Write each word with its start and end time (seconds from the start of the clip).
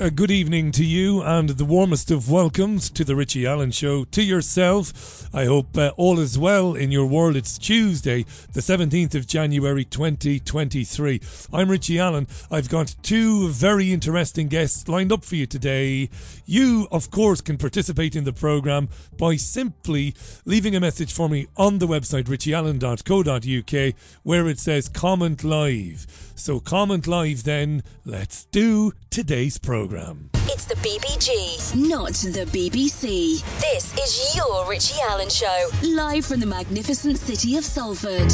a 0.00 0.10
good 0.12 0.30
evening 0.30 0.70
to 0.70 0.84
you 0.84 1.22
and 1.22 1.48
the 1.50 1.64
warmest 1.64 2.12
of 2.12 2.30
welcomes 2.30 2.88
to 2.88 3.02
the 3.02 3.16
Richie 3.16 3.44
Allen 3.44 3.72
Show. 3.72 4.04
To 4.04 4.22
yourself, 4.22 5.28
I 5.34 5.46
hope 5.46 5.76
uh, 5.76 5.90
all 5.96 6.20
is 6.20 6.38
well 6.38 6.74
in 6.74 6.92
your 6.92 7.06
world. 7.06 7.34
It's 7.34 7.58
Tuesday, 7.58 8.24
the 8.52 8.60
17th 8.60 9.16
of 9.16 9.26
January 9.26 9.84
2023. 9.84 11.20
I'm 11.52 11.68
Richie 11.68 11.98
Allen. 11.98 12.28
I've 12.48 12.68
got 12.68 12.94
two 13.02 13.48
very 13.48 13.92
interesting 13.92 14.46
guests 14.46 14.86
lined 14.86 15.10
up 15.10 15.24
for 15.24 15.34
you 15.34 15.46
today. 15.46 16.10
You, 16.46 16.86
of 16.92 17.10
course, 17.10 17.40
can 17.40 17.58
participate 17.58 18.14
in 18.14 18.22
the 18.22 18.32
programme 18.32 18.90
by 19.16 19.34
simply 19.34 20.14
leaving 20.44 20.76
a 20.76 20.80
message 20.80 21.12
for 21.12 21.28
me 21.28 21.48
on 21.56 21.80
the 21.80 21.88
website 21.88 22.24
richieallen.co.uk 22.24 23.94
where 24.22 24.46
it 24.46 24.60
says 24.60 24.88
comment 24.88 25.42
live. 25.42 26.27
So 26.38 26.60
comment 26.60 27.06
live 27.08 27.42
then. 27.42 27.82
Let's 28.04 28.44
do 28.46 28.92
today's 29.10 29.58
programme. 29.58 30.30
It's 30.46 30.66
the 30.66 30.76
BBG, 30.76 31.74
not 31.88 32.12
the 32.12 32.46
BBC. 32.46 33.42
This 33.60 33.92
is 33.98 34.36
your 34.36 34.64
Richie 34.70 35.00
Allen 35.10 35.28
Show, 35.28 35.68
live 35.82 36.24
from 36.24 36.38
the 36.38 36.46
magnificent 36.46 37.18
city 37.18 37.56
of 37.56 37.64
Salford. 37.64 38.32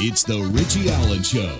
It's 0.00 0.22
the 0.22 0.40
Richie 0.52 0.90
Allen 0.90 1.22
Show, 1.22 1.58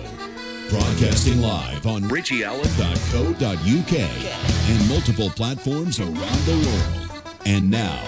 broadcasting 0.69 1.39
live 1.39 1.85
on 1.85 2.01
richieallen.co.uk 2.03 3.93
and 4.69 4.89
multiple 4.89 5.29
platforms 5.29 5.99
around 5.99 6.15
the 6.15 6.57
world. 6.65 7.35
And 7.45 7.69
now, 7.69 8.01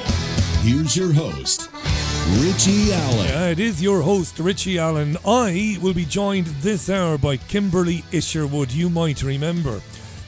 here's 0.61 0.97
your 0.97 1.13
host, 1.13 1.69
Richie 2.29 2.93
Allen. 2.93 3.25
Yeah, 3.27 3.47
it 3.47 3.59
is 3.59 3.81
your 3.81 4.01
host, 4.01 4.39
Richie 4.39 4.79
Allen. 4.79 5.17
I 5.25 5.77
will 5.81 5.93
be 5.93 6.05
joined 6.05 6.47
this 6.61 6.89
hour 6.89 7.17
by 7.17 7.37
Kimberley 7.37 8.03
Isherwood. 8.11 8.71
You 8.71 8.89
might 8.89 9.23
remember 9.23 9.81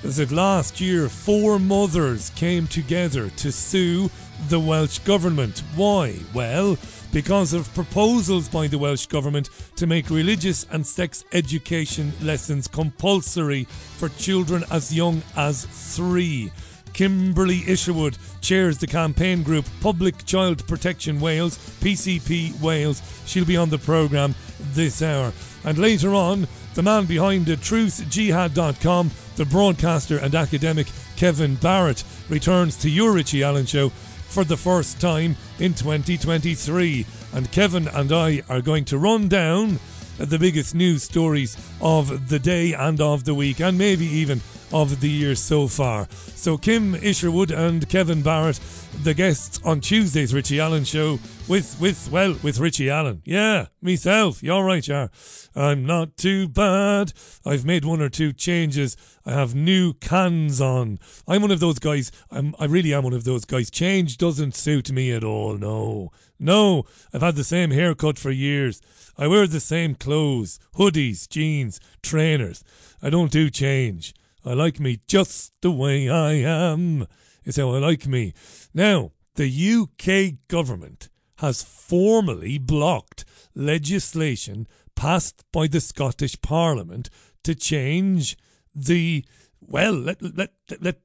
that 0.03 0.31
last 0.31 0.81
year 0.81 1.07
four 1.07 1.59
mothers 1.59 2.29
came 2.31 2.67
together 2.67 3.29
to 3.29 3.51
sue 3.51 4.09
the 4.49 4.59
Welsh 4.59 4.99
Government. 4.99 5.63
Why? 5.75 6.15
Well, 6.33 6.77
because 7.13 7.53
of 7.53 7.73
proposals 7.73 8.49
by 8.49 8.67
the 8.67 8.77
Welsh 8.77 9.05
Government 9.05 9.49
to 9.75 9.87
make 9.87 10.09
religious 10.09 10.65
and 10.71 10.85
sex 10.85 11.23
education 11.31 12.11
lessons 12.21 12.67
compulsory 12.67 13.63
for 13.63 14.09
children 14.09 14.65
as 14.71 14.93
young 14.93 15.21
as 15.37 15.65
three. 15.95 16.51
Kimberley 16.93 17.63
Isherwood 17.67 18.17
chairs 18.41 18.77
the 18.77 18.87
campaign 18.87 19.43
group 19.43 19.65
Public 19.81 20.25
Child 20.25 20.67
Protection 20.67 21.19
Wales, 21.19 21.57
PCP 21.81 22.59
Wales. 22.61 23.01
She'll 23.25 23.45
be 23.45 23.57
on 23.57 23.69
the 23.69 23.77
programme 23.77 24.35
this 24.59 25.01
hour. 25.01 25.33
And 25.63 25.77
later 25.77 26.13
on, 26.13 26.47
the 26.75 26.83
man 26.83 27.05
behind 27.05 27.45
the 27.45 27.55
truthjihad.com, 27.55 29.11
the 29.35 29.45
broadcaster 29.45 30.17
and 30.17 30.35
academic 30.35 30.87
Kevin 31.15 31.55
Barrett, 31.55 32.03
returns 32.29 32.77
to 32.77 32.89
your 32.89 33.13
Richie 33.13 33.43
Allen 33.43 33.65
show 33.65 33.89
for 33.89 34.43
the 34.43 34.57
first 34.57 34.99
time 34.99 35.35
in 35.59 35.73
2023. 35.73 37.05
And 37.33 37.51
Kevin 37.51 37.87
and 37.87 38.11
I 38.11 38.41
are 38.49 38.61
going 38.61 38.85
to 38.85 38.97
run 38.97 39.27
down 39.27 39.79
the 40.17 40.39
biggest 40.39 40.75
news 40.75 41.03
stories 41.03 41.57
of 41.81 42.29
the 42.29 42.39
day 42.39 42.73
and 42.73 43.01
of 43.01 43.23
the 43.23 43.33
week, 43.33 43.59
and 43.59 43.77
maybe 43.77 44.05
even 44.05 44.41
of 44.73 44.99
the 44.99 45.09
year 45.09 45.35
so 45.35 45.67
far. 45.67 46.07
So, 46.35 46.57
Kim 46.57 46.95
Isherwood 46.95 47.51
and 47.51 47.87
Kevin 47.87 48.23
Barrett, 48.23 48.59
the 49.03 49.13
guests 49.13 49.59
on 49.63 49.79
Tuesday's 49.79 50.33
Richie 50.33 50.59
Allen 50.59 50.83
show 50.83 51.19
with, 51.47 51.77
with, 51.79 52.09
well, 52.11 52.35
with 52.41 52.59
Richie 52.59 52.89
Allen. 52.89 53.21
Yeah, 53.23 53.67
myself. 53.81 54.41
You 54.41 54.53
all 54.53 54.63
right, 54.63 54.85
yeah? 54.87 55.07
I'm 55.55 55.85
not 55.85 56.17
too 56.17 56.47
bad. 56.47 57.13
I've 57.45 57.63
made 57.65 57.85
one 57.85 58.01
or 58.01 58.09
two 58.09 58.33
changes. 58.33 58.97
I 59.25 59.33
have 59.33 59.53
new 59.53 59.93
cans 59.93 60.59
on. 60.59 60.97
I'm 61.27 61.43
one 61.43 61.51
of 61.51 61.59
those 61.59 61.77
guys. 61.77 62.11
I'm, 62.31 62.55
I 62.59 62.65
really 62.65 62.93
am 62.93 63.03
one 63.03 63.13
of 63.13 63.23
those 63.23 63.45
guys. 63.45 63.69
Change 63.69 64.17
doesn't 64.17 64.55
suit 64.55 64.91
me 64.91 65.11
at 65.11 65.23
all. 65.23 65.57
No, 65.57 66.11
no. 66.39 66.85
I've 67.13 67.21
had 67.21 67.35
the 67.35 67.43
same 67.43 67.69
haircut 67.69 68.17
for 68.17 68.31
years. 68.31 68.81
I 69.15 69.27
wear 69.27 69.45
the 69.45 69.59
same 69.59 69.93
clothes, 69.93 70.59
hoodies, 70.75 71.29
jeans, 71.29 71.79
trainers. 72.01 72.63
I 73.01 73.11
don't 73.11 73.31
do 73.31 73.51
change. 73.51 74.15
I 74.45 74.53
like 74.53 74.79
me 74.79 74.99
just 75.07 75.53
the 75.61 75.71
way 75.71 76.09
I 76.09 76.33
am. 76.33 77.07
Is 77.45 77.57
how 77.57 77.71
I 77.71 77.79
like 77.79 78.07
me. 78.07 78.33
Now, 78.73 79.11
the 79.35 79.49
UK 79.49 80.47
government 80.47 81.09
has 81.37 81.63
formally 81.63 82.57
blocked 82.57 83.25
legislation 83.55 84.67
passed 84.95 85.43
by 85.51 85.67
the 85.67 85.81
Scottish 85.81 86.39
Parliament 86.41 87.09
to 87.43 87.55
change 87.55 88.37
the 88.73 89.25
well, 89.59 89.93
let, 89.93 90.21
let, 90.21 90.51
let, 90.69 90.81
let, 90.81 90.97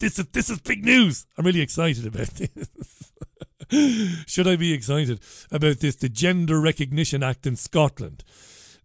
this 0.00 0.18
is 0.18 0.26
this 0.28 0.50
is 0.50 0.60
big 0.60 0.84
news. 0.84 1.26
I'm 1.36 1.46
really 1.46 1.60
excited 1.60 2.06
about 2.06 2.26
this. 2.36 2.68
Should 4.26 4.46
I 4.46 4.56
be 4.56 4.72
excited 4.72 5.20
about 5.50 5.78
this? 5.78 5.96
The 5.96 6.08
Gender 6.08 6.60
Recognition 6.60 7.22
Act 7.22 7.46
in 7.46 7.56
Scotland. 7.56 8.22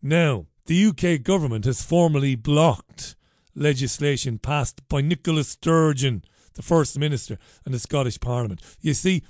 Now, 0.02 0.48
the 0.66 0.86
UK 0.88 1.22
government 1.22 1.66
has 1.66 1.84
formally 1.84 2.36
blocked 2.36 3.16
legislation 3.56 4.38
passed 4.38 4.88
by 4.88 5.02
Nicola 5.02 5.44
Sturgeon, 5.44 6.24
the 6.54 6.62
First 6.62 6.98
Minister, 6.98 7.38
and 7.66 7.74
the 7.74 7.80
Scottish 7.80 8.20
Parliament. 8.20 8.62
You 8.82 8.94
see, 8.94 9.24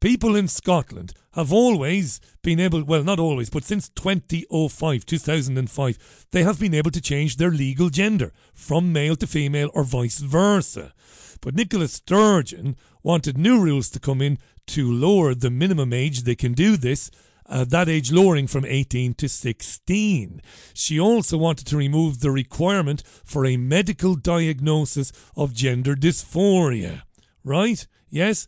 people 0.00 0.36
in 0.36 0.48
Scotland 0.48 1.12
have 1.32 1.52
always 1.52 2.20
been 2.42 2.60
able, 2.60 2.82
well, 2.82 3.04
not 3.04 3.18
always, 3.18 3.50
but 3.50 3.64
since 3.64 3.88
2005, 3.90 5.04
2005, 5.04 6.26
they 6.30 6.42
have 6.42 6.60
been 6.60 6.74
able 6.74 6.90
to 6.90 7.00
change 7.00 7.36
their 7.36 7.50
legal 7.50 7.90
gender 7.90 8.32
from 8.54 8.92
male 8.92 9.16
to 9.16 9.26
female 9.26 9.70
or 9.74 9.84
vice 9.84 10.18
versa. 10.18 10.92
But 11.40 11.54
Nicola 11.54 11.88
Sturgeon 11.88 12.76
wanted 13.02 13.38
new 13.38 13.60
rules 13.60 13.88
to 13.90 14.00
come 14.00 14.20
in 14.20 14.38
to 14.68 14.90
lower 14.90 15.34
the 15.34 15.50
minimum 15.50 15.92
age 15.92 16.22
they 16.22 16.34
can 16.34 16.52
do 16.52 16.76
this 16.76 17.10
uh, 17.48 17.64
that 17.64 17.88
age 17.88 18.12
lowering 18.12 18.46
from 18.46 18.64
18 18.64 19.14
to 19.14 19.28
16. 19.28 20.42
She 20.74 21.00
also 21.00 21.38
wanted 21.38 21.66
to 21.68 21.76
remove 21.76 22.20
the 22.20 22.30
requirement 22.30 23.02
for 23.24 23.46
a 23.46 23.56
medical 23.56 24.14
diagnosis 24.14 25.12
of 25.36 25.54
gender 25.54 25.94
dysphoria. 25.94 27.02
Right? 27.44 27.86
Yes? 28.10 28.46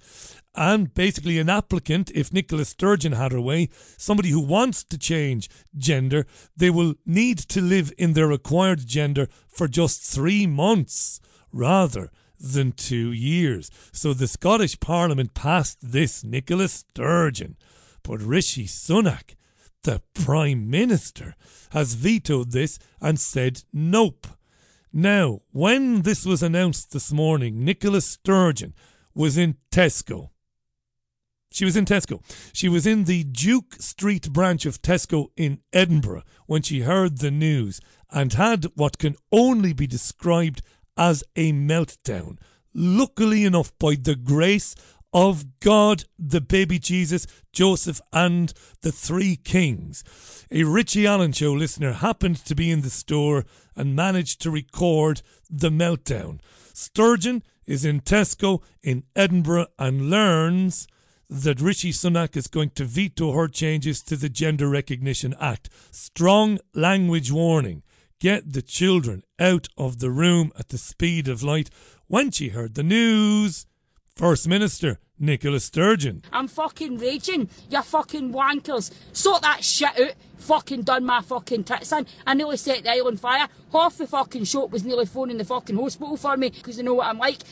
And 0.55 0.93
basically, 0.95 1.39
an 1.39 1.49
applicant, 1.49 2.11
if 2.15 2.33
Nicola 2.33 2.65
Sturgeon 2.65 3.13
had 3.13 3.33
her 3.33 3.41
way, 3.41 3.69
somebody 3.97 4.31
who 4.31 4.41
wants 4.41 4.83
to 4.85 4.99
change 4.99 5.49
gender, 5.77 6.27
they 6.57 6.71
will 6.71 6.95
need 7.07 7.39
to 7.39 7.61
live 7.61 7.93
in 7.97 8.15
their 8.15 8.33
acquired 8.33 8.87
gender 8.87 9.29
for 9.49 9.69
just 9.69 10.03
three 10.03 10.47
months 10.47 11.21
rather 11.53 12.11
than 12.39 12.73
two 12.73 13.13
years. 13.13 13.71
So 13.93 14.13
the 14.13 14.27
Scottish 14.27 14.81
Parliament 14.81 15.35
passed 15.35 15.79
this 15.83 16.25
Nicola 16.25 16.69
Sturgeon. 16.69 17.57
But 18.03 18.23
Rishi 18.23 18.67
Sunak, 18.67 19.35
the 19.83 20.03
Prime 20.15 20.69
Minister, 20.71 21.35
has 21.71 21.95
vetoed 21.95 22.53
this 22.53 22.79
and 23.01 23.19
said 23.19 23.63
nope. 23.73 24.27
Now, 24.93 25.43
when 25.53 26.03
this 26.03 26.27
was 26.27 26.43
announced 26.43 26.93
this 26.93 27.13
morning, 27.13 27.65
Nicola 27.65 28.01
Sturgeon 28.01 28.75
was 29.15 29.39
in 29.39 29.57
Tesco. 29.71 30.31
She 31.53 31.65
was 31.65 31.77
in 31.77 31.85
Tesco. 31.85 32.23
She 32.53 32.69
was 32.69 32.87
in 32.87 33.05
the 33.05 33.25
Duke 33.25 33.75
Street 33.81 34.33
branch 34.33 34.67
of 34.67 34.83
Tesco 34.83 35.29
in 35.37 35.61
Edinburgh 35.73 36.23
when 36.47 36.63
she 36.63 36.81
heard 36.81 37.19
the 37.19 37.31
news 37.31 37.81
and 38.11 38.33
had 38.33 38.67
what 38.75 38.99
can 38.99 39.17
only 39.33 39.73
be 39.73 39.87
described 39.87 40.63
as 40.97 41.25
a 41.35 41.53
meltdown. 41.53 42.39
Luckily 42.73 43.45
enough, 43.45 43.77
by 43.79 43.97
the 43.97 44.15
grace 44.15 44.77
of 45.13 45.61
God, 45.61 46.05
the 46.19 46.41
baby 46.41 46.79
Jesus, 46.79 47.27
Joseph, 47.53 48.01
and 48.13 48.53
the 48.83 48.93
three 48.93 49.37
kings. 49.37 50.05
A 50.51 50.65
Richie 50.65 51.07
Allen 51.07 51.33
show 51.33 51.53
listener 51.53 51.93
happened 51.93 52.37
to 52.45 52.55
be 52.55 52.71
in 52.71 52.83
the 52.83 52.91
store 52.91 53.45
and 53.77 53.97
managed 53.97 54.41
to 54.43 54.51
record 54.51 55.23
the 55.49 55.71
meltdown. 55.71 56.41
Sturgeon 56.73 57.43
is 57.67 57.85
in 57.85 58.01
Tesco 58.01 58.63
in 58.83 59.05
Edinburgh 59.15 59.67
and 59.79 60.11
learns 60.11 60.87
that 61.29 61.61
Rishi 61.61 61.93
Sunak 61.93 62.37
is 62.37 62.49
going 62.49 62.71
to 62.71 62.85
veto 62.85 63.33
her 63.33 63.47
changes 63.47 64.03
to 64.03 64.17
the 64.17 64.29
Gender 64.29 64.69
Recognition 64.69 65.35
Act. 65.41 65.69
Strong 65.93 66.59
language 66.75 67.31
warning. 67.31 67.83
Get 68.19 68.53
the 68.53 68.63
children 68.63 69.23
out 69.39 69.69
of 69.79 70.01
the 70.01 70.11
room 70.11 70.53
at 70.59 70.69
the 70.69 70.79
speed 70.79 71.29
of 71.29 71.43
light. 71.43 71.71
When 72.09 72.33
she 72.33 72.49
heard 72.49 72.75
the 72.75 72.83
news, 72.83 73.67
First 74.17 74.49
Minister 74.49 74.99
Nicola 75.21 75.61
Sturgeon. 75.61 76.23
I'm 76.33 76.49
fucking 76.49 76.99
raging. 76.99 77.51
You 77.69 77.83
fucking 77.83 78.33
wankers. 78.33 78.91
Sort 79.13 79.43
that 79.43 79.63
shit 79.63 80.01
out. 80.01 80.15
Fucking 80.39 80.83
done 80.83 81.05
my 81.05 81.21
fucking 81.21 81.65
tits 81.65 81.93
in. 81.93 82.07
I 82.27 82.33
nearly 82.35 82.57
set 82.57 82.83
the 82.83 82.91
island 82.91 83.21
fire. 83.21 83.47
Half 83.71 83.99
the 83.99 84.07
fucking 84.07 84.45
shop 84.45 84.71
was 84.71 84.83
nearly 84.83 85.05
phoning 85.05 85.37
the 85.37 85.45
fucking 85.45 85.77
hospital 85.77 86.17
for 86.17 86.37
me 86.39 86.49
because 86.49 86.79
they 86.79 86.83
know 86.83 86.95
what 86.95 87.07
I'm 87.09 87.19
like. 87.19 87.43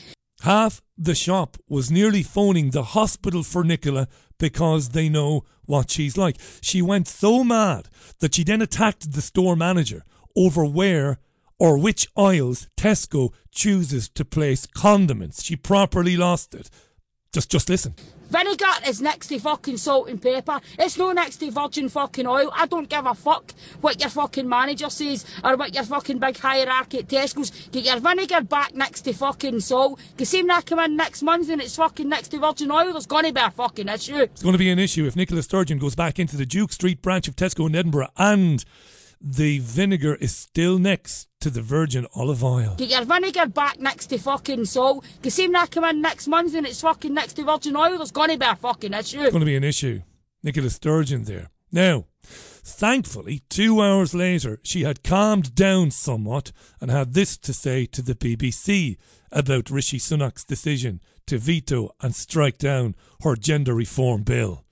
Half 0.41 0.81
the 0.97 1.13
shop 1.13 1.57
was 1.69 1.91
nearly 1.91 2.23
phoning 2.23 2.71
the 2.71 2.83
hospital 2.83 3.43
for 3.43 3.63
Nicola 3.63 4.07
because 4.39 4.89
they 4.89 5.07
know 5.07 5.43
what 5.65 5.91
she's 5.91 6.17
like. 6.17 6.37
She 6.61 6.81
went 6.81 7.07
so 7.07 7.43
mad 7.43 7.89
that 8.19 8.33
she 8.33 8.43
then 8.43 8.61
attacked 8.61 9.11
the 9.11 9.21
store 9.21 9.55
manager 9.55 10.03
over 10.35 10.65
where 10.65 11.19
or 11.59 11.77
which 11.77 12.07
aisles 12.17 12.69
Tesco 12.77 13.33
chooses 13.51 14.09
to 14.09 14.25
place 14.25 14.65
condiments. 14.65 15.43
She 15.43 15.55
properly 15.55 16.15
lost 16.17 16.55
it. 16.55 16.69
Just 17.31 17.51
just 17.51 17.69
listen. 17.69 17.93
Vinegar 18.31 18.65
is 18.87 19.01
next 19.01 19.27
to 19.27 19.39
fucking 19.39 19.77
salt 19.77 20.09
and 20.09 20.19
pepper. 20.19 20.59
It's 20.79 20.97
no 20.97 21.11
next 21.11 21.37
to 21.37 21.51
virgin 21.51 21.87
fucking 21.87 22.25
oil. 22.25 22.51
I 22.55 22.65
don't 22.65 22.89
give 22.89 23.05
a 23.05 23.13
fuck 23.13 23.53
what 23.81 23.99
your 23.99 24.09
fucking 24.09 24.49
manager 24.49 24.89
says 24.89 25.25
or 25.43 25.55
what 25.55 25.75
your 25.75 25.83
fucking 25.83 26.17
big 26.17 26.37
hierarchy 26.37 26.99
at 26.99 27.07
Tesco's. 27.07 27.51
Get 27.69 27.85
your 27.85 27.99
vinegar 27.99 28.41
back 28.41 28.73
next 28.73 29.01
to 29.01 29.13
fucking 29.13 29.59
salt. 29.59 29.99
You 30.17 30.25
see 30.25 30.41
when 30.41 30.49
I 30.49 30.61
come 30.61 30.79
in 30.79 30.95
next 30.95 31.21
month 31.21 31.49
and 31.49 31.61
it's 31.61 31.75
fucking 31.75 32.09
next 32.09 32.29
to 32.29 32.39
virgin 32.39 32.71
oil, 32.71 32.93
there's 32.93 33.05
gonna 33.05 33.31
be 33.31 33.41
a 33.41 33.51
fucking 33.51 33.89
issue. 33.89 34.17
It's 34.17 34.41
going 34.41 34.53
to 34.53 34.59
be 34.59 34.71
an 34.71 34.79
issue 34.79 35.05
if 35.05 35.15
Nicola 35.15 35.43
Sturgeon 35.43 35.77
goes 35.77 35.93
back 35.95 36.17
into 36.17 36.35
the 36.35 36.45
Duke 36.47 36.71
Street 36.71 37.01
branch 37.03 37.27
of 37.27 37.35
Tesco 37.35 37.67
in 37.67 37.75
Edinburgh 37.75 38.09
and 38.17 38.65
the 39.21 39.59
vinegar 39.59 40.15
is 40.15 40.35
still 40.35 40.79
next 40.79 41.27
to 41.41 41.49
the 41.49 41.61
virgin 41.61 42.07
olive 42.15 42.43
oil. 42.43 42.75
Get 42.77 42.89
your 42.89 43.05
vinegar 43.05 43.47
back 43.47 43.79
next 43.79 44.07
to 44.07 44.17
fucking 44.17 44.65
salt. 44.65 45.05
Cause 45.21 45.33
see 45.33 45.47
when 45.47 45.55
I 45.55 45.65
come 45.65 45.83
in 45.85 46.01
next 46.01 46.27
month 46.27 46.55
and 46.55 46.65
it's 46.65 46.81
fucking 46.81 47.13
next 47.13 47.33
to 47.33 47.43
virgin 47.43 47.75
oil, 47.75 47.97
there's 47.97 48.11
gonna 48.11 48.37
be 48.37 48.45
a 48.45 48.55
fucking 48.55 48.93
issue. 48.93 49.21
It's 49.21 49.31
going 49.31 49.41
to 49.41 49.45
be 49.45 49.55
an 49.55 49.63
issue. 49.63 50.01
Nicola 50.43 50.69
Sturgeon 50.69 51.25
there. 51.25 51.49
Now, 51.71 52.05
thankfully, 52.23 53.43
two 53.49 53.81
hours 53.81 54.13
later, 54.13 54.59
she 54.63 54.83
had 54.83 55.03
calmed 55.03 55.53
down 55.53 55.91
somewhat 55.91 56.51
and 56.79 56.89
had 56.89 57.13
this 57.13 57.37
to 57.37 57.53
say 57.53 57.85
to 57.87 58.01
the 58.01 58.15
BBC 58.15 58.97
about 59.31 59.69
Rishi 59.69 59.99
Sunak's 59.99 60.45
decision 60.45 61.01
to 61.27 61.37
veto 61.37 61.91
and 62.01 62.15
strike 62.15 62.57
down 62.57 62.95
her 63.21 63.35
gender 63.35 63.75
reform 63.75 64.23
bill. 64.23 64.63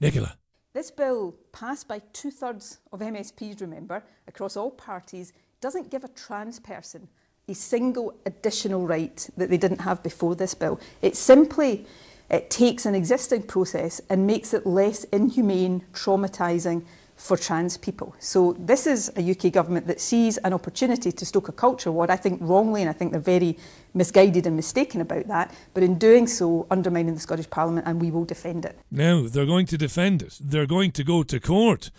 Nicola. 0.00 0.36
This 0.76 0.90
bill, 0.90 1.34
passed 1.52 1.88
by 1.88 2.02
two 2.12 2.30
thirds 2.30 2.80
of 2.92 3.00
MSPs, 3.00 3.62
remember, 3.62 4.02
across 4.28 4.58
all 4.58 4.70
parties, 4.70 5.32
doesn't 5.62 5.90
give 5.90 6.04
a 6.04 6.08
trans 6.08 6.60
person 6.60 7.08
a 7.48 7.54
single 7.54 8.14
additional 8.26 8.86
right 8.86 9.26
that 9.38 9.48
they 9.48 9.56
didn't 9.56 9.80
have 9.80 10.02
before 10.02 10.34
this 10.34 10.52
bill. 10.52 10.78
It 11.00 11.16
simply 11.16 11.86
it 12.28 12.50
takes 12.50 12.84
an 12.84 12.94
existing 12.94 13.44
process 13.44 14.02
and 14.10 14.26
makes 14.26 14.52
it 14.52 14.66
less 14.66 15.04
inhumane, 15.04 15.82
traumatising 15.94 16.84
for 17.16 17.36
trans 17.36 17.76
people. 17.78 18.14
So 18.18 18.54
this 18.58 18.86
is 18.86 19.10
a 19.16 19.30
UK 19.30 19.52
government 19.52 19.86
that 19.86 20.00
sees 20.00 20.36
an 20.38 20.52
opportunity 20.52 21.10
to 21.10 21.26
stoke 21.26 21.48
a 21.48 21.52
culture 21.52 21.90
war, 21.90 22.10
I 22.10 22.16
think 22.16 22.40
wrongly, 22.42 22.82
and 22.82 22.90
I 22.90 22.92
think 22.92 23.12
they're 23.12 23.20
very 23.20 23.56
misguided 23.94 24.46
and 24.46 24.54
mistaken 24.54 25.00
about 25.00 25.26
that, 25.28 25.54
but 25.72 25.82
in 25.82 25.96
doing 25.98 26.26
so, 26.26 26.66
undermining 26.70 27.14
the 27.14 27.20
Scottish 27.20 27.48
Parliament, 27.48 27.86
and 27.86 28.00
we 28.00 28.10
will 28.10 28.26
defend 28.26 28.66
it. 28.66 28.78
Now, 28.90 29.26
they're 29.26 29.46
going 29.46 29.66
to 29.66 29.78
defend 29.78 30.22
it. 30.22 30.38
They're 30.40 30.66
going 30.66 30.92
to 30.92 31.04
go 31.04 31.22
to 31.22 31.40
court, 31.40 31.90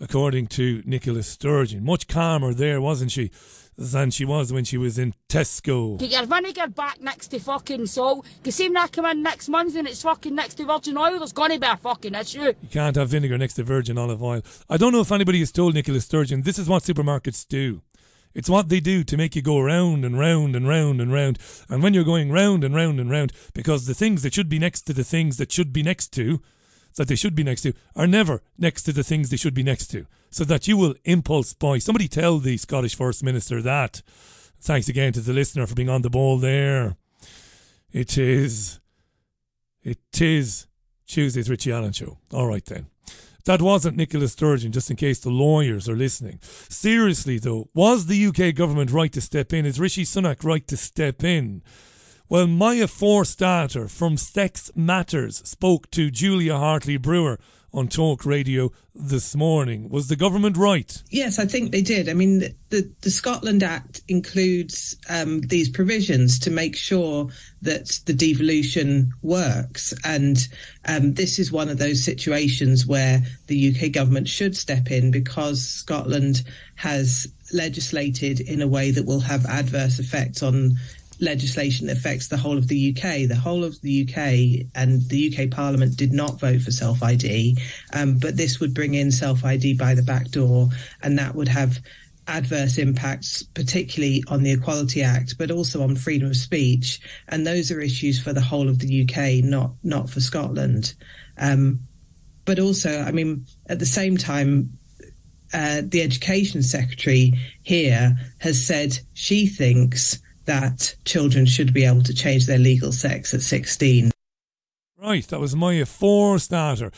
according 0.00 0.46
to 0.48 0.82
Nicola 0.86 1.22
Sturgeon. 1.22 1.84
Much 1.84 2.08
calmer 2.08 2.54
there, 2.54 2.80
wasn't 2.80 3.10
she, 3.10 3.30
than 3.76 4.10
she 4.10 4.24
was 4.24 4.52
when 4.52 4.64
she 4.64 4.76
was 4.76 4.98
in 4.98 5.14
Tesco. 5.28 5.98
Get 5.98 6.10
your 6.10 6.26
vinegar 6.26 6.68
back 6.68 7.00
next 7.00 7.28
to 7.28 7.38
fucking 7.38 7.86
salt. 7.86 8.26
Cause 8.44 8.54
see 8.56 8.68
when 8.68 8.76
I 8.76 8.86
come 8.88 9.06
in 9.06 9.22
next 9.22 9.48
month 9.48 9.76
and 9.76 9.88
it's 9.88 10.02
fucking 10.02 10.34
next 10.34 10.54
to 10.54 10.64
virgin 10.64 10.96
oil, 10.96 11.18
there's 11.18 11.32
gonna 11.32 11.58
be 11.58 11.66
a 11.66 11.76
fucking 11.76 12.14
issue. 12.14 12.40
You 12.42 12.68
can't 12.70 12.96
have 12.96 13.08
vinegar 13.08 13.38
next 13.38 13.54
to 13.54 13.62
virgin 13.62 13.98
olive 13.98 14.22
oil. 14.22 14.42
I 14.68 14.76
don't 14.76 14.92
know 14.92 15.00
if 15.00 15.12
anybody 15.12 15.38
has 15.40 15.52
told 15.52 15.74
Nicola 15.74 16.00
Sturgeon 16.00 16.42
this 16.42 16.58
is 16.58 16.68
what 16.68 16.82
supermarkets 16.82 17.46
do. 17.46 17.82
It's 18.34 18.48
what 18.48 18.68
they 18.68 18.80
do 18.80 19.04
to 19.04 19.16
make 19.16 19.36
you 19.36 19.42
go 19.42 19.60
round 19.60 20.04
and 20.04 20.18
round 20.18 20.56
and 20.56 20.66
round 20.66 21.00
and 21.00 21.12
round. 21.12 21.38
And 21.68 21.82
when 21.82 21.92
you're 21.92 22.04
going 22.04 22.32
round 22.32 22.64
and 22.64 22.74
round 22.74 22.98
and 22.98 23.10
round, 23.10 23.32
because 23.52 23.86
the 23.86 23.94
things 23.94 24.22
that 24.22 24.34
should 24.34 24.48
be 24.48 24.58
next 24.58 24.82
to 24.82 24.94
the 24.94 25.04
things 25.04 25.36
that 25.36 25.52
should 25.52 25.72
be 25.72 25.82
next 25.82 26.08
to, 26.14 26.40
that 26.96 27.08
they 27.08 27.14
should 27.14 27.34
be 27.34 27.44
next 27.44 27.62
to, 27.62 27.74
are 27.94 28.06
never 28.06 28.42
next 28.58 28.84
to 28.84 28.92
the 28.92 29.04
things 29.04 29.28
they 29.28 29.36
should 29.36 29.54
be 29.54 29.62
next 29.62 29.88
to. 29.88 30.06
So 30.32 30.44
that 30.44 30.66
you 30.66 30.76
will 30.76 30.94
impulse 31.04 31.52
buy. 31.54 31.78
Somebody 31.78 32.08
tell 32.08 32.38
the 32.38 32.56
Scottish 32.56 32.96
First 32.96 33.22
Minister 33.22 33.62
that. 33.62 34.02
Thanks 34.58 34.88
again 34.88 35.12
to 35.12 35.20
the 35.20 35.32
listener 35.32 35.66
for 35.66 35.74
being 35.74 35.90
on 35.90 36.02
the 36.02 36.10
ball 36.10 36.38
there. 36.38 36.96
It 37.92 38.16
is. 38.16 38.80
It 39.82 39.98
is 40.20 40.66
Tuesday's 41.06 41.50
Richie 41.50 41.72
Allen 41.72 41.92
show. 41.92 42.18
All 42.32 42.46
right 42.46 42.64
then. 42.64 42.86
That 43.44 43.60
wasn't 43.60 43.96
Nicola 43.96 44.28
Sturgeon, 44.28 44.72
just 44.72 44.90
in 44.90 44.96
case 44.96 45.18
the 45.18 45.28
lawyers 45.28 45.88
are 45.88 45.96
listening. 45.96 46.38
Seriously, 46.42 47.38
though, 47.38 47.68
was 47.74 48.06
the 48.06 48.26
UK 48.26 48.54
government 48.54 48.92
right 48.92 49.12
to 49.12 49.20
step 49.20 49.52
in? 49.52 49.66
Is 49.66 49.80
Rishi 49.80 50.04
Sunak 50.04 50.44
right 50.44 50.66
to 50.68 50.76
step 50.76 51.22
in? 51.24 51.62
Well, 52.28 52.46
Maya 52.46 52.86
Forstater 52.86 53.90
from 53.90 54.16
Sex 54.16 54.70
Matters 54.74 55.38
spoke 55.46 55.90
to 55.90 56.10
Julia 56.10 56.56
Hartley 56.56 56.96
Brewer 56.96 57.38
on 57.74 57.88
Talk 57.88 58.26
Radio 58.26 58.70
this 58.94 59.34
morning. 59.34 59.88
Was 59.88 60.08
the 60.08 60.16
government 60.16 60.56
right? 60.56 61.02
Yes, 61.10 61.38
I 61.38 61.46
think 61.46 61.72
they 61.72 61.80
did. 61.80 62.08
I 62.08 62.12
mean, 62.12 62.40
the, 62.68 62.90
the, 63.00 63.10
Scotland 63.10 63.62
Act 63.62 64.02
includes 64.08 64.96
um, 65.08 65.40
these 65.40 65.70
provisions 65.70 66.38
to 66.40 66.50
make 66.50 66.76
sure 66.76 67.28
that 67.62 68.00
the 68.04 68.12
devolution 68.12 69.12
works. 69.22 69.94
And 70.04 70.36
um, 70.86 71.14
this 71.14 71.38
is 71.38 71.50
one 71.50 71.68
of 71.68 71.78
those 71.78 72.04
situations 72.04 72.86
where 72.86 73.22
the 73.46 73.74
UK 73.74 73.92
government 73.92 74.28
should 74.28 74.56
step 74.56 74.90
in 74.90 75.10
because 75.10 75.66
Scotland 75.66 76.42
has 76.74 77.32
legislated 77.54 78.40
in 78.40 78.60
a 78.60 78.68
way 78.68 78.90
that 78.90 79.06
will 79.06 79.20
have 79.20 79.46
adverse 79.46 79.98
effects 79.98 80.42
on 80.42 80.72
legislation 81.22 81.86
that 81.86 81.96
affects 81.96 82.28
the 82.28 82.36
whole 82.36 82.58
of 82.58 82.68
the 82.68 82.90
UK. 82.90 83.28
The 83.28 83.40
whole 83.40 83.64
of 83.64 83.80
the 83.80 84.02
UK 84.02 84.66
and 84.74 85.08
the 85.08 85.32
UK 85.32 85.50
Parliament 85.50 85.96
did 85.96 86.12
not 86.12 86.40
vote 86.40 86.60
for 86.60 86.72
self 86.72 87.02
ID, 87.02 87.56
um, 87.94 88.18
but 88.18 88.36
this 88.36 88.60
would 88.60 88.74
bring 88.74 88.94
in 88.94 89.10
self 89.10 89.44
ID 89.44 89.74
by 89.74 89.94
the 89.94 90.02
back 90.02 90.30
door, 90.30 90.68
and 91.02 91.18
that 91.18 91.34
would 91.34 91.48
have 91.48 91.78
adverse 92.26 92.78
impacts, 92.78 93.42
particularly 93.42 94.22
on 94.28 94.42
the 94.42 94.52
Equality 94.52 95.02
Act, 95.02 95.36
but 95.38 95.50
also 95.50 95.82
on 95.82 95.96
freedom 95.96 96.28
of 96.28 96.36
speech. 96.36 97.00
And 97.28 97.46
those 97.46 97.70
are 97.70 97.80
issues 97.80 98.22
for 98.22 98.32
the 98.32 98.40
whole 98.40 98.68
of 98.68 98.80
the 98.80 99.02
UK, 99.02 99.44
not 99.44 99.72
not 99.82 100.10
for 100.10 100.20
Scotland. 100.20 100.94
Um, 101.38 101.80
but 102.44 102.58
also, 102.58 103.00
I 103.00 103.12
mean, 103.12 103.46
at 103.66 103.78
the 103.78 103.86
same 103.86 104.16
time, 104.16 104.76
uh, 105.54 105.82
the 105.84 106.02
Education 106.02 106.62
Secretary 106.62 107.34
here 107.62 108.16
has 108.38 108.64
said 108.64 108.98
she 109.12 109.46
thinks 109.46 110.18
that 110.44 110.94
children 111.04 111.46
should 111.46 111.72
be 111.72 111.84
able 111.84 112.02
to 112.02 112.14
change 112.14 112.46
their 112.46 112.58
legal 112.58 112.92
sex 112.92 113.32
at 113.34 113.42
16. 113.42 114.10
Right, 114.98 115.26
that 115.28 115.40
was 115.40 115.56
my 115.56 115.72
Maya 115.72 115.84
Forstater. 115.84 116.92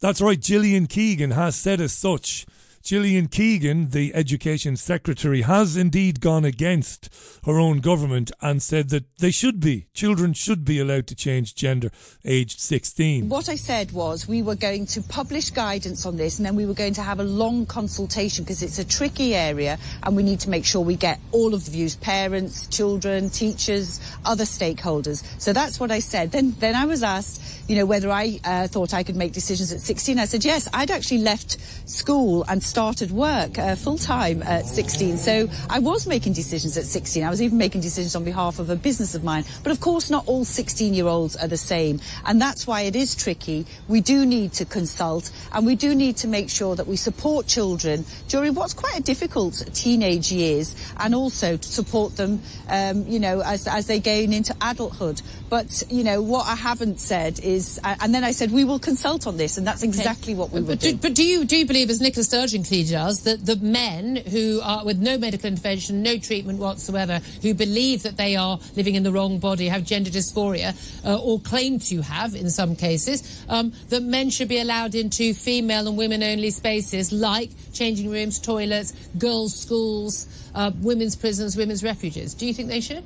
That's 0.00 0.20
right, 0.20 0.40
Gillian 0.40 0.86
Keegan 0.86 1.32
has 1.32 1.54
said 1.54 1.80
as 1.80 1.92
such. 1.92 2.46
Gillian 2.82 3.28
Keegan, 3.28 3.90
the 3.90 4.12
Education 4.12 4.74
Secretary, 4.76 5.42
has 5.42 5.76
indeed 5.76 6.20
gone 6.20 6.44
against 6.44 7.08
her 7.46 7.56
own 7.56 7.78
government 7.78 8.32
and 8.40 8.60
said 8.60 8.88
that 8.88 9.04
they 9.18 9.30
should 9.30 9.60
be, 9.60 9.86
children 9.94 10.32
should 10.32 10.64
be 10.64 10.80
allowed 10.80 11.06
to 11.06 11.14
change 11.14 11.54
gender 11.54 11.90
aged 12.24 12.58
16. 12.58 13.28
What 13.28 13.48
I 13.48 13.54
said 13.54 13.92
was 13.92 14.26
we 14.26 14.42
were 14.42 14.56
going 14.56 14.86
to 14.86 15.02
publish 15.02 15.50
guidance 15.50 16.04
on 16.04 16.16
this 16.16 16.38
and 16.38 16.46
then 16.46 16.56
we 16.56 16.66
were 16.66 16.74
going 16.74 16.94
to 16.94 17.02
have 17.02 17.20
a 17.20 17.24
long 17.24 17.66
consultation 17.66 18.42
because 18.44 18.64
it's 18.64 18.80
a 18.80 18.84
tricky 18.84 19.36
area 19.36 19.78
and 20.02 20.16
we 20.16 20.24
need 20.24 20.40
to 20.40 20.50
make 20.50 20.64
sure 20.64 20.80
we 20.80 20.96
get 20.96 21.20
all 21.30 21.54
of 21.54 21.64
the 21.64 21.70
views 21.70 21.94
parents, 21.94 22.66
children, 22.66 23.30
teachers, 23.30 24.00
other 24.24 24.44
stakeholders. 24.44 25.22
So 25.40 25.52
that's 25.52 25.78
what 25.78 25.92
I 25.92 26.00
said. 26.00 26.32
Then, 26.32 26.56
then 26.58 26.74
I 26.74 26.86
was 26.86 27.04
asked, 27.04 27.40
you 27.68 27.76
know, 27.76 27.86
whether 27.86 28.10
I 28.10 28.40
uh, 28.44 28.66
thought 28.66 28.92
I 28.92 29.04
could 29.04 29.16
make 29.16 29.32
decisions 29.32 29.72
at 29.72 29.80
16. 29.80 30.18
I 30.18 30.24
said 30.24 30.44
yes. 30.44 30.68
I'd 30.74 30.90
actually 30.90 31.18
left 31.18 31.58
school 31.88 32.44
and 32.48 32.60
started 32.72 33.12
work 33.12 33.58
uh, 33.58 33.76
full 33.76 33.98
time 33.98 34.42
at 34.44 34.64
16. 34.64 35.18
So 35.18 35.46
I 35.68 35.78
was 35.78 36.06
making 36.06 36.32
decisions 36.32 36.78
at 36.78 36.84
16. 36.84 37.22
I 37.22 37.28
was 37.28 37.42
even 37.42 37.58
making 37.58 37.82
decisions 37.82 38.16
on 38.16 38.24
behalf 38.24 38.58
of 38.58 38.70
a 38.70 38.76
business 38.76 39.14
of 39.14 39.22
mine. 39.22 39.44
But 39.62 39.72
of 39.72 39.80
course, 39.80 40.08
not 40.08 40.26
all 40.26 40.46
16 40.46 40.94
year 40.94 41.06
olds 41.06 41.36
are 41.36 41.48
the 41.48 41.58
same. 41.58 42.00
And 42.24 42.40
that's 42.40 42.66
why 42.66 42.80
it 42.82 42.96
is 42.96 43.14
tricky. 43.14 43.66
We 43.88 44.00
do 44.00 44.24
need 44.24 44.54
to 44.54 44.64
consult 44.64 45.30
and 45.52 45.66
we 45.66 45.76
do 45.76 45.94
need 45.94 46.16
to 46.24 46.28
make 46.28 46.48
sure 46.48 46.74
that 46.74 46.86
we 46.86 46.96
support 46.96 47.46
children 47.46 48.06
during 48.28 48.54
what's 48.54 48.72
quite 48.72 48.98
a 48.98 49.02
difficult 49.02 49.62
teenage 49.74 50.32
years 50.32 50.74
and 50.96 51.14
also 51.14 51.58
to 51.58 51.68
support 51.68 52.16
them, 52.16 52.40
um, 52.70 53.06
you 53.06 53.20
know, 53.20 53.42
as, 53.42 53.66
as 53.66 53.86
they 53.86 54.00
gain 54.00 54.32
into 54.32 54.56
adulthood. 54.62 55.20
But, 55.52 55.82
you 55.90 56.02
know, 56.02 56.22
what 56.22 56.46
I 56.46 56.54
haven't 56.54 56.98
said 56.98 57.38
is, 57.40 57.78
uh, 57.84 57.94
and 58.00 58.14
then 58.14 58.24
I 58.24 58.30
said, 58.30 58.52
we 58.52 58.64
will 58.64 58.78
consult 58.78 59.26
on 59.26 59.36
this. 59.36 59.58
And 59.58 59.66
that's 59.66 59.82
exactly 59.82 60.34
what 60.34 60.50
we 60.50 60.60
will 60.60 60.68
But 60.68 60.80
do. 60.80 60.92
do, 60.92 60.96
but 60.96 61.14
do 61.14 61.22
you 61.22 61.44
do 61.44 61.58
you 61.58 61.66
believe, 61.66 61.90
as 61.90 62.00
Nicola 62.00 62.24
Sturgeon 62.24 62.64
clearly 62.64 62.88
does, 62.88 63.24
that 63.24 63.44
the 63.44 63.56
men 63.56 64.16
who 64.16 64.62
are 64.62 64.82
with 64.82 64.98
no 64.98 65.18
medical 65.18 65.48
intervention, 65.48 66.02
no 66.02 66.16
treatment 66.16 66.58
whatsoever, 66.58 67.20
who 67.42 67.52
believe 67.52 68.02
that 68.04 68.16
they 68.16 68.34
are 68.34 68.58
living 68.76 68.94
in 68.94 69.02
the 69.02 69.12
wrong 69.12 69.40
body, 69.40 69.68
have 69.68 69.84
gender 69.84 70.08
dysphoria, 70.08 70.72
uh, 71.04 71.22
or 71.22 71.38
claim 71.38 71.78
to 71.80 72.00
have 72.00 72.34
in 72.34 72.48
some 72.48 72.74
cases, 72.74 73.44
um, 73.50 73.74
that 73.90 74.02
men 74.02 74.30
should 74.30 74.48
be 74.48 74.58
allowed 74.58 74.94
into 74.94 75.34
female 75.34 75.86
and 75.86 75.98
women-only 75.98 76.48
spaces 76.48 77.12
like 77.12 77.50
changing 77.74 78.10
rooms, 78.10 78.38
toilets, 78.38 78.94
girls' 79.18 79.54
schools, 79.54 80.26
uh, 80.54 80.70
women's 80.80 81.14
prisons, 81.14 81.58
women's 81.58 81.84
refuges? 81.84 82.32
Do 82.32 82.46
you 82.46 82.54
think 82.54 82.70
they 82.70 82.80
should? 82.80 83.04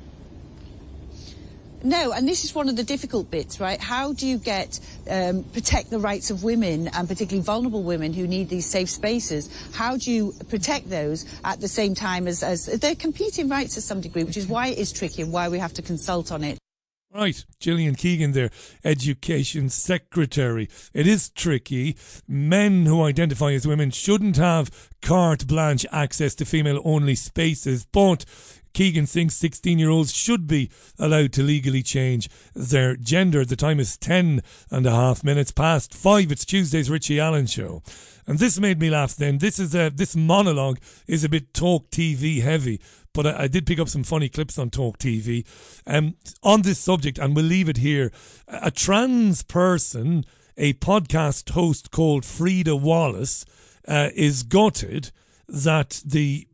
No, 1.83 2.11
and 2.11 2.27
this 2.27 2.43
is 2.43 2.55
one 2.55 2.69
of 2.69 2.75
the 2.75 2.83
difficult 2.83 3.29
bits, 3.29 3.59
right? 3.59 3.79
How 3.79 4.13
do 4.13 4.25
you 4.25 4.37
get 4.37 4.79
um, 5.09 5.43
protect 5.43 5.89
the 5.89 5.99
rights 5.99 6.31
of 6.31 6.43
women 6.43 6.87
and 6.89 7.07
particularly 7.07 7.43
vulnerable 7.43 7.83
women 7.83 8.13
who 8.13 8.27
need 8.27 8.49
these 8.49 8.65
safe 8.65 8.89
spaces? 8.89 9.49
How 9.73 9.95
do 9.97 10.11
you 10.11 10.33
protect 10.49 10.89
those 10.89 11.25
at 11.43 11.61
the 11.61 11.67
same 11.67 11.93
time 11.93 12.27
as, 12.27 12.43
as 12.43 12.65
they're 12.65 12.95
competing 12.95 13.47
rights 13.47 13.75
to 13.75 13.81
some 13.81 14.01
degree, 14.01 14.23
which 14.23 14.37
is 14.37 14.47
why 14.47 14.67
it 14.67 14.77
is 14.77 14.91
tricky 14.91 15.21
and 15.21 15.31
why 15.31 15.49
we 15.49 15.59
have 15.59 15.73
to 15.73 15.81
consult 15.81 16.31
on 16.31 16.43
it. 16.43 16.57
Right, 17.13 17.45
Gillian 17.59 17.95
Keegan 17.95 18.33
there, 18.33 18.51
Education 18.83 19.69
Secretary. 19.69 20.67
It 20.93 21.07
is 21.07 21.29
tricky. 21.29 21.95
Men 22.27 22.85
who 22.85 23.01
identify 23.01 23.53
as 23.53 23.65
women 23.65 23.91
shouldn't 23.91 24.35
have 24.35 24.89
carte 25.01 25.47
blanche 25.47 25.85
access 25.91 26.35
to 26.35 26.45
female 26.45 26.81
only 26.83 27.15
spaces, 27.15 27.87
but 27.91 28.25
Keegan 28.77 29.07
thinks 29.07 29.33
16 29.37 29.79
year 29.79 29.89
olds 29.89 30.13
should 30.13 30.45
be 30.45 30.69
allowed 30.99 31.33
to 31.33 31.41
legally 31.41 31.81
change 31.81 32.29
their 32.53 32.95
gender. 32.95 33.43
The 33.43 33.55
time 33.55 33.79
is 33.79 33.97
10 33.97 34.43
and 34.69 34.85
a 34.85 34.91
half 34.91 35.23
minutes 35.23 35.49
past 35.49 35.95
five. 35.95 36.31
It's 36.31 36.45
Tuesday's 36.45 36.87
Richie 36.87 37.19
Allen 37.19 37.47
show. 37.47 37.81
And 38.27 38.37
this 38.37 38.59
made 38.59 38.79
me 38.79 38.91
laugh 38.91 39.15
then. 39.15 39.39
This 39.39 39.57
is 39.57 39.73
a, 39.73 39.89
this 39.89 40.15
monologue 40.15 40.77
is 41.07 41.23
a 41.23 41.29
bit 41.29 41.55
talk 41.55 41.89
TV 41.89 42.43
heavy, 42.43 42.79
but 43.15 43.25
I, 43.25 43.45
I, 43.45 43.47
did 43.47 43.65
pick 43.65 43.79
up 43.79 43.89
some 43.89 44.03
funny 44.03 44.29
clips 44.29 44.59
on 44.59 44.69
Talk 44.69 44.99
TV 44.99 45.43
um, 45.87 46.15
on 46.43 46.61
this 46.61 46.77
subject, 46.77 47.17
and 47.17 47.35
we'll 47.35 47.45
leave 47.45 47.69
it 47.69 47.77
here. 47.77 48.11
A 48.47 48.69
trans 48.69 49.41
person, 49.41 50.23
a 50.55 50.73
podcast 50.73 51.49
host 51.49 51.89
called 51.89 52.25
Frida 52.25 52.75
Wallace, 52.75 53.43
uh, 53.87 54.09
is 54.13 54.43
gutted 54.43 55.09
that 55.47 56.03
the 56.05 56.47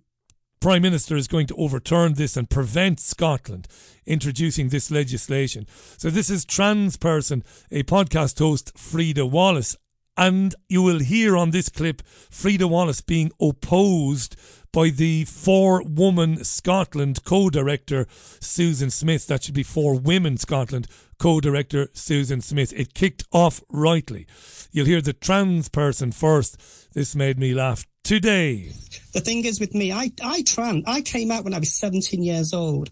Prime 0.64 0.82
Minister 0.82 1.18
is 1.18 1.28
going 1.28 1.46
to 1.48 1.56
overturn 1.58 2.14
this 2.14 2.38
and 2.38 2.50
prevent 2.50 2.98
Scotland 2.98 3.68
introducing 4.06 4.70
this 4.70 4.90
legislation. 4.90 5.68
So, 5.98 6.10
this 6.10 6.30
is 6.30 6.46
trans 6.46 6.96
person, 6.96 7.44
a 7.70 7.84
podcast 7.84 8.40
host, 8.40 8.72
Frida 8.78 9.26
Wallace. 9.26 9.76
And 10.16 10.56
you 10.70 10.82
will 10.82 11.00
hear 11.00 11.36
on 11.36 11.52
this 11.52 11.68
clip 11.68 12.02
Frida 12.08 12.66
Wallace 12.66 13.02
being 13.02 13.30
opposed 13.42 14.38
by 14.72 14.90
the 14.90 15.26
For 15.26 15.84
Woman 15.84 16.46
Scotland 16.46 17.26
co 17.26 17.50
director 17.50 18.08
Susan 18.40 18.90
Smith. 18.90 19.28
That 19.28 19.44
should 19.44 19.56
be 19.56 19.64
For 19.64 20.00
Women 20.00 20.38
Scotland 20.38 20.88
co 21.20 21.42
director 21.42 21.90
Susan 21.94 22.40
Smith. 22.40 22.72
It 22.72 22.94
kicked 22.94 23.26
off 23.34 23.62
rightly. 23.68 24.28
You'll 24.72 24.86
hear 24.86 25.02
the 25.02 25.12
trans 25.12 25.68
person 25.68 26.14
first. 26.14 26.94
This 26.94 27.18
made 27.18 27.38
me 27.38 27.54
laugh 27.54 27.86
today. 28.06 28.72
The 29.14 29.22
thing 29.22 29.46
is 29.46 29.60
with 29.60 29.74
me, 29.76 29.92
I, 29.92 30.12
I 30.24 30.42
trans, 30.42 30.84
I 30.88 31.02
came 31.02 31.32
out 31.32 31.44
when 31.44 31.54
I 31.54 31.60
was 31.60 31.78
17 31.78 32.24
years 32.24 32.54
old. 32.54 32.90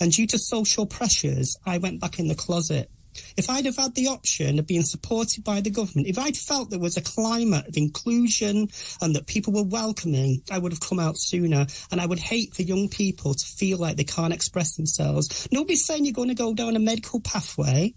And 0.00 0.10
due 0.10 0.26
to 0.28 0.38
social 0.38 0.86
pressures, 0.86 1.56
I 1.64 1.78
went 1.78 2.00
back 2.00 2.18
in 2.18 2.28
the 2.28 2.34
closet. 2.34 2.90
If 3.36 3.50
I'd 3.50 3.66
have 3.66 3.76
had 3.76 3.94
the 3.94 4.08
option 4.08 4.58
of 4.58 4.66
being 4.66 4.82
supported 4.82 5.44
by 5.44 5.60
the 5.60 5.70
government, 5.70 6.08
if 6.08 6.18
I'd 6.18 6.36
felt 6.36 6.70
there 6.70 6.78
was 6.78 6.96
a 6.96 7.02
climate 7.02 7.66
of 7.66 7.76
inclusion 7.76 8.68
and 9.00 9.14
that 9.14 9.26
people 9.26 9.52
were 9.52 9.64
welcoming, 9.64 10.42
I 10.50 10.58
would 10.58 10.72
have 10.72 10.80
come 10.80 11.00
out 11.00 11.18
sooner. 11.18 11.66
And 11.90 12.00
I 12.00 12.06
would 12.06 12.18
hate 12.18 12.54
for 12.54 12.62
young 12.62 12.88
people 12.88 13.34
to 13.34 13.46
feel 13.46 13.78
like 13.78 13.96
they 13.96 14.04
can't 14.04 14.32
express 14.32 14.76
themselves. 14.76 15.48
Nobody's 15.52 15.84
saying 15.84 16.04
you're 16.04 16.14
going 16.14 16.28
to 16.28 16.34
go 16.34 16.54
down 16.54 16.76
a 16.76 16.80
medical 16.80 17.20
pathway. 17.20 17.94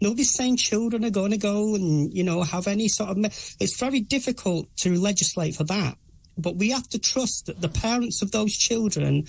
Nobody's 0.00 0.34
saying 0.34 0.56
children 0.56 1.04
are 1.04 1.10
going 1.10 1.30
to 1.32 1.38
go 1.38 1.74
and, 1.74 2.12
you 2.12 2.24
know, 2.24 2.42
have 2.42 2.66
any 2.66 2.88
sort 2.88 3.10
of. 3.10 3.16
Me- 3.16 3.30
it's 3.60 3.78
very 3.78 4.00
difficult 4.00 4.68
to 4.78 4.98
legislate 4.98 5.56
for 5.56 5.64
that. 5.64 5.96
But 6.36 6.56
we 6.56 6.70
have 6.70 6.88
to 6.88 6.98
trust 6.98 7.46
that 7.46 7.60
the 7.60 7.68
parents 7.68 8.22
of 8.22 8.32
those 8.32 8.52
children 8.56 9.26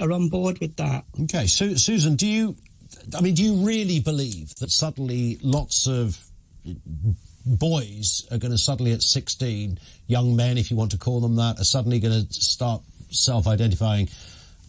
are 0.00 0.12
on 0.12 0.28
board 0.28 0.58
with 0.60 0.76
that. 0.76 1.04
Okay, 1.22 1.46
so 1.46 1.74
Susan, 1.74 2.16
do 2.16 2.26
you 2.26 2.56
I 3.16 3.20
mean, 3.20 3.34
do 3.34 3.42
you 3.42 3.66
really 3.66 4.00
believe 4.00 4.54
that 4.56 4.70
suddenly 4.70 5.38
lots 5.42 5.86
of 5.86 6.18
boys 7.44 8.26
are 8.30 8.38
going 8.38 8.50
to 8.50 8.58
suddenly 8.58 8.92
at 8.92 9.02
16, 9.02 9.78
young 10.06 10.36
men, 10.36 10.58
if 10.58 10.70
you 10.70 10.76
want 10.76 10.90
to 10.92 10.98
call 10.98 11.20
them 11.20 11.36
that, 11.36 11.58
are 11.58 11.64
suddenly 11.64 11.98
going 11.98 12.26
to 12.26 12.32
start 12.32 12.82
self-identifying 13.10 14.08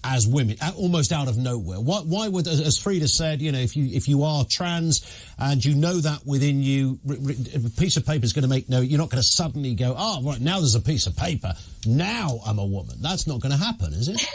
as 0.03 0.27
women, 0.27 0.57
almost 0.77 1.11
out 1.11 1.27
of 1.27 1.37
nowhere. 1.37 1.79
Why, 1.79 1.99
why, 1.99 2.27
would, 2.27 2.47
as 2.47 2.77
Frida 2.77 3.07
said, 3.07 3.41
you 3.41 3.51
know, 3.51 3.59
if 3.59 3.75
you 3.75 3.85
if 3.85 4.07
you 4.07 4.23
are 4.23 4.45
trans 4.45 5.05
and 5.37 5.63
you 5.63 5.75
know 5.75 5.99
that 5.99 6.25
within 6.25 6.61
you, 6.63 6.99
a 7.07 7.69
piece 7.79 7.97
of 7.97 8.05
paper 8.05 8.23
is 8.25 8.33
going 8.33 8.43
to 8.43 8.49
make 8.49 8.69
no. 8.69 8.81
You're 8.81 8.99
not 8.99 9.09
going 9.09 9.21
to 9.21 9.27
suddenly 9.27 9.75
go, 9.75 9.95
oh, 9.97 10.23
right 10.23 10.39
now 10.39 10.59
there's 10.59 10.75
a 10.75 10.81
piece 10.81 11.07
of 11.07 11.15
paper. 11.15 11.53
Now 11.85 12.39
I'm 12.45 12.59
a 12.59 12.65
woman. 12.65 12.97
That's 13.01 13.27
not 13.27 13.41
going 13.41 13.51
to 13.51 13.57
happen, 13.57 13.93
is 13.93 14.07
it? 14.07 14.25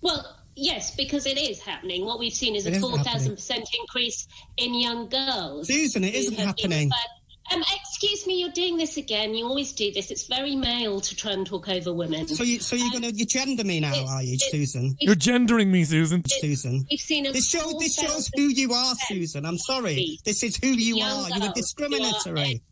Well, 0.00 0.36
Yes, 0.56 0.94
because 0.94 1.26
it 1.26 1.36
is 1.36 1.60
happening. 1.60 2.04
What 2.04 2.20
we've 2.20 2.32
seen 2.32 2.54
is 2.54 2.66
a 2.66 2.70
4,000% 2.70 3.64
increase 3.80 4.28
in 4.56 4.74
young 4.74 5.08
girls. 5.08 5.66
Susan, 5.66 6.04
it 6.04 6.14
isn't 6.14 6.38
happening. 6.38 6.90
Um, 7.52 7.62
excuse 7.80 8.26
me, 8.26 8.40
you're 8.40 8.52
doing 8.52 8.78
this 8.78 8.96
again. 8.96 9.34
You 9.34 9.46
always 9.46 9.72
do 9.72 9.92
this. 9.92 10.10
It's 10.10 10.26
very 10.26 10.56
male 10.56 11.00
to 11.00 11.14
try 11.14 11.32
and 11.32 11.46
talk 11.46 11.68
over 11.68 11.92
women. 11.92 12.26
So, 12.26 12.42
you, 12.42 12.58
so 12.58 12.74
you're 12.74 12.86
um, 12.86 12.92
going 12.92 13.02
to 13.02 13.14
you 13.14 13.26
gender 13.26 13.64
me 13.64 13.80
now, 13.80 14.06
are 14.06 14.22
you, 14.22 14.38
Susan? 14.38 14.96
You're 15.00 15.14
gendering 15.14 15.70
me, 15.70 15.84
Susan. 15.84 16.22
Susan. 16.26 16.86
We've 16.90 16.98
seen 16.98 17.24
this 17.24 17.48
shows 17.48 17.74
this 17.78 17.94
shows 17.94 18.30
who 18.34 18.44
you 18.44 18.72
are, 18.72 18.94
Susan. 19.08 19.44
I'm 19.44 19.58
sorry. 19.58 20.18
This 20.24 20.42
is 20.42 20.56
who 20.56 20.68
you 20.68 21.00
are. 21.00 21.28
You're 21.38 21.52
discriminatory 21.52 22.62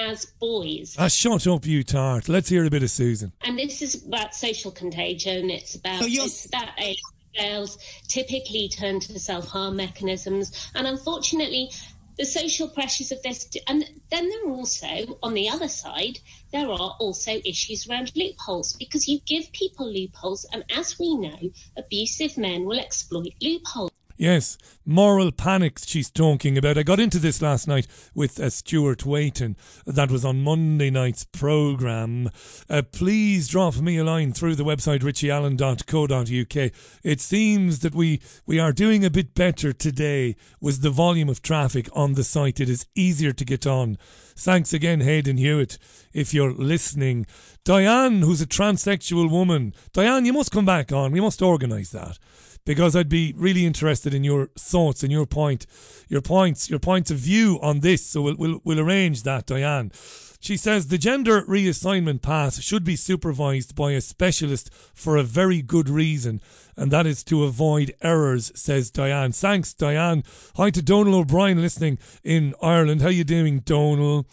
as 0.00 0.26
boys. 0.40 0.96
Ah, 0.98 1.08
shut 1.08 1.46
up, 1.46 1.66
you 1.66 1.82
tart. 1.82 2.28
Let's 2.28 2.48
hear 2.48 2.64
a 2.64 2.70
bit 2.70 2.82
of 2.82 2.90
Susan. 2.90 3.32
And 3.42 3.58
this 3.58 3.82
is 3.82 4.06
about 4.06 4.34
social 4.34 4.70
contagion. 4.70 5.50
It's 5.50 5.74
about 5.74 6.02
so 6.02 6.06
it's 6.08 6.48
that 6.50 6.74
age 6.78 7.00
girls 7.38 7.78
typically 8.08 8.68
turn 8.68 9.00
to 9.00 9.18
self 9.18 9.46
harm 9.48 9.76
mechanisms, 9.76 10.70
and 10.74 10.86
unfortunately. 10.86 11.70
The 12.18 12.24
social 12.24 12.68
pressures 12.68 13.12
of 13.12 13.22
this, 13.22 13.46
and 13.66 13.84
then 14.10 14.28
there 14.28 14.46
are 14.46 14.52
also, 14.52 15.18
on 15.22 15.34
the 15.34 15.50
other 15.50 15.68
side, 15.68 16.18
there 16.50 16.70
are 16.70 16.96
also 16.98 17.40
issues 17.44 17.86
around 17.86 18.12
loopholes 18.16 18.72
because 18.72 19.06
you 19.06 19.20
give 19.26 19.52
people 19.52 19.86
loopholes, 19.92 20.46
and 20.52 20.64
as 20.74 20.98
we 20.98 21.14
know, 21.16 21.50
abusive 21.76 22.38
men 22.38 22.64
will 22.64 22.78
exploit 22.78 23.34
loopholes. 23.42 23.90
Yes, 24.18 24.56
moral 24.86 25.30
panics 25.30 25.86
she's 25.86 26.10
talking 26.10 26.56
about. 26.56 26.78
I 26.78 26.82
got 26.82 26.98
into 26.98 27.18
this 27.18 27.42
last 27.42 27.68
night 27.68 27.86
with 28.14 28.40
uh, 28.40 28.48
Stuart 28.48 29.04
Waiton. 29.04 29.56
That 29.84 30.10
was 30.10 30.24
on 30.24 30.42
Monday 30.42 30.88
night's 30.88 31.24
programme. 31.24 32.30
Uh, 32.70 32.80
please 32.80 33.48
drop 33.48 33.76
me 33.76 33.98
a 33.98 34.04
line 34.04 34.32
through 34.32 34.54
the 34.54 34.64
website 34.64 35.00
richieallen.co.uk. 35.00 36.72
It 37.02 37.20
seems 37.20 37.80
that 37.80 37.94
we, 37.94 38.22
we 38.46 38.58
are 38.58 38.72
doing 38.72 39.04
a 39.04 39.10
bit 39.10 39.34
better 39.34 39.74
today 39.74 40.36
with 40.62 40.80
the 40.80 40.90
volume 40.90 41.28
of 41.28 41.42
traffic 41.42 41.86
on 41.92 42.14
the 42.14 42.24
site. 42.24 42.58
It 42.58 42.70
is 42.70 42.86
easier 42.94 43.34
to 43.34 43.44
get 43.44 43.66
on. 43.66 43.98
Thanks 44.34 44.72
again, 44.72 45.02
Hayden 45.02 45.36
Hewitt, 45.36 45.78
if 46.14 46.32
you're 46.32 46.52
listening. 46.52 47.26
Diane, 47.64 48.22
who's 48.22 48.40
a 48.40 48.46
transsexual 48.46 49.30
woman. 49.30 49.74
Diane, 49.92 50.24
you 50.24 50.32
must 50.32 50.52
come 50.52 50.64
back 50.64 50.90
on. 50.90 51.12
We 51.12 51.20
must 51.20 51.42
organise 51.42 51.90
that 51.90 52.18
because 52.66 52.94
I'd 52.94 53.08
be 53.08 53.32
really 53.34 53.64
interested 53.64 54.12
in 54.12 54.24
your 54.24 54.48
thoughts 54.58 55.02
and 55.02 55.10
your 55.10 55.24
point, 55.24 55.66
your 56.08 56.20
points, 56.20 56.68
your 56.68 56.80
points 56.80 57.10
of 57.10 57.16
view 57.16 57.58
on 57.62 57.80
this. 57.80 58.04
So 58.04 58.20
we'll 58.20 58.36
we'll, 58.36 58.60
we'll 58.62 58.80
arrange 58.80 59.22
that, 59.22 59.46
Diane. 59.46 59.90
She 60.38 60.58
says 60.58 60.88
the 60.88 60.98
gender 60.98 61.42
reassignment 61.42 62.20
path 62.20 62.62
should 62.62 62.84
be 62.84 62.94
supervised 62.94 63.74
by 63.74 63.92
a 63.92 64.00
specialist 64.00 64.70
for 64.92 65.16
a 65.16 65.22
very 65.22 65.62
good 65.62 65.88
reason, 65.88 66.42
and 66.76 66.90
that 66.92 67.06
is 67.06 67.24
to 67.24 67.44
avoid 67.44 67.94
errors, 68.02 68.52
says 68.54 68.90
Diane. 68.90 69.32
Thanks, 69.32 69.72
Diane. 69.72 70.22
Hi 70.56 70.70
to 70.70 70.82
Donal 70.82 71.14
O'Brien 71.14 71.62
listening 71.62 71.98
in 72.22 72.54
Ireland. 72.60 73.00
How 73.00 73.08
you 73.08 73.24
doing, 73.24 73.60
Donal? 73.60 74.26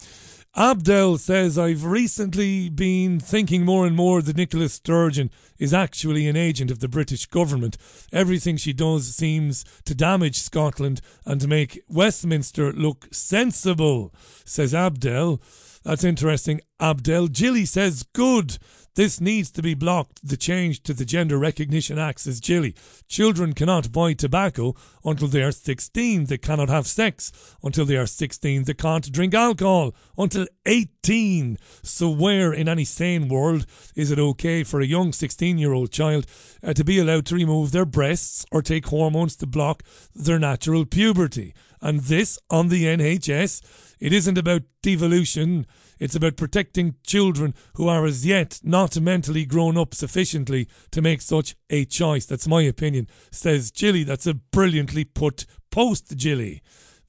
Abdel 0.56 1.18
says, 1.18 1.58
I've 1.58 1.84
recently 1.84 2.70
been 2.70 3.20
thinking 3.20 3.66
more 3.66 3.88
and 3.88 3.96
more 3.96 4.22
that 4.22 4.38
Nicola 4.38 4.70
Sturgeon 4.70 5.32
is 5.58 5.74
actually 5.74 6.28
an 6.28 6.36
agent 6.36 6.70
of 6.70 6.78
the 6.78 6.88
British 6.88 7.26
government. 7.26 7.76
Everything 8.12 8.58
she 8.58 8.72
does 8.72 9.16
seems 9.16 9.66
to 9.86 9.96
damage 9.96 10.38
Scotland 10.38 11.02
and 11.26 11.42
to 11.42 11.48
make 11.48 11.82
Westminster 11.88 12.72
look 12.72 13.08
sensible, 13.12 14.14
says 14.46 14.76
Abdel. 14.76 15.42
That's 15.84 16.04
interesting. 16.04 16.62
Abdel. 16.80 17.30
Jilly 17.30 17.66
says, 17.66 18.04
good. 18.14 18.60
This 18.96 19.20
needs 19.20 19.50
to 19.52 19.64
be 19.64 19.74
blocked. 19.74 20.20
The 20.28 20.38
change 20.38 20.84
to 20.84 20.94
the 20.94 21.06
Gender 21.06 21.40
Recognition 21.40 21.98
Act 21.98 22.20
says 22.20 22.40
Jilly. 22.40 22.76
Children 23.08 23.54
cannot 23.54 23.92
buy 23.92 24.14
tobacco 24.14 24.76
until 25.04 25.28
they 25.28 25.42
are 25.42 25.52
16. 25.52 26.26
They 26.26 26.38
cannot 26.38 26.70
have 26.70 26.86
sex 26.86 27.32
until 27.64 27.86
they 27.86 27.98
are 27.98 28.06
16. 28.06 28.66
They 28.66 28.74
can't 28.76 29.12
drink 29.12 29.34
alcohol 29.34 29.96
until 30.16 30.46
18. 30.68 31.58
So, 31.82 32.08
where 32.08 32.54
in 32.54 32.70
any 32.70 32.86
sane 32.86 33.30
world 33.30 33.66
is 33.96 34.12
it 34.12 34.20
okay 34.20 34.64
for 34.64 34.80
a 34.80 34.86
young 34.86 35.12
16 35.12 35.58
year 35.58 35.74
old 35.74 35.92
child 35.92 36.28
uh, 36.62 36.74
to 36.74 36.84
be 36.84 37.00
allowed 37.00 37.26
to 37.28 37.36
remove 37.36 37.72
their 37.72 37.86
breasts 37.86 38.46
or 38.52 38.62
take 38.62 38.86
hormones 38.86 39.36
to 39.38 39.48
block 39.48 39.82
their 40.14 40.38
natural 40.38 40.86
puberty? 40.86 41.56
And 41.82 42.02
this 42.02 42.38
on 42.50 42.70
the 42.70 42.86
NHS 42.86 43.93
It 44.04 44.12
isn't 44.12 44.38
about 44.38 44.64
devolution. 44.82 45.66
It's 45.98 46.14
about 46.14 46.36
protecting 46.36 46.96
children 47.08 47.54
who 47.76 47.88
are 47.88 48.06
as 48.06 48.26
yet 48.26 48.60
not 48.62 49.00
mentally 49.00 49.46
grown 49.46 49.78
up 49.78 49.96
sufficiently 49.96 50.68
to 50.92 51.02
make 51.02 51.22
such 51.22 51.56
a 51.70 51.86
choice. 51.86 52.26
That's 52.26 52.46
my 52.46 52.64
opinion, 52.64 53.08
says 53.32 53.72
Jilly. 53.72 54.04
That's 54.04 54.28
a 54.28 54.34
brilliantly 54.34 55.06
put 55.06 55.46
post, 55.72 56.18
Jilly. 56.18 56.62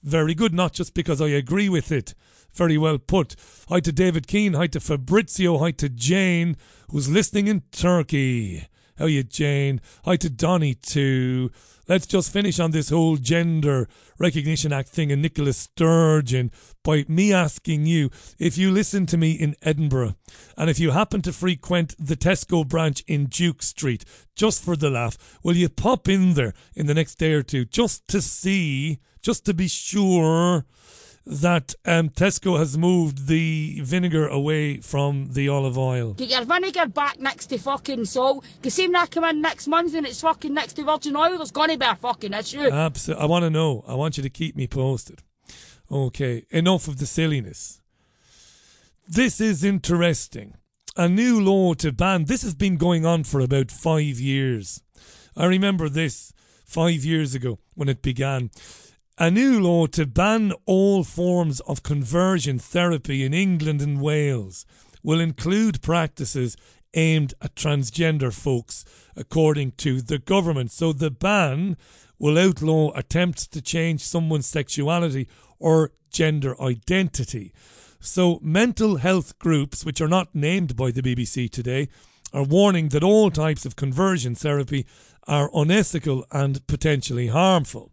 Very 0.05 0.37
good, 0.37 0.55
not 0.55 0.73
just 0.73 0.95
because 0.95 1.21
I 1.21 1.31
agree 1.31 1.69
with 1.69 1.91
it. 1.91 2.15
Very 2.53 2.79
well 2.79 2.99
put. 2.99 3.35
Hi 3.69 3.81
to 3.81 3.91
David 3.91 4.29
Keane. 4.29 4.53
Hi 4.53 4.69
to 4.69 4.79
Fabrizio. 4.79 5.59
Hi 5.59 5.73
to 5.73 5.89
Jane, 5.89 6.57
who's 6.93 7.11
listening 7.11 7.49
in 7.49 7.63
Turkey. 7.73 8.69
How 8.99 9.07
you, 9.07 9.25
Jane? 9.25 9.81
Hi 10.05 10.15
to 10.15 10.31
Donny 10.31 10.75
too. 10.75 11.51
Let's 11.87 12.07
just 12.07 12.33
finish 12.33 12.59
on 12.59 12.71
this 12.71 12.89
whole 12.89 13.19
Gender 13.19 13.89
Recognition 14.19 14.73
Act 14.73 14.89
thing 14.89 15.13
and 15.13 15.21
Nicola 15.21 15.53
Sturgeon. 15.53 16.51
By 16.83 17.05
me 17.09 17.31
asking 17.31 17.85
you 17.85 18.11
if 18.39 18.57
you 18.57 18.71
listen 18.71 19.05
to 19.07 19.19
me 19.19 19.33
in 19.33 19.55
Edinburgh 19.61 20.17
and 20.57 20.71
if 20.71 20.79
you 20.79 20.93
happen 20.93 21.21
to 21.23 21.33
frequent 21.33 21.95
the 21.99 22.17
Tesco 22.17 22.67
branch 22.67 23.05
in 23.07 23.27
Duke 23.27 23.63
Street 23.63 24.07
just 24.35 24.65
for 24.65 24.77
the 24.77 24.89
laugh, 24.89 25.39
will 25.43 25.57
you 25.57 25.69
pop 25.69 26.09
in 26.09 26.33
there 26.33 26.55
in 26.75 26.87
the 26.87 26.95
next 26.95 27.17
day 27.17 27.35
or 27.35 27.43
two 27.43 27.67
just 27.67 28.09
to 28.09 28.23
see, 28.23 29.01
just 29.21 29.45
to 29.45 29.53
be 29.53 29.69
sure 29.69 30.65
that 31.27 31.75
um, 31.87 32.11
Tesco 32.11 32.59
has 32.59 32.77
moved 32.77 33.29
the 33.29 33.81
vinegar 33.83 34.27
away 34.27 34.79
from 34.79 35.29
the 35.33 35.49
olive 35.49 35.79
oil. 35.79 36.13
Get 36.15 36.31
your 36.31 36.45
vinegar 36.45 36.87
back 36.87 37.19
next 37.19 37.47
to 37.47 37.59
fucking 37.59 38.05
salt. 38.05 38.45
See 38.63 38.87
when 38.87 38.97
I 38.97 39.07
come 39.07 39.25
in 39.25 39.41
next 39.41 39.67
month 39.67 39.95
and 39.95 40.07
it's 40.07 40.21
fucking 40.21 40.53
next 40.53 40.75
to 40.75 40.85
virgin 40.85 41.17
oil, 41.17 41.37
there's 41.39 41.51
going 41.51 41.71
to 41.71 41.79
be 41.79 41.87
a 41.87 41.95
fucking 41.95 42.35
issue. 42.35 42.61
Absolutely. 42.61 43.23
I 43.23 43.27
want 43.27 43.45
to 43.45 43.51
know. 43.51 43.85
I 43.87 43.95
want 43.95 44.17
you 44.17 44.23
to 44.23 44.31
keep 44.31 44.55
me 44.55 44.67
posted. 44.67 45.23
Okay, 45.91 46.45
enough 46.51 46.89
of 46.89 46.99
the 46.99 47.07
silliness. 47.07 47.81
This 49.07 49.41
is 49.41 49.65
interesting. 49.65 50.55
A 50.97 51.09
new 51.09 51.41
law 51.41 51.75
to 51.75 51.93
ban. 51.93 52.25
This 52.25 52.43
has 52.43 52.55
been 52.55 52.77
going 52.77 53.05
on 53.05 53.25
for 53.25 53.41
about 53.41 53.71
five 53.71 54.19
years. 54.21 54.83
I 55.37 55.47
remember 55.47 55.89
this 55.89 56.33
five 56.65 57.05
years 57.05 57.35
ago 57.35 57.59
when 57.75 57.89
it 57.89 58.03
began. 58.03 58.51
A 59.17 59.31
new 59.31 59.61
law 59.61 59.87
to 59.87 60.07
ban 60.07 60.53
all 60.67 61.05
forms 61.05 61.61
of 61.61 61.85
conversion 61.85 62.59
therapy 62.59 63.25
in 63.25 63.33
England 63.33 63.81
and 63.81 64.01
Wales 64.01 64.67
will 65.05 65.21
include 65.21 65.83
practices 65.83 66.57
aimed 66.95 67.33
at 67.41 67.55
transgender 67.55 68.33
folks, 68.33 68.85
according 69.15 69.71
to 69.77 70.01
the 70.01 70.19
government. 70.19 70.73
So 70.73 70.93
the 70.93 71.13
ban 71.13 71.77
will 72.19 72.37
outlaw 72.37 72.91
attempts 72.97 73.47
to 73.49 73.63
change 73.63 74.01
someone's 74.01 74.47
sexuality 74.47 75.29
or 75.61 75.93
gender 76.11 76.61
identity. 76.61 77.53
So 78.01 78.41
mental 78.43 78.97
health 78.97 79.39
groups, 79.39 79.85
which 79.85 80.01
are 80.01 80.09
not 80.09 80.35
named 80.35 80.75
by 80.75 80.91
the 80.91 81.03
BBC 81.03 81.49
today, 81.49 81.89
are 82.33 82.43
warning 82.43 82.89
that 82.89 83.05
all 83.05 83.31
types 83.31 83.65
of 83.65 83.77
conversion 83.77 84.35
therapy 84.35 84.87
are 85.29 85.51
unethical 85.55 86.27
and 86.33 86.67
potentially 86.67 87.29
harmful. 87.29 87.93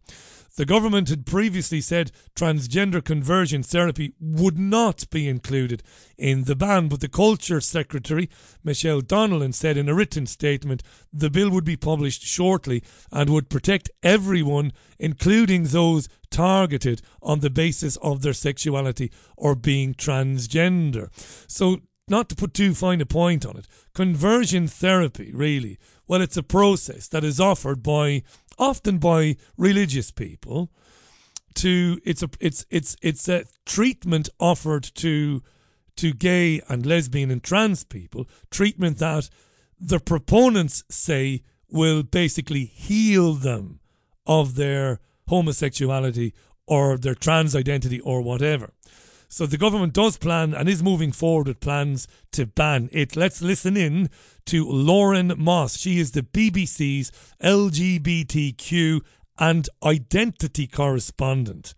The 0.57 0.65
government 0.65 1.07
had 1.09 1.25
previously 1.25 1.79
said 1.79 2.11
transgender 2.35 3.03
conversion 3.03 3.63
therapy 3.63 4.13
would 4.19 4.57
not 4.57 5.09
be 5.09 5.27
included 5.27 5.81
in 6.17 6.43
the 6.43 6.55
ban, 6.55 6.89
but 6.89 6.99
the 6.99 7.07
Culture 7.07 7.61
Secretary, 7.61 8.29
Michelle 8.63 9.01
Donelan, 9.01 9.53
said 9.53 9.77
in 9.77 9.87
a 9.87 9.95
written 9.95 10.25
statement 10.25 10.83
the 11.13 11.29
bill 11.29 11.49
would 11.51 11.63
be 11.63 11.77
published 11.77 12.23
shortly 12.23 12.83
and 13.11 13.29
would 13.29 13.49
protect 13.49 13.91
everyone, 14.03 14.73
including 14.99 15.63
those 15.65 16.09
targeted 16.29 17.01
on 17.21 17.39
the 17.39 17.49
basis 17.49 17.95
of 17.97 18.21
their 18.21 18.33
sexuality 18.33 19.11
or 19.37 19.55
being 19.55 19.93
transgender. 19.93 21.09
So, 21.49 21.81
not 22.07 22.27
to 22.27 22.35
put 22.35 22.53
too 22.53 22.73
fine 22.73 22.99
a 22.99 23.05
point 23.05 23.45
on 23.45 23.55
it, 23.55 23.67
conversion 23.93 24.67
therapy, 24.67 25.31
really, 25.33 25.77
well, 26.07 26.21
it's 26.21 26.35
a 26.35 26.43
process 26.43 27.07
that 27.07 27.23
is 27.23 27.39
offered 27.39 27.81
by 27.81 28.23
often 28.57 28.97
by 28.97 29.35
religious 29.57 30.11
people 30.11 30.71
to 31.55 31.99
it's 32.05 32.23
a 32.23 32.29
it's 32.39 32.65
it's 32.69 32.95
it's 33.01 33.27
a 33.27 33.43
treatment 33.65 34.29
offered 34.39 34.83
to 34.83 35.41
to 35.97 36.13
gay 36.13 36.61
and 36.69 36.85
lesbian 36.85 37.29
and 37.31 37.43
trans 37.43 37.83
people 37.83 38.27
treatment 38.49 38.97
that 38.99 39.29
the 39.79 39.99
proponents 39.99 40.83
say 40.89 41.43
will 41.69 42.03
basically 42.03 42.65
heal 42.65 43.33
them 43.33 43.79
of 44.25 44.55
their 44.55 44.99
homosexuality 45.27 46.33
or 46.67 46.97
their 46.97 47.15
trans 47.15 47.55
identity 47.55 47.99
or 47.99 48.21
whatever 48.21 48.73
so 49.31 49.45
the 49.45 49.57
government 49.57 49.93
does 49.93 50.17
plan 50.17 50.53
and 50.53 50.67
is 50.67 50.83
moving 50.83 51.13
forward 51.13 51.47
with 51.47 51.61
plans 51.61 52.05
to 52.33 52.45
ban 52.45 52.89
it. 52.91 53.15
Let's 53.15 53.41
listen 53.41 53.77
in 53.77 54.09
to 54.47 54.69
Lauren 54.69 55.33
Moss. 55.37 55.77
She 55.77 55.99
is 55.99 56.11
the 56.11 56.21
BBC's 56.21 57.13
LGBTQ 57.41 58.99
and 59.39 59.69
identity 59.81 60.67
correspondent. 60.67 61.73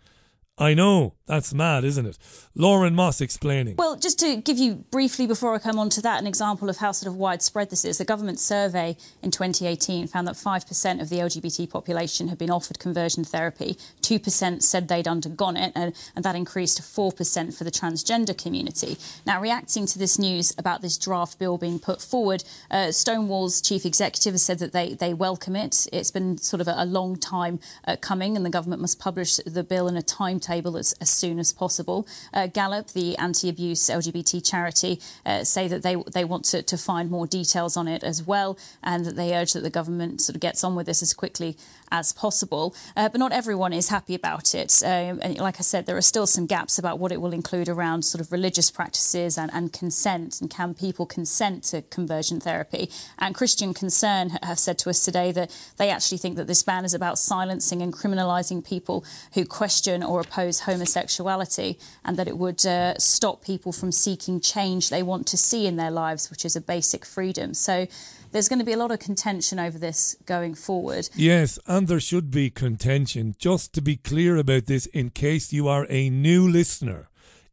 I 0.58 0.76
know. 0.76 1.16
That's 1.26 1.54
mad, 1.54 1.84
isn't 1.84 2.06
it? 2.06 2.18
Lauren 2.54 2.94
Moss 2.94 3.22
explaining. 3.22 3.76
Well, 3.78 3.96
just 3.96 4.20
to 4.20 4.36
give 4.36 4.58
you 4.58 4.86
briefly 4.92 5.26
before 5.26 5.56
I 5.56 5.58
come 5.58 5.80
on 5.80 5.90
to 5.92 6.02
that 6.02 6.22
an 6.22 6.28
example 6.28 6.70
of 6.70 6.78
how 6.78 6.92
sort 6.92 7.08
of 7.08 7.16
widespread 7.18 7.70
this 7.72 7.86
is, 7.86 7.98
the 7.98 8.06
government 8.06 8.40
survey 8.40 8.98
in 9.24 9.32
2018 9.32 10.08
found 10.08 10.28
that 10.28 10.36
5% 10.36 11.02
of 11.02 11.10
the 11.10 11.16
LGBT 11.16 11.70
population 11.70 12.28
had 12.28 12.38
been 12.38 12.52
offered 12.52 12.78
conversion 12.78 13.24
therapy, 13.24 13.78
2% 14.02 14.62
said 14.62 14.90
they'd 14.90 15.08
undergone 15.08 15.58
it, 15.58 15.72
and, 15.76 15.96
and 16.16 16.26
that 16.26 16.36
increased 16.36 16.78
to 16.78 16.84
4% 16.84 17.58
for 17.58 17.64
the 17.64 17.72
transgender 17.72 18.38
community. 18.38 18.98
Now, 19.26 19.40
reacting 19.42 19.88
to 19.88 19.98
this 19.98 20.20
news 20.20 20.54
about 20.58 20.82
this 20.82 20.98
draft 20.98 21.40
bill 21.40 21.58
being 21.58 21.80
put 21.80 22.02
forward, 22.02 22.44
uh, 22.70 22.92
Stonewall's 22.92 23.62
chief 23.62 23.86
executive 23.86 24.34
has 24.34 24.44
said 24.44 24.60
that 24.60 24.74
they, 24.74 24.94
they 24.94 25.14
welcome 25.14 25.56
it. 25.56 25.88
It's 25.94 26.12
been 26.12 26.38
sort 26.38 26.60
of 26.62 26.68
a, 26.68 26.76
a 26.78 26.86
long 26.86 27.16
time 27.16 27.62
uh, 27.88 27.96
coming, 27.96 28.36
and 28.36 28.46
the 28.46 28.50
government 28.52 28.82
must 28.82 29.00
publish 29.00 29.38
the 29.38 29.64
bill 29.64 29.88
in 29.88 29.96
a 29.96 30.04
timetable 30.44 30.78
as, 30.78 30.94
as 31.02 31.10
soon 31.10 31.40
as 31.40 31.54
possible. 31.54 32.08
Uh, 32.34 32.48
Galop, 32.48 32.94
the 32.94 33.18
anti-abuse 33.18 33.90
LGBT 33.90 34.46
charity, 34.46 35.00
uh, 35.26 35.44
say 35.44 35.68
that 35.68 35.84
they 35.84 35.96
they 36.12 36.24
want 36.24 36.46
to, 36.46 36.62
to 36.62 36.78
find 36.78 37.10
more 37.10 37.28
details 37.28 37.78
on 37.78 37.88
it 37.88 38.04
as 38.04 38.24
well, 38.24 38.58
and 38.84 39.06
that 39.06 39.16
they 39.16 39.36
urge 39.36 39.54
that 39.54 39.64
the 39.64 39.70
government 39.70 40.22
sort 40.22 40.36
of 40.36 40.42
gets 40.42 40.64
on 40.64 40.76
with 40.76 40.86
this 40.86 41.02
as 41.02 41.14
quickly 41.14 41.58
as 41.92 42.12
possible. 42.12 42.76
Uh, 42.96 43.10
but 43.10 43.20
not 43.20 43.32
everyone 43.32 43.74
is 43.74 43.90
happy 43.90 44.16
about 44.16 44.56
it. 44.56 44.82
Um, 44.84 45.20
and 45.22 45.38
like 45.38 45.58
I 45.60 45.62
said, 45.64 45.86
there 45.86 45.98
are 45.98 46.02
still 46.02 46.28
some 46.28 46.46
gaps 46.46 46.80
about 46.80 47.00
what 47.00 47.12
it 47.12 47.22
will 47.22 47.34
include 47.34 47.70
around 47.70 48.04
sort 48.04 48.22
of 48.22 48.32
religious 48.32 48.72
practices 48.72 49.38
and, 49.38 49.52
and 49.54 49.72
consent, 49.72 50.42
and 50.42 50.50
can 50.50 50.74
people 50.74 51.06
consent 51.06 51.64
to 51.66 51.82
conversion 51.84 52.40
therapy? 52.40 52.90
And 53.20 53.36
Christian 53.36 53.74
Concern 53.74 54.30
have 54.42 54.60
said 54.60 54.78
to 54.80 54.90
us 54.90 55.06
today 55.06 55.32
that 55.32 55.52
they 55.78 55.90
actually 55.90 56.18
think 56.18 56.36
that 56.38 56.48
this 56.48 56.64
ban 56.64 56.86
is 56.86 56.94
about 56.94 57.20
silencing 57.20 57.82
and 57.82 57.94
criminalising 57.94 58.66
people 58.66 59.06
who 59.34 59.46
question 59.46 60.02
or 60.04 60.20
oppose 60.20 60.33
homosexuality, 60.34 61.80
and 62.04 62.18
that 62.18 62.28
it 62.28 62.38
would 62.38 62.66
uh, 62.66 62.98
stop 62.98 63.44
people 63.44 63.72
from 63.72 63.92
seeking 63.92 64.40
change 64.40 64.90
they 64.90 65.04
want 65.04 65.28
to 65.28 65.38
see 65.38 65.66
in 65.66 65.76
their 65.76 65.92
lives, 65.92 66.30
which 66.30 66.46
is 66.46 66.56
a 66.56 66.62
basic 66.62 67.06
freedom. 67.06 67.54
So 67.54 67.88
there's 68.32 68.50
going 68.50 68.60
to 68.60 68.66
be 68.66 68.74
a 68.74 68.78
lot 68.78 68.92
of 68.92 69.00
contention 69.00 69.60
over 69.60 69.78
this 69.78 70.16
going 70.26 70.56
forward. 70.56 71.10
Yes, 71.16 71.60
and 71.68 71.88
there 71.88 72.00
should 72.00 72.32
be 72.32 72.50
contention. 72.50 73.36
Just 73.38 73.74
to 73.74 73.82
be 73.82 73.96
clear 73.96 74.38
about 74.38 74.66
this, 74.66 74.88
in 74.88 75.12
case 75.12 75.54
you 75.54 75.68
are 75.68 75.86
a 75.90 76.10
new 76.10 76.50
listener, 76.50 77.10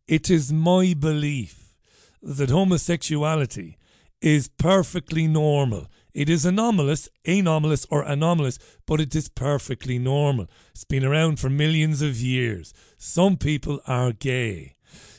it 0.08 0.30
is 0.30 0.52
my 0.52 0.94
belief 0.98 1.74
that 2.22 2.50
homosexuality 2.50 3.76
is 4.20 4.48
perfectly 4.48 5.26
normal. 5.26 5.86
It 6.12 6.28
is 6.28 6.44
anomalous, 6.44 7.08
anomalous, 7.24 7.86
or 7.90 8.02
anomalous, 8.02 8.58
but 8.86 9.00
it 9.00 9.14
is 9.14 9.28
perfectly 9.28 9.98
normal. 9.98 10.46
It's 10.70 10.84
been 10.84 11.04
around 11.04 11.38
for 11.38 11.50
millions 11.50 12.02
of 12.02 12.16
years. 12.16 12.72
Some 12.98 13.36
people 13.36 13.80
are 13.86 14.12
gay. 14.12 14.76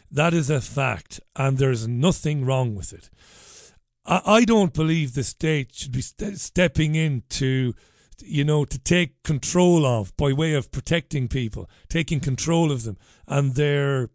That 0.09 0.33
is 0.33 0.49
a 0.49 0.59
fact, 0.59 1.21
and 1.35 1.57
there's 1.57 1.87
nothing 1.87 2.43
wrong 2.43 2.75
with 2.75 2.91
it. 2.91 3.09
I, 4.05 4.21
I 4.25 4.45
don't 4.45 4.73
believe 4.73 5.13
the 5.13 5.23
state 5.23 5.73
should 5.73 5.93
be 5.93 6.01
st- 6.01 6.39
stepping 6.39 6.95
in 6.95 7.23
to, 7.29 7.73
you 8.19 8.43
know, 8.43 8.65
to 8.65 8.77
take 8.77 9.23
control 9.23 9.85
of 9.85 10.15
by 10.17 10.33
way 10.33 10.53
of 10.53 10.71
protecting 10.71 11.29
people, 11.29 11.69
taking 11.87 12.19
control 12.19 12.71
of 12.71 12.83
them 12.83 12.97
and 13.27 13.55
their 13.55 14.09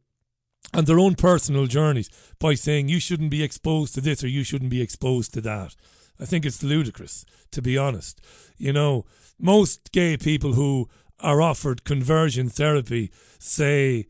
and 0.72 0.86
their 0.86 0.98
own 0.98 1.14
personal 1.14 1.66
journeys 1.66 2.10
by 2.38 2.54
saying 2.54 2.88
you 2.88 3.00
shouldn't 3.00 3.30
be 3.30 3.42
exposed 3.42 3.94
to 3.94 4.00
this 4.00 4.22
or 4.22 4.28
you 4.28 4.42
shouldn't 4.42 4.70
be 4.70 4.82
exposed 4.82 5.32
to 5.32 5.40
that. 5.40 5.74
I 6.20 6.24
think 6.24 6.44
it's 6.44 6.62
ludicrous, 6.62 7.24
to 7.52 7.62
be 7.62 7.76
honest. 7.76 8.20
You 8.56 8.72
know, 8.72 9.04
most 9.38 9.92
gay 9.92 10.16
people 10.16 10.54
who 10.54 10.88
are 11.20 11.40
offered 11.40 11.84
conversion 11.84 12.48
therapy 12.48 13.10
say 13.38 14.06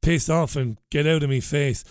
piss 0.00 0.28
off 0.28 0.56
and 0.56 0.78
get 0.90 1.06
out 1.06 1.22
of 1.22 1.30
me 1.30 1.40
face. 1.40 1.84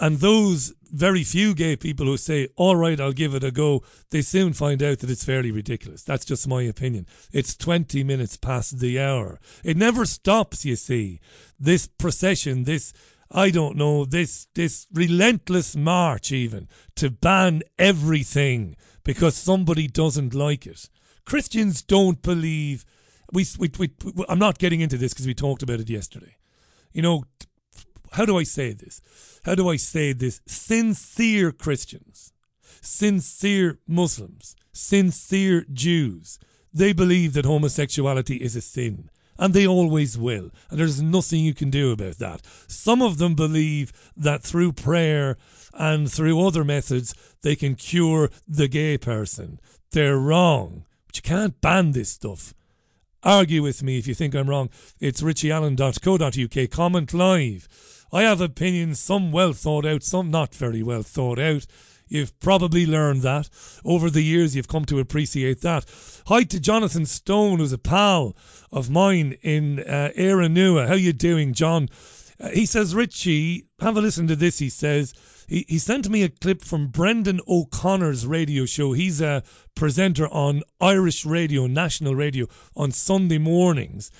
And 0.00 0.18
those 0.18 0.74
very 0.90 1.24
few 1.24 1.54
gay 1.54 1.76
people 1.76 2.06
who 2.06 2.16
say, 2.16 2.48
all 2.56 2.76
right, 2.76 3.00
I'll 3.00 3.12
give 3.12 3.34
it 3.34 3.44
a 3.44 3.50
go, 3.50 3.82
they 4.10 4.22
soon 4.22 4.52
find 4.52 4.82
out 4.82 4.98
that 4.98 5.10
it's 5.10 5.24
fairly 5.24 5.50
ridiculous. 5.50 6.02
That's 6.02 6.24
just 6.24 6.48
my 6.48 6.62
opinion. 6.62 7.06
It's 7.32 7.56
20 7.56 8.04
minutes 8.04 8.36
past 8.36 8.80
the 8.80 9.00
hour. 9.00 9.38
It 9.64 9.76
never 9.76 10.04
stops, 10.04 10.64
you 10.64 10.76
see. 10.76 11.20
This 11.58 11.86
procession, 11.86 12.64
this 12.64 12.92
I 13.30 13.50
don't 13.50 13.76
know, 13.76 14.04
this 14.04 14.46
this 14.54 14.86
relentless 14.92 15.74
march 15.74 16.30
even 16.32 16.68
to 16.96 17.10
ban 17.10 17.62
everything 17.78 18.76
because 19.04 19.34
somebody 19.34 19.86
doesn't 19.88 20.34
like 20.34 20.66
it. 20.66 20.88
Christians 21.24 21.82
don't 21.82 22.22
believe 22.22 22.84
we, 23.32 23.46
we, 23.58 23.70
we, 23.78 23.90
we 24.04 24.24
I'm 24.28 24.38
not 24.38 24.58
getting 24.58 24.80
into 24.80 24.98
this 24.98 25.12
because 25.12 25.26
we 25.26 25.34
talked 25.34 25.62
about 25.62 25.80
it 25.80 25.88
yesterday. 25.88 26.36
You 26.92 27.02
know, 27.02 27.24
how 28.12 28.26
do 28.26 28.38
I 28.38 28.42
say 28.42 28.72
this? 28.72 29.00
How 29.44 29.54
do 29.54 29.68
I 29.68 29.76
say 29.76 30.12
this? 30.12 30.40
Sincere 30.46 31.50
Christians, 31.50 32.32
sincere 32.80 33.78
Muslims, 33.86 34.54
sincere 34.72 35.64
Jews, 35.72 36.38
they 36.72 36.92
believe 36.92 37.32
that 37.34 37.44
homosexuality 37.44 38.36
is 38.36 38.56
a 38.56 38.60
sin 38.60 39.10
and 39.38 39.54
they 39.54 39.66
always 39.66 40.16
will. 40.16 40.50
And 40.70 40.78
there's 40.78 41.02
nothing 41.02 41.40
you 41.40 41.54
can 41.54 41.70
do 41.70 41.90
about 41.90 42.18
that. 42.18 42.42
Some 42.66 43.02
of 43.02 43.18
them 43.18 43.34
believe 43.34 43.92
that 44.16 44.42
through 44.42 44.72
prayer 44.72 45.36
and 45.74 46.10
through 46.10 46.40
other 46.40 46.64
methods, 46.64 47.14
they 47.42 47.56
can 47.56 47.74
cure 47.74 48.30
the 48.46 48.68
gay 48.68 48.98
person. 48.98 49.60
They're 49.90 50.18
wrong. 50.18 50.84
But 51.06 51.16
you 51.16 51.22
can't 51.22 51.60
ban 51.60 51.92
this 51.92 52.10
stuff. 52.10 52.54
Argue 53.22 53.62
with 53.62 53.82
me 53.82 53.98
if 53.98 54.06
you 54.06 54.14
think 54.14 54.34
I'm 54.34 54.50
wrong. 54.50 54.70
It's 55.00 55.22
richieallen.co.uk. 55.22 56.70
Comment 56.70 57.14
live. 57.14 57.68
I 58.12 58.22
have 58.22 58.40
opinions, 58.40 59.00
some 59.00 59.32
well 59.32 59.52
thought 59.52 59.86
out, 59.86 60.02
some 60.02 60.30
not 60.30 60.54
very 60.54 60.82
well 60.82 61.02
thought 61.02 61.38
out. 61.38 61.66
You've 62.08 62.38
probably 62.40 62.84
learned 62.84 63.22
that. 63.22 63.48
Over 63.86 64.10
the 64.10 64.22
years, 64.22 64.54
you've 64.54 64.68
come 64.68 64.84
to 64.86 64.98
appreciate 64.98 65.62
that. 65.62 65.86
Hi 66.26 66.42
to 66.42 66.60
Jonathan 66.60 67.06
Stone, 67.06 67.58
who's 67.58 67.72
a 67.72 67.78
pal 67.78 68.36
of 68.70 68.90
mine 68.90 69.38
in 69.40 69.80
uh, 69.80 70.10
Eranua. 70.14 70.88
How 70.88 70.94
you 70.94 71.14
doing, 71.14 71.54
John? 71.54 71.88
Uh, 72.42 72.48
he 72.48 72.66
says, 72.66 72.94
Richie, 72.94 73.68
have 73.80 73.96
a 73.96 74.00
listen 74.00 74.26
to 74.26 74.36
this. 74.36 74.58
He 74.58 74.68
says, 74.68 75.14
he, 75.46 75.64
he 75.68 75.78
sent 75.78 76.08
me 76.08 76.22
a 76.22 76.28
clip 76.28 76.62
from 76.62 76.88
Brendan 76.88 77.40
O'Connor's 77.46 78.26
radio 78.26 78.66
show. 78.66 78.92
He's 78.92 79.20
a 79.20 79.42
presenter 79.74 80.26
on 80.28 80.62
Irish 80.80 81.24
radio, 81.24 81.66
national 81.66 82.14
radio, 82.14 82.46
on 82.76 82.90
Sunday 82.90 83.38
mornings. 83.38 84.10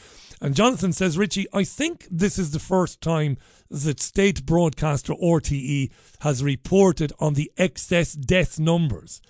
And 0.40 0.56
Jonathan 0.56 0.92
says, 0.92 1.18
Richie, 1.18 1.46
I 1.52 1.64
think 1.64 2.06
this 2.10 2.38
is 2.38 2.50
the 2.50 2.58
first 2.58 3.00
time 3.00 3.36
that 3.70 4.00
state 4.00 4.44
broadcaster 4.44 5.14
RTE 5.14 5.90
has 6.20 6.42
reported 6.42 7.12
on 7.20 7.34
the 7.34 7.50
excess 7.56 8.12
death 8.12 8.58
numbers. 8.58 9.22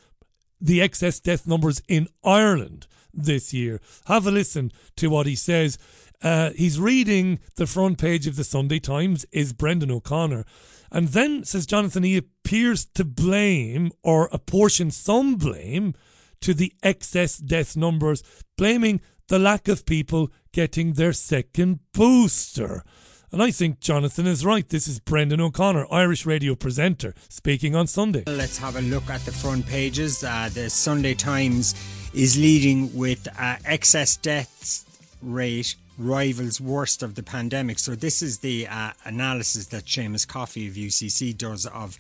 The 0.61 0.81
excess 0.81 1.20
death 1.20 1.46
numbers 1.46 1.83
in 1.88 2.09
Ireland 2.24 2.87
this 3.12 3.52
year. 3.52 3.81
Have 4.07 4.26
a 4.26 4.31
listen 4.31 4.72
to 4.96 5.09
what 5.09 5.26
he 5.26 5.35
says. 5.35 5.76
Uh, 6.23 6.51
he's 6.51 6.79
reading 6.79 7.41
the 7.57 7.67
front 7.67 7.99
page 7.99 8.27
of 8.27 8.37
the 8.37 8.45
Sunday 8.45 8.79
Times, 8.79 9.27
is 9.33 9.53
Brendan 9.53 9.91
O'Connor. 9.91 10.45
And 10.91 11.09
then, 11.09 11.45
says 11.45 11.67
Jonathan, 11.67 12.03
he 12.03 12.17
appears 12.17 12.85
to 12.85 13.05
blame 13.05 13.91
or 14.03 14.29
apportion 14.31 14.91
some 14.91 15.37
blame 15.37 15.95
to 16.41 16.55
the 16.55 16.73
excess 16.83 17.39
death 17.39 17.77
numbers, 17.77 18.23
blaming 18.57 19.01
the 19.29 19.39
lack 19.39 19.69
of 19.69 19.87
people 19.87 20.31
getting 20.53 20.93
their 20.93 21.13
second 21.13 21.81
booster. 21.93 22.85
And 23.33 23.43
I 23.43 23.51
think 23.51 23.81
Jonathan 23.81 24.27
is 24.27 24.45
right. 24.45 24.69
This 24.69 24.87
is 24.87 25.01
Brendan 25.01 25.41
O'Connor, 25.41 25.87
Irish 25.91 26.27
radio 26.27 26.55
presenter, 26.55 27.15
speaking 27.31 27.75
on 27.75 27.87
Sunday. 27.87 28.25
Let's 28.27 28.59
have 28.59 28.77
a 28.77 28.83
look 28.83 29.09
at 29.09 29.23
the 29.23 29.33
front 29.33 29.67
pages. 29.67 30.23
Uh, 30.23 30.51
the 30.53 30.69
Sunday 30.69 31.15
Times 31.15 31.75
is 32.13 32.37
leading 32.37 32.95
with 32.95 33.27
uh, 33.39 33.57
excess 33.65 34.19
deaths 34.19 34.85
rate 35.23 35.77
rivals 35.98 36.61
worst 36.61 37.02
of 37.02 37.14
the 37.14 37.22
pandemic. 37.22 37.78
So 37.78 37.94
this 37.94 38.22
is 38.22 38.38
the 38.38 38.66
uh, 38.66 38.92
analysis 39.05 39.66
that 39.66 39.85
Seamus 39.85 40.26
Coffey 40.26 40.68
of 40.68 40.74
UCC 40.74 41.37
does 41.37 41.66
of 41.66 41.98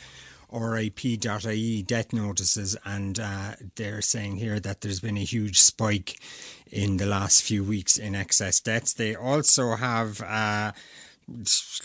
RIP.ie 0.52 1.82
death 1.82 2.12
notices, 2.12 2.76
and 2.84 3.18
uh, 3.18 3.52
they're 3.76 4.02
saying 4.02 4.36
here 4.36 4.60
that 4.60 4.82
there's 4.82 5.00
been 5.00 5.16
a 5.16 5.24
huge 5.24 5.60
spike 5.60 6.20
in 6.70 6.98
the 6.98 7.06
last 7.06 7.42
few 7.42 7.64
weeks 7.64 7.96
in 7.96 8.14
excess 8.14 8.60
deaths. 8.60 8.92
They 8.92 9.14
also 9.14 9.76
have. 9.76 10.20
Uh, 10.20 10.72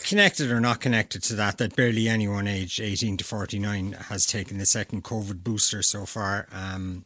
connected 0.02 0.50
or 0.50 0.60
not 0.60 0.80
connected 0.80 1.22
to 1.22 1.34
that, 1.34 1.58
that 1.58 1.76
barely 1.76 2.08
anyone 2.08 2.48
aged 2.48 2.80
18 2.80 3.18
to 3.18 3.24
49 3.24 3.92
has 3.92 4.26
taken 4.26 4.58
the 4.58 4.66
second 4.66 5.04
COVID 5.04 5.44
booster 5.44 5.80
so 5.80 6.04
far. 6.04 6.48
Um, 6.52 7.04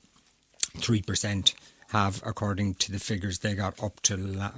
3% 0.78 1.54
have, 1.92 2.22
according 2.24 2.74
to 2.74 2.90
the 2.90 2.98
figures 2.98 3.38
they 3.38 3.54
got 3.54 3.82
up 3.82 4.00
to 4.02 4.16
la- 4.16 4.52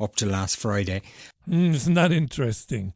up 0.00 0.16
to 0.16 0.26
last 0.26 0.56
Friday. 0.56 1.02
Mm, 1.48 1.74
isn't 1.74 1.94
that 1.94 2.12
interesting? 2.12 2.94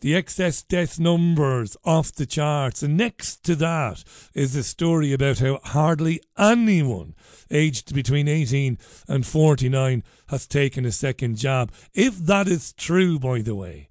The 0.00 0.16
excess 0.16 0.62
death 0.62 0.98
numbers 0.98 1.76
off 1.84 2.12
the 2.12 2.26
charts, 2.26 2.82
and 2.82 2.96
next 2.96 3.44
to 3.44 3.54
that 3.56 4.02
is 4.34 4.56
a 4.56 4.62
story 4.62 5.12
about 5.12 5.38
how 5.38 5.60
hardly 5.62 6.22
anyone 6.38 7.14
aged 7.50 7.94
between 7.94 8.26
18 8.26 8.78
and 9.06 9.26
49 9.26 10.02
has 10.28 10.46
taken 10.46 10.84
a 10.84 10.92
second 10.92 11.36
jab. 11.36 11.70
If 11.92 12.16
that 12.18 12.48
is 12.48 12.72
true, 12.72 13.18
by 13.18 13.42
the 13.42 13.54
way, 13.54 13.90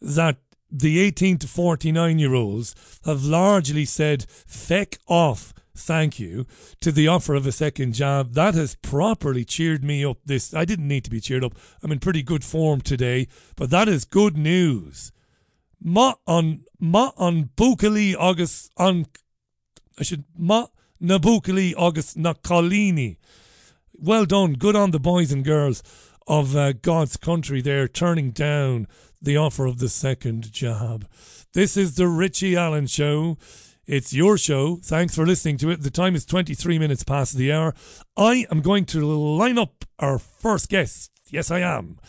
that 0.00 0.36
the 0.70 1.00
18 1.00 1.38
to 1.38 1.48
49 1.48 2.18
year 2.18 2.34
olds 2.34 2.74
have 3.04 3.24
largely 3.24 3.86
said 3.86 4.26
feck 4.28 4.98
off 5.06 5.54
thank 5.76 6.18
you 6.18 6.46
to 6.80 6.90
the 6.90 7.08
offer 7.08 7.34
of 7.34 7.46
a 7.46 7.52
second 7.52 7.92
job. 7.92 8.32
that 8.32 8.54
has 8.54 8.76
properly 8.76 9.44
cheered 9.44 9.84
me 9.84 10.04
up 10.04 10.18
this 10.24 10.54
i 10.54 10.64
didn't 10.64 10.88
need 10.88 11.04
to 11.04 11.10
be 11.10 11.20
cheered 11.20 11.44
up 11.44 11.54
i'm 11.82 11.92
in 11.92 11.98
pretty 11.98 12.22
good 12.22 12.44
form 12.44 12.80
today 12.80 13.26
but 13.56 13.70
that 13.70 13.88
is 13.88 14.04
good 14.04 14.36
news 14.36 15.12
ma 15.80 16.14
on 16.26 16.62
ma 16.80 17.12
on 17.16 17.50
bukali 17.56 18.14
august 18.18 18.70
on 18.76 19.06
i 19.98 20.02
should 20.02 20.24
ma 20.36 20.66
Nabukali 21.02 21.74
August 21.76 22.16
Nakalini. 22.16 23.16
Well 23.98 24.24
done. 24.24 24.54
Good 24.54 24.76
on 24.76 24.90
the 24.90 25.00
boys 25.00 25.32
and 25.32 25.44
girls 25.44 25.82
of 26.26 26.56
uh, 26.56 26.72
God's 26.72 27.16
country 27.16 27.60
there 27.60 27.86
turning 27.86 28.30
down 28.30 28.88
the 29.20 29.36
offer 29.36 29.66
of 29.66 29.78
the 29.78 29.88
second 29.88 30.52
job. 30.52 31.06
This 31.52 31.76
is 31.76 31.94
the 31.94 32.08
Richie 32.08 32.56
Allen 32.56 32.86
Show. 32.86 33.38
It's 33.86 34.12
your 34.12 34.36
show. 34.36 34.80
Thanks 34.82 35.14
for 35.14 35.24
listening 35.24 35.58
to 35.58 35.70
it. 35.70 35.82
The 35.82 35.90
time 35.90 36.16
is 36.16 36.24
23 36.24 36.76
minutes 36.76 37.04
past 37.04 37.36
the 37.36 37.52
hour. 37.52 37.72
I 38.16 38.44
am 38.50 38.60
going 38.60 38.84
to 38.86 39.06
line 39.06 39.58
up 39.58 39.84
our 40.00 40.18
first 40.18 40.68
guest. 40.68 41.12
Yes, 41.30 41.52
I 41.52 41.60
am. 41.60 42.00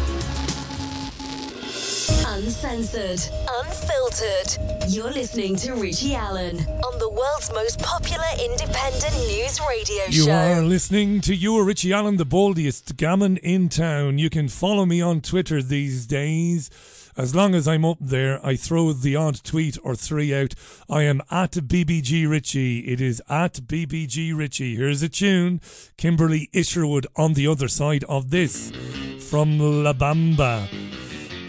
Uncensored, 2.34 3.22
unfiltered. 3.60 4.89
You're 4.91 5.12
listening 5.12 5.56
to 5.58 5.74
Richie 5.76 6.15
Allen 6.15 6.58
on 6.58 6.98
the 6.98 7.08
world's 7.08 7.52
most 7.54 7.78
popular 7.78 8.26
independent 8.43 9.13
news 9.28 9.60
radio 9.69 10.06
You 10.08 10.12
show. 10.12 10.26
You 10.26 10.32
are 10.32 10.62
listening 10.63 11.22
to 11.22 11.36
you, 11.36 11.63
Richie 11.63 11.93
Allen, 11.93 12.17
the 12.17 12.26
baldiest 12.26 12.98
gammon 12.98 13.38
in 13.38 13.69
town. 13.69 14.17
You 14.17 14.32
can 14.32 14.50
follow 14.50 14.88
me 14.88 15.00
on 15.00 15.22
Twitter 15.22 15.62
these 15.62 16.08
days. 16.08 16.72
As 17.15 17.36
long 17.36 17.54
as 17.54 17.67
I'm 17.67 17.86
up 17.86 18.00
there, 18.02 18.43
I 18.43 18.56
throw 18.56 18.93
the 18.93 19.15
odd 19.15 19.43
tweet 19.43 19.78
or 19.84 19.93
three 19.93 20.34
out. 20.34 20.56
I 20.89 21.04
am 21.04 21.22
at 21.30 21.52
BBG 21.52 22.28
Richie. 22.28 22.80
It 22.80 23.00
is 23.00 23.22
at 23.30 23.54
BBG 23.67 24.36
Richie. 24.36 24.76
Here's 24.76 25.04
a 25.04 25.10
tune. 25.10 25.62
Kimberley 25.98 26.50
Isherwood 26.52 27.06
on 27.15 27.36
the 27.36 27.46
other 27.46 27.67
side 27.67 28.04
of 28.06 28.32
this. 28.32 28.72
From 29.19 29.84
La 29.84 29.93
Bamba. 29.93 30.67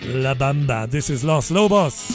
La 0.06 0.34
Bamba. 0.34 0.88
This 0.90 1.08
is 1.08 1.24
Los 1.24 1.50
Lobos. 1.50 2.10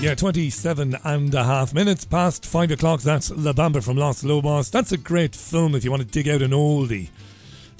Yeah, 0.00 0.14
27 0.14 0.96
and 1.02 1.34
a 1.34 1.44
half 1.44 1.72
minutes 1.72 2.04
past 2.04 2.44
5 2.44 2.72
o'clock. 2.72 3.00
That's 3.00 3.30
La 3.30 3.52
Bamba 3.52 3.82
from 3.82 3.96
Los 3.96 4.22
Lobos. 4.22 4.70
That's 4.70 4.92
a 4.92 4.98
great 4.98 5.34
film 5.34 5.74
if 5.74 5.82
you 5.82 5.90
want 5.90 6.02
to 6.02 6.08
dig 6.08 6.28
out 6.28 6.42
an 6.42 6.50
oldie. 6.50 7.08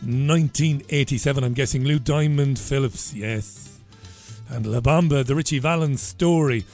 1987, 0.03 1.44
I'm 1.44 1.53
guessing. 1.53 1.85
Lou 1.85 1.99
Diamond 1.99 2.59
Phillips, 2.59 3.12
yes. 3.14 3.79
And 4.49 4.66
La 4.66 4.81
Bamba, 4.81 5.25
the 5.25 5.35
Ritchie 5.35 5.59
Valens 5.59 6.03
story. 6.03 6.64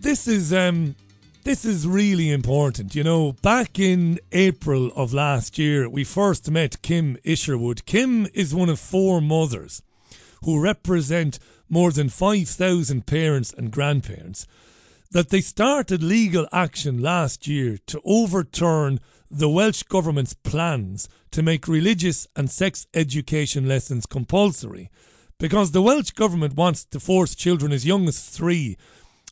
This 0.00 0.26
is 0.26 0.52
um 0.52 0.96
this 1.44 1.64
is 1.64 1.86
really 1.86 2.30
important. 2.30 2.94
You 2.94 3.02
know, 3.02 3.32
back 3.32 3.78
in 3.78 4.20
April 4.30 4.92
of 4.94 5.12
last 5.12 5.58
year, 5.58 5.88
we 5.88 6.04
first 6.04 6.50
met 6.50 6.82
Kim 6.82 7.16
Isherwood. 7.24 7.84
Kim 7.84 8.28
is 8.32 8.54
one 8.54 8.68
of 8.68 8.78
four 8.78 9.20
mothers 9.20 9.82
who 10.44 10.60
represent 10.60 11.38
more 11.68 11.90
than 11.90 12.08
5,000 12.08 13.06
parents 13.06 13.52
and 13.52 13.72
grandparents. 13.72 14.46
That 15.10 15.30
they 15.30 15.40
started 15.40 16.02
legal 16.02 16.46
action 16.52 17.02
last 17.02 17.46
year 17.46 17.78
to 17.86 18.00
overturn 18.04 19.00
the 19.30 19.48
Welsh 19.48 19.82
Government's 19.82 20.34
plans 20.34 21.08
to 21.32 21.42
make 21.42 21.66
religious 21.66 22.26
and 22.36 22.50
sex 22.50 22.86
education 22.94 23.66
lessons 23.66 24.06
compulsory 24.06 24.90
because 25.38 25.72
the 25.72 25.82
Welsh 25.82 26.10
Government 26.10 26.54
wants 26.54 26.84
to 26.84 27.00
force 27.00 27.34
children 27.34 27.72
as 27.72 27.84
young 27.84 28.06
as 28.06 28.28
three 28.28 28.76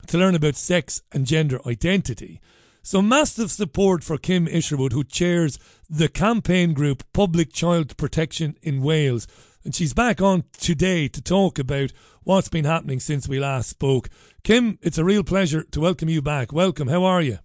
to 0.07 0.19
learn 0.19 0.35
about 0.35 0.57
sex 0.57 1.03
and 1.13 1.27
gender 1.27 1.61
identity. 1.67 2.41
So, 2.83 3.03
massive 3.03 3.51
support 3.51 4.03
for 4.03 4.17
Kim 4.17 4.49
Isherwood, 4.49 4.93
who 4.93 5.05
chairs 5.05 5.59
the 5.89 6.09
campaign 6.09 6.73
group 6.73 7.05
Public 7.13 7.53
Child 7.53 7.97
Protection 7.97 8.57
in 8.63 8.83
Wales. 8.83 9.27
And 9.65 9.75
she's 9.75 9.93
back 9.93 10.23
on 10.23 10.45
today 10.59 11.07
to 11.09 11.21
talk 11.21 11.59
about 11.59 11.93
what's 12.23 12.49
been 12.49 12.65
happening 12.65 13.01
since 13.01 13.29
we 13.29 13.39
last 13.39 13.69
spoke. 13.69 14.09
Kim, 14.43 14.79
it's 14.81 14.99
a 14.99 15.05
real 15.05 15.23
pleasure 15.23 15.63
to 15.65 15.81
welcome 15.81 16.09
you 16.09 16.23
back. 16.23 16.53
Welcome. 16.53 16.89
How 16.89 17.05
are 17.05 17.21
you? 17.21 17.39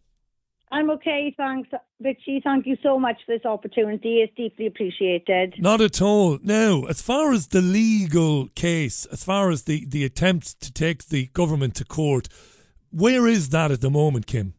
I'm 0.75 0.89
okay, 0.89 1.33
thanks, 1.37 1.69
Richie. 2.01 2.41
Thank 2.43 2.65
you 2.67 2.75
so 2.83 2.99
much 2.99 3.15
for 3.25 3.33
this 3.33 3.45
opportunity. 3.45 4.17
It's 4.17 4.35
deeply 4.35 4.67
appreciated. 4.67 5.55
Not 5.57 5.79
at 5.79 6.01
all. 6.01 6.37
Now, 6.43 6.83
as 6.83 7.01
far 7.01 7.31
as 7.31 7.47
the 7.47 7.61
legal 7.61 8.49
case, 8.55 9.05
as 9.05 9.23
far 9.23 9.51
as 9.51 9.63
the, 9.63 9.85
the 9.85 10.03
attempt 10.03 10.59
to 10.59 10.73
take 10.73 11.05
the 11.05 11.27
government 11.27 11.75
to 11.75 11.85
court, 11.85 12.27
where 12.91 13.25
is 13.25 13.51
that 13.51 13.71
at 13.71 13.79
the 13.79 13.89
moment, 13.89 14.27
Kim? 14.27 14.53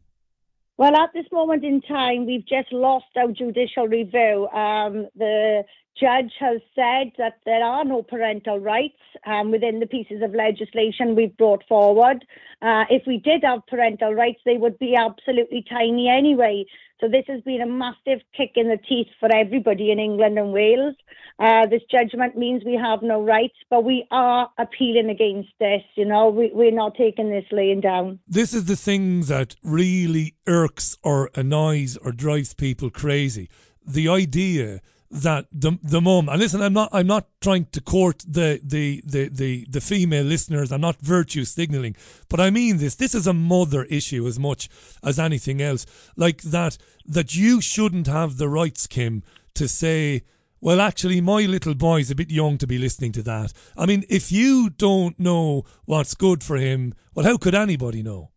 Well, 0.77 0.95
at 0.95 1.11
this 1.13 1.27
moment 1.31 1.63
in 1.63 1.81
time, 1.81 2.25
we've 2.25 2.47
just 2.47 2.73
lost 2.73 3.05
our 3.15 3.31
judicial 3.31 3.87
review. 3.87 4.47
Um, 4.47 5.05
the 5.15 5.65
judge 5.99 6.31
has 6.39 6.61
said 6.75 7.11
that 7.17 7.39
there 7.45 7.63
are 7.63 7.83
no 7.83 8.03
parental 8.03 8.59
rights 8.59 8.99
um, 9.25 9.51
within 9.51 9.79
the 9.79 9.87
pieces 9.87 10.21
of 10.21 10.33
legislation 10.33 11.15
we've 11.15 11.35
brought 11.37 11.63
forward. 11.67 12.25
Uh, 12.61 12.85
if 12.89 13.03
we 13.07 13.17
did 13.17 13.43
have 13.43 13.65
parental 13.67 14.13
rights, 14.13 14.39
they 14.45 14.57
would 14.57 14.77
be 14.79 14.95
absolutely 14.95 15.65
tiny 15.69 16.09
anyway. 16.09 16.65
So 16.99 17.07
this 17.07 17.25
has 17.27 17.41
been 17.41 17.61
a 17.61 17.67
massive 17.67 18.21
kick 18.35 18.53
in 18.55 18.69
the 18.69 18.77
teeth 18.77 19.07
for 19.19 19.29
everybody 19.33 19.91
in 19.91 19.99
England 19.99 20.39
and 20.39 20.51
Wales. 20.51 20.95
Uh, 21.39 21.67
this 21.67 21.83
judgment 21.91 22.35
means 22.35 22.63
we 22.65 22.73
have 22.73 23.03
no 23.03 23.21
rights, 23.23 23.53
but 23.69 23.83
we 23.83 24.07
are 24.09 24.49
appealing 24.57 25.09
against 25.11 25.49
this. 25.59 25.83
You 25.95 26.05
know, 26.05 26.29
we, 26.29 26.49
we're 26.51 26.71
not 26.71 26.95
taking 26.95 27.29
this 27.29 27.45
laying 27.51 27.81
down. 27.81 28.19
This 28.27 28.53
is 28.53 28.65
the 28.65 28.75
thing 28.75 29.21
that 29.23 29.55
really 29.63 30.33
irks 30.47 30.97
or 31.03 31.29
annoys 31.35 31.95
or 31.97 32.11
drives 32.11 32.55
people 32.55 32.89
crazy. 32.89 33.49
The 33.85 34.09
idea 34.09 34.81
that 35.09 35.45
the 35.51 35.77
the 35.81 36.01
mum 36.01 36.27
and 36.27 36.39
listen 36.39 36.61
I'm 36.61 36.73
not 36.73 36.89
I'm 36.91 37.07
not 37.07 37.27
trying 37.39 37.65
to 37.71 37.81
court 37.81 38.23
the 38.27 38.59
the 38.63 39.01
the 39.05 39.29
the, 39.29 39.65
the 39.69 39.81
female 39.81 40.25
listeners 40.25 40.71
I'm 40.71 40.81
not 40.81 40.97
virtue 40.97 41.45
signaling 41.45 41.95
but 42.29 42.41
I 42.41 42.49
mean 42.49 42.77
this 42.77 42.95
this 42.95 43.15
is 43.15 43.25
a 43.25 43.33
mother 43.33 43.85
issue 43.85 44.27
as 44.27 44.37
much 44.37 44.69
as 45.03 45.17
anything 45.17 45.61
else 45.61 45.85
like 46.17 46.41
that 46.41 46.77
that 47.05 47.35
you 47.35 47.61
shouldn't 47.61 48.07
have 48.07 48.37
the 48.37 48.49
rights 48.49 48.85
Kim 48.85 49.23
to 49.53 49.69
say 49.69 50.23
well 50.59 50.81
actually 50.81 51.21
my 51.21 51.41
little 51.43 51.75
boy's 51.75 52.11
a 52.11 52.15
bit 52.15 52.29
young 52.29 52.57
to 52.57 52.67
be 52.67 52.77
listening 52.77 53.13
to 53.13 53.23
that 53.23 53.53
I 53.77 53.85
mean 53.85 54.03
if 54.09 54.29
you 54.29 54.69
don't 54.69 55.17
know 55.17 55.63
what's 55.85 56.15
good 56.15 56.43
for 56.43 56.57
him 56.57 56.93
well 57.13 57.25
how 57.25 57.37
could 57.37 57.55
anybody 57.55 58.03
know 58.03 58.31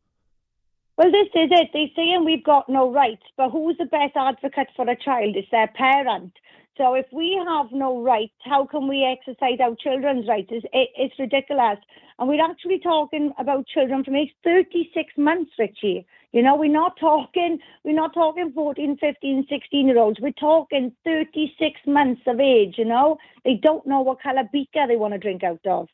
Well, 0.97 1.11
this 1.11 1.29
is 1.35 1.51
it. 1.51 1.71
They're 1.73 1.87
saying 1.97 2.27
we've 2.27 2.45
got 2.45 2.69
no 2.69 2.93
rights, 2.93 3.23
but 3.35 3.49
who's 3.49 3.79
the 3.79 3.87
best 3.87 4.15
advocate 4.17 4.69
for 4.77 4.87
a 4.87 4.95
child? 4.95 5.35
It's 5.35 5.51
their 5.51 5.69
parent. 5.69 6.35
So 6.81 6.95
if 6.95 7.05
we 7.13 7.39
have 7.47 7.67
no 7.73 8.01
rights, 8.01 8.33
how 8.43 8.65
can 8.65 8.89
we 8.89 9.05
exercise 9.05 9.59
our 9.63 9.77
children's 9.77 10.27
rights? 10.27 10.49
It's, 10.51 10.65
it, 10.73 10.89
it's 10.97 11.19
ridiculous. 11.19 11.77
And 12.19 12.27
we're 12.27 12.43
actually 12.43 12.79
talking 12.79 13.33
about 13.39 13.67
children 13.67 14.03
from 14.03 14.15
age 14.15 14.31
36 14.45 15.13
months, 15.19 15.51
Richie. 15.59 16.07
You 16.33 16.43
know, 16.43 16.57
we're 16.57 16.73
not 16.73 16.95
talking, 16.99 17.59
we're 17.85 17.95
not 17.95 18.15
talking 18.15 18.53
14, 18.55 18.97
15, 18.99 19.47
16 19.51 19.87
year 19.89 19.99
olds. 19.99 20.21
We're 20.23 20.33
talking 20.33 20.91
36 21.05 21.81
months 21.87 22.23
of 22.27 22.41
age, 22.41 22.77
you 22.79 22.87
know. 22.87 23.19
They 23.45 23.61
don't 23.63 23.87
know 23.87 24.01
what 24.01 24.23
colour 24.23 24.49
beaker 24.51 24.87
they 24.89 24.97
want 24.97 25.13
to 25.13 25.19
drink 25.19 25.45
out 25.45 25.61
of. 25.67 25.87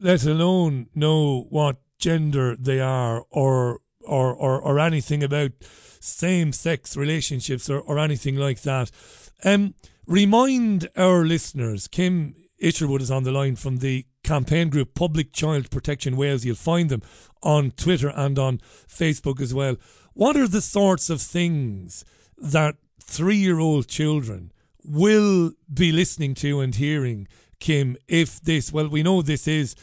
let 0.00 0.24
alone 0.24 0.88
know 0.92 1.46
what 1.50 1.76
gender 2.00 2.56
they 2.56 2.80
are 2.80 3.24
or 3.30 3.78
or 4.00 4.34
or, 4.34 4.60
or 4.60 4.80
anything 4.80 5.22
about 5.22 5.52
same 6.00 6.52
sex 6.52 6.96
relationships 6.96 7.70
or, 7.70 7.78
or 7.78 8.00
anything 8.00 8.34
like 8.34 8.62
that. 8.62 8.90
Um 9.44 9.74
remind 10.06 10.88
our 10.96 11.24
listeners, 11.24 11.88
Kim 11.88 12.34
Isherwood 12.58 13.02
is 13.02 13.10
on 13.10 13.24
the 13.24 13.32
line 13.32 13.56
from 13.56 13.78
the 13.78 14.06
campaign 14.22 14.70
group 14.70 14.94
Public 14.94 15.32
Child 15.32 15.70
Protection 15.70 16.16
Wales. 16.16 16.44
You'll 16.44 16.56
find 16.56 16.88
them 16.90 17.02
on 17.42 17.72
Twitter 17.72 18.08
and 18.08 18.38
on 18.38 18.58
Facebook 18.88 19.40
as 19.40 19.52
well. 19.52 19.76
What 20.14 20.36
are 20.36 20.48
the 20.48 20.62
sorts 20.62 21.10
of 21.10 21.20
things 21.20 22.04
that 22.38 22.76
three 23.02 23.36
year 23.36 23.58
old 23.58 23.88
children 23.88 24.52
will 24.84 25.52
be 25.72 25.92
listening 25.92 26.34
to 26.34 26.60
and 26.60 26.74
hearing, 26.74 27.28
Kim, 27.60 27.96
if 28.08 28.40
this, 28.40 28.72
well, 28.72 28.88
we 28.88 29.02
know 29.02 29.20
this 29.22 29.46
is 29.46 29.74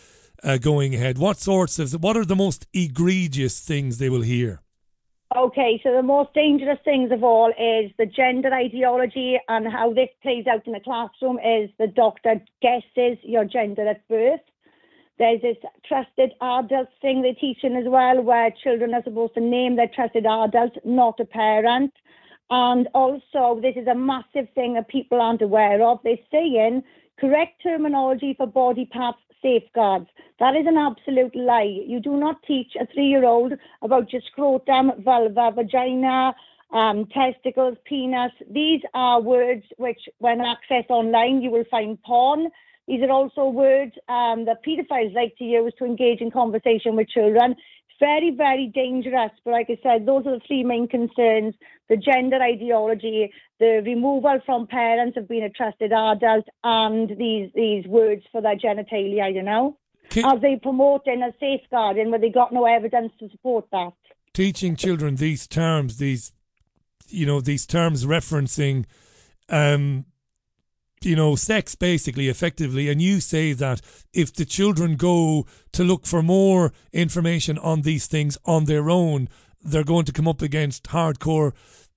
uh, 0.44 0.58
going 0.58 0.96
ahead. 0.96 1.18
What 1.18 1.38
sorts 1.38 1.80
of, 1.80 1.94
what 2.02 2.18
are 2.18 2.26
the 2.26 2.36
most 2.36 2.68
egregious 2.74 3.60
things 3.60 3.98
they 3.98 4.10
will 4.10 4.22
hear? 4.22 4.63
Okay, 5.36 5.82
so 5.84 5.92
the 5.92 6.04
most 6.04 6.32
dangerous 6.36 6.78
things 6.86 7.12
of 7.12 7.24
all 7.24 7.50
is 7.50 7.92
the 7.98 8.06
gender 8.06 8.54
ideology 8.54 9.40
and 9.48 9.68
how 9.68 9.92
this 9.92 10.10
plays 10.22 10.46
out 10.46 10.68
in 10.68 10.74
the 10.74 10.80
classroom 10.80 11.40
is 11.40 11.72
the 11.80 11.88
doctor 11.88 12.40
guesses 12.62 13.18
your 13.24 13.44
gender 13.44 13.88
at 13.88 14.08
birth. 14.08 14.42
There's 15.18 15.42
this 15.42 15.58
trusted 15.88 16.34
adult 16.40 16.90
thing 17.02 17.24
they're 17.24 17.34
teaching 17.34 17.76
as 17.76 17.86
well, 17.88 18.22
where 18.22 18.52
children 18.64 18.94
are 18.94 19.04
supposed 19.04 19.34
to 19.34 19.42
name 19.42 19.76
their 19.76 19.88
trusted 19.88 20.28
adult, 20.28 20.74
not 20.86 21.20
a 21.20 21.26
parent. 21.26 21.94
And 22.52 22.88
also, 22.94 23.60
this 23.60 23.76
is 23.76 23.88
a 23.88 23.96
massive 23.96 24.48
thing 24.54 24.76
that 24.76 24.88
people 24.88 25.20
aren't 25.20 25.42
aware 25.42 25.82
of. 25.82 26.00
They're 26.04 26.18
saying 26.30 26.84
correct 27.20 27.64
terminology 27.64 28.36
for 28.38 28.46
body 28.46 28.86
parts 28.86 29.18
safeguards. 29.44 30.08
That 30.40 30.56
is 30.56 30.66
an 30.66 30.78
absolute 30.78 31.36
lie. 31.36 31.84
You 31.86 32.00
do 32.00 32.18
not 32.18 32.42
teach 32.44 32.72
a 32.80 32.88
three 32.88 33.08
year 33.08 33.26
old 33.26 33.54
about 33.84 34.12
your 34.12 34.22
scrotum, 34.32 34.94
vulva, 35.04 35.52
vagina, 35.56 36.34
um, 36.72 37.06
testicles, 37.08 37.78
penis. 37.86 38.32
These 38.50 38.82
are 38.94 39.22
words 39.22 39.64
which, 39.78 40.00
when 40.18 40.40
accessed 40.40 40.90
online, 40.90 41.42
you 41.42 41.52
will 41.52 41.66
find 41.70 42.02
porn. 42.02 42.48
These 42.88 43.04
are 43.04 43.12
also 43.12 43.48
words 43.48 43.94
um, 44.10 44.46
that 44.46 44.66
paedophiles 44.66 45.14
like 45.14 45.38
to 45.38 45.46
use 45.46 45.74
to 45.78 45.86
engage 45.86 46.20
in 46.20 46.32
conversation 46.32 46.96
with 46.96 47.08
children. 47.08 47.56
Very, 48.04 48.32
very 48.32 48.68
dangerous. 48.68 49.32
But 49.46 49.52
like 49.52 49.70
I 49.70 49.80
said, 49.82 50.06
those 50.06 50.28
are 50.28 50.38
the 50.38 50.46
three 50.46 50.64
main 50.64 50.90
concerns 50.90 51.56
the 51.90 51.96
gender 51.96 52.38
ideology, 52.42 53.32
the 53.60 53.82
removal 53.86 54.40
from 54.46 54.68
parents 54.68 55.16
of 55.16 55.28
being 55.28 55.44
a 55.44 55.50
trusted 55.50 55.92
adult, 55.94 56.46
and 56.64 57.10
these, 57.18 57.50
these 57.54 57.86
words 57.88 58.24
for 58.32 58.42
their 58.42 58.58
genitalia, 58.58 59.34
you 59.34 59.44
know? 59.44 59.78
As 60.26 60.42
they 60.42 60.60
promoting 60.62 61.22
a 61.22 61.32
safeguarding 61.40 62.10
where 62.10 62.20
they 62.20 62.30
got 62.30 62.52
no 62.52 62.66
evidence 62.66 63.14
to 63.20 63.30
support 63.30 63.66
that. 63.72 63.94
Teaching 64.34 64.76
children 64.76 65.16
these 65.16 65.48
terms, 65.48 65.98
these, 65.98 66.34
you 67.08 67.26
know, 67.26 67.40
these 67.40 67.66
terms 67.66 68.06
referencing 68.06 68.86
um, 69.50 70.06
you 71.06 71.16
know, 71.16 71.36
sex 71.36 71.76
basically, 71.76 72.30
effectively, 72.30 72.90
and 72.90 73.02
you 73.02 73.20
say 73.20 73.54
that 73.54 73.82
if 74.14 74.34
the 74.34 74.46
children 74.46 74.96
go 74.96 75.46
to 75.72 75.84
look 75.84 76.06
for 76.06 76.22
more 76.22 76.74
information 76.92 77.58
on 77.58 77.82
these 77.82 78.08
things 78.08 78.38
on 78.46 78.66
their 78.66 78.90
own, 78.90 79.30
they're 79.64 79.84
going 79.84 80.06
to 80.06 80.12
come 80.12 80.28
up 80.28 80.42
against 80.42 80.86
hardcore 80.86 81.54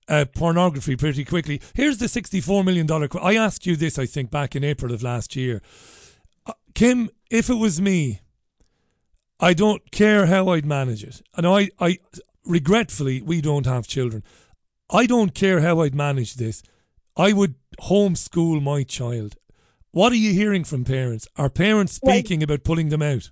uh, 0.07 0.25
pornography 0.33 0.95
pretty 0.95 1.25
quickly. 1.25 1.61
Here's 1.73 1.97
the 1.97 2.05
$64 2.05 2.63
million. 2.63 2.87
Qu- 2.87 3.19
I 3.19 3.35
asked 3.35 3.65
you 3.65 3.75
this, 3.75 3.99
I 3.99 4.05
think, 4.05 4.31
back 4.31 4.55
in 4.55 4.63
April 4.63 4.93
of 4.93 5.03
last 5.03 5.35
year. 5.35 5.61
Uh, 6.45 6.53
Kim, 6.73 7.09
if 7.29 7.49
it 7.49 7.55
was 7.55 7.81
me, 7.81 8.21
I 9.39 9.53
don't 9.53 9.91
care 9.91 10.25
how 10.27 10.49
I'd 10.49 10.65
manage 10.65 11.03
it. 11.03 11.21
And 11.35 11.45
I, 11.45 11.69
I, 11.79 11.99
regretfully, 12.45 13.21
we 13.21 13.41
don't 13.41 13.65
have 13.65 13.87
children. 13.87 14.23
I 14.89 15.05
don't 15.05 15.35
care 15.35 15.59
how 15.59 15.81
I'd 15.81 15.95
manage 15.95 16.35
this. 16.35 16.63
I 17.17 17.33
would 17.33 17.55
homeschool 17.81 18.61
my 18.61 18.83
child. 18.83 19.37
What 19.89 20.11
are 20.11 20.17
you 20.17 20.33
hearing 20.33 20.63
from 20.63 20.83
parents? 20.83 21.27
Are 21.35 21.49
parents 21.49 21.93
speaking 21.93 22.43
about 22.43 22.63
pulling 22.63 22.89
them 22.89 23.01
out? 23.01 23.31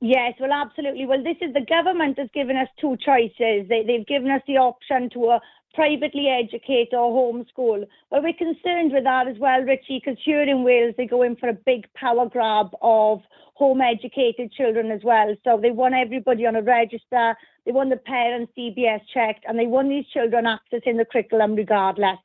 Yes, 0.00 0.34
well, 0.38 0.52
absolutely. 0.52 1.06
Well, 1.06 1.22
this 1.22 1.36
is 1.40 1.52
the 1.52 1.66
government 1.68 2.20
has 2.20 2.28
given 2.32 2.56
us 2.56 2.68
two 2.80 2.96
choices. 3.04 3.68
They, 3.68 3.82
they've 3.84 4.06
given 4.06 4.30
us 4.30 4.42
the 4.46 4.58
option 4.58 5.10
to 5.10 5.26
uh, 5.26 5.38
privately 5.74 6.28
educate 6.28 6.90
or 6.92 7.10
homeschool. 7.10 7.84
Well, 8.10 8.22
we're 8.22 8.32
concerned 8.32 8.92
with 8.92 9.02
that 9.02 9.26
as 9.26 9.38
well, 9.38 9.60
Richie, 9.62 10.00
because 10.04 10.18
here 10.24 10.42
in 10.42 10.62
Wales 10.62 10.94
they 10.96 11.06
go 11.06 11.22
in 11.22 11.34
for 11.34 11.48
a 11.48 11.52
big 11.54 11.92
power 11.94 12.28
grab 12.28 12.68
of 12.80 13.22
home 13.54 13.80
educated 13.80 14.52
children 14.52 14.92
as 14.92 15.00
well. 15.02 15.34
So 15.42 15.58
they 15.60 15.72
want 15.72 15.94
everybody 15.94 16.46
on 16.46 16.54
a 16.54 16.62
register, 16.62 17.36
they 17.66 17.72
want 17.72 17.90
the 17.90 17.96
parents 17.96 18.52
DBS 18.56 19.00
checked, 19.12 19.44
and 19.48 19.58
they 19.58 19.66
want 19.66 19.88
these 19.88 20.06
children 20.06 20.44
accessing 20.44 20.96
the 20.96 21.04
curriculum 21.04 21.56
regardless. 21.56 22.18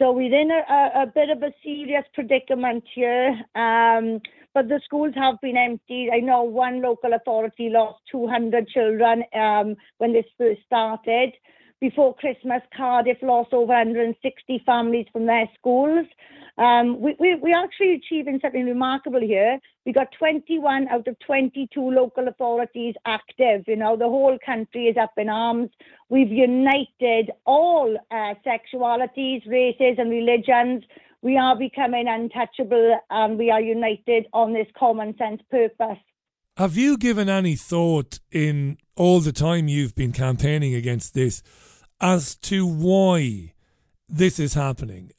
So 0.00 0.12
we're 0.12 0.34
in 0.34 0.50
a, 0.50 1.02
a, 1.02 1.06
bit 1.06 1.28
of 1.28 1.42
a 1.42 1.52
serious 1.62 2.04
predicament 2.14 2.84
here. 2.94 3.38
Um, 3.54 4.20
but 4.54 4.66
the 4.66 4.80
schools 4.82 5.12
have 5.14 5.38
been 5.42 5.58
emptied. 5.58 6.08
I 6.10 6.20
know 6.20 6.42
one 6.42 6.80
local 6.80 7.12
authority 7.12 7.68
lost 7.68 8.00
200 8.10 8.66
children 8.68 9.24
um, 9.34 9.76
when 9.98 10.14
this 10.14 10.24
first 10.38 10.62
started 10.64 11.34
before 11.80 12.14
Christmas, 12.14 12.60
Cardiff 12.76 13.18
lost 13.22 13.52
over 13.52 13.72
160 13.72 14.62
families 14.66 15.06
from 15.12 15.26
their 15.26 15.48
schools. 15.58 16.06
Um, 16.58 17.00
we, 17.00 17.16
we, 17.18 17.36
we're 17.36 17.58
actually 17.58 17.94
achieving 17.94 18.38
something 18.42 18.66
remarkable 18.66 19.20
here. 19.20 19.58
We 19.86 19.92
got 19.92 20.08
21 20.18 20.88
out 20.88 21.08
of 21.08 21.18
22 21.20 21.80
local 21.80 22.28
authorities 22.28 22.94
active. 23.06 23.64
You 23.66 23.76
know, 23.76 23.96
the 23.96 24.04
whole 24.04 24.38
country 24.44 24.86
is 24.88 24.96
up 25.00 25.12
in 25.16 25.30
arms. 25.30 25.70
We've 26.10 26.30
united 26.30 27.30
all 27.46 27.96
uh, 28.10 28.34
sexualities, 28.46 29.48
races, 29.48 29.96
and 29.96 30.10
religions. 30.10 30.84
We 31.22 31.38
are 31.38 31.56
becoming 31.56 32.08
untouchable 32.08 32.98
and 33.10 33.38
we 33.38 33.50
are 33.50 33.60
united 33.60 34.26
on 34.34 34.52
this 34.52 34.66
common 34.78 35.16
sense 35.16 35.40
purpose. 35.50 35.98
Have 36.56 36.76
you 36.76 36.98
given 36.98 37.30
any 37.30 37.56
thought 37.56 38.20
in 38.30 38.76
all 38.96 39.20
the 39.20 39.32
time 39.32 39.66
you've 39.66 39.94
been 39.94 40.12
campaigning 40.12 40.74
against 40.74 41.14
this 41.14 41.42
as 42.00 42.34
to 42.36 42.66
why 42.66 43.52
this 44.08 44.38
is 44.38 44.54
happening? 44.54 45.12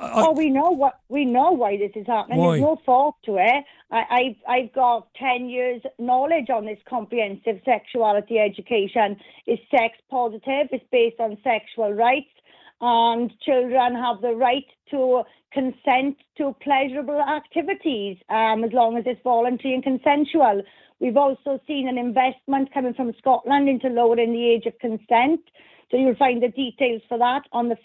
I, 0.00 0.12
oh, 0.26 0.32
we 0.32 0.50
know 0.50 0.70
what 0.70 1.00
we 1.08 1.24
know 1.24 1.52
why 1.52 1.76
this 1.76 1.92
is 1.94 2.06
happening. 2.06 2.38
Why? 2.38 2.52
There's 2.52 2.62
no 2.62 2.80
fault 2.84 3.16
to 3.24 3.36
it. 3.36 3.64
I, 3.90 4.04
I've 4.10 4.36
I've 4.46 4.72
got 4.72 5.08
ten 5.14 5.48
years 5.48 5.82
knowledge 5.98 6.50
on 6.50 6.66
this 6.66 6.78
comprehensive 6.88 7.60
sexuality 7.64 8.38
education. 8.38 9.16
It's 9.46 9.62
sex 9.70 9.96
positive. 10.10 10.68
It's 10.72 10.84
based 10.92 11.20
on 11.20 11.38
sexual 11.42 11.92
rights, 11.92 12.34
and 12.80 13.32
children 13.40 13.94
have 13.94 14.20
the 14.20 14.34
right 14.34 14.66
to 14.90 15.22
consent 15.52 16.16
to 16.36 16.54
pleasurable 16.60 17.20
activities 17.20 18.18
um, 18.28 18.64
as 18.64 18.72
long 18.72 18.98
as 18.98 19.04
it's 19.06 19.20
voluntary 19.22 19.74
and 19.74 19.82
consensual. 19.82 20.62
We've 21.00 21.16
also 21.16 21.60
seen 21.66 21.88
an 21.88 21.98
investment 21.98 22.72
coming 22.72 22.94
from 22.94 23.12
Scotland 23.18 23.68
into 23.68 23.88
lowering 23.88 24.32
the 24.32 24.48
age 24.48 24.66
of 24.66 24.78
consent. 24.78 25.40
So 25.90 25.96
you'll 25.96 26.16
find 26.16 26.42
the 26.42 26.48
details 26.48 27.02
for 27.08 27.18
that 27.18 27.42
on 27.52 27.68
the 27.68 27.76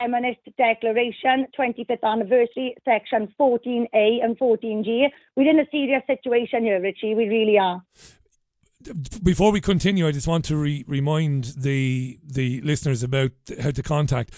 Feminist 0.00 0.40
Declaration 0.58 1.46
25th 1.58 2.02
anniversary, 2.02 2.76
section 2.84 3.32
14A 3.40 4.24
and 4.24 4.38
14G. 4.38 5.08
We're 5.36 5.50
in 5.50 5.60
a 5.60 5.66
serious 5.70 6.02
situation 6.06 6.64
here, 6.64 6.80
Richie. 6.80 7.14
We 7.14 7.28
really 7.28 7.58
are. 7.58 7.82
Before 9.22 9.50
we 9.50 9.62
continue, 9.62 10.06
I 10.06 10.12
just 10.12 10.28
want 10.28 10.44
to 10.46 10.56
re- 10.56 10.84
remind 10.86 11.54
the 11.56 12.18
the 12.22 12.60
listeners 12.60 13.02
about 13.02 13.30
how 13.62 13.70
to 13.70 13.82
contact 13.82 14.30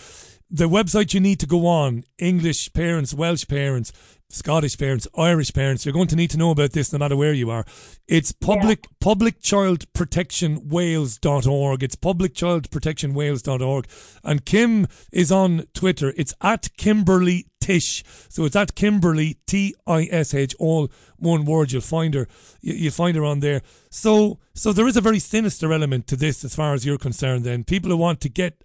the 0.48 0.68
website 0.68 1.12
you 1.12 1.20
need 1.20 1.40
to 1.40 1.46
go 1.46 1.66
on 1.66 2.04
English 2.18 2.72
parents, 2.72 3.12
Welsh 3.12 3.46
parents, 3.48 3.92
Scottish 4.28 4.76
parents, 4.76 5.06
Irish 5.16 5.54
parents, 5.54 5.86
you're 5.86 5.92
going 5.92 6.08
to 6.08 6.16
need 6.16 6.30
to 6.30 6.36
know 6.36 6.50
about 6.50 6.72
this 6.72 6.92
no 6.92 6.98
matter 6.98 7.16
where 7.16 7.32
you 7.32 7.48
are. 7.50 7.64
It's 8.08 8.32
public 8.32 8.84
yeah. 8.84 8.90
publicchildprotectionwales.org. 9.14 11.82
It's 11.82 11.96
publicchildprotectionwales.org. 11.96 13.86
And 14.24 14.44
Kim 14.44 14.88
is 15.12 15.30
on 15.30 15.66
Twitter. 15.74 16.12
It's 16.16 16.34
at 16.40 16.76
Kimberly 16.76 17.46
Tish. 17.60 18.02
So 18.28 18.44
it's 18.44 18.56
at 18.56 18.74
Kimberly 18.74 19.38
T 19.46 19.76
I 19.86 20.08
S 20.10 20.34
H, 20.34 20.56
all 20.58 20.90
one 21.18 21.44
word. 21.44 21.70
You'll 21.72 21.82
find 21.82 22.14
her. 22.14 22.26
You, 22.60 22.90
find 22.90 23.16
her 23.16 23.24
on 23.24 23.40
there. 23.40 23.62
So 23.90 24.38
so 24.54 24.72
there 24.72 24.88
is 24.88 24.96
a 24.96 25.00
very 25.00 25.20
sinister 25.20 25.72
element 25.72 26.06
to 26.08 26.16
this 26.16 26.44
as 26.44 26.54
far 26.54 26.74
as 26.74 26.84
you're 26.84 26.98
concerned. 26.98 27.44
Then 27.44 27.64
people 27.64 27.90
who 27.90 27.96
want 27.96 28.20
to 28.22 28.28
get 28.28 28.64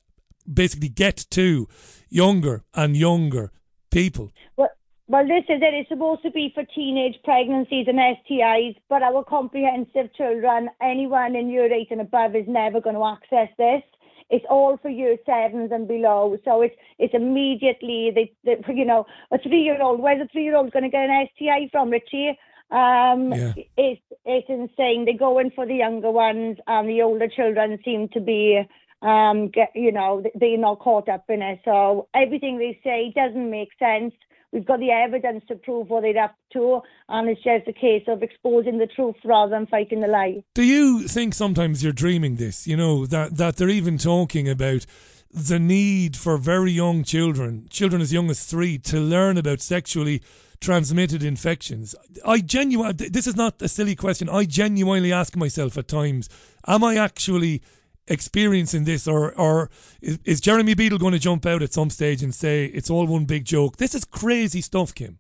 basically 0.52 0.90
get 0.90 1.28
to 1.32 1.68
younger 2.10 2.64
and 2.74 2.98
younger 2.98 3.52
people. 3.92 4.32
Well, 4.56 4.70
well, 5.12 5.28
this 5.28 5.44
is 5.50 5.62
it. 5.62 5.74
It's 5.74 5.90
supposed 5.90 6.24
to 6.24 6.32
be 6.32 6.52
for 6.56 6.64
teenage 6.74 7.18
pregnancies 7.26 7.86
and 7.88 8.00
STIs, 8.00 8.78
but 8.88 9.04
our 9.04 9.26
comprehensive 9.26 10.14
children, 10.16 10.70
anyone 10.82 11.36
in 11.36 11.50
year 11.50 11.72
eight 11.72 11.90
and 11.92 12.00
above, 12.00 12.34
is 12.34 12.46
never 12.48 12.80
going 12.80 12.96
to 12.96 13.06
access 13.06 13.50
this. 13.58 13.84
It's 14.30 14.46
all 14.50 14.78
for 14.82 14.88
year 14.88 15.18
sevens 15.26 15.74
and 15.74 15.86
below. 15.86 16.38
So 16.46 16.62
it's 16.62 16.76
it's 16.98 17.14
immediately 17.14 18.12
they, 18.16 18.32
they 18.46 18.74
you 18.74 18.86
know 18.86 19.06
a 19.32 19.38
three 19.38 19.64
year 19.64 19.82
old. 19.82 20.00
Where's 20.00 20.22
a 20.22 20.30
three 20.32 20.46
year 20.46 20.56
old 20.56 20.72
going 20.72 20.84
to 20.84 20.90
get 20.90 21.10
an 21.10 21.28
STI 21.36 21.68
from, 21.74 21.90
Richie? 21.90 22.30
Um, 22.72 23.34
yeah. 23.34 23.54
It's 23.76 24.02
it's 24.24 24.48
insane. 24.48 25.04
They 25.04 25.14
go 25.14 25.40
in 25.40 25.52
for 25.52 25.66
the 25.66 25.76
younger 25.76 26.10
ones, 26.10 26.58
and 26.68 26.88
the 26.88 27.02
older 27.02 27.28
children 27.28 27.78
seem 27.84 28.08
to 28.14 28.22
be 28.22 28.66
um, 29.02 29.50
get, 29.50 29.72
you 29.76 29.92
know, 29.92 30.24
they're 30.36 30.58
not 30.58 30.80
caught 30.80 31.10
up 31.10 31.26
in 31.28 31.42
it. 31.42 31.60
So 31.66 32.08
everything 32.14 32.58
they 32.58 32.80
say 32.84 33.12
doesn't 33.14 33.50
make 33.50 33.70
sense. 33.78 34.14
We've 34.52 34.66
got 34.66 34.80
the 34.80 34.92
evidence 34.92 35.44
to 35.48 35.56
prove 35.56 35.90
what 35.90 36.02
they're 36.02 36.24
up 36.24 36.36
to, 36.54 36.82
and 37.08 37.30
it's 37.30 37.42
just 37.42 37.68
a 37.68 37.74
case 37.74 38.04
of 38.08 38.22
exposing 38.22 38.80
the 38.80 38.88
truth 38.88 39.16
rather 39.24 39.52
than 39.52 39.66
fighting 39.68 40.02
the 40.02 40.08
lie. 40.08 40.44
Do 40.54 40.64
you 40.64 41.08
think 41.08 41.34
sometimes 41.34 41.84
you're 41.84 41.94
dreaming 41.94 42.36
this? 42.36 42.68
You 42.68 42.76
know 42.76 43.06
that 43.06 43.38
that 43.38 43.56
they're 43.56 43.70
even 43.70 43.98
talking 43.98 44.50
about 44.50 44.86
the 45.34 45.60
need 45.60 46.18
for 46.18 46.38
very 46.38 46.72
young 46.72 47.04
children, 47.04 47.68
children 47.70 48.02
as 48.02 48.12
young 48.12 48.30
as 48.30 48.44
three, 48.44 48.78
to 48.80 49.00
learn 49.00 49.38
about 49.38 49.62
sexually 49.62 50.22
transmitted 50.60 51.24
infections. 51.24 51.96
I 52.26 52.40
genuinely, 52.40 53.10
this 53.10 53.28
is 53.28 53.36
not 53.36 53.62
a 53.62 53.68
silly 53.68 53.96
question. 53.96 54.30
I 54.30 54.46
genuinely 54.46 55.12
ask 55.12 55.36
myself 55.36 55.78
at 55.78 55.88
times, 55.88 56.30
am 56.68 56.84
I 56.84 56.96
actually 56.98 57.64
experiencing 58.12 58.84
this, 58.84 59.08
or 59.08 59.34
or 59.34 59.70
is, 60.02 60.20
is 60.26 60.42
Jeremy 60.42 60.74
Beadle 60.76 61.00
going 61.00 61.14
to 61.14 61.20
jump 61.20 61.46
out 61.46 61.62
at 61.62 61.74
some 61.74 61.90
stage 61.90 62.22
and 62.22 62.34
say 62.34 62.66
it's 62.66 62.90
all 62.90 63.08
one 63.08 63.26
big 63.26 63.46
joke? 63.46 63.78
This 63.78 63.96
is 63.96 64.06
crazy 64.06 64.62
stuff, 64.62 64.94
Kim. 64.94 65.20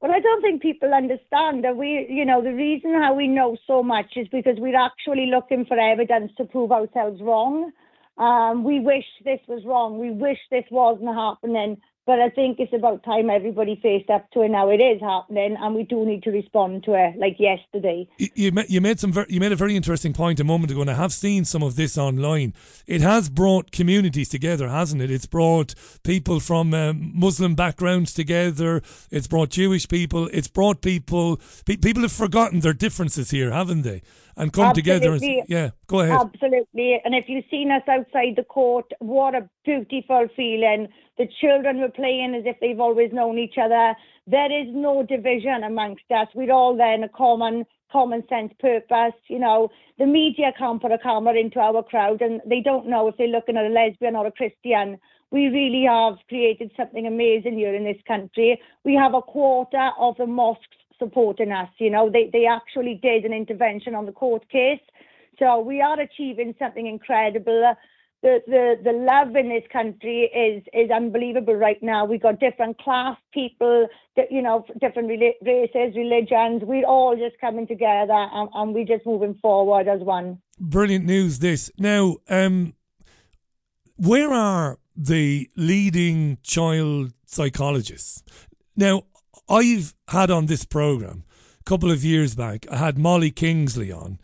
Well, 0.00 0.12
I 0.12 0.20
don't 0.20 0.42
think 0.42 0.60
people 0.60 0.92
understand 0.92 1.64
that 1.64 1.76
we, 1.76 2.06
you 2.10 2.26
know, 2.26 2.42
the 2.42 2.52
reason 2.52 2.92
how 2.92 3.14
we 3.14 3.26
know 3.26 3.56
so 3.66 3.82
much 3.82 4.16
is 4.16 4.28
because 4.28 4.56
we're 4.58 4.78
actually 4.78 5.30
looking 5.34 5.64
for 5.64 5.78
evidence 5.78 6.30
to 6.36 6.44
prove 6.44 6.72
ourselves 6.72 7.22
wrong. 7.22 7.72
Um, 8.18 8.64
we 8.64 8.80
wish 8.80 9.06
this 9.24 9.40
was 9.48 9.64
wrong. 9.64 9.98
We 9.98 10.10
wish 10.10 10.38
this 10.50 10.64
wasn't 10.70 11.14
happening. 11.14 11.80
But 12.06 12.20
I 12.20 12.28
think 12.28 12.60
it's 12.60 12.72
about 12.74 13.02
time 13.02 13.30
everybody 13.30 13.80
faced 13.82 14.10
up 14.10 14.30
to 14.32 14.42
it 14.42 14.50
now. 14.50 14.68
It 14.68 14.80
is 14.80 15.00
happening, 15.00 15.56
and 15.58 15.74
we 15.74 15.84
do 15.84 16.04
need 16.04 16.22
to 16.24 16.30
respond 16.30 16.84
to 16.84 16.92
it, 16.92 17.18
like 17.18 17.36
yesterday. 17.38 18.06
You, 18.18 18.28
you 18.34 18.52
made, 18.52 18.68
you 18.68 18.80
made 18.82 19.00
some 19.00 19.10
very, 19.10 19.26
you 19.30 19.40
made 19.40 19.52
a 19.52 19.56
very 19.56 19.74
interesting 19.74 20.12
point 20.12 20.38
a 20.38 20.44
moment 20.44 20.70
ago, 20.70 20.82
and 20.82 20.90
I 20.90 20.94
have 20.94 21.14
seen 21.14 21.46
some 21.46 21.62
of 21.62 21.76
this 21.76 21.96
online. 21.96 22.52
It 22.86 23.00
has 23.00 23.30
brought 23.30 23.72
communities 23.72 24.28
together, 24.28 24.68
hasn't 24.68 25.00
it? 25.00 25.10
It's 25.10 25.24
brought 25.24 25.74
people 26.02 26.40
from 26.40 26.74
um, 26.74 27.12
Muslim 27.14 27.54
backgrounds 27.54 28.12
together. 28.12 28.82
It's 29.10 29.26
brought 29.26 29.48
Jewish 29.48 29.88
people. 29.88 30.28
It's 30.30 30.48
brought 30.48 30.82
people. 30.82 31.40
Pe- 31.64 31.78
people 31.78 32.02
have 32.02 32.12
forgotten 32.12 32.60
their 32.60 32.74
differences 32.74 33.30
here, 33.30 33.50
haven't 33.50 33.82
they? 33.82 34.02
and 34.36 34.52
come 34.52 34.66
Absolutely. 34.66 34.92
together. 35.00 35.12
And, 35.14 35.48
yeah, 35.48 35.70
go 35.86 36.00
ahead. 36.00 36.18
Absolutely. 36.20 37.00
And 37.04 37.14
if 37.14 37.26
you've 37.28 37.44
seen 37.50 37.70
us 37.70 37.82
outside 37.88 38.34
the 38.36 38.42
court, 38.42 38.90
what 38.98 39.34
a 39.34 39.48
beautiful 39.64 40.28
feeling. 40.36 40.88
The 41.16 41.28
children 41.40 41.80
were 41.80 41.90
playing 41.90 42.34
as 42.34 42.44
if 42.44 42.56
they've 42.60 42.80
always 42.80 43.12
known 43.12 43.38
each 43.38 43.56
other. 43.58 43.94
there 44.26 44.50
is 44.50 44.68
no 44.72 45.02
division 45.02 45.62
amongst 45.64 46.10
us. 46.10 46.28
We're 46.34 46.52
all 46.52 46.76
there 46.76 46.94
in 46.94 47.04
a 47.04 47.08
common 47.08 47.66
common 47.92 48.26
sense 48.28 48.52
purpose. 48.58 49.14
You 49.28 49.38
know, 49.38 49.70
the 49.98 50.06
media 50.06 50.52
can't 50.58 50.82
put 50.82 50.90
a 50.90 50.98
camera 50.98 51.36
into 51.38 51.60
our 51.60 51.82
crowd 51.84 52.20
and 52.22 52.40
they 52.44 52.60
don't 52.60 52.88
know 52.88 53.06
if 53.06 53.16
they're 53.16 53.28
looking 53.28 53.56
at 53.56 53.66
a 53.66 53.68
lesbian 53.68 54.16
or 54.16 54.26
a 54.26 54.32
Christian. 54.32 54.98
We 55.30 55.46
really 55.46 55.84
have 55.88 56.14
created 56.28 56.72
something 56.76 57.06
amazing 57.06 57.54
here 57.54 57.74
in 57.74 57.84
this 57.84 58.02
country. 58.06 58.60
We 58.84 58.94
have 58.96 59.14
a 59.14 59.22
quarter 59.22 59.90
of 59.98 60.16
the 60.16 60.26
mosques 60.26 60.66
supporting 60.98 61.52
us. 61.52 61.68
You 61.78 61.90
know, 61.90 62.10
they, 62.10 62.30
they 62.32 62.46
actually 62.46 62.98
did 63.00 63.24
an 63.24 63.32
intervention 63.32 63.94
on 63.94 64.06
the 64.06 64.12
court 64.12 64.48
case. 64.48 64.80
So 65.38 65.60
we 65.60 65.80
are 65.80 65.98
achieving 65.98 66.54
something 66.58 66.86
incredible 66.86 67.74
the, 68.24 68.40
the, 68.46 68.76
the 68.82 68.92
love 68.92 69.36
in 69.36 69.50
this 69.50 69.64
country 69.70 70.30
is 70.34 70.62
is 70.72 70.90
unbelievable 70.90 71.54
right 71.54 71.80
now. 71.82 72.06
We've 72.06 72.22
got 72.22 72.40
different 72.40 72.78
class 72.78 73.18
people, 73.34 73.86
you 74.30 74.40
know, 74.40 74.64
different 74.80 75.10
races, 75.42 75.94
religions. 75.94 76.62
We're 76.64 76.86
all 76.86 77.14
just 77.16 77.38
coming 77.38 77.66
together 77.66 78.14
and, 78.14 78.48
and 78.54 78.74
we're 78.74 78.86
just 78.86 79.04
moving 79.04 79.34
forward 79.42 79.88
as 79.88 80.00
one. 80.00 80.38
Brilliant 80.58 81.04
news, 81.04 81.40
this. 81.40 81.70
Now, 81.76 82.16
um, 82.30 82.72
where 83.96 84.32
are 84.32 84.78
the 84.96 85.50
leading 85.54 86.38
child 86.42 87.12
psychologists? 87.26 88.24
Now, 88.74 89.02
I've 89.50 89.94
had 90.08 90.30
on 90.30 90.46
this 90.46 90.64
program 90.64 91.24
a 91.60 91.64
couple 91.64 91.90
of 91.90 92.02
years 92.02 92.34
back, 92.34 92.66
I 92.70 92.78
had 92.78 92.96
Molly 92.96 93.30
Kingsley 93.30 93.92
on, 93.92 94.18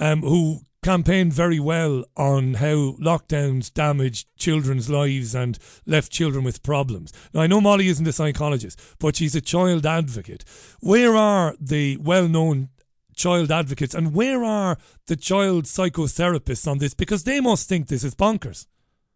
um, 0.00 0.22
who 0.22 0.62
campaigned 0.84 1.32
very 1.32 1.58
well 1.58 2.04
on 2.14 2.54
how 2.54 2.92
lockdowns 3.00 3.72
damaged 3.72 4.28
children's 4.36 4.90
lives 4.90 5.34
and 5.34 5.58
left 5.86 6.12
children 6.12 6.44
with 6.44 6.62
problems. 6.62 7.10
Now, 7.32 7.40
I 7.40 7.46
know 7.46 7.62
Molly 7.62 7.88
isn't 7.88 8.06
a 8.06 8.12
psychologist, 8.12 8.78
but 8.98 9.16
she's 9.16 9.34
a 9.34 9.40
child 9.40 9.86
advocate. 9.86 10.44
Where 10.80 11.16
are 11.16 11.54
the 11.58 11.96
well 11.96 12.28
known 12.28 12.68
child 13.16 13.50
advocates 13.50 13.94
and 13.94 14.12
where 14.12 14.44
are 14.44 14.76
the 15.06 15.16
child 15.16 15.64
psychotherapists 15.64 16.70
on 16.70 16.78
this? 16.78 16.92
Because 16.92 17.24
they 17.24 17.40
must 17.40 17.66
think 17.66 17.88
this 17.88 18.04
is 18.04 18.14
bonkers. 18.14 18.66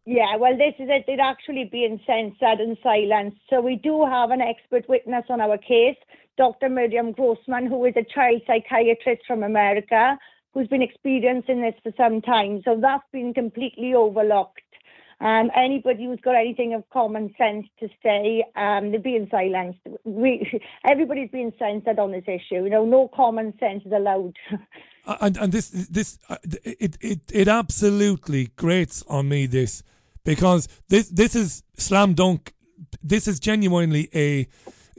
Yeah, 0.07 0.37
well, 0.37 0.57
this 0.57 0.73
is 0.79 0.89
it. 0.89 1.05
They're 1.07 1.21
actually 1.21 1.69
being 1.71 2.01
censored 2.07 2.61
and 2.61 2.79
silenced. 2.83 3.37
So 3.51 3.61
we 3.61 3.77
do 3.77 4.07
have 4.07 4.31
an 4.31 4.41
expert 4.41 4.89
witness 4.89 5.27
on 5.29 5.43
our 5.43 5.59
case, 5.59 5.99
Dr. 6.39 6.71
Miriam 6.71 7.13
Grossman, 7.13 7.67
who 7.67 7.85
is 7.85 7.95
a 7.95 8.05
child 8.05 8.41
psychiatrist 8.47 9.25
from 9.27 9.43
America 9.43 10.17
who's 10.55 10.69
been 10.69 10.83
experiencing 10.83 11.63
this 11.63 11.75
for 11.83 11.93
some 11.97 12.21
time. 12.21 12.63
So 12.65 12.79
that's 12.81 13.05
been 13.13 13.35
completely 13.35 13.95
overlooked. 13.95 14.63
Um, 15.21 15.51
anybody 15.57 16.05
who's 16.05 16.21
got 16.21 16.37
anything 16.37 16.75
of 16.75 16.89
common 16.91 17.35
sense 17.37 17.67
to 17.81 17.89
say, 18.05 18.45
um, 18.55 18.93
they're 18.93 19.01
being 19.01 19.27
silenced. 19.31 19.81
We, 20.05 20.61
everybody's 20.89 21.31
being 21.31 21.53
censored 21.59 21.99
on 21.99 22.13
this 22.13 22.25
issue. 22.27 22.63
You 22.65 22.71
know, 22.71 22.85
no 22.85 23.09
common 23.09 23.53
sense 23.59 23.85
is 23.85 23.93
allowed. 23.93 24.37
And 25.21 25.39
and 25.39 25.53
this 25.53 25.71
this 25.71 26.19
uh, 26.29 26.37
it 26.63 26.99
it 27.01 27.21
it 27.33 27.49
absolutely 27.49 28.51
grates 28.57 29.03
on 29.09 29.31
me 29.31 29.47
this 29.47 29.83
because 30.23 30.69
this 30.91 31.09
this 31.09 31.35
is 31.35 31.63
slam 31.79 32.13
dunk. 32.13 32.53
This 33.03 33.27
is 33.27 33.41
genuinely 33.41 34.11
a 34.15 34.49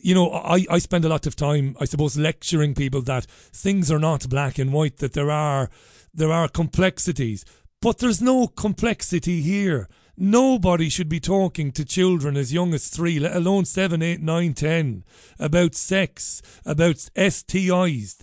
you 0.01 0.15
know, 0.15 0.31
I, 0.31 0.65
I 0.69 0.79
spend 0.79 1.05
a 1.05 1.09
lot 1.09 1.27
of 1.27 1.35
time, 1.35 1.75
I 1.79 1.85
suppose, 1.85 2.17
lecturing 2.17 2.75
people 2.75 3.01
that 3.03 3.25
things 3.25 3.91
are 3.91 3.99
not 3.99 4.29
black 4.29 4.57
and 4.57 4.73
white, 4.73 4.97
that 4.97 5.13
there 5.13 5.31
are 5.31 5.69
there 6.13 6.31
are 6.31 6.47
complexities. 6.47 7.45
But 7.81 7.99
there's 7.99 8.21
no 8.21 8.47
complexity 8.47 9.41
here. 9.41 9.87
Nobody 10.17 10.89
should 10.89 11.07
be 11.07 11.21
talking 11.21 11.71
to 11.71 11.85
children 11.85 12.35
as 12.35 12.51
young 12.51 12.73
as 12.73 12.89
three, 12.89 13.19
let 13.19 13.35
alone 13.35 13.63
seven, 13.63 14.01
eight, 14.01 14.21
nine, 14.21 14.53
ten, 14.53 15.05
about 15.39 15.75
sex, 15.75 16.41
about 16.65 16.95
STIs. 17.15 18.21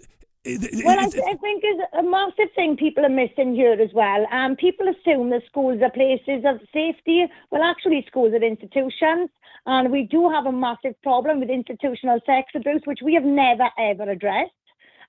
Well, 0.84 0.98
I, 1.00 1.04
I, 1.04 1.36
think 1.38 1.64
is 1.64 1.80
a 1.98 2.02
massive 2.02 2.52
thing 2.54 2.76
people 2.76 3.04
are 3.04 3.08
missing 3.08 3.54
here 3.54 3.72
as 3.72 3.90
well. 3.92 4.26
Um, 4.30 4.54
people 4.54 4.86
assume 4.88 5.30
that 5.30 5.42
schools 5.46 5.80
are 5.82 5.90
places 5.90 6.44
of 6.44 6.60
safety. 6.72 7.24
Well, 7.50 7.64
actually, 7.64 8.04
schools 8.06 8.32
are 8.32 8.44
institutions. 8.44 9.30
And 9.66 9.90
we 9.90 10.04
do 10.04 10.30
have 10.30 10.46
a 10.46 10.52
massive 10.52 11.00
problem 11.02 11.40
with 11.40 11.50
institutional 11.50 12.20
sex 12.24 12.52
abuse, 12.54 12.82
which 12.84 13.00
we 13.02 13.14
have 13.14 13.24
never 13.24 13.68
ever 13.78 14.04
addressed. 14.04 14.52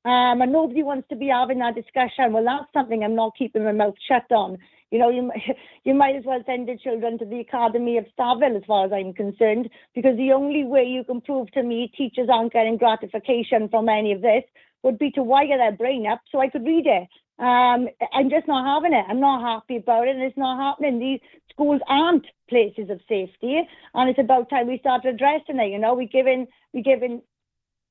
Um, 0.05 0.41
and 0.41 0.51
nobody 0.51 0.83
wants 0.83 1.07
to 1.09 1.15
be 1.15 1.27
having 1.27 1.59
that 1.59 1.75
discussion. 1.75 2.33
Well, 2.33 2.45
that's 2.45 2.71
something 2.73 3.03
I'm 3.03 3.15
not 3.15 3.33
keeping 3.37 3.63
my 3.63 3.71
mouth 3.71 3.95
shut 4.07 4.31
on. 4.31 4.57
You 4.89 4.99
know, 4.99 5.09
you 5.09 5.31
you 5.83 5.93
might 5.93 6.15
as 6.15 6.23
well 6.25 6.41
send 6.45 6.67
your 6.67 6.77
children 6.77 7.19
to 7.19 7.25
the 7.25 7.41
Academy 7.41 7.97
of 7.97 8.05
Savile, 8.15 8.57
as 8.57 8.63
far 8.65 8.85
as 8.85 8.91
I'm 8.91 9.13
concerned, 9.13 9.69
because 9.93 10.17
the 10.17 10.31
only 10.31 10.63
way 10.63 10.85
you 10.85 11.03
can 11.03 11.21
prove 11.21 11.51
to 11.51 11.63
me 11.63 11.91
teachers 11.95 12.29
aren't 12.31 12.53
getting 12.53 12.77
gratification 12.77 13.69
from 13.69 13.89
any 13.89 14.11
of 14.11 14.21
this 14.21 14.43
would 14.83 14.97
be 14.97 15.11
to 15.11 15.23
wire 15.23 15.57
their 15.57 15.71
brain 15.71 16.07
up 16.07 16.21
so 16.31 16.39
I 16.39 16.49
could 16.49 16.65
read 16.65 16.85
it. 16.87 17.09
Um, 17.39 17.87
I'm 18.13 18.29
just 18.29 18.47
not 18.47 18.65
having 18.65 18.97
it. 18.97 19.05
I'm 19.07 19.19
not 19.19 19.41
happy 19.41 19.77
about 19.77 20.07
it, 20.07 20.15
and 20.15 20.23
it's 20.23 20.37
not 20.37 20.57
happening. 20.57 20.99
These 20.99 21.19
schools 21.51 21.81
aren't 21.87 22.25
places 22.49 22.89
of 22.89 22.99
safety, 23.07 23.61
and 23.93 24.09
it's 24.09 24.19
about 24.19 24.49
time 24.49 24.67
we 24.67 24.79
start 24.79 25.05
addressing 25.05 25.59
it. 25.59 25.71
You 25.71 25.79
know, 25.79 25.93
we're 25.93 26.07
giving 26.07 26.47
we're 26.73 26.83
giving 26.83 27.21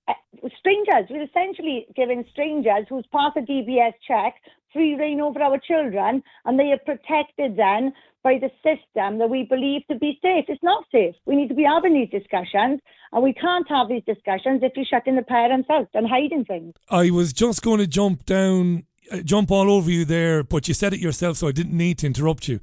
uh, 0.09 0.15
strangers. 0.59 1.07
We're 1.11 1.25
essentially 1.25 1.87
giving 1.95 2.25
strangers 2.33 2.87
who's 2.89 3.07
passed 3.13 3.37
a 3.37 3.41
DBS 3.41 3.93
check 4.07 4.35
free 4.73 4.95
reign 4.95 5.21
over 5.21 5.41
our 5.41 5.59
children, 5.59 6.23
and 6.45 6.59
they 6.59 6.73
are 6.73 6.79
protected 6.79 7.57
then 7.57 7.93
by 8.23 8.39
the 8.41 8.51
system 8.63 9.19
that 9.19 9.31
we 9.31 9.45
believe 9.45 9.83
to 9.89 9.97
be 9.97 10.19
safe. 10.21 10.45
It's 10.49 10.63
not 10.63 10.85
safe. 10.91 11.15
We 11.27 11.37
need 11.37 11.49
to 11.49 11.55
be 11.55 11.63
having 11.63 11.95
these 11.95 12.11
discussions, 12.11 12.81
and 13.13 13.23
we 13.23 13.33
can't 13.33 13.69
have 13.69 13.89
these 13.89 14.03
discussions 14.05 14.63
if 14.63 14.73
you're 14.75 14.85
shutting 14.85 15.15
the 15.15 15.23
parents 15.23 15.69
out 15.71 15.89
and 15.95 16.07
hiding 16.09 16.45
things. 16.45 16.75
I 16.91 17.11
was 17.11 17.33
just 17.33 17.63
going 17.63 17.79
to 17.79 17.87
jump 17.87 18.27
down 18.27 18.86
Uh, 19.11 19.19
jump 19.19 19.51
all 19.51 19.71
over 19.71 19.91
you 19.91 20.05
there, 20.05 20.43
but 20.43 20.69
you 20.69 20.75
said 20.75 20.93
it 20.93 21.01
yourself, 21.01 21.37
so 21.37 21.49
I 21.49 21.53
didn't 21.53 21.77
need 21.77 21.99
to 21.99 22.07
interrupt 22.07 22.49
you. 22.49 22.61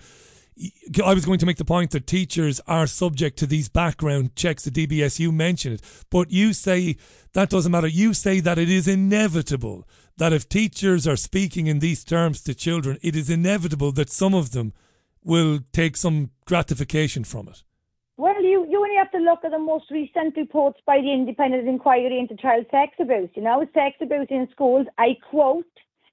I 1.04 1.14
was 1.14 1.26
going 1.26 1.39
to 1.39 1.46
make 1.46 1.58
the 1.58 1.66
point 1.66 1.91
that 1.91 2.06
teachers 2.06 2.62
are 2.68 2.86
subject 2.86 3.39
to 3.39 3.48
these 3.48 3.70
background 3.70 4.36
checks, 4.36 4.64
the 4.64 4.72
DBS, 4.72 5.20
you 5.20 5.32
mentioned 5.32 5.76
it, 5.76 6.06
but 6.12 6.32
you 6.32 6.54
say 6.54 6.98
that 7.34 7.50
doesn't 7.50 7.72
matter. 7.72 7.88
You 7.88 8.14
say 8.14 8.39
that 8.39 8.60
it 8.60 8.70
is 8.70 8.88
inevitable 8.88 9.88
that 10.18 10.32
if 10.34 10.48
teachers 10.48 11.08
are 11.08 11.16
speaking 11.16 11.66
in 11.68 11.80
these 11.80 12.04
terms 12.04 12.41
to 12.44 12.54
children, 12.54 13.00
it 13.02 13.16
is 13.16 13.30
inevitable 13.30 13.91
that 13.94 14.12
some 14.12 14.36
of 14.36 14.52
them 14.52 14.74
will 15.24 15.60
take 15.72 15.98
some 15.98 16.30
gratification 16.46 17.24
from 17.24 17.48
it. 17.48 17.64
Well, 18.18 18.44
you, 18.44 18.68
you 18.70 18.78
only 18.78 18.96
have 18.98 19.12
to 19.12 19.18
look 19.18 19.44
at 19.44 19.52
the 19.52 19.60
most 19.60 19.89
recent 19.89 20.38
reports 20.38 20.80
by 20.86 21.02
the 21.02 21.12
Independent 21.12 21.68
Inquiry 21.68 22.20
into 22.20 22.36
Child 22.36 22.68
Sex 22.70 22.94
Abuse. 23.00 23.30
You 23.34 23.41
know, 23.41 23.66
sex 23.74 23.98
abuse 24.02 24.28
in 24.30 24.48
schools, 24.52 24.86
I 25.00 25.18
quote, 25.32 25.66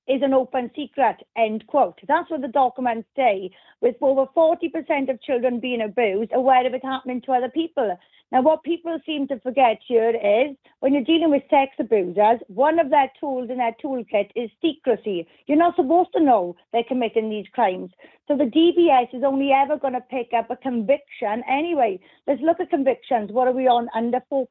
is 0.09 0.23
an 0.23 0.35
open 0.35 0.71
secret, 0.75 1.17
end 1.37 1.67
quote. 1.67 1.99
That's 2.09 2.31
what 2.31 2.41
the 2.41 2.49
documents 2.49 3.09
say, 3.15 3.51
with 3.81 3.97
over 4.01 4.27
40% 4.37 5.11
of 5.11 5.23
children 5.23 5.61
being 5.61 5.83
abused, 5.83 6.33
aware 6.35 6.67
of 6.67 6.75
it 6.75 6.85
happening 6.85 7.21
to 7.23 7.33
other 7.33 7.51
people. 7.51 7.97
Now, 8.33 8.43
what 8.43 8.63
people 8.63 8.97
seem 9.05 9.27
to 9.27 9.41
forget 9.41 9.81
here 9.87 10.11
is 10.11 10.57
when 10.79 10.95
you're 10.95 11.03
dealing 11.03 11.31
with 11.31 11.43
sex 11.51 11.73
abusers, 11.81 12.39
one 12.47 12.79
of 12.79 12.89
their 12.89 13.11
tools 13.19 13.51
in 13.51 13.59
their 13.59 13.75
toolkit 13.83 14.31
is 14.37 14.51
secrecy. 14.63 15.27
You're 15.47 15.59
not 15.59 15.75
supposed 15.75 16.11
to 16.15 16.23
know 16.23 16.55
they're 16.73 16.85
committing 16.85 17.29
these 17.29 17.47
crimes. 17.53 17.91
So 18.29 18.37
the 18.37 18.45
DBS 18.45 19.13
is 19.13 19.25
only 19.25 19.51
ever 19.51 19.77
going 19.77 19.95
to 19.95 20.01
pick 20.01 20.31
up 20.33 20.49
a 20.49 20.57
conviction 20.57 21.43
anyway. 21.51 21.99
Let's 22.29 22.41
look 22.41 22.61
at 22.61 22.71
convictions. 22.71 23.33
What 23.33 23.49
are 23.49 23.53
we 23.53 23.67
on? 23.67 23.89
Under 23.97 24.21
4% 24.33 24.47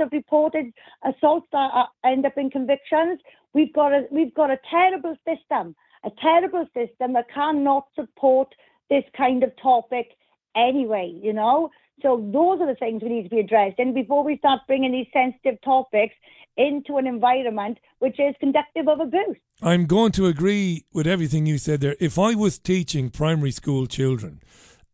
of 0.00 0.08
reported 0.10 0.72
assaults 1.04 1.48
that 1.52 1.88
end 2.04 2.24
up 2.24 2.38
in 2.38 2.48
convictions. 2.48 3.20
We've 3.52 3.74
got 3.74 3.92
a, 3.92 4.06
we've 4.10 4.34
got 4.34 4.50
a 4.50 4.58
terrible 4.70 5.16
system, 5.26 5.76
a 6.02 6.10
terrible 6.22 6.66
system 6.72 7.12
that 7.12 7.26
cannot 7.32 7.88
support 7.94 8.54
this 8.88 9.04
kind 9.14 9.42
of 9.42 9.52
topic 9.60 10.16
anyway, 10.56 11.12
you 11.22 11.34
know? 11.34 11.68
So 12.02 12.28
those 12.32 12.60
are 12.60 12.66
the 12.66 12.76
things 12.78 13.02
we 13.02 13.08
need 13.08 13.24
to 13.24 13.28
be 13.28 13.40
addressed. 13.40 13.78
And 13.78 13.94
before 13.94 14.22
we 14.24 14.38
start 14.38 14.60
bringing 14.66 14.92
these 14.92 15.06
sensitive 15.12 15.60
topics 15.62 16.14
into 16.56 16.96
an 16.96 17.06
environment 17.06 17.78
which 18.00 18.18
is 18.18 18.34
conductive 18.40 18.88
of 18.88 19.00
abuse. 19.00 19.36
I'm 19.62 19.86
going 19.86 20.12
to 20.12 20.26
agree 20.26 20.84
with 20.92 21.06
everything 21.06 21.46
you 21.46 21.56
said 21.56 21.80
there. 21.80 21.96
If 22.00 22.18
I 22.18 22.34
was 22.34 22.58
teaching 22.58 23.10
primary 23.10 23.52
school 23.52 23.86
children, 23.86 24.40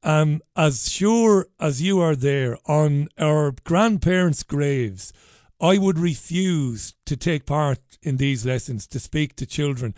um, 0.03 0.43
as 0.55 0.93
sure 0.93 1.49
as 1.59 1.81
you 1.81 2.01
are 2.01 2.15
there 2.15 2.59
on 2.67 3.09
our 3.19 3.55
grandparents' 3.65 4.43
graves, 4.43 5.13
I 5.61 5.79
would 5.79 5.99
refuse 5.99 6.95
to 7.07 7.17
take 7.17 7.47
part 7.47 7.79
in 8.03 8.19
these 8.19 8.45
lessons 8.45 8.87
to 8.89 9.01
speak 9.01 9.35
to 9.37 9.47
children 9.47 9.95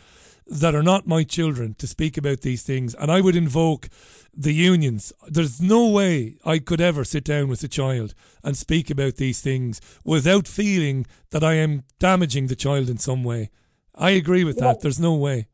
that 0.46 0.74
are 0.74 0.82
not 0.82 1.06
my 1.06 1.24
children 1.24 1.74
to 1.74 1.86
speak 1.86 2.16
about 2.16 2.42
these 2.42 2.62
things. 2.62 2.94
And 2.94 3.10
I 3.10 3.20
would 3.20 3.36
invoke 3.36 3.88
the 4.32 4.54
unions. 4.54 5.12
There's 5.28 5.60
no 5.60 5.88
way 5.88 6.36
I 6.44 6.58
could 6.58 6.80
ever 6.80 7.04
sit 7.04 7.24
down 7.24 7.48
with 7.48 7.62
a 7.64 7.68
child 7.68 8.14
and 8.44 8.56
speak 8.56 8.90
about 8.90 9.16
these 9.16 9.40
things 9.40 9.80
without 10.04 10.46
feeling 10.46 11.06
that 11.30 11.42
I 11.42 11.54
am 11.54 11.82
damaging 11.98 12.46
the 12.46 12.56
child 12.56 12.88
in 12.88 12.98
some 12.98 13.24
way. 13.24 13.50
I 13.94 14.10
agree 14.10 14.44
with 14.44 14.58
that. 14.58 14.80
There's 14.80 15.00
no 15.00 15.14
way. 15.14 15.48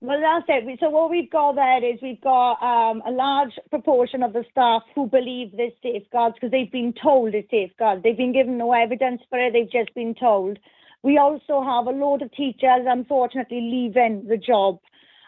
Well, 0.00 0.20
that's 0.20 0.44
it. 0.48 0.78
So 0.80 0.90
what 0.90 1.10
we've 1.10 1.30
got 1.30 1.54
there 1.54 1.82
is 1.82 1.98
we've 2.02 2.20
got 2.20 2.62
um, 2.62 3.02
a 3.06 3.10
large 3.10 3.52
proportion 3.70 4.22
of 4.22 4.34
the 4.34 4.44
staff 4.50 4.82
who 4.94 5.06
believe 5.06 5.52
there's 5.56 5.72
safeguards 5.82 6.34
because 6.34 6.50
they've 6.50 6.70
been 6.70 6.92
told 7.02 7.34
it's 7.34 7.50
safeguards. 7.50 8.02
They've 8.02 8.16
been 8.16 8.34
given 8.34 8.58
no 8.58 8.72
evidence 8.72 9.22
for 9.30 9.38
it. 9.38 9.54
They've 9.54 9.70
just 9.70 9.94
been 9.94 10.14
told. 10.14 10.58
We 11.04 11.18
also 11.18 11.62
have 11.62 11.86
a 11.86 11.90
load 11.90 12.22
of 12.22 12.32
teachers, 12.32 12.86
unfortunately, 12.86 13.60
leaving 13.60 14.26
the 14.26 14.38
job. 14.38 14.78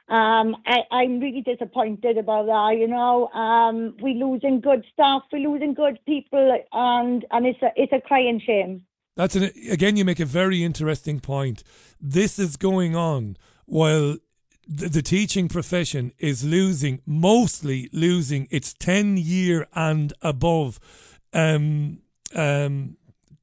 Um, 0.09 0.57
I, 0.65 1.03
am 1.03 1.21
really 1.21 1.43
disappointed 1.43 2.17
about 2.17 2.47
that. 2.47 2.79
You 2.79 2.89
know, 2.89 3.29
um, 3.29 3.95
we're 4.01 4.15
losing 4.15 4.61
good 4.61 4.87
staff, 4.95 5.25
we're 5.31 5.47
losing 5.47 5.75
good 5.75 5.99
people, 6.07 6.59
and 6.73 7.27
and 7.31 7.47
it's 7.47 7.61
a 7.61 7.73
it's 7.77 7.93
a 7.93 8.01
crying 8.01 8.41
shame. 8.41 8.87
That's 9.17 9.37
an, 9.37 9.51
again, 9.71 9.97
you 9.97 10.07
make 10.07 10.19
a 10.19 10.25
very 10.25 10.65
interesting 10.65 11.21
point. 11.21 11.63
This 12.01 12.39
is 12.39 12.57
going 12.57 12.97
on 12.97 13.37
while 13.67 14.17
the, 14.67 14.89
the 14.89 15.03
teaching 15.03 15.47
profession 15.47 16.13
is 16.19 16.43
losing, 16.43 17.03
mostly 17.05 17.91
losing 17.93 18.49
its 18.51 18.73
10 18.75 19.17
year 19.19 19.67
and 19.75 20.13
above 20.23 20.81
um, 21.33 22.01
um, 22.35 22.97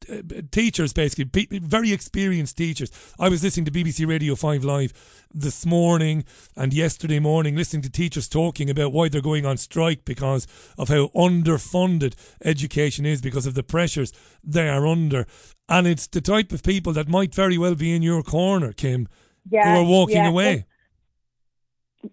Uh, 0.09 0.41
teachers, 0.51 0.93
basically, 0.93 1.59
very 1.59 1.91
experienced 1.91 2.57
teachers. 2.57 2.91
I 3.19 3.29
was 3.29 3.43
listening 3.43 3.65
to 3.65 3.71
BBC 3.71 4.07
Radio 4.07 4.35
5 4.35 4.63
Live 4.63 4.93
this 5.33 5.65
morning 5.65 6.25
and 6.55 6.73
yesterday 6.73 7.19
morning, 7.19 7.55
listening 7.55 7.81
to 7.83 7.89
teachers 7.89 8.27
talking 8.27 8.69
about 8.69 8.91
why 8.91 9.09
they're 9.09 9.21
going 9.21 9.45
on 9.45 9.57
strike 9.57 10.05
because 10.05 10.47
of 10.77 10.89
how 10.89 11.07
underfunded 11.15 12.15
education 12.43 13.05
is, 13.05 13.21
because 13.21 13.45
of 13.45 13.55
the 13.55 13.63
pressures 13.63 14.13
they 14.43 14.69
are 14.69 14.85
under. 14.87 15.25
And 15.69 15.87
it's 15.87 16.07
the 16.07 16.21
type 16.21 16.51
of 16.51 16.63
people 16.63 16.93
that 16.93 17.07
might 17.07 17.33
very 17.33 17.57
well 17.57 17.75
be 17.75 17.95
in 17.95 18.01
your 18.01 18.23
corner, 18.23 18.73
Kim, 18.73 19.07
yeah, 19.49 19.73
who 19.73 19.81
are 19.81 19.89
walking 19.89 20.17
yeah. 20.17 20.29
away 20.29 20.65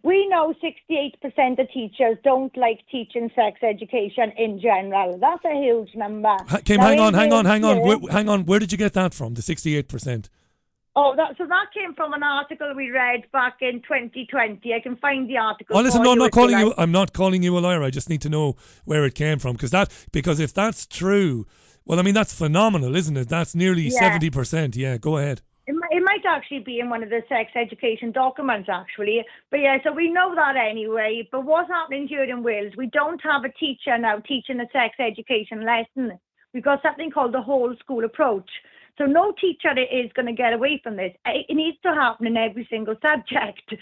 we 0.02 0.28
know 0.28 0.54
68% 0.62 1.58
of 1.58 1.70
teachers 1.70 2.16
don't 2.22 2.56
like 2.56 2.80
teaching 2.90 3.30
sex 3.34 3.60
education 3.62 4.32
in 4.36 4.60
general. 4.60 5.18
That's 5.18 5.44
a 5.44 5.60
huge 5.60 5.94
number. 5.94 6.36
Kim, 6.64 6.78
now, 6.78 6.86
hang 6.86 7.00
on, 7.00 7.14
hang 7.14 7.32
on, 7.32 7.44
hang 7.44 7.64
on, 7.64 7.80
where, 7.80 7.98
hang 8.10 8.28
on. 8.28 8.46
Where 8.46 8.58
did 8.58 8.72
you 8.72 8.78
get 8.78 8.92
that 8.94 9.14
from? 9.14 9.34
The 9.34 9.42
68%? 9.42 10.28
Oh, 10.96 11.14
that, 11.16 11.36
so 11.38 11.46
that 11.46 11.66
came 11.72 11.94
from 11.94 12.12
an 12.14 12.22
article 12.22 12.72
we 12.76 12.90
read 12.90 13.22
back 13.32 13.58
in 13.60 13.80
2020. 13.82 14.74
I 14.74 14.80
can 14.80 14.96
find 14.96 15.28
the 15.30 15.38
article. 15.38 15.76
Oh, 15.76 15.82
listen, 15.82 16.02
no, 16.02 16.12
I'm 16.12 16.18
not 16.18 16.32
calling 16.32 16.58
you. 16.58 16.74
I'm 16.76 16.90
not 16.90 17.12
calling 17.12 17.42
you 17.42 17.56
a 17.56 17.60
liar. 17.60 17.82
I 17.82 17.90
just 17.90 18.10
need 18.10 18.22
to 18.22 18.28
know 18.28 18.56
where 18.84 19.04
it 19.04 19.14
came 19.14 19.38
from 19.38 19.54
because 19.54 19.70
that 19.70 19.92
because 20.10 20.40
if 20.40 20.52
that's 20.52 20.86
true, 20.86 21.46
well, 21.84 22.00
I 22.00 22.02
mean 22.02 22.14
that's 22.14 22.34
phenomenal, 22.34 22.96
isn't 22.96 23.16
it? 23.16 23.28
That's 23.28 23.54
nearly 23.54 23.88
seventy 23.88 24.26
yeah. 24.26 24.30
percent. 24.30 24.74
Yeah, 24.74 24.98
go 24.98 25.16
ahead. 25.16 25.42
It 25.92 26.02
might, 26.04 26.24
actually 26.24 26.60
be 26.60 26.78
in 26.78 26.88
one 26.88 27.02
of 27.02 27.10
the 27.10 27.22
sex 27.28 27.50
education 27.56 28.12
documents, 28.12 28.68
actually. 28.70 29.24
But 29.50 29.60
yeah, 29.60 29.78
so 29.82 29.92
we 29.92 30.10
know 30.10 30.34
that 30.36 30.54
anyway. 30.56 31.28
But 31.32 31.44
what's 31.44 31.68
happening 31.68 32.06
here 32.06 32.22
in 32.22 32.42
Wales? 32.44 32.72
We 32.76 32.86
don't 32.86 33.20
have 33.22 33.44
a 33.44 33.52
teacher 33.52 33.98
now 33.98 34.18
teaching 34.20 34.60
a 34.60 34.66
sex 34.72 34.94
education 35.00 35.64
lesson. 35.64 36.18
We've 36.54 36.62
got 36.62 36.82
something 36.82 37.10
called 37.10 37.34
the 37.34 37.42
whole 37.42 37.74
school 37.80 38.04
approach. 38.04 38.48
So 38.98 39.06
no 39.06 39.32
teacher 39.40 39.70
is 39.78 40.12
going 40.14 40.26
to 40.26 40.32
get 40.32 40.52
away 40.52 40.80
from 40.82 40.96
this. 40.96 41.12
It 41.24 41.54
needs 41.54 41.78
to 41.82 41.94
happen 41.94 42.26
in 42.26 42.36
every 42.36 42.66
single 42.70 42.96
subject. 43.02 43.74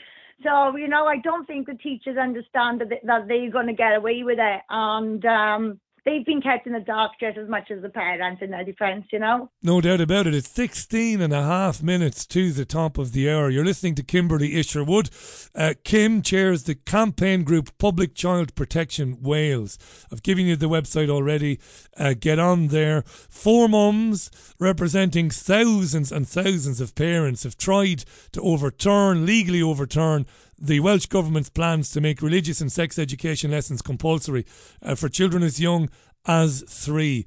So 0.45 0.77
you 0.77 0.89
know, 0.89 1.07
I 1.07 1.19
don't 1.19 1.47
think 1.47 1.67
the 1.67 1.75
teachers 1.75 2.17
understand 2.17 2.81
that, 2.81 3.29
they're 3.29 3.51
going 3.51 3.67
to 3.67 3.73
get 3.73 3.97
away 3.97 4.23
with 4.23 4.39
it, 4.41 4.61
and 4.71 5.25
um, 5.27 5.81
they've 6.09 6.25
been 6.25 6.41
kept 6.41 6.67
in 6.67 6.73
the 6.73 6.81
dark 6.81 7.13
just 7.21 7.37
as 7.37 7.49
much 7.49 7.71
as 7.71 7.83
the 7.83 7.89
parents 7.89 8.41
in 8.43 8.51
their 8.51 8.65
defence, 8.65 9.05
you 9.13 9.19
know? 9.19 9.51
No 9.63 9.81
doubt 9.81 10.01
about 10.01 10.27
it. 10.27 10.35
It's 10.35 10.49
16 10.49 11.21
and 11.21 11.33
a 11.33 11.43
half 11.43 11.83
minutes 11.83 12.25
to 12.27 12.51
the 12.51 12.65
top 12.65 12.97
of 12.97 13.13
the 13.13 13.31
hour. 13.31 13.51
You're 13.51 13.65
listening 13.65 13.95
to 13.97 14.03
Kimberley 14.03 14.55
Isherwood. 14.57 15.11
Uh, 15.55 15.75
Kim 15.85 16.23
chairs 16.23 16.65
the 16.65 16.75
campaign 16.75 17.45
group 17.45 17.77
Public 17.79 18.15
Child 18.15 18.55
Protection 18.55 19.19
Wales. 19.21 19.79
I've 20.11 20.23
given 20.23 20.47
you 20.47 20.57
the 20.57 20.69
website 20.69 21.11
already. 21.11 21.61
Uh, 21.97 22.15
get 22.19 22.39
on 22.39 22.69
there. 22.69 23.03
Four 23.03 23.69
mums 23.69 24.31
representing 24.59 25.31
thousands 25.31 26.11
and 26.11 26.27
thousands 26.27 26.81
of 26.81 26.95
parents 26.95 27.43
have 27.43 27.59
tried 27.59 28.05
to 28.33 28.41
overturn, 28.41 29.27
legally 29.27 29.63
overturn, 29.63 30.27
the 30.61 30.81
Welsh 30.81 31.07
Government's 31.07 31.51
plans 31.51 31.91
to 31.93 32.01
make 32.01 32.23
religious 32.23 32.61
and 32.61 32.71
sex 32.71 32.99
education 32.99 33.51
lessons 33.51 33.83
compulsory 33.83 34.45
uh, 34.83 34.95
for 34.95 35.09
children 35.09 35.43
as 35.43 35.61
young 35.61 35.89
as 36.27 36.65
three. 36.69 37.27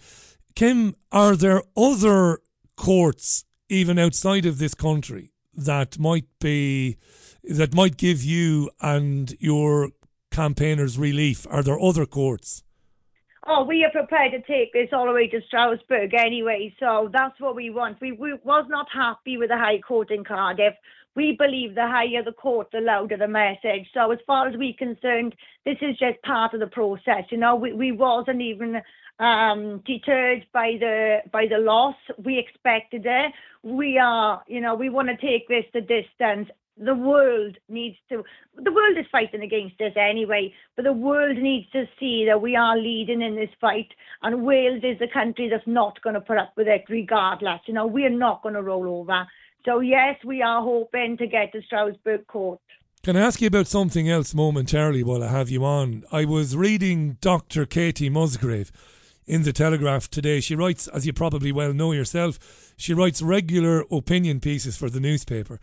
Kim, 0.55 0.95
are 1.11 1.35
there 1.35 1.63
other 1.77 2.39
courts, 2.75 3.45
even 3.69 3.97
outside 3.97 4.45
of 4.45 4.57
this 4.57 4.73
country, 4.73 5.31
that 5.55 5.99
might 5.99 6.27
be 6.39 6.97
that 7.43 7.73
might 7.73 7.97
give 7.97 8.23
you 8.23 8.69
and 8.81 9.33
your 9.39 9.89
campaigners 10.29 10.97
relief? 10.97 11.47
Are 11.49 11.63
there 11.63 11.79
other 11.79 12.05
courts? 12.05 12.63
Oh, 13.47 13.63
we 13.63 13.83
are 13.83 13.89
prepared 13.89 14.33
to 14.33 14.41
take 14.41 14.71
this 14.71 14.89
all 14.93 15.07
the 15.07 15.13
way 15.13 15.27
to 15.27 15.41
Strasbourg 15.47 16.13
anyway, 16.13 16.73
so 16.79 17.09
that's 17.11 17.39
what 17.39 17.55
we 17.55 17.71
want. 17.71 17.99
We, 17.99 18.11
we 18.11 18.33
was 18.43 18.65
not 18.69 18.87
happy 18.93 19.37
with 19.37 19.49
the 19.49 19.57
High 19.57 19.79
Court 19.79 20.11
in 20.11 20.23
Cardiff 20.23 20.75
we 21.15 21.35
believe 21.37 21.75
the 21.75 21.87
higher 21.87 22.23
the 22.23 22.31
court, 22.31 22.67
the 22.71 22.79
louder 22.79 23.17
the 23.17 23.27
message. 23.27 23.87
So 23.93 24.11
as 24.11 24.19
far 24.25 24.47
as 24.47 24.55
we're 24.55 24.73
concerned, 24.73 25.35
this 25.65 25.77
is 25.81 25.97
just 25.97 26.21
part 26.23 26.53
of 26.53 26.59
the 26.59 26.67
process. 26.67 27.25
You 27.29 27.37
know, 27.37 27.55
we, 27.55 27.73
we 27.73 27.91
wasn't 27.91 28.41
even 28.41 28.81
um, 29.19 29.81
deterred 29.85 30.45
by 30.53 30.77
the 30.79 31.19
by 31.31 31.45
the 31.47 31.57
loss. 31.57 31.95
We 32.23 32.39
expected 32.39 33.05
it. 33.05 33.31
We 33.63 33.97
are, 33.97 34.41
you 34.47 34.61
know, 34.61 34.75
we 34.75 34.89
want 34.89 35.09
to 35.09 35.17
take 35.17 35.47
this 35.47 35.65
the 35.73 35.81
distance. 35.81 36.49
The 36.77 36.95
world 36.95 37.57
needs 37.69 37.97
to. 38.09 38.23
The 38.55 38.71
world 38.71 38.97
is 38.97 39.05
fighting 39.11 39.41
against 39.41 39.77
this 39.77 39.93
anyway, 39.97 40.53
but 40.75 40.85
the 40.85 40.93
world 40.93 41.37
needs 41.37 41.69
to 41.71 41.85
see 41.99 42.25
that 42.25 42.41
we 42.41 42.55
are 42.55 42.77
leading 42.77 43.21
in 43.21 43.35
this 43.35 43.49
fight, 43.59 43.89
and 44.23 44.43
Wales 44.43 44.81
is 44.83 44.97
the 44.97 45.09
country 45.09 45.49
that's 45.49 45.67
not 45.67 46.01
going 46.01 46.15
to 46.15 46.21
put 46.21 46.37
up 46.37 46.53
with 46.55 46.67
it, 46.67 46.85
regardless. 46.89 47.59
You 47.65 47.73
know, 47.73 47.85
we're 47.85 48.09
not 48.09 48.41
going 48.41 48.55
to 48.55 48.63
roll 48.63 48.87
over. 48.87 49.27
So 49.65 49.79
yes, 49.79 50.17
we 50.25 50.41
are 50.41 50.61
hoping 50.61 51.17
to 51.17 51.27
get 51.27 51.51
to 51.51 51.61
Strasbourg 51.61 52.25
Court. 52.27 52.59
Can 53.03 53.15
I 53.15 53.21
ask 53.21 53.41
you 53.41 53.47
about 53.47 53.67
something 53.67 54.09
else 54.09 54.33
momentarily 54.33 55.03
while 55.03 55.23
I 55.23 55.27
have 55.27 55.49
you 55.49 55.63
on? 55.63 56.03
I 56.11 56.25
was 56.25 56.55
reading 56.55 57.17
Dr. 57.21 57.65
Katie 57.65 58.09
Musgrave 58.09 58.71
in 59.25 59.43
the 59.43 59.53
Telegraph 59.53 60.09
today. 60.09 60.39
She 60.39 60.55
writes, 60.55 60.87
as 60.87 61.05
you 61.05 61.13
probably 61.13 61.51
well 61.51 61.73
know 61.73 61.91
yourself, 61.91 62.73
she 62.77 62.93
writes 62.93 63.21
regular 63.21 63.85
opinion 63.91 64.39
pieces 64.39 64.77
for 64.77 64.89
the 64.89 64.99
newspaper. 64.99 65.59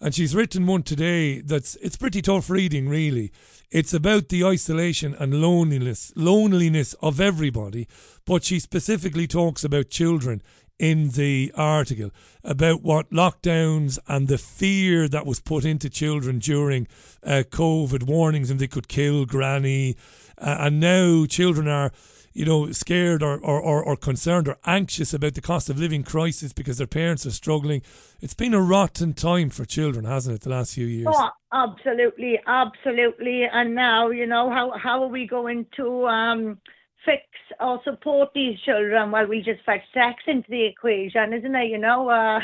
And 0.00 0.14
she's 0.14 0.34
written 0.34 0.66
one 0.66 0.82
today 0.82 1.40
that's 1.42 1.76
it's 1.76 1.96
pretty 1.96 2.22
tough 2.22 2.48
reading 2.48 2.88
really. 2.88 3.32
It's 3.70 3.92
about 3.92 4.28
the 4.30 4.44
isolation 4.44 5.14
and 5.14 5.42
loneliness 5.42 6.12
loneliness 6.16 6.94
of 7.02 7.20
everybody, 7.20 7.86
but 8.24 8.42
she 8.42 8.60
specifically 8.60 9.26
talks 9.26 9.62
about 9.62 9.90
children 9.90 10.40
in 10.80 11.10
the 11.10 11.52
article 11.54 12.10
about 12.42 12.82
what 12.82 13.10
lockdowns 13.10 13.98
and 14.08 14.28
the 14.28 14.38
fear 14.38 15.06
that 15.08 15.26
was 15.26 15.38
put 15.38 15.62
into 15.62 15.90
children 15.90 16.38
during 16.38 16.88
uh, 17.22 17.42
COVID 17.50 18.04
warnings 18.04 18.50
and 18.50 18.58
they 18.58 18.66
could 18.66 18.88
kill 18.88 19.26
granny. 19.26 19.94
Uh, 20.38 20.56
and 20.60 20.80
now 20.80 21.26
children 21.26 21.68
are, 21.68 21.92
you 22.32 22.46
know, 22.46 22.72
scared 22.72 23.22
or, 23.22 23.38
or, 23.40 23.60
or, 23.60 23.84
or, 23.84 23.94
concerned 23.94 24.48
or 24.48 24.56
anxious 24.64 25.12
about 25.12 25.34
the 25.34 25.42
cost 25.42 25.68
of 25.68 25.78
living 25.78 26.02
crisis 26.02 26.54
because 26.54 26.78
their 26.78 26.86
parents 26.86 27.26
are 27.26 27.30
struggling. 27.30 27.82
It's 28.22 28.32
been 28.32 28.54
a 28.54 28.62
rotten 28.62 29.12
time 29.12 29.50
for 29.50 29.66
children, 29.66 30.06
hasn't 30.06 30.36
it, 30.36 30.40
the 30.40 30.50
last 30.50 30.74
few 30.74 30.86
years? 30.86 31.08
Oh, 31.14 31.28
absolutely, 31.52 32.40
absolutely. 32.46 33.44
And 33.44 33.74
now, 33.74 34.08
you 34.08 34.26
know, 34.26 34.48
how, 34.48 34.70
how 34.78 35.02
are 35.02 35.08
we 35.08 35.26
going 35.26 35.66
to. 35.76 36.06
Um, 36.06 36.58
fix 37.04 37.22
or 37.58 37.80
support 37.84 38.30
these 38.34 38.58
children, 38.60 39.10
while 39.10 39.26
we 39.26 39.42
just 39.42 39.64
fetch 39.64 39.82
sex 39.92 40.22
into 40.26 40.50
the 40.50 40.66
equation, 40.66 41.32
isn't 41.32 41.54
it? 41.54 41.70
You 41.70 41.78
know, 41.78 42.08
uh, 42.08 42.40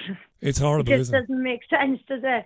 it's 0.40 0.58
horrible. 0.58 0.92
It 0.92 0.98
just 0.98 1.12
doesn't 1.12 1.42
make 1.42 1.60
sense, 1.68 2.00
does 2.08 2.22
it? 2.22 2.44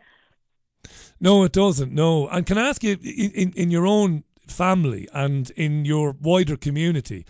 No, 1.21 1.45
it 1.45 1.53
doesn't. 1.53 1.93
No, 1.93 2.29
and 2.29 2.47
can 2.47 2.59
I 2.59 2.69
ask 2.69 2.83
you, 2.83 2.97
in 3.03 3.53
in 3.55 3.71
your 3.71 3.87
own 3.87 4.25
family 4.47 5.09
and 5.13 5.51
in 5.51 5.85
your 5.85 6.17
wider 6.21 6.57
community, 6.57 7.27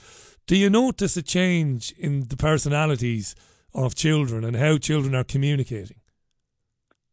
do 0.47 0.57
you 0.57 0.71
notice 0.71 1.17
a 1.17 1.23
change 1.23 1.93
in 1.99 2.29
the 2.29 2.37
personalities 2.37 3.35
of 3.75 3.95
children 3.95 4.45
and 4.45 4.57
how 4.57 4.79
children 4.79 5.15
are 5.15 5.25
communicating? 5.25 6.01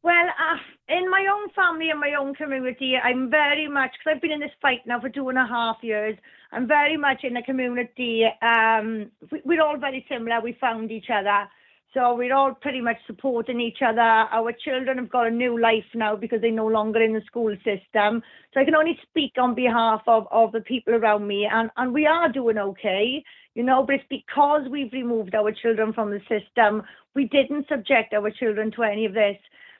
Well, 0.03 0.27
uh, 0.27 0.57
in 0.89 1.09
my 1.09 1.27
own 1.31 1.46
family 1.57 1.89
and 1.89 1.99
my 1.99 2.13
own 2.17 2.35
community, 2.35 2.95
I'm 2.95 3.29
very 3.29 3.67
much 3.67 3.91
because 3.91 4.15
I've 4.15 4.21
been 4.21 4.31
in 4.31 4.39
this 4.39 4.51
fight 4.61 4.81
now 4.85 5.01
for 5.01 5.09
two 5.09 5.27
and 5.29 5.37
a 5.37 5.45
half 5.45 5.77
years. 5.81 6.15
I'm 6.51 6.67
very 6.67 6.95
much 6.95 7.23
in 7.23 7.35
a 7.35 7.43
community. 7.43 8.23
Um, 8.41 9.11
we're 9.43 9.61
all 9.61 9.77
very 9.77 10.05
similar. 10.09 10.39
We 10.39 10.57
found 10.61 10.91
each 10.91 11.09
other, 11.11 11.49
so 11.93 12.13
we're 12.13 12.33
all 12.33 12.53
pretty 12.53 12.79
much 12.79 12.97
supporting 13.07 13.59
each 13.59 13.79
other. 13.85 13.99
Our 13.99 14.53
children 14.53 14.97
have 14.99 15.09
got 15.09 15.27
a 15.27 15.31
new 15.31 15.59
life 15.59 15.89
now 15.95 16.15
because 16.15 16.41
they're 16.41 16.51
no 16.51 16.67
longer 16.67 17.01
in 17.01 17.13
the 17.13 17.21
school 17.25 17.53
system. 17.57 18.21
So 18.53 18.61
I 18.61 18.65
can 18.65 18.75
only 18.75 18.97
speak 19.09 19.33
on 19.37 19.55
behalf 19.55 20.01
of, 20.07 20.27
of 20.31 20.51
the 20.51 20.61
people 20.61 20.93
around 20.93 21.27
me, 21.27 21.49
and 21.51 21.69
and 21.75 21.93
we 21.93 22.05
are 22.05 22.31
doing 22.31 22.57
okay, 22.57 23.23
you 23.55 23.63
know. 23.63 23.83
But 23.83 23.95
it's 23.95 24.05
because 24.09 24.69
we've 24.69 24.93
removed 24.93 25.33
our 25.33 25.51
children 25.51 25.91
from 25.91 26.11
the 26.11 26.21
system. 26.29 26.83
We 27.15 27.25
didn't 27.25 27.67
subject 27.67 28.13
our 28.13 28.29
children 28.29 28.71
to 28.75 28.83
any 28.83 29.05
of 29.05 29.13
this 29.13 29.37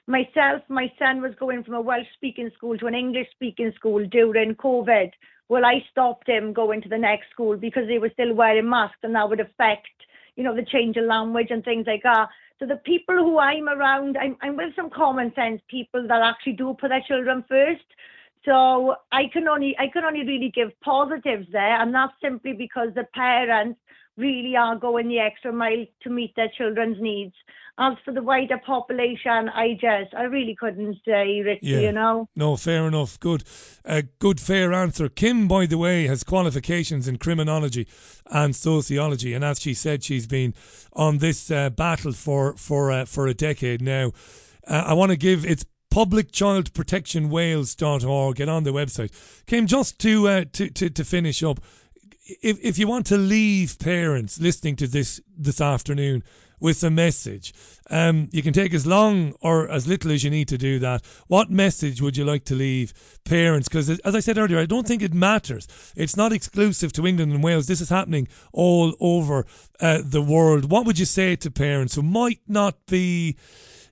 Myself, 0.08 0.62
my 0.68 0.90
son 0.98 1.20
was 1.20 1.34
going 1.38 1.62
from 1.62 1.74
a 1.74 1.82
Welsh 1.82 2.06
speaking 2.14 2.50
school 2.56 2.78
to 2.78 2.86
an 2.86 2.94
English 2.94 3.26
speaking 3.32 3.70
school 3.76 4.06
during 4.06 4.54
COVID. 4.54 5.10
Well, 5.50 5.66
I 5.66 5.84
stopped 5.90 6.26
him 6.26 6.54
going 6.54 6.80
to 6.80 6.88
the 6.88 6.96
next 6.96 7.28
school 7.30 7.58
because 7.58 7.86
they 7.86 7.98
were 7.98 8.08
still 8.14 8.32
wearing 8.32 8.70
masks 8.70 9.00
and 9.02 9.14
that 9.14 9.28
would 9.28 9.38
affect, 9.38 9.90
you 10.34 10.44
know, 10.44 10.56
the 10.56 10.64
change 10.64 10.96
of 10.96 11.04
language 11.04 11.48
and 11.50 11.62
things 11.62 11.86
like 11.86 12.04
that. 12.04 12.30
So 12.58 12.64
the 12.64 12.76
people 12.76 13.16
who 13.16 13.38
I'm 13.38 13.68
around, 13.68 14.16
I'm, 14.16 14.38
I'm 14.40 14.56
with 14.56 14.74
some 14.74 14.88
common 14.88 15.30
sense 15.34 15.60
people 15.68 16.08
that 16.08 16.22
actually 16.22 16.54
do 16.54 16.74
put 16.80 16.88
their 16.88 17.04
children 17.06 17.44
first. 17.46 17.84
So 18.46 18.96
I 19.12 19.24
can 19.30 19.46
only 19.46 19.76
I 19.78 19.88
can 19.88 20.04
only 20.04 20.24
really 20.26 20.50
give 20.54 20.70
positives 20.80 21.48
there, 21.52 21.82
and 21.82 21.94
that's 21.94 22.14
simply 22.22 22.54
because 22.54 22.94
the 22.94 23.04
parents 23.12 23.78
really 24.16 24.56
are 24.56 24.76
going 24.76 25.08
the 25.08 25.18
extra 25.18 25.52
mile 25.52 25.84
to 26.02 26.10
meet 26.10 26.34
their 26.34 26.50
children's 26.56 27.00
needs. 27.00 27.34
As 27.80 27.94
for 28.04 28.12
the 28.12 28.22
wider 28.22 28.58
population, 28.58 29.48
I 29.48 29.78
just, 29.80 30.12
I 30.12 30.24
really 30.24 30.56
couldn't 30.58 30.96
say, 31.04 31.42
Richie, 31.42 31.68
yeah. 31.68 31.78
you 31.78 31.92
know. 31.92 32.28
No, 32.34 32.56
fair 32.56 32.88
enough. 32.88 33.20
Good. 33.20 33.44
A 33.84 33.98
uh, 33.98 34.02
good, 34.18 34.40
fair 34.40 34.72
answer. 34.72 35.08
Kim, 35.08 35.46
by 35.46 35.66
the 35.66 35.78
way, 35.78 36.08
has 36.08 36.24
qualifications 36.24 37.06
in 37.06 37.18
criminology 37.18 37.86
and 38.26 38.56
sociology. 38.56 39.32
And 39.32 39.44
as 39.44 39.60
she 39.60 39.74
said, 39.74 40.02
she's 40.02 40.26
been 40.26 40.54
on 40.92 41.18
this 41.18 41.52
uh, 41.52 41.70
battle 41.70 42.12
for, 42.12 42.56
for, 42.56 42.90
uh, 42.90 43.04
for 43.04 43.28
a 43.28 43.34
decade 43.34 43.80
now. 43.80 44.10
Uh, 44.66 44.82
I 44.86 44.94
want 44.94 45.12
to 45.12 45.16
give, 45.16 45.46
it's 45.46 45.64
publicchildprotectionwales.org. 45.94 48.36
Get 48.36 48.48
on 48.48 48.64
the 48.64 48.72
website. 48.72 49.12
Kim, 49.46 49.68
just 49.68 50.00
to, 50.00 50.26
uh, 50.26 50.46
to, 50.52 50.68
to, 50.68 50.90
to 50.90 51.04
finish 51.04 51.44
up, 51.44 51.60
if, 52.42 52.58
if 52.60 52.76
you 52.76 52.88
want 52.88 53.06
to 53.06 53.16
leave 53.16 53.78
parents 53.78 54.40
listening 54.40 54.74
to 54.76 54.88
this 54.88 55.20
this 55.36 55.60
afternoon 55.60 56.24
with 56.60 56.82
a 56.82 56.90
message. 56.90 57.54
Um, 57.90 58.28
you 58.32 58.42
can 58.42 58.52
take 58.52 58.74
as 58.74 58.86
long 58.86 59.34
or 59.40 59.68
as 59.70 59.86
little 59.86 60.12
as 60.12 60.22
you 60.24 60.30
need 60.30 60.48
to 60.48 60.58
do 60.58 60.78
that. 60.80 61.04
What 61.26 61.50
message 61.50 62.02
would 62.02 62.16
you 62.16 62.24
like 62.24 62.44
to 62.46 62.54
leave 62.54 62.92
parents? 63.24 63.68
Because 63.68 63.88
as 64.00 64.14
I 64.14 64.20
said 64.20 64.38
earlier, 64.38 64.58
I 64.58 64.66
don't 64.66 64.86
think 64.86 65.02
it 65.02 65.14
matters. 65.14 65.66
It's 65.96 66.16
not 66.16 66.32
exclusive 66.32 66.92
to 66.94 67.06
England 67.06 67.32
and 67.32 67.42
Wales. 67.42 67.66
This 67.66 67.80
is 67.80 67.88
happening 67.88 68.28
all 68.52 68.94
over 69.00 69.46
uh, 69.80 70.02
the 70.04 70.22
world. 70.22 70.70
What 70.70 70.84
would 70.86 70.98
you 70.98 71.06
say 71.06 71.36
to 71.36 71.50
parents 71.50 71.94
who 71.94 72.02
might 72.02 72.40
not 72.46 72.86
be, 72.86 73.36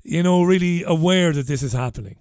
you 0.02 0.22
know, 0.22 0.42
really 0.42 0.82
aware 0.84 1.32
that 1.32 1.46
this 1.46 1.62
is 1.62 1.72
happening? 1.72 2.16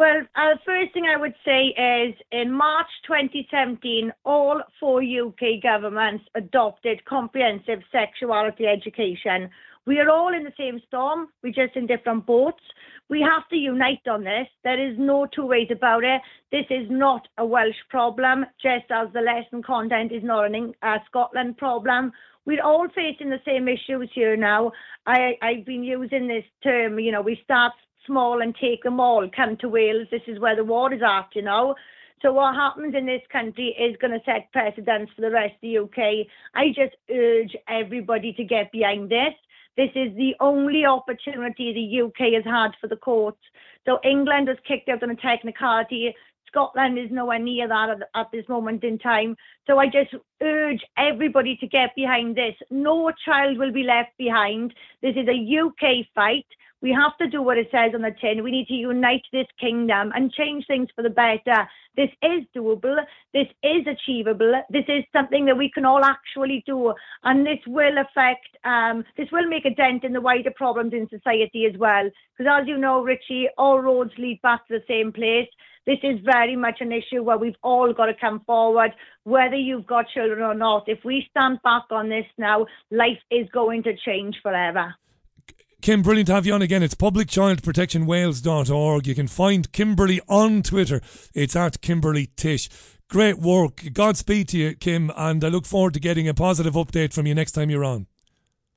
Well, 0.00 0.22
uh, 0.34 0.54
first 0.64 0.94
thing 0.94 1.04
I 1.04 1.18
would 1.18 1.34
say 1.44 1.74
is 1.76 2.14
in 2.32 2.50
March 2.50 2.86
2017, 3.06 4.10
all 4.24 4.62
four 4.80 5.02
UK 5.02 5.62
governments 5.62 6.24
adopted 6.34 7.04
comprehensive 7.04 7.80
sexuality 7.92 8.64
education. 8.66 9.50
We 9.84 10.00
are 10.00 10.08
all 10.08 10.32
in 10.32 10.42
the 10.42 10.54
same 10.56 10.80
storm, 10.86 11.28
we're 11.42 11.52
just 11.52 11.76
in 11.76 11.86
different 11.86 12.24
boats. 12.24 12.62
We 13.10 13.20
have 13.20 13.46
to 13.50 13.56
unite 13.56 14.08
on 14.10 14.24
this. 14.24 14.46
There 14.64 14.80
is 14.80 14.96
no 14.98 15.26
two 15.26 15.44
ways 15.44 15.68
about 15.70 16.02
it. 16.02 16.22
This 16.50 16.64
is 16.70 16.86
not 16.88 17.28
a 17.36 17.44
Welsh 17.44 17.82
problem, 17.90 18.46
just 18.58 18.86
as 18.90 19.08
the 19.12 19.20
lesson 19.20 19.62
content 19.62 20.12
is 20.12 20.24
not 20.24 20.50
a 20.50 20.72
uh, 20.80 20.98
Scotland 21.10 21.58
problem. 21.58 22.10
We're 22.46 22.64
all 22.64 22.88
facing 22.94 23.28
the 23.28 23.42
same 23.44 23.68
issues 23.68 24.08
here 24.14 24.34
now. 24.34 24.72
I, 25.04 25.36
I've 25.42 25.66
been 25.66 25.84
using 25.84 26.26
this 26.26 26.44
term, 26.62 26.98
you 26.98 27.12
know, 27.12 27.20
we 27.20 27.38
start 27.44 27.72
small 28.10 28.42
and 28.42 28.54
take 28.56 28.82
them 28.82 28.98
all. 28.98 29.28
Come 29.34 29.56
to 29.58 29.68
Wales, 29.68 30.08
this 30.10 30.22
is 30.26 30.40
where 30.40 30.56
the 30.56 30.64
war 30.64 30.92
is 30.92 31.00
at, 31.02 31.28
you 31.34 31.42
know. 31.42 31.76
So 32.22 32.32
what 32.32 32.54
happens 32.54 32.94
in 32.94 33.06
this 33.06 33.22
country 33.32 33.68
is 33.78 33.96
going 34.00 34.12
to 34.12 34.24
set 34.26 34.52
precedents 34.52 35.12
for 35.14 35.22
the 35.22 35.30
rest 35.30 35.54
of 35.54 35.60
the 35.62 35.78
UK. 35.78 36.26
I 36.54 36.68
just 36.68 36.96
urge 37.10 37.56
everybody 37.68 38.32
to 38.34 38.44
get 38.44 38.72
behind 38.72 39.10
this. 39.10 39.34
This 39.76 39.90
is 39.94 40.14
the 40.16 40.34
only 40.40 40.84
opportunity 40.84 41.72
the 41.72 42.02
UK 42.02 42.34
has 42.34 42.44
had 42.44 42.72
for 42.80 42.88
the 42.88 42.96
courts. 42.96 43.40
So 43.86 43.98
England 44.04 44.48
was 44.48 44.58
kicked 44.66 44.88
out 44.88 45.02
on 45.02 45.10
a 45.10 45.16
technicality. 45.16 46.14
Scotland 46.46 46.98
is 46.98 47.10
nowhere 47.10 47.38
near 47.38 47.68
that 47.68 47.90
at, 47.90 47.98
at, 48.14 48.30
this 48.32 48.46
moment 48.48 48.82
in 48.84 48.98
time. 48.98 49.36
So 49.66 49.78
I 49.78 49.86
just 49.86 50.12
urge 50.42 50.84
everybody 50.98 51.56
to 51.58 51.66
get 51.66 51.94
behind 51.94 52.36
this. 52.36 52.56
No 52.70 53.12
child 53.24 53.56
will 53.56 53.72
be 53.72 53.84
left 53.84 54.10
behind. 54.18 54.74
This 55.00 55.14
is 55.16 55.28
a 55.28 55.58
UK 55.60 56.06
fight. 56.14 56.46
We 56.82 56.92
have 56.92 57.16
to 57.18 57.28
do 57.28 57.42
what 57.42 57.58
it 57.58 57.68
says 57.70 57.92
on 57.94 58.02
the 58.02 58.14
tin. 58.20 58.42
We 58.42 58.50
need 58.50 58.68
to 58.68 58.74
unite 58.74 59.24
this 59.32 59.46
kingdom 59.60 60.12
and 60.14 60.32
change 60.32 60.66
things 60.66 60.88
for 60.96 61.02
the 61.02 61.10
better. 61.10 61.68
This 61.96 62.10
is 62.22 62.44
doable. 62.56 62.96
This 63.34 63.48
is 63.62 63.86
achievable. 63.86 64.62
This 64.70 64.86
is 64.88 65.04
something 65.12 65.44
that 65.44 65.58
we 65.58 65.70
can 65.70 65.84
all 65.84 66.02
actually 66.04 66.62
do. 66.66 66.94
And 67.22 67.44
this 67.44 67.58
will 67.66 67.98
affect, 67.98 68.48
um, 68.64 69.04
this 69.16 69.28
will 69.30 69.46
make 69.46 69.66
a 69.66 69.74
dent 69.74 70.04
in 70.04 70.12
the 70.12 70.20
wider 70.20 70.52
problems 70.56 70.94
in 70.94 71.08
society 71.10 71.66
as 71.66 71.78
well. 71.78 72.08
Because 72.36 72.62
as 72.62 72.68
you 72.68 72.78
know, 72.78 73.02
Richie, 73.02 73.48
all 73.58 73.80
roads 73.80 74.12
lead 74.16 74.40
back 74.42 74.66
to 74.68 74.78
the 74.78 74.84
same 74.88 75.12
place. 75.12 75.48
This 75.86 75.98
is 76.02 76.20
very 76.24 76.56
much 76.56 76.80
an 76.80 76.92
issue 76.92 77.22
where 77.22 77.38
we've 77.38 77.56
all 77.62 77.92
got 77.92 78.06
to 78.06 78.14
come 78.14 78.40
forward, 78.46 78.92
whether 79.24 79.56
you've 79.56 79.86
got 79.86 80.08
children 80.08 80.42
or 80.42 80.54
not. 80.54 80.88
If 80.88 81.04
we 81.04 81.26
stand 81.30 81.58
back 81.62 81.84
on 81.90 82.08
this 82.08 82.26
now, 82.38 82.66
life 82.90 83.18
is 83.30 83.48
going 83.52 83.82
to 83.84 83.96
change 83.96 84.36
forever. 84.42 84.94
Kim, 85.80 86.02
brilliant 86.02 86.26
to 86.26 86.34
have 86.34 86.44
you 86.44 86.52
on 86.52 86.62
again. 86.62 86.82
It's 86.82 86.94
publicchildprotectionwales.org. 86.94 89.06
You 89.06 89.14
can 89.14 89.28
find 89.28 89.72
Kimberly 89.72 90.20
on 90.28 90.62
Twitter. 90.62 91.00
It's 91.34 91.56
at 91.56 91.80
Kimberley 91.80 92.26
Tish. 92.36 92.68
Great 93.08 93.38
work. 93.38 93.84
Godspeed 93.92 94.48
to 94.48 94.58
you, 94.58 94.74
Kim, 94.74 95.10
and 95.16 95.42
I 95.42 95.48
look 95.48 95.64
forward 95.64 95.94
to 95.94 96.00
getting 96.00 96.28
a 96.28 96.34
positive 96.34 96.74
update 96.74 97.14
from 97.14 97.26
you 97.26 97.34
next 97.34 97.52
time 97.52 97.70
you're 97.70 97.84
on. 97.84 98.08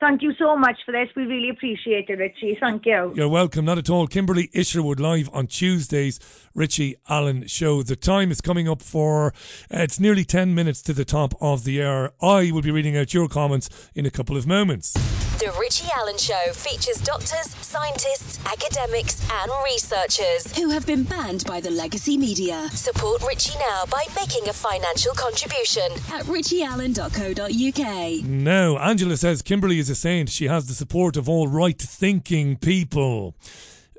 Thank 0.03 0.21
you 0.21 0.33
so 0.37 0.57
much 0.57 0.79
for 0.85 0.91
this. 0.91 1.07
We 1.15 1.23
really 1.23 1.47
appreciate 1.47 2.09
it, 2.09 2.19
Richie. 2.19 2.57
Thank 2.59 2.85
you. 2.85 3.13
You're 3.15 3.29
welcome. 3.29 3.63
Not 3.63 3.77
at 3.77 3.89
all. 3.89 4.05
Kimberley 4.05 4.49
Isherwood 4.51 4.99
live 4.99 5.29
on 5.31 5.47
Tuesdays, 5.47 6.19
Richie 6.53 6.97
Allen 7.07 7.47
Show. 7.47 7.83
The 7.83 7.95
time 7.95 8.29
is 8.29 8.41
coming 8.41 8.67
up 8.67 8.81
for, 8.81 9.27
uh, 9.73 9.79
it's 9.79 10.01
nearly 10.01 10.25
10 10.25 10.53
minutes 10.53 10.81
to 10.81 10.93
the 10.93 11.05
top 11.05 11.33
of 11.39 11.63
the 11.63 11.81
hour. 11.81 12.11
I 12.21 12.51
will 12.51 12.61
be 12.61 12.69
reading 12.69 12.97
out 12.97 13.13
your 13.13 13.29
comments 13.29 13.69
in 13.95 14.05
a 14.05 14.11
couple 14.11 14.35
of 14.35 14.45
moments. 14.45 14.93
The 15.39 15.51
Richie 15.59 15.87
Allen 15.97 16.17
Show 16.17 16.53
features 16.53 17.01
doctors, 17.01 17.55
scientists, 17.55 18.39
academics, 18.45 19.27
and 19.31 19.51
researchers 19.65 20.55
who 20.55 20.69
have 20.69 20.85
been 20.85 21.03
banned 21.03 21.43
by 21.45 21.59
the 21.59 21.71
legacy 21.71 22.17
media. 22.17 22.69
Support 22.71 23.23
Richie 23.27 23.57
now 23.57 23.83
by 23.89 24.05
making 24.15 24.47
a 24.47 24.53
financial 24.53 25.13
contribution 25.13 25.91
at 26.13 26.23
richieallen.co.uk. 26.25 28.25
Now, 28.25 28.77
Angela 28.77 29.17
says 29.17 29.41
Kimberley 29.41 29.79
is 29.79 29.89
a 29.93 29.95
saint. 29.95 30.29
She 30.29 30.47
has 30.47 30.65
the 30.67 30.73
support 30.73 31.15
of 31.15 31.29
all 31.29 31.47
right 31.47 31.79
thinking 31.79 32.57
people. 32.57 33.35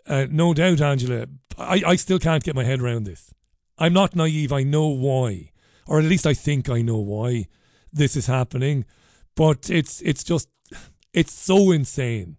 Uh, 0.07 0.26
no 0.30 0.53
doubt, 0.53 0.80
Angela. 0.80 1.26
I, 1.57 1.82
I 1.86 1.97
still 1.97 2.18
can't 2.18 2.45
get 2.45 2.57
my 2.57 2.64
head 2.64 2.82
around 2.82 3.05
this. 3.05 3.32
I'm 3.78 3.92
not 3.92 4.16
naive. 4.16 4.53
I 4.53 4.64
know 4.64 4.88
why. 4.88 5.53
Or 5.86 5.99
at 5.99 6.05
least 6.05 6.26
I 6.26 6.34
think 6.34 6.68
I 6.68 6.82
know 6.82 6.99
why 6.99 7.47
this 7.92 8.16
is 8.16 8.26
happening. 8.26 8.84
But 9.34 9.70
it's 9.70 10.03
it's 10.03 10.24
just 10.24 10.49
it's 11.12 11.32
so 11.32 11.70
insane. 11.70 12.36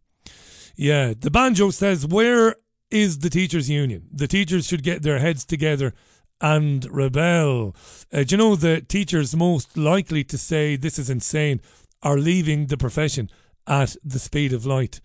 Yeah, 0.76 1.14
the 1.18 1.32
banjo 1.32 1.70
says, 1.70 2.06
Where 2.06 2.56
is 2.92 3.20
the 3.20 3.30
teachers' 3.30 3.70
union? 3.70 4.10
The 4.12 4.28
teachers 4.28 4.68
should 4.68 4.84
get 4.84 5.02
their 5.02 5.20
heads 5.20 5.46
together 5.46 5.94
and 6.42 6.86
rebel. 6.92 7.76
Uh, 8.12 8.24
do 8.24 8.36
you 8.36 8.38
know 8.38 8.56
the 8.56 8.82
teachers 8.82 9.36
most 9.36 9.78
likely 9.78 10.24
to 10.26 10.38
say 10.38 10.76
this 10.76 11.00
is 11.00 11.10
insane 11.10 11.62
are 12.04 12.18
leaving 12.18 12.68
the 12.68 12.78
profession 12.78 13.30
at 13.68 13.96
the 14.04 14.20
speed 14.20 14.54
of 14.54 14.66
light, 14.66 15.00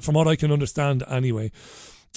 from 0.00 0.14
what 0.14 0.28
I 0.28 0.36
can 0.36 0.52
understand 0.52 1.02
anyway. 1.08 1.50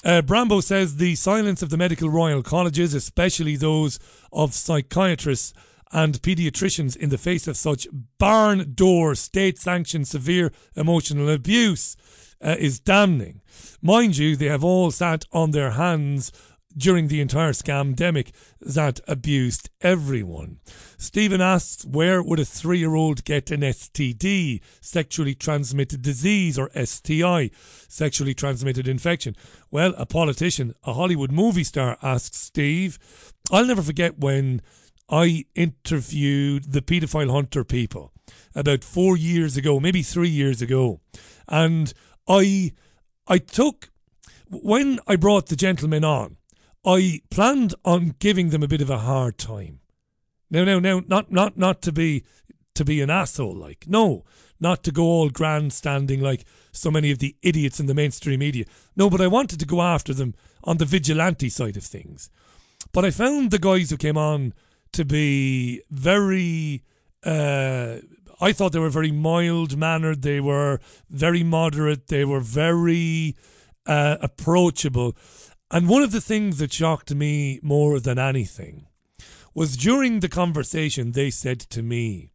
Uh, 0.03 0.22
Brambo 0.22 0.63
says 0.63 0.95
the 0.95 1.15
silence 1.15 1.61
of 1.61 1.70
the 1.70 1.78
medical 1.78 2.09
royal 2.09 2.41
colleges, 2.41 2.93
especially 2.93 3.57
those 3.57 3.99
of 4.32 4.53
psychiatrists 4.53 5.53
and 5.91 6.22
paediatricians, 6.22 6.95
in 6.95 7.09
the 7.09 7.17
face 7.17 7.47
of 7.47 7.57
such 7.57 7.88
barn 8.17 8.74
door 8.76 9.15
state 9.15 9.57
sanctioned 9.59 10.07
severe 10.07 10.51
emotional 10.76 11.30
abuse, 11.30 11.97
uh, 12.41 12.55
is 12.59 12.80
damning. 12.80 13.41
Mind 13.82 14.17
you, 14.17 14.36
they 14.36 14.45
have 14.45 14.63
all 14.63 14.91
sat 14.91 15.26
on 15.34 15.51
their 15.51 15.72
hands 15.72 16.32
during 16.78 17.07
the 17.07 17.22
entire 17.22 17.51
scamdemic 17.51 18.32
that 18.61 18.99
abused 19.07 19.70
everyone. 19.82 20.59
Stephen 20.97 21.41
asks, 21.41 21.86
where 21.86 22.22
would 22.22 22.39
a 22.39 22.45
three 22.45 22.80
year 22.80 22.95
old 22.95 23.24
get 23.24 23.51
an 23.51 23.61
STD, 23.61 24.61
sexually 24.82 25.36
transmitted 25.36 26.01
disease, 26.01 26.57
or 26.57 26.70
STI, 26.76 27.51
sexually 27.88 28.34
transmitted 28.34 28.88
infection? 28.88 29.36
Well, 29.72 29.93
a 29.97 30.05
politician, 30.05 30.74
a 30.84 30.93
Hollywood 30.93 31.32
movie 31.32 31.63
star, 31.63 31.97
asks 32.01 32.38
Steve. 32.38 32.99
I'll 33.51 33.65
never 33.65 33.82
forget 33.82 34.20
when 34.20 34.61
I 35.09 35.45
interviewed 35.55 36.72
the 36.72 36.82
paedophile 36.82 37.32
hunter 37.32 37.63
people 37.63 38.13
about 38.53 38.84
four 38.84 39.17
years 39.17 39.57
ago, 39.57 39.80
maybe 39.80 40.03
three 40.03 40.30
years 40.30 40.61
ago. 40.61 41.01
And 41.47 41.93
I 42.28 42.74
I 43.28 43.39
took 43.39 43.89
when 44.49 44.99
I 45.07 45.15
brought 45.15 45.47
the 45.47 45.55
gentleman 45.55 46.03
on, 46.03 46.38
I 46.86 47.22
planned 47.30 47.76
on 47.84 48.16
giving 48.20 48.50
them 48.50 48.64
a 48.64 48.68
bit 48.68 48.82
of 48.82 48.90
a 48.90 49.00
hard 49.00 49.38
time. 49.38 49.80
Now, 50.50 50.64
now, 50.64 50.80
now, 50.80 51.02
not 51.08 51.32
not 51.32 51.58
not 51.58 51.82
to 51.84 51.92
be 51.92 52.24
to 52.76 52.86
be 52.86 53.02
an 53.02 53.10
asshole, 53.10 53.56
like 53.56 53.86
no, 53.88 54.26
not 54.60 54.84
to 54.84 54.92
go 54.92 55.04
all 55.04 55.30
grandstanding 55.30 56.22
like 56.22 56.46
so 56.72 56.90
many 56.90 57.12
of 57.12 57.20
the 57.20 57.36
idiots 57.42 57.80
in 57.80 57.86
the 57.88 57.94
mainstream 57.94 58.40
media. 58.40 58.66
No, 58.96 59.10
but 59.10 59.22
I 59.22 59.28
wanted 59.28 59.60
to 59.60 59.66
go 59.66 59.82
after 59.82 60.14
them 60.14 60.34
on 60.64 60.78
the 60.78 60.86
vigilante 60.86 61.50
side 61.50 61.78
of 61.78 61.84
things. 61.84 62.30
But 62.92 63.06
I 63.06 63.12
found 63.12 63.52
the 63.52 63.60
guys 63.60 63.90
who 63.90 63.98
came 63.98 64.18
on 64.18 64.54
to 64.94 65.06
be 65.06 65.82
very. 65.90 66.84
Uh, 67.24 67.98
I 68.42 68.54
thought 68.54 68.72
they 68.72 68.80
were 68.80 68.90
very 68.90 69.12
mild 69.12 69.78
mannered. 69.78 70.22
They 70.22 70.40
were 70.40 70.80
very 71.10 71.44
moderate. 71.44 72.08
They 72.08 72.24
were 72.24 72.40
very 72.40 73.36
uh, 73.86 74.18
approachable. 74.22 75.18
And 75.72 75.88
one 75.88 76.01
of 76.01 76.11
the 76.11 76.22
things 76.22 76.57
that 76.57 76.74
shocked 76.74 77.13
me 77.13 77.59
more 77.61 77.99
than 77.99 78.17
anything 78.17 78.88
was 79.53 79.78
during 79.78 80.20
the 80.20 80.30
conversation 80.30 81.11
they 81.11 81.30
said 81.30 81.59
to 81.59 81.84
me 81.84 82.32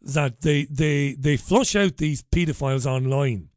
that 0.00 0.40
they 0.40 0.64
they 0.64 1.12
they 1.12 1.36
flush 1.36 1.76
out 1.76 1.98
these 1.98 2.22
pedophiles 2.22 2.86
online 2.86 3.50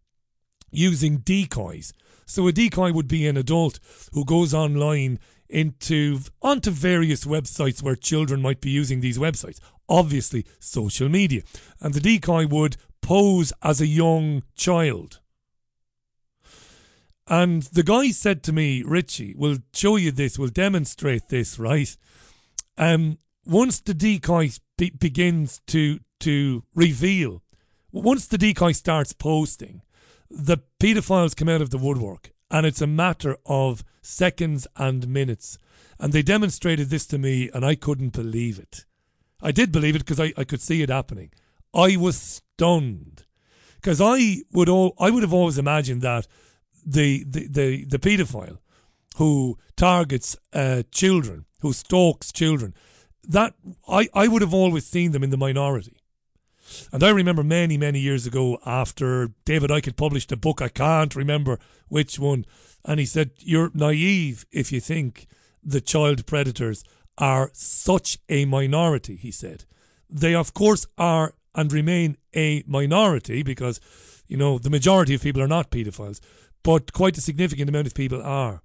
using 0.71 1.17
decoys. 1.17 1.93
So 2.25 2.47
a 2.47 2.51
decoy 2.51 2.91
would 2.91 3.07
be 3.07 3.27
an 3.27 3.37
adult 3.37 3.79
who 4.13 4.25
goes 4.25 4.53
online 4.53 5.19
into 5.49 6.19
onto 6.41 6.71
various 6.71 7.25
websites 7.25 7.81
where 7.81 7.95
children 7.95 8.41
might 8.41 8.59
be 8.59 8.71
using 8.71 8.99
these 8.99 9.19
websites. 9.19 9.59
Obviously, 9.87 10.45
social 10.59 11.09
media. 11.09 11.43
And 11.79 11.93
the 11.93 11.99
decoy 11.99 12.47
would 12.47 12.77
pose 13.01 13.53
as 13.61 13.79
a 13.79 13.87
young 13.87 14.43
child. 14.55 15.19
And 17.27 17.63
the 17.63 17.83
guy 17.83 18.09
said 18.09 18.43
to 18.43 18.53
me, 18.53 18.83
Richie, 18.83 19.33
we'll 19.37 19.59
show 19.73 19.95
you 19.95 20.11
this, 20.11 20.37
we'll 20.37 20.49
demonstrate 20.49 21.29
this, 21.29 21.57
right? 21.57 21.95
Um, 22.77 23.17
once 23.45 23.79
the 23.79 23.93
decoy 23.93 24.51
be- 24.77 24.91
begins 24.91 25.61
to 25.67 25.99
to 26.21 26.63
reveal, 26.73 27.43
once 27.91 28.27
the 28.27 28.37
decoy 28.37 28.71
starts 28.71 29.11
posting, 29.11 29.81
the 30.29 30.57
paedophiles 30.79 31.35
come 31.35 31.49
out 31.49 31.61
of 31.61 31.69
the 31.69 31.77
woodwork, 31.77 32.31
and 32.49 32.65
it's 32.65 32.81
a 32.81 32.87
matter 32.87 33.37
of 33.45 33.83
seconds 34.01 34.67
and 34.77 35.07
minutes. 35.07 35.57
And 35.99 36.13
they 36.13 36.21
demonstrated 36.21 36.89
this 36.89 37.05
to 37.07 37.17
me, 37.17 37.49
and 37.53 37.65
I 37.65 37.75
couldn't 37.75 38.13
believe 38.13 38.57
it. 38.57 38.85
I 39.41 39.51
did 39.51 39.71
believe 39.71 39.95
it 39.95 39.99
because 39.99 40.19
I, 40.19 40.33
I 40.37 40.43
could 40.45 40.61
see 40.61 40.81
it 40.81 40.89
happening. 40.89 41.31
I 41.73 41.97
was 41.97 42.17
stunned 42.17 43.25
because 43.75 43.99
I 44.01 44.43
would 44.51 44.69
all 44.69 44.95
I 44.99 45.09
would 45.09 45.23
have 45.23 45.33
always 45.33 45.57
imagined 45.57 46.01
that 46.01 46.27
the 46.85 47.23
the 47.23 47.47
the, 47.47 47.85
the 47.85 47.99
paedophile 47.99 48.59
who 49.17 49.57
targets 49.75 50.35
uh, 50.53 50.83
children, 50.91 51.45
who 51.61 51.71
stalks 51.73 52.31
children, 52.31 52.73
that 53.27 53.53
I, 53.87 54.09
I 54.13 54.27
would 54.27 54.41
have 54.41 54.53
always 54.53 54.85
seen 54.85 55.11
them 55.11 55.23
in 55.23 55.29
the 55.29 55.37
minority. 55.37 55.97
And 56.91 57.03
I 57.03 57.09
remember 57.09 57.43
many, 57.43 57.77
many 57.77 57.99
years 57.99 58.25
ago 58.25 58.57
after 58.65 59.31
David 59.45 59.69
Icke 59.69 59.95
published 59.95 60.31
a 60.31 60.37
book, 60.37 60.61
I 60.61 60.69
can't 60.69 61.15
remember 61.15 61.59
which 61.87 62.17
one, 62.17 62.45
and 62.85 62.99
he 62.99 63.05
said, 63.05 63.31
You're 63.39 63.71
naive 63.73 64.45
if 64.51 64.71
you 64.71 64.79
think 64.79 65.27
the 65.63 65.81
child 65.81 66.25
predators 66.25 66.83
are 67.17 67.51
such 67.53 68.17
a 68.29 68.45
minority, 68.45 69.15
he 69.15 69.31
said. 69.31 69.65
They, 70.09 70.33
of 70.33 70.53
course, 70.53 70.85
are 70.97 71.33
and 71.55 71.71
remain 71.71 72.17
a 72.35 72.63
minority 72.65 73.43
because, 73.43 73.79
you 74.27 74.37
know, 74.37 74.57
the 74.57 74.69
majority 74.69 75.13
of 75.13 75.21
people 75.21 75.41
are 75.41 75.47
not 75.47 75.69
paedophiles, 75.69 76.19
but 76.63 76.93
quite 76.93 77.17
a 77.17 77.21
significant 77.21 77.69
amount 77.69 77.87
of 77.87 77.93
people 77.93 78.21
are. 78.21 78.61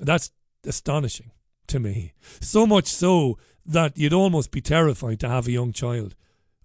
That's 0.00 0.30
astonishing 0.64 1.30
to 1.68 1.80
me. 1.80 2.12
So 2.40 2.66
much 2.66 2.86
so 2.86 3.38
that 3.64 3.96
you'd 3.96 4.12
almost 4.12 4.50
be 4.50 4.60
terrified 4.60 5.20
to 5.20 5.28
have 5.28 5.46
a 5.46 5.52
young 5.52 5.72
child 5.72 6.14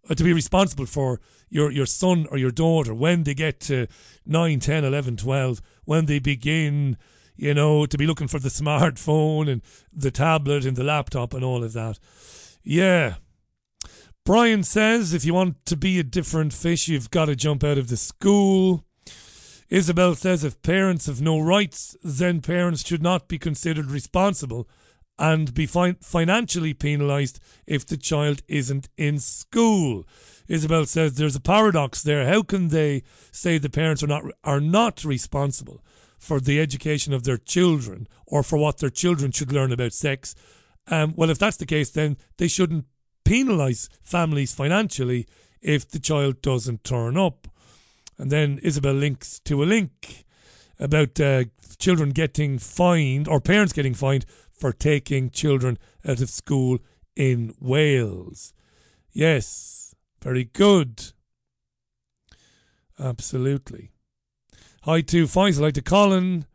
uh, 0.09 0.15
to 0.15 0.23
be 0.23 0.33
responsible 0.33 0.85
for 0.85 1.19
your, 1.49 1.71
your 1.71 1.85
son 1.85 2.27
or 2.31 2.37
your 2.37 2.51
daughter 2.51 2.93
when 2.93 3.23
they 3.23 3.33
get 3.33 3.59
to 3.61 3.87
9, 4.25 4.59
10, 4.59 4.83
11, 4.83 5.17
12, 5.17 5.61
when 5.85 6.05
they 6.05 6.19
begin, 6.19 6.97
you 7.35 7.53
know, 7.53 7.85
to 7.85 7.97
be 7.97 8.07
looking 8.07 8.27
for 8.27 8.39
the 8.39 8.49
smartphone 8.49 9.49
and 9.49 9.61
the 9.93 10.11
tablet 10.11 10.65
and 10.65 10.75
the 10.75 10.83
laptop 10.83 11.33
and 11.33 11.43
all 11.43 11.63
of 11.63 11.73
that. 11.73 11.99
Yeah. 12.63 13.15
Brian 14.25 14.63
says 14.63 15.13
if 15.13 15.23
you 15.23 15.33
want 15.33 15.65
to 15.65 15.77
be 15.77 15.99
a 15.99 16.03
different 16.03 16.51
fish, 16.51 16.87
you've 16.87 17.11
got 17.11 17.25
to 17.25 17.35
jump 17.35 17.63
out 17.63 17.77
of 17.77 17.87
the 17.87 17.97
school. 17.97 18.83
Isabel 19.69 20.15
says 20.15 20.43
if 20.43 20.61
parents 20.61 21.07
have 21.07 21.21
no 21.21 21.39
rights, 21.39 21.95
then 22.03 22.41
parents 22.41 22.85
should 22.85 23.03
not 23.03 23.27
be 23.27 23.37
considered 23.37 23.91
responsible 23.91 24.67
and 25.19 25.53
be 25.53 25.65
fin- 25.65 25.97
financially 26.01 26.73
penalised 26.73 27.39
if 27.65 27.85
the 27.85 27.97
child 27.97 28.43
isn't 28.47 28.87
in 28.97 29.19
school. 29.19 30.05
Isabel 30.47 30.85
says 30.85 31.15
there's 31.15 31.35
a 31.35 31.41
paradox 31.41 32.01
there. 32.01 32.27
How 32.27 32.43
can 32.43 32.69
they 32.69 33.03
say 33.31 33.57
the 33.57 33.69
parents 33.69 34.03
are 34.03 34.07
not 34.07 34.23
are 34.43 34.61
not 34.61 35.03
responsible 35.03 35.83
for 36.17 36.39
the 36.39 36.59
education 36.61 37.13
of 37.13 37.23
their 37.23 37.37
children 37.37 38.07
or 38.25 38.43
for 38.43 38.57
what 38.57 38.77
their 38.77 38.89
children 38.89 39.31
should 39.31 39.51
learn 39.51 39.71
about 39.71 39.93
sex? 39.93 40.35
Um, 40.87 41.13
well, 41.17 41.29
if 41.29 41.39
that's 41.39 41.57
the 41.57 41.65
case, 41.65 41.89
then 41.89 42.17
they 42.37 42.47
shouldn't 42.47 42.85
penalise 43.25 43.89
families 44.01 44.53
financially 44.53 45.27
if 45.61 45.89
the 45.89 45.99
child 45.99 46.41
doesn't 46.41 46.85
turn 46.85 47.17
up. 47.17 47.47
And 48.17 48.31
then 48.31 48.59
Isabel 48.63 48.93
links 48.93 49.39
to 49.41 49.63
a 49.63 49.65
link 49.65 50.25
about 50.79 51.19
uh, 51.19 51.45
children 51.77 52.11
getting 52.11 52.57
fined 52.57 53.27
or 53.27 53.39
parents 53.39 53.73
getting 53.73 53.93
fined 53.93 54.25
for 54.51 54.71
taking 54.71 55.29
children 55.29 55.77
out 56.07 56.21
of 56.21 56.29
school 56.29 56.79
in 57.15 57.53
Wales. 57.59 58.53
Yes, 59.11 59.95
very 60.21 60.45
good. 60.45 61.13
Absolutely. 62.99 63.91
Hi 64.83 65.01
to 65.01 65.25
Faisal, 65.25 65.65
hi 65.65 65.71
to 65.71 65.81
Colin. 65.81 66.45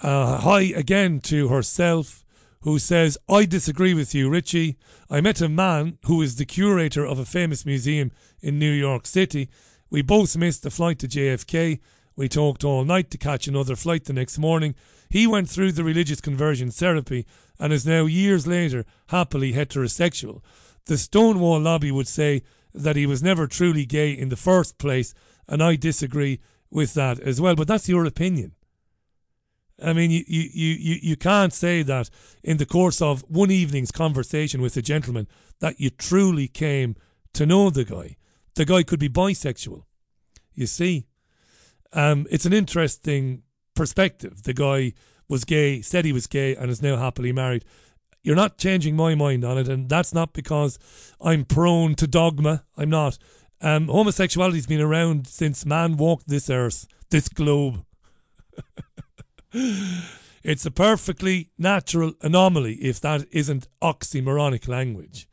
Uh, 0.00 0.38
hi 0.38 0.60
again 0.60 1.20
to 1.20 1.48
herself, 1.48 2.24
who 2.60 2.78
says, 2.78 3.18
I 3.28 3.44
disagree 3.44 3.94
with 3.94 4.14
you, 4.14 4.30
Richie. 4.30 4.78
I 5.10 5.20
met 5.20 5.40
a 5.40 5.48
man 5.48 5.98
who 6.06 6.22
is 6.22 6.36
the 6.36 6.44
curator 6.44 7.04
of 7.04 7.18
a 7.18 7.24
famous 7.24 7.66
museum 7.66 8.12
in 8.40 8.58
New 8.58 8.70
York 8.70 9.06
City. 9.06 9.48
We 9.92 10.00
both 10.00 10.38
missed 10.38 10.62
the 10.62 10.70
flight 10.70 10.98
to 11.00 11.06
JFK. 11.06 11.78
We 12.16 12.26
talked 12.26 12.64
all 12.64 12.82
night 12.82 13.10
to 13.10 13.18
catch 13.18 13.46
another 13.46 13.76
flight 13.76 14.06
the 14.06 14.14
next 14.14 14.38
morning. 14.38 14.74
He 15.10 15.26
went 15.26 15.50
through 15.50 15.72
the 15.72 15.84
religious 15.84 16.22
conversion 16.22 16.70
therapy 16.70 17.26
and 17.58 17.74
is 17.74 17.86
now 17.86 18.06
years 18.06 18.46
later 18.46 18.86
happily 19.08 19.52
heterosexual. 19.52 20.40
The 20.86 20.96
Stonewall 20.96 21.60
lobby 21.60 21.92
would 21.92 22.08
say 22.08 22.42
that 22.72 22.96
he 22.96 23.04
was 23.04 23.22
never 23.22 23.46
truly 23.46 23.84
gay 23.84 24.12
in 24.12 24.30
the 24.30 24.36
first 24.36 24.78
place, 24.78 25.12
and 25.46 25.62
I 25.62 25.76
disagree 25.76 26.40
with 26.70 26.94
that 26.94 27.20
as 27.20 27.38
well. 27.38 27.54
But 27.54 27.68
that's 27.68 27.90
your 27.90 28.06
opinion. 28.06 28.52
I 29.84 29.92
mean, 29.92 30.10
you, 30.10 30.24
you, 30.26 30.46
you, 30.54 30.96
you 31.02 31.16
can't 31.16 31.52
say 31.52 31.82
that 31.82 32.08
in 32.42 32.56
the 32.56 32.64
course 32.64 33.02
of 33.02 33.26
one 33.28 33.50
evening's 33.50 33.92
conversation 33.92 34.62
with 34.62 34.74
a 34.78 34.82
gentleman 34.82 35.28
that 35.60 35.80
you 35.80 35.90
truly 35.90 36.48
came 36.48 36.96
to 37.34 37.44
know 37.44 37.68
the 37.68 37.84
guy. 37.84 38.16
The 38.54 38.64
guy 38.64 38.82
could 38.82 39.00
be 39.00 39.08
bisexual. 39.08 39.84
You 40.54 40.66
see? 40.66 41.06
Um, 41.92 42.26
it's 42.30 42.46
an 42.46 42.52
interesting 42.52 43.42
perspective. 43.74 44.42
The 44.42 44.54
guy 44.54 44.92
was 45.28 45.44
gay, 45.44 45.80
said 45.80 46.04
he 46.04 46.12
was 46.12 46.26
gay, 46.26 46.54
and 46.54 46.70
is 46.70 46.82
now 46.82 46.96
happily 46.96 47.32
married. 47.32 47.64
You're 48.22 48.36
not 48.36 48.58
changing 48.58 48.94
my 48.94 49.14
mind 49.14 49.44
on 49.44 49.58
it, 49.58 49.68
and 49.68 49.88
that's 49.88 50.14
not 50.14 50.32
because 50.32 50.78
I'm 51.20 51.44
prone 51.44 51.94
to 51.96 52.06
dogma. 52.06 52.64
I'm 52.76 52.90
not. 52.90 53.18
Um, 53.60 53.88
homosexuality's 53.88 54.66
been 54.66 54.80
around 54.80 55.26
since 55.26 55.66
man 55.66 55.96
walked 55.96 56.28
this 56.28 56.50
earth, 56.50 56.86
this 57.10 57.28
globe. 57.28 57.84
it's 60.42 60.66
a 60.66 60.70
perfectly 60.70 61.50
natural 61.58 62.14
anomaly, 62.20 62.74
if 62.74 63.00
that 63.00 63.26
isn't 63.32 63.68
oxymoronic 63.80 64.68
language, 64.68 65.28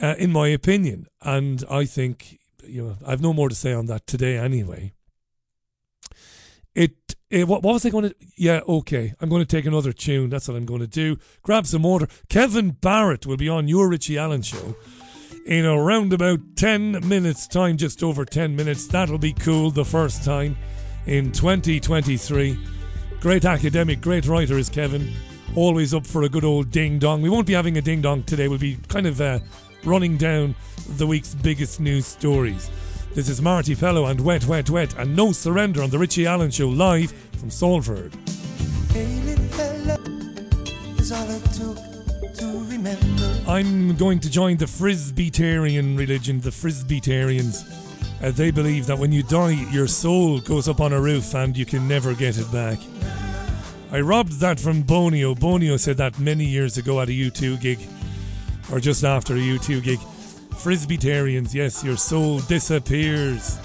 uh, 0.00 0.14
in 0.18 0.32
my 0.32 0.48
opinion. 0.48 1.06
And 1.22 1.64
I 1.70 1.84
think, 1.84 2.38
you 2.64 2.82
know, 2.82 2.96
I've 3.06 3.22
no 3.22 3.32
more 3.32 3.48
to 3.48 3.54
say 3.54 3.72
on 3.72 3.86
that 3.86 4.06
today 4.06 4.36
anyway. 4.36 4.92
It, 6.74 7.16
it 7.30 7.48
what, 7.48 7.62
what 7.62 7.72
was 7.72 7.86
I 7.86 7.90
going 7.90 8.10
to? 8.10 8.14
Yeah, 8.36 8.60
okay. 8.68 9.14
I'm 9.20 9.28
going 9.28 9.44
to 9.44 9.46
take 9.46 9.64
another 9.64 9.92
tune. 9.92 10.28
That's 10.28 10.48
what 10.48 10.56
I'm 10.56 10.66
going 10.66 10.82
to 10.82 10.86
do. 10.86 11.16
Grab 11.42 11.66
some 11.66 11.82
water. 11.82 12.06
Kevin 12.28 12.70
Barrett 12.70 13.26
will 13.26 13.38
be 13.38 13.48
on 13.48 13.68
your 13.68 13.88
Richie 13.88 14.18
Allen 14.18 14.42
show 14.42 14.76
in 15.46 15.64
around 15.64 16.12
about 16.12 16.40
10 16.56 17.08
minutes' 17.08 17.46
time, 17.46 17.76
just 17.76 18.02
over 18.02 18.24
10 18.24 18.54
minutes. 18.54 18.86
That'll 18.86 19.16
be 19.16 19.32
cool 19.32 19.70
the 19.70 19.84
first 19.84 20.24
time 20.24 20.56
in 21.06 21.32
2023. 21.32 22.58
Great 23.20 23.44
academic, 23.44 24.00
great 24.00 24.26
writer 24.26 24.58
is 24.58 24.68
Kevin. 24.68 25.12
Always 25.54 25.94
up 25.94 26.06
for 26.06 26.24
a 26.24 26.28
good 26.28 26.44
old 26.44 26.70
ding 26.70 26.98
dong. 26.98 27.22
We 27.22 27.30
won't 27.30 27.46
be 27.46 27.54
having 27.54 27.78
a 27.78 27.80
ding 27.80 28.02
dong 28.02 28.24
today. 28.24 28.48
We'll 28.48 28.58
be 28.58 28.76
kind 28.88 29.06
of 29.06 29.20
uh, 29.20 29.38
running 29.84 30.16
down 30.16 30.54
the 30.96 31.06
week's 31.06 31.34
biggest 31.34 31.80
news 31.80 32.06
stories. 32.06 32.70
This 33.14 33.28
is 33.28 33.40
Marti 33.40 33.74
Pellow 33.74 34.10
and 34.10 34.20
Wet, 34.20 34.44
Wet, 34.46 34.68
Wet, 34.70 34.94
and 34.98 35.16
No 35.16 35.32
Surrender 35.32 35.82
on 35.82 35.90
The 35.90 35.98
Richie 35.98 36.26
Allen 36.26 36.50
Show 36.50 36.68
live 36.68 37.12
from 37.38 37.50
Salford. 37.50 38.12
I'm 43.48 43.96
going 43.96 44.20
to 44.20 44.30
join 44.30 44.56
the 44.56 44.66
Frisbeetarian 44.66 45.96
religion, 45.96 46.40
the 46.40 46.50
Frisbeetarians. 46.50 47.64
Uh, 48.22 48.30
they 48.30 48.50
believe 48.50 48.86
that 48.86 48.98
when 48.98 49.12
you 49.12 49.22
die, 49.22 49.66
your 49.70 49.86
soul 49.86 50.40
goes 50.40 50.68
up 50.68 50.80
on 50.80 50.92
a 50.92 51.00
roof 51.00 51.34
and 51.34 51.56
you 51.56 51.64
can 51.64 51.86
never 51.86 52.14
get 52.14 52.38
it 52.38 52.50
back. 52.50 52.78
I 53.92 54.00
robbed 54.00 54.40
that 54.40 54.58
from 54.58 54.82
Bonio. 54.82 55.38
Bonio 55.38 55.78
said 55.78 55.96
that 55.98 56.18
many 56.18 56.44
years 56.44 56.76
ago 56.76 57.00
at 57.00 57.08
a 57.08 57.12
U2 57.12 57.60
gig, 57.60 57.78
or 58.72 58.80
just 58.80 59.04
after 59.04 59.34
a 59.34 59.38
U2 59.38 59.82
gig. 59.82 59.98
Frisbeetarians, 60.50 61.54
yes, 61.54 61.84
your 61.84 61.96
soul 61.96 62.40
disappears 62.40 63.58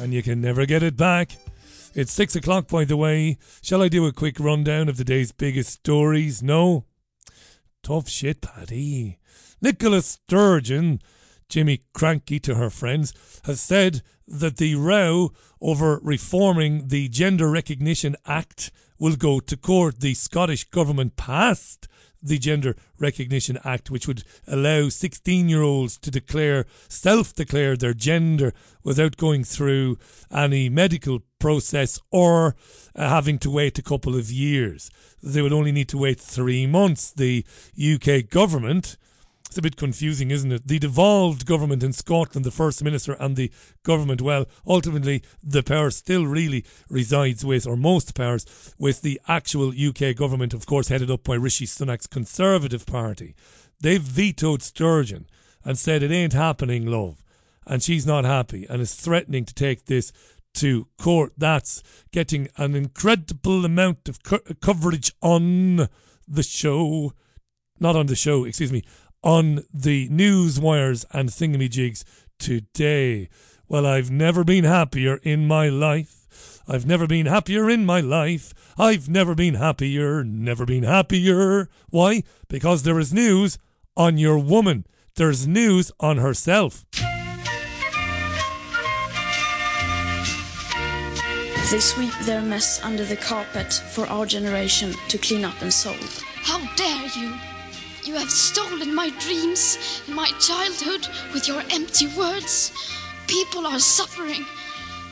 and 0.00 0.14
you 0.14 0.22
can 0.22 0.40
never 0.40 0.66
get 0.66 0.82
it 0.82 0.96
back. 0.96 1.32
It's 1.94 2.12
six 2.12 2.36
o'clock, 2.36 2.68
by 2.68 2.84
the 2.84 2.96
way. 2.96 3.38
Shall 3.62 3.82
I 3.82 3.88
do 3.88 4.06
a 4.06 4.12
quick 4.12 4.38
rundown 4.38 4.88
of 4.88 4.96
the 4.96 5.04
day's 5.04 5.32
biggest 5.32 5.70
stories? 5.70 6.42
No? 6.42 6.84
Tough 7.82 8.08
shit, 8.08 8.40
Paddy. 8.40 9.18
Nicola 9.60 10.02
Sturgeon, 10.02 11.00
Jimmy 11.48 11.82
Krankie 11.94 12.42
to 12.42 12.54
her 12.54 12.70
friends, 12.70 13.12
has 13.44 13.60
said 13.60 14.02
that 14.26 14.58
the 14.58 14.74
row 14.76 15.32
over 15.60 15.98
reforming 16.02 16.88
the 16.88 17.08
Gender 17.08 17.50
Recognition 17.50 18.14
Act 18.26 18.70
will 18.98 19.16
go 19.16 19.40
to 19.40 19.56
court. 19.56 20.00
The 20.00 20.14
Scottish 20.14 20.64
Government 20.64 21.16
passed 21.16 21.88
the 22.22 22.38
Gender 22.38 22.76
Recognition 22.98 23.58
Act, 23.64 23.90
which 23.90 24.06
would 24.06 24.24
allow 24.46 24.88
16 24.88 25.48
year 25.48 25.62
olds 25.62 25.98
to 25.98 26.10
declare, 26.10 26.66
self 26.88 27.34
declare 27.34 27.76
their 27.76 27.94
gender 27.94 28.52
without 28.82 29.16
going 29.16 29.44
through 29.44 29.98
any 30.30 30.68
medical 30.68 31.20
process 31.38 32.00
or 32.10 32.56
uh, 32.94 33.08
having 33.08 33.38
to 33.38 33.50
wait 33.50 33.78
a 33.78 33.82
couple 33.82 34.16
of 34.16 34.30
years. 34.30 34.90
They 35.22 35.42
would 35.42 35.52
only 35.52 35.72
need 35.72 35.88
to 35.90 35.98
wait 35.98 36.20
three 36.20 36.66
months. 36.66 37.10
The 37.12 37.44
UK 37.76 38.28
government 38.28 38.96
it's 39.48 39.56
a 39.58 39.62
bit 39.62 39.76
confusing, 39.76 40.30
isn't 40.30 40.52
it? 40.52 40.68
The 40.68 40.78
devolved 40.78 41.46
government 41.46 41.82
in 41.82 41.94
Scotland, 41.94 42.44
the 42.44 42.50
First 42.50 42.84
Minister 42.84 43.14
and 43.14 43.34
the 43.34 43.50
government, 43.82 44.20
well, 44.20 44.46
ultimately 44.66 45.22
the 45.42 45.62
power 45.62 45.90
still 45.90 46.26
really 46.26 46.66
resides 46.90 47.46
with, 47.46 47.66
or 47.66 47.76
most 47.76 48.14
powers, 48.14 48.74
with 48.78 49.00
the 49.00 49.18
actual 49.26 49.70
UK 49.70 50.14
government, 50.14 50.52
of 50.52 50.66
course, 50.66 50.88
headed 50.88 51.10
up 51.10 51.24
by 51.24 51.34
Rishi 51.34 51.64
Sunak's 51.64 52.06
Conservative 52.06 52.84
Party. 52.84 53.34
They've 53.80 54.02
vetoed 54.02 54.62
Sturgeon 54.62 55.26
and 55.64 55.78
said 55.78 56.02
it 56.02 56.10
ain't 56.10 56.34
happening, 56.34 56.86
love. 56.86 57.24
And 57.66 57.82
she's 57.82 58.06
not 58.06 58.26
happy 58.26 58.66
and 58.68 58.82
is 58.82 58.94
threatening 58.94 59.46
to 59.46 59.54
take 59.54 59.86
this 59.86 60.12
to 60.54 60.88
court. 60.98 61.32
That's 61.38 61.82
getting 62.12 62.48
an 62.58 62.74
incredible 62.74 63.64
amount 63.64 64.10
of 64.10 64.22
co- 64.22 64.40
coverage 64.60 65.12
on 65.22 65.88
the 66.26 66.42
show. 66.42 67.14
Not 67.80 67.96
on 67.96 68.06
the 68.06 68.16
show, 68.16 68.44
excuse 68.44 68.72
me, 68.72 68.82
on 69.22 69.64
the 69.72 70.08
news 70.08 70.60
wires 70.60 71.04
and 71.12 71.28
thingamajigs 71.28 72.04
today. 72.38 73.28
Well, 73.68 73.86
I've 73.86 74.10
never 74.10 74.44
been 74.44 74.64
happier 74.64 75.16
in 75.22 75.46
my 75.46 75.68
life. 75.68 76.62
I've 76.66 76.86
never 76.86 77.06
been 77.06 77.26
happier 77.26 77.68
in 77.68 77.84
my 77.84 78.00
life. 78.00 78.54
I've 78.78 79.08
never 79.08 79.34
been 79.34 79.54
happier, 79.54 80.24
never 80.24 80.64
been 80.64 80.84
happier. 80.84 81.68
Why? 81.90 82.22
Because 82.48 82.82
there 82.82 82.98
is 82.98 83.12
news 83.12 83.58
on 83.96 84.18
your 84.18 84.38
woman. 84.38 84.86
There's 85.16 85.46
news 85.46 85.90
on 85.98 86.18
herself. 86.18 86.84
They 91.70 91.80
sweep 91.80 92.14
their 92.22 92.40
mess 92.40 92.82
under 92.82 93.04
the 93.04 93.16
carpet 93.16 93.72
for 93.72 94.06
our 94.06 94.24
generation 94.24 94.94
to 95.08 95.18
clean 95.18 95.44
up 95.44 95.60
and 95.60 95.72
solve. 95.72 96.22
How 96.42 96.58
dare 96.76 97.08
you! 97.14 97.34
You 98.08 98.14
have 98.14 98.30
stolen 98.30 98.94
my 98.94 99.10
dreams 99.20 100.02
and 100.06 100.16
my 100.16 100.28
childhood 100.40 101.06
with 101.34 101.46
your 101.46 101.62
empty 101.70 102.06
words. 102.16 102.72
People 103.26 103.66
are 103.66 103.78
suffering. 103.78 104.46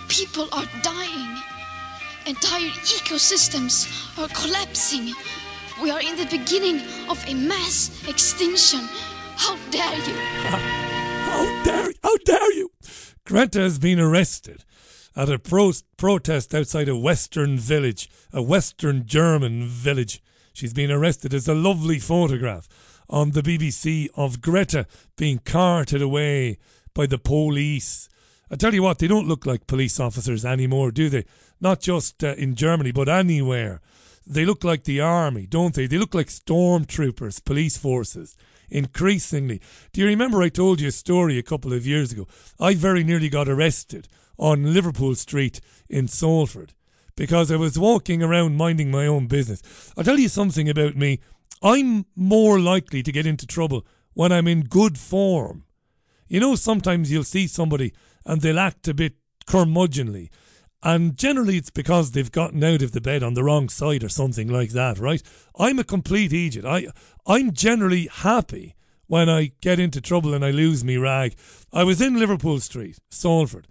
People 0.09 0.49
are 0.51 0.65
dying. 0.83 1.37
Entire 2.25 2.71
ecosystems 2.71 3.85
are 4.19 4.29
collapsing. 4.29 5.13
We 5.83 5.91
are 5.91 6.01
in 6.01 6.17
the 6.17 6.25
beginning 6.25 6.81
of 7.11 7.23
a 7.29 7.35
mass 7.35 7.91
extinction. 8.09 8.81
How 9.37 9.59
dare 9.71 9.99
you? 9.99 10.15
How 11.29 11.65
dare 11.65 11.93
How 12.03 12.17
dare 12.25 12.53
you? 12.55 12.71
Greta 13.27 13.61
has 13.61 13.79
been 13.79 14.01
arrested 14.01 14.65
at 15.15 15.29
a 15.29 15.39
pro- 15.39 15.73
protest 15.99 16.55
outside 16.55 16.89
a 16.89 16.97
western 16.97 17.59
village, 17.59 18.09
a 18.33 18.41
western 18.41 19.05
German 19.05 19.67
village. 19.67 20.23
She's 20.55 20.73
been 20.73 20.91
arrested. 20.91 21.33
There's 21.33 21.47
a 21.47 21.55
lovely 21.55 21.99
photograph 21.99 22.67
on 23.09 23.31
the 23.31 23.43
BBC 23.43 24.09
of 24.17 24.41
Greta 24.41 24.87
being 25.17 25.39
carted 25.39 26.03
away 26.03 26.59
by 26.95 27.07
the 27.07 27.19
police. 27.19 28.09
I 28.51 28.57
tell 28.57 28.75
you 28.75 28.83
what, 28.83 28.99
they 28.99 29.09
don't 29.09 29.29
look 29.29 29.47
like 29.47 29.67
police 29.67 29.99
officers 29.99 30.45
anymore, 30.45 30.91
do 30.91 31.09
they? 31.09 31.25
Not 31.61 31.81
just 31.81 32.23
uh, 32.23 32.35
in 32.35 32.55
Germany, 32.55 32.93
but 32.93 33.09
anywhere. 33.09 33.81
They 34.27 34.45
look 34.45 34.65
like 34.65 34.85
the 34.85 35.01
army, 35.01 35.47
don't 35.47 35.75
they? 35.75 35.87
They 35.87 35.99
look 35.99 36.15
like 36.15 36.27
stormtroopers, 36.27 37.45
police 37.45 37.77
forces, 37.77 38.37
increasingly. 38.69 39.61
Do 39.93 40.01
you 40.01 40.07
remember 40.07 40.43
I 40.43 40.49
told 40.49 40.81
you 40.81 40.89
a 40.89 40.93
story 40.93 41.39
a 41.39 41.43
couple 41.43 41.73
of 41.73 41.87
years 41.87 42.13
ago? 42.13 42.27
I 42.59 42.75
very 42.75 43.05
nearly 43.05 43.29
got 43.29 43.49
arrested 43.49 44.09
on 44.39 44.75
Liverpool 44.75 45.15
Street 45.15 45.61
in 45.89 46.09
Salford 46.09 46.73
because 47.17 47.51
I 47.51 47.57
was 47.57 47.79
walking 47.79 48.23
around 48.23 48.57
minding 48.57 48.91
my 48.91 49.07
own 49.07 49.27
business. 49.27 49.93
I'll 49.97 50.05
tell 50.05 50.19
you 50.19 50.29
something 50.29 50.69
about 50.69 50.97
me. 50.97 51.21
I'm 51.63 52.07
more 52.15 52.59
likely 52.59 53.03
to 53.03 53.13
get 53.13 53.27
into 53.27 53.47
trouble 53.47 53.87
when 54.15 54.33
I'm 54.33 54.49
in 54.49 54.63
good 54.63 54.99
form. 54.99 55.65
You 56.29 56.41
know, 56.41 56.55
sometimes 56.55 57.11
you'll 57.11 57.25
see 57.25 57.47
somebody 57.47 57.93
and 58.25 58.41
they'll 58.41 58.59
act 58.59 58.89
a 58.89 58.95
bit 58.95 59.15
curmudgeonly. 59.47 60.31
And 60.83 61.17
generally, 61.17 61.57
it's 61.57 61.71
because 61.71 62.13
they've 62.13 62.31
gotten 62.31 62.63
out 62.63 62.83
of 62.83 62.93
the 62.93 63.01
bed 63.01 63.23
on 63.23 63.35
the 63.35 63.43
wrong 63.43 63.69
side 63.69 64.05
or 64.05 64.09
something 64.09 64.49
like 64.49 64.71
that, 64.71 64.99
right? 64.99 65.23
I'm 65.59 65.79
a 65.79 65.85
complete 65.85 66.33
idiot. 66.33 66.65
I, 66.65 66.89
I'm 67.27 67.53
generally 67.53 68.09
happy 68.13 68.75
when 69.07 69.29
I 69.29 69.53
get 69.61 69.81
into 69.81 70.01
trouble 70.01 70.35
and 70.35 70.45
I 70.45 70.51
lose 70.51 70.85
me 70.85 70.97
rag. 70.97 71.35
I 71.73 71.85
was 71.85 72.01
in 72.01 72.19
Liverpool 72.19 72.61
Street, 72.61 72.99
Salford, 73.11 73.67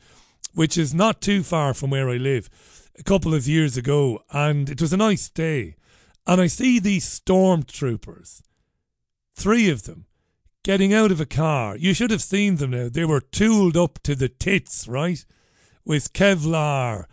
which 0.54 0.78
is 0.78 0.94
not 0.94 1.22
too 1.22 1.44
far 1.44 1.74
from 1.74 1.90
where 1.90 2.10
I 2.10 2.18
live 2.18 2.50
a 2.98 3.04
couple 3.04 3.34
of 3.34 3.48
years 3.48 3.76
ago, 3.78 4.22
and 4.32 4.70
it 4.70 4.82
was 4.82 4.94
a 4.94 4.98
nice 4.98 5.30
day. 5.30 5.76
And 6.28 6.42
I 6.42 6.48
see 6.48 6.80
these 6.80 7.06
stormtroopers, 7.08 8.42
three 9.36 9.70
of 9.70 9.84
them, 9.84 10.06
getting 10.64 10.94
out 10.94 11.12
of 11.12 11.22
a 11.22 11.26
car. 11.26 11.76
You 11.78 11.94
should 11.94 12.12
have 12.12 12.24
seen 12.24 12.56
them 12.56 12.72
now. 12.72 12.90
They 12.90 13.06
were 13.06 13.22
tooled 13.22 13.78
up 13.78 14.00
to 14.04 14.16
the 14.16 14.30
tits, 14.30 14.88
right? 14.88 15.24
With 15.86 16.14
Kevlar. 16.14 17.06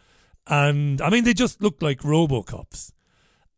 And 0.47 1.01
I 1.03 1.11
mean, 1.11 1.25
they 1.25 1.35
just 1.35 1.63
looked 1.63 1.83
like 1.83 2.01
Robocops. 2.01 2.93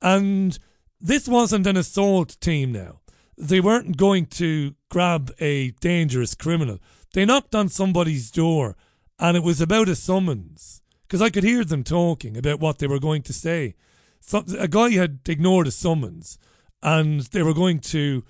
And 0.03 0.59
this 1.01 1.29
wasn't 1.29 1.67
an 1.67 1.77
assault 1.77 2.37
team 2.41 2.73
now. 2.73 3.01
They 3.39 3.61
weren't 3.61 3.97
going 3.97 4.27
to 4.27 4.75
grab 4.91 5.33
a 5.39 5.71
dangerous 5.81 6.35
criminal. 6.35 6.79
They 7.13 7.25
knocked 7.25 7.55
on 7.55 7.69
somebody's 7.69 8.31
door 8.31 8.77
and 9.19 9.37
it 9.37 9.43
was 9.43 9.61
about 9.61 9.89
a 9.89 9.95
summons 9.95 10.83
because 11.03 11.23
I 11.23 11.31
could 11.31 11.45
hear 11.45 11.65
them 11.65 11.85
talking 11.85 12.37
about 12.37 12.61
what 12.61 12.79
they 12.79 12.87
were 12.87 12.99
going 12.99 13.23
to 13.23 13.33
say. 13.33 13.75
So, 14.27 14.45
a 14.59 14.68
guy 14.68 14.91
had 14.91 15.20
ignored 15.29 15.66
a 15.66 15.70
summons, 15.70 16.39
and 16.83 17.20
they 17.20 17.43
were 17.43 17.55
going 17.55 17.81
to 17.81 18.25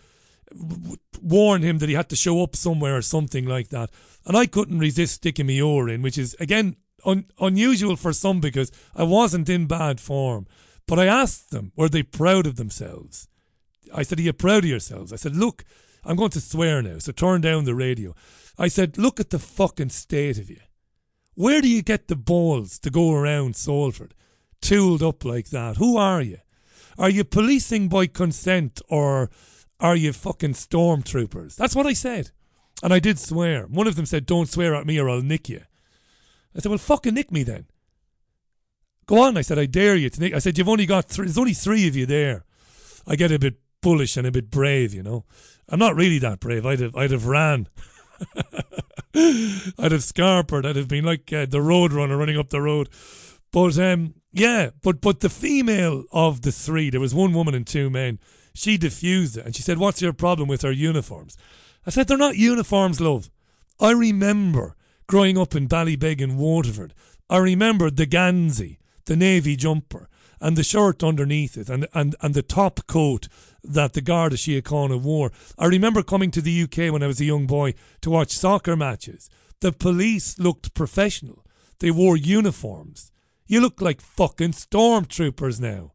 warn 1.21 1.63
him 1.63 1.79
that 1.79 1.89
he 1.89 1.95
had 1.95 2.09
to 2.09 2.17
show 2.17 2.43
up 2.43 2.57
somewhere 2.57 2.97
or 2.97 3.03
something 3.03 3.47
like 3.47 3.69
that. 3.69 3.91
And 4.27 4.37
I 4.37 4.47
couldn't 4.47 4.79
resist 4.79 5.15
sticking 5.15 5.47
my 5.47 5.61
oar 5.61 5.89
in, 5.89 6.03
which 6.03 6.19
is 6.19 6.37
again 6.39 6.77
un- 7.05 7.27
unusual 7.41 7.97
for 7.97 8.13
some 8.13 8.41
because 8.41 8.71
I 8.95 9.05
wasn't 9.05 9.49
in 9.49 9.67
bad 9.67 10.01
form. 10.01 10.47
But 10.87 10.99
I 10.99 11.07
asked 11.07 11.51
them, 11.51 11.73
were 11.77 11.89
they 11.89 12.03
proud 12.03 12.47
of 12.47 12.57
themselves? 12.57 13.29
I 13.95 14.03
said, 14.03 14.19
Are 14.19 14.23
you 14.23 14.33
proud 14.33 14.65
of 14.65 14.71
yourselves? 14.71 15.13
I 15.13 15.17
said, 15.17 15.37
Look, 15.37 15.65
I'm 16.05 16.17
going 16.17 16.31
to 16.31 16.41
swear 16.41 16.83
now, 16.83 16.99
so 16.99 17.13
turn 17.13 17.41
down 17.41 17.65
the 17.65 17.75
radio. 17.75 18.15
I 18.59 18.69
said, 18.69 18.99
Look 18.99 19.21
at 19.21 19.31
the 19.31 19.39
fucking 19.39 19.91
state 19.91 20.39
of 20.39 20.51
you. 20.51 20.61
Where 21.35 21.61
do 21.61 21.69
you 21.69 21.83
get 21.83 22.09
the 22.09 22.17
balls 22.17 22.79
to 22.81 22.91
go 22.91 23.13
around 23.13 23.57
Salford, 23.57 24.15
tooled 24.65 25.03
up 25.03 25.25
like 25.25 25.51
that? 25.51 25.77
Who 25.77 25.97
are 25.97 26.23
you? 26.23 26.39
Are 26.99 27.11
you 27.11 27.23
policing 27.23 27.89
by 27.89 28.07
consent 28.07 28.81
or 28.89 29.31
are 29.79 29.95
you 29.95 30.13
fucking 30.13 30.55
stormtroopers? 30.55 31.55
That's 31.57 31.77
what 31.77 31.87
I 31.87 31.93
said. 31.93 32.31
And 32.83 32.93
I 32.93 32.99
did 32.99 33.19
swear. 33.19 33.65
One 33.65 33.87
of 33.87 33.95
them 33.95 34.07
said, 34.07 34.27
Don't 34.27 34.49
swear 34.49 34.75
at 34.75 34.87
me 34.87 34.99
or 34.99 35.09
I'll 35.09 35.21
nick 35.21 35.49
you. 35.49 35.61
I 36.57 36.61
said, 36.61 36.71
Well, 36.71 36.79
fucking 36.79 37.15
nick 37.15 37.31
me 37.31 37.43
then. 37.43 37.67
Go 39.07 39.23
on. 39.23 39.37
I 39.37 39.43
said, 39.43 39.59
I 39.59 39.67
dare 39.67 39.97
you 39.97 40.09
to 40.09 40.21
nick. 40.21 40.35
I 40.35 40.39
said, 40.39 40.57
You've 40.57 40.69
only 40.69 40.87
got 40.87 41.07
three, 41.07 41.27
there's 41.27 41.39
only 41.39 41.55
three 41.55 41.87
of 41.87 41.95
you 41.95 42.07
there. 42.07 42.45
I 43.07 43.17
get 43.17 43.33
a 43.33 43.39
bit 43.39 43.57
bullish 43.83 44.17
and 44.17 44.27
a 44.27 44.33
bit 44.33 44.51
brave, 44.51 44.95
you 44.95 45.03
know. 45.03 45.25
I'm 45.69 45.79
not 45.79 45.95
really 45.95 46.19
that 46.21 46.41
brave. 46.41 46.65
I'd 46.65 46.81
have, 46.81 46.97
I'd 46.97 47.11
have 47.11 47.27
ran. 47.27 47.69
I'd 49.15 49.93
have 49.93 50.01
scarpered. 50.01 50.65
I'd 50.65 50.77
have 50.77 50.89
been 50.89 51.05
like 51.05 51.33
uh, 51.33 51.47
the 51.47 51.61
road 51.61 51.93
runner 51.93 52.17
running 52.17 52.39
up 52.39 52.51
the 52.51 52.63
road. 52.63 52.89
But 53.53 53.79
um, 53.79 54.15
yeah, 54.35 54.71
but 54.83 55.01
but 55.01 55.21
the 55.21 55.31
female 55.31 56.05
of 56.13 56.43
the 56.43 56.53
three, 56.53 56.91
there 56.91 57.01
was 57.01 57.15
one 57.15 57.33
woman 57.33 57.55
and 57.55 57.67
two 57.67 57.89
men. 57.89 58.19
She 58.55 58.77
diffused 58.77 59.37
it 59.37 59.47
and 59.47 59.57
she 59.57 59.63
said, 59.63 59.79
"What's 59.79 60.03
your 60.03 60.13
problem 60.13 60.49
with 60.49 60.65
our 60.65 60.73
uniforms?" 60.73 61.37
I 61.87 61.91
said, 61.91 62.09
"They're 62.09 62.19
not 62.19 62.37
uniforms, 62.37 63.01
love. 63.01 63.31
I 63.81 63.91
remember 63.91 64.77
growing 65.07 65.39
up 65.39 65.55
in 65.55 65.69
Ballybeg 65.69 66.21
in 66.21 66.37
Waterford, 66.37 66.95
I 67.29 67.39
remember 67.39 67.91
the 67.91 68.07
Gansey, 68.07 68.79
the 69.07 69.17
navy 69.17 69.57
jumper, 69.57 70.09
and 70.41 70.57
the 70.57 70.65
shirt 70.65 71.03
underneath 71.03 71.57
it, 71.57 71.69
and, 71.69 71.87
and, 71.95 72.15
and 72.21 72.35
the 72.35 72.43
top 72.43 72.87
coat 72.87 73.29
that 73.63 73.95
the 73.95 74.01
Garda 74.01 74.37
Síochána 74.37 75.01
wore. 75.01 75.33
I 75.59 75.67
remember 75.67 76.03
coming 76.03 76.31
to 76.33 76.43
the 76.43 76.63
UK 76.63 76.93
when 76.93 77.03
I 77.03 77.07
was 77.07 77.21
a 77.21 77.25
young 77.25 77.47
boy 77.47 77.75
to 78.03 78.11
watch 78.11 78.33
soccer 78.33 78.77
matches. 78.77 79.31
The 79.61 79.73
police 79.73 80.39
looked 80.39 80.75
professional. 80.75 81.47
They 81.79 81.91
wore 81.91 82.17
uniforms. 82.17 83.11
You 83.47 83.61
look 83.61 83.81
like 83.81 84.01
fucking 84.01 84.53
stormtroopers 84.53 85.61
now. 85.61 85.93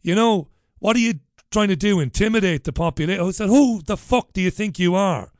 You 0.00 0.14
know, 0.14 0.48
what 0.78 0.96
are 0.96 1.00
you 1.00 1.14
trying 1.50 1.68
to 1.68 1.76
do? 1.76 2.00
Intimidate 2.00 2.64
the 2.64 2.72
population? 2.72 3.24
I 3.24 3.30
said, 3.30 3.48
who 3.48 3.82
the 3.82 3.96
fuck 3.96 4.32
do 4.32 4.40
you 4.40 4.50
think 4.50 4.78
you 4.78 4.94
are? 4.94 5.32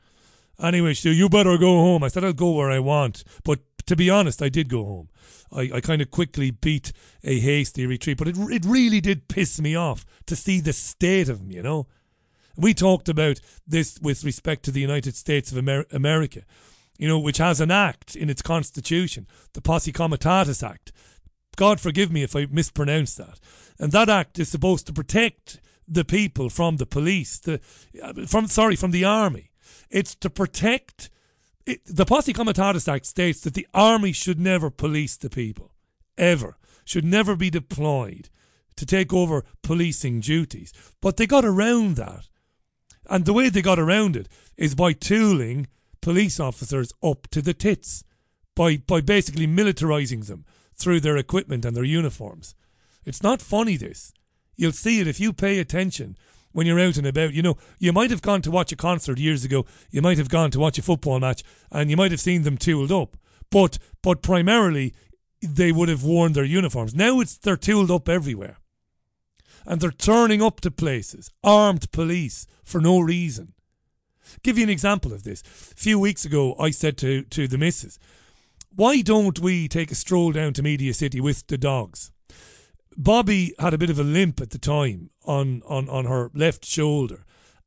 Anyway, 0.61 0.93
so 0.93 1.09
you 1.09 1.29
better 1.29 1.57
go 1.57 1.77
home. 1.77 2.03
I 2.03 2.09
said, 2.09 2.23
I'll 2.23 2.33
go 2.33 2.51
where 2.51 2.69
I 2.69 2.79
want. 2.79 3.23
But 3.43 3.59
to 3.85 3.95
be 3.95 4.09
honest, 4.09 4.41
I 4.41 4.49
did 4.49 4.69
go 4.69 4.83
home. 4.83 5.09
I, 5.51 5.71
I 5.75 5.81
kind 5.81 6.01
of 6.01 6.11
quickly 6.11 6.51
beat 6.51 6.91
a 7.23 7.39
hasty 7.39 7.85
retreat, 7.87 8.17
but 8.17 8.27
it, 8.27 8.37
it 8.37 8.65
really 8.65 9.01
did 9.01 9.27
piss 9.29 9.59
me 9.59 9.75
off 9.75 10.05
to 10.27 10.35
see 10.35 10.59
the 10.59 10.73
state 10.73 11.29
of 11.29 11.39
him, 11.39 11.51
you 11.51 11.63
know. 11.63 11.87
We 12.57 12.73
talked 12.73 13.07
about 13.07 13.39
this 13.65 13.97
with 14.01 14.23
respect 14.23 14.63
to 14.65 14.71
the 14.71 14.81
United 14.81 15.15
States 15.15 15.51
of 15.51 15.57
Amer- 15.57 15.85
America, 15.91 16.41
you 16.97 17.07
know, 17.07 17.17
which 17.17 17.37
has 17.37 17.61
an 17.61 17.71
act 17.71 18.15
in 18.15 18.29
its 18.29 18.41
constitution, 18.41 19.27
the 19.53 19.61
Posse 19.61 19.93
Comitatus 19.93 20.61
Act. 20.61 20.91
God 21.59 21.81
forgive 21.81 22.09
me 22.09 22.23
if 22.23 22.37
I 22.37 22.47
mispronounce 22.49 23.15
that. 23.15 23.37
And 23.77 23.91
that 23.91 24.07
act 24.07 24.39
is 24.39 24.47
supposed 24.47 24.87
to 24.87 24.93
protect 24.93 25.59
the 25.85 26.05
people 26.05 26.49
from 26.49 26.77
the 26.77 26.85
police, 26.85 27.37
the, 27.37 27.57
from 28.27 28.47
sorry, 28.47 28.77
from 28.77 28.91
the 28.91 29.03
army. 29.03 29.51
It's 29.89 30.15
to 30.15 30.29
protect 30.29 31.09
it, 31.65 31.81
the 31.85 32.05
Posse 32.05 32.31
Comitatus 32.31 32.87
Act 32.87 33.05
states 33.05 33.41
that 33.41 33.55
the 33.55 33.67
army 33.73 34.13
should 34.13 34.39
never 34.39 34.69
police 34.69 35.17
the 35.17 35.29
people, 35.29 35.73
ever, 36.17 36.55
should 36.85 37.03
never 37.03 37.35
be 37.35 37.49
deployed 37.49 38.29
to 38.77 38.85
take 38.85 39.11
over 39.11 39.43
policing 39.61 40.21
duties. 40.21 40.71
But 41.01 41.17
they 41.17 41.27
got 41.27 41.43
around 41.43 41.97
that. 41.97 42.29
And 43.09 43.25
the 43.25 43.33
way 43.33 43.49
they 43.49 43.61
got 43.61 43.79
around 43.79 44.15
it 44.15 44.29
is 44.55 44.75
by 44.75 44.93
tooling 44.93 45.67
police 45.99 46.39
officers 46.39 46.93
up 47.03 47.27
to 47.31 47.41
the 47.41 47.53
tits, 47.53 48.05
by, 48.55 48.77
by 48.77 49.01
basically 49.01 49.45
militarizing 49.45 50.25
them 50.27 50.45
through 50.79 51.01
their 51.01 51.17
equipment 51.17 51.65
and 51.65 51.75
their 51.75 51.83
uniforms. 51.83 52.55
It's 53.05 53.23
not 53.23 53.41
funny, 53.41 53.77
this. 53.77 54.13
You'll 54.55 54.71
see 54.71 54.99
it 54.99 55.07
if 55.07 55.19
you 55.19 55.31
pay 55.33 55.59
attention 55.59 56.17
when 56.51 56.65
you're 56.65 56.79
out 56.79 56.97
and 56.97 57.07
about. 57.07 57.33
You 57.33 57.41
know, 57.41 57.57
you 57.77 57.93
might 57.93 58.09
have 58.09 58.21
gone 58.21 58.41
to 58.41 58.51
watch 58.51 58.71
a 58.71 58.75
concert 58.75 59.17
years 59.19 59.45
ago, 59.45 59.65
you 59.91 60.01
might 60.01 60.17
have 60.17 60.29
gone 60.29 60.51
to 60.51 60.59
watch 60.59 60.77
a 60.77 60.81
football 60.81 61.19
match, 61.19 61.43
and 61.71 61.89
you 61.89 61.97
might 61.97 62.11
have 62.11 62.19
seen 62.19 62.43
them 62.43 62.57
tooled 62.57 62.91
up. 62.91 63.17
But 63.51 63.77
but 64.01 64.21
primarily 64.21 64.93
they 65.41 65.71
would 65.71 65.89
have 65.89 66.03
worn 66.03 66.33
their 66.33 66.43
uniforms. 66.43 66.93
Now 66.93 67.19
it's 67.19 67.37
they're 67.37 67.57
tooled 67.57 67.91
up 67.91 68.09
everywhere. 68.09 68.57
And 69.65 69.81
they're 69.81 69.91
turning 69.91 70.41
up 70.41 70.61
to 70.61 70.71
places, 70.71 71.29
armed 71.43 71.91
police, 71.91 72.47
for 72.63 72.79
no 72.81 72.99
reason. 72.99 73.53
Give 74.41 74.57
you 74.57 74.63
an 74.63 74.69
example 74.69 75.13
of 75.13 75.23
this. 75.23 75.41
A 75.41 75.75
few 75.75 75.99
weeks 75.99 76.25
ago 76.25 76.55
I 76.59 76.71
said 76.71 76.97
to, 76.99 77.23
to 77.23 77.47
the 77.47 77.57
missus, 77.57 77.99
why 78.79 79.01
don't 79.01 79.41
we 79.41 79.67
take 79.67 79.91
a 79.91 79.95
stroll 79.95 80.31
down 80.31 80.53
to 80.53 80.63
Media 80.63 80.93
City 80.93 81.19
with 81.19 81.45
the 81.47 81.57
dogs? 81.57 82.13
Bobby 82.95 83.53
had 83.59 83.73
a 83.73 83.77
bit 83.77 83.89
of 83.89 83.99
a 83.99 84.05
limp 84.05 84.39
at 84.39 84.51
the 84.51 84.57
time 84.57 85.09
on, 85.25 85.61
on, 85.67 85.89
on 85.89 86.05
her 86.05 86.31
left 86.33 86.63
shoulder, 86.63 87.25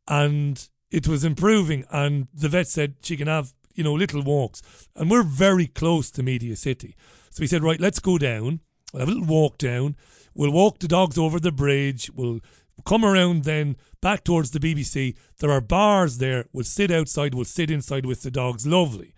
and 0.09 0.71
it 0.91 1.07
was 1.07 1.23
improving. 1.23 1.85
And 1.91 2.29
the 2.33 2.49
vet 2.49 2.67
said 2.67 2.95
she 3.03 3.19
can 3.19 3.29
have 3.29 3.53
you 3.75 3.85
know 3.85 3.93
little 3.93 4.23
walks, 4.23 4.63
and 4.97 5.11
we're 5.11 5.23
very 5.23 5.67
close 5.67 6.11
to 6.13 6.23
Media 6.23 6.57
City, 6.57 6.97
so 7.29 7.43
we 7.43 7.47
said 7.47 7.63
right, 7.63 7.79
let's 7.79 7.99
go 7.99 8.17
down. 8.17 8.61
We'll 8.95 9.01
have 9.01 9.09
a 9.11 9.13
little 9.13 9.29
walk 9.29 9.59
down. 9.59 9.97
We'll 10.35 10.51
walk 10.51 10.79
the 10.79 10.89
dogs 10.89 11.19
over 11.19 11.39
the 11.39 11.53
bridge. 11.53 12.11
We'll 12.15 12.41
come 12.87 13.05
around 13.05 13.45
then 13.45 13.77
back 14.01 14.25
towards 14.25 14.53
the 14.53 14.61
BBC. 14.61 15.15
There 15.41 15.51
are 15.51 15.61
bars 15.61 16.17
there. 16.19 16.47
We'll 16.55 16.65
sit 16.65 16.91
outside. 16.91 17.35
We'll 17.35 17.45
sit 17.45 17.71
inside 17.71 18.07
with 18.07 18.23
the 18.23 18.31
dogs. 18.31 18.67
Lovely. 18.67 19.12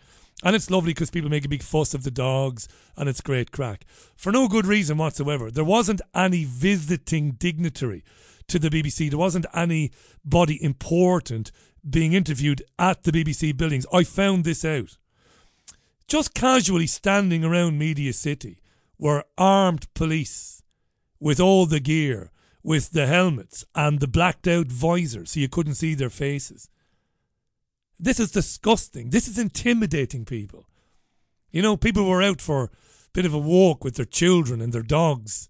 And 0.44 0.54
it's 0.54 0.70
lovely 0.70 0.92
because 0.92 1.10
people 1.10 1.30
make 1.30 1.46
a 1.46 1.48
big 1.48 1.62
fuss 1.62 1.94
of 1.94 2.04
the 2.04 2.10
dogs 2.10 2.68
and 2.96 3.08
it's 3.08 3.22
great 3.22 3.50
crack. 3.50 3.86
For 4.14 4.30
no 4.30 4.46
good 4.46 4.66
reason 4.66 4.98
whatsoever. 4.98 5.50
There 5.50 5.64
wasn't 5.64 6.02
any 6.14 6.44
visiting 6.44 7.32
dignitary 7.32 8.04
to 8.48 8.58
the 8.58 8.68
BBC. 8.68 9.08
There 9.08 9.18
wasn't 9.18 9.46
anybody 9.54 10.62
important 10.62 11.50
being 11.88 12.12
interviewed 12.12 12.62
at 12.78 13.04
the 13.04 13.10
BBC 13.10 13.56
buildings. 13.56 13.86
I 13.90 14.04
found 14.04 14.44
this 14.44 14.66
out. 14.66 14.98
Just 16.06 16.34
casually 16.34 16.86
standing 16.86 17.42
around 17.42 17.78
Media 17.78 18.12
City 18.12 18.60
were 18.98 19.24
armed 19.38 19.92
police 19.94 20.62
with 21.18 21.40
all 21.40 21.64
the 21.64 21.80
gear, 21.80 22.30
with 22.62 22.90
the 22.90 23.06
helmets 23.06 23.64
and 23.74 23.98
the 23.98 24.08
blacked 24.08 24.46
out 24.46 24.66
visors 24.66 25.32
so 25.32 25.40
you 25.40 25.48
couldn't 25.48 25.74
see 25.74 25.94
their 25.94 26.10
faces. 26.10 26.68
This 27.98 28.18
is 28.20 28.30
disgusting. 28.30 29.10
This 29.10 29.28
is 29.28 29.38
intimidating 29.38 30.24
people. 30.24 30.66
You 31.50 31.62
know, 31.62 31.76
people 31.76 32.08
were 32.08 32.22
out 32.22 32.40
for 32.40 32.64
a 32.64 32.70
bit 33.12 33.26
of 33.26 33.34
a 33.34 33.38
walk 33.38 33.84
with 33.84 33.94
their 33.94 34.04
children 34.04 34.60
and 34.60 34.72
their 34.72 34.82
dogs 34.82 35.48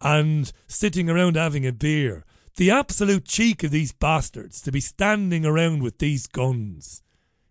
and 0.00 0.52
sitting 0.66 1.08
around 1.08 1.36
having 1.36 1.66
a 1.66 1.72
beer. 1.72 2.24
The 2.56 2.70
absolute 2.70 3.24
cheek 3.24 3.62
of 3.62 3.70
these 3.70 3.92
bastards 3.92 4.60
to 4.62 4.72
be 4.72 4.80
standing 4.80 5.46
around 5.46 5.82
with 5.82 5.98
these 5.98 6.26
guns 6.26 7.02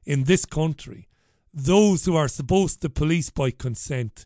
in 0.06 0.26
this 0.26 0.46
country. 0.46 1.08
Those 1.54 2.06
who 2.06 2.16
are 2.16 2.28
supposed 2.28 2.82
to 2.82 2.90
police 2.90 3.30
by 3.30 3.52
consent. 3.52 4.26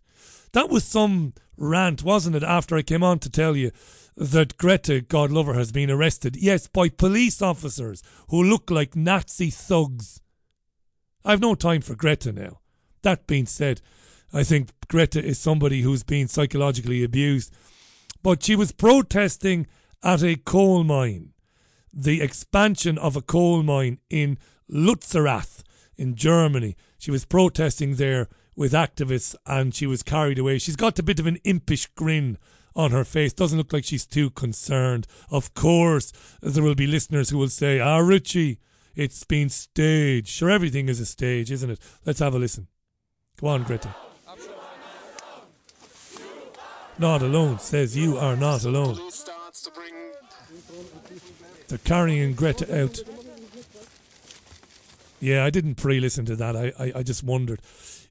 That 0.54 0.70
was 0.70 0.84
some 0.84 1.34
rant, 1.58 2.04
wasn't 2.04 2.36
it, 2.36 2.44
after 2.44 2.76
I 2.76 2.84
came 2.84 3.04
on 3.04 3.20
to 3.20 3.30
tell 3.30 3.56
you 3.56 3.72
that 4.16 4.58
Greta, 4.58 5.02
God 5.02 5.32
love 5.32 5.48
her, 5.48 5.54
has 5.54 5.72
been 5.72 5.90
arrested. 5.90 6.36
Yes, 6.36 6.68
by 6.68 6.90
police 6.90 7.42
officers 7.42 8.04
who 8.30 8.44
look 8.44 8.70
like 8.70 8.96
Nazi 8.96 9.50
thugs. 9.50 10.22
I've 11.26 11.42
no 11.42 11.56
time 11.56 11.82
for 11.82 11.96
Greta 11.96 12.32
now. 12.32 12.60
That 13.02 13.28
being 13.28 13.48
said, 13.48 13.82
I 14.32 14.44
think 14.44 14.70
Greta 14.88 15.24
is 15.24 15.40
somebody 15.40 15.82
who's 15.82 16.04
been 16.04 16.28
psychologically 16.28 17.04
abused. 17.04 17.54
But 18.22 18.44
she 18.44 18.56
was 18.56 18.72
protesting 18.72 19.68
at 20.04 20.24
a 20.24 20.36
coal 20.36 20.84
mine, 20.84 21.34
the 21.92 22.22
expansion 22.22 22.98
of 22.98 23.16
a 23.16 23.22
coal 23.22 23.64
mine 23.64 24.00
in 24.10 24.38
Lützerath 24.70 25.64
in 25.96 26.16
Germany. 26.16 26.76
She 26.98 27.12
was 27.12 27.26
protesting 27.26 27.96
there 27.96 28.28
with 28.56 28.74
activists 28.74 29.36
and 29.46 29.74
she 29.74 29.86
was 29.86 30.04
carried 30.04 30.40
away. 30.40 30.58
She's 30.58 30.76
got 30.76 31.00
a 31.00 31.04
bit 31.04 31.20
of 31.20 31.28
an 31.28 31.38
impish 31.44 31.88
grin 31.96 32.38
on 32.76 32.92
her 32.92 33.04
face. 33.04 33.34
Doesn't 33.34 33.58
look 33.58 33.74
like 33.74 33.86
she's 33.86 34.06
too 34.06 34.30
concerned. 34.32 35.08
Of 35.30 35.54
course, 35.54 36.12
there 36.42 36.64
will 36.64 36.76
be 36.76 36.88
listeners 36.88 37.30
who 37.30 37.38
will 37.38 37.50
say, 37.50 37.80
Ah, 37.80 37.98
Richie, 37.98 38.60
it's 38.96 39.24
been 39.24 39.50
staged. 39.50 40.28
Sure, 40.28 40.50
everything 40.50 40.90
is 40.90 41.00
a 41.00 41.06
stage, 41.06 41.52
isn't 41.52 41.70
it? 41.70 41.80
Let's 42.06 42.20
have 42.20 42.36
a 42.36 42.40
listen. 42.40 42.68
Go 43.40 43.48
on, 43.48 43.64
Greta. 43.64 43.94
Not 47.00 47.24
alone, 47.24 47.58
says 47.58 47.98
you 47.98 48.18
are 48.18 48.36
not 48.36 48.66
alone. 48.66 49.00
They're 51.68 51.80
carrying 51.80 52.34
Greta 52.36 52.84
out. 52.84 53.00
Yeah, 55.20 55.44
I 55.44 55.50
didn't 55.50 55.76
pre 55.76 56.00
listen 56.00 56.26
to 56.26 56.36
that. 56.36 56.56
I, 56.56 56.72
I, 56.78 56.92
I 56.98 57.04
just 57.04 57.24
wondered 57.24 57.62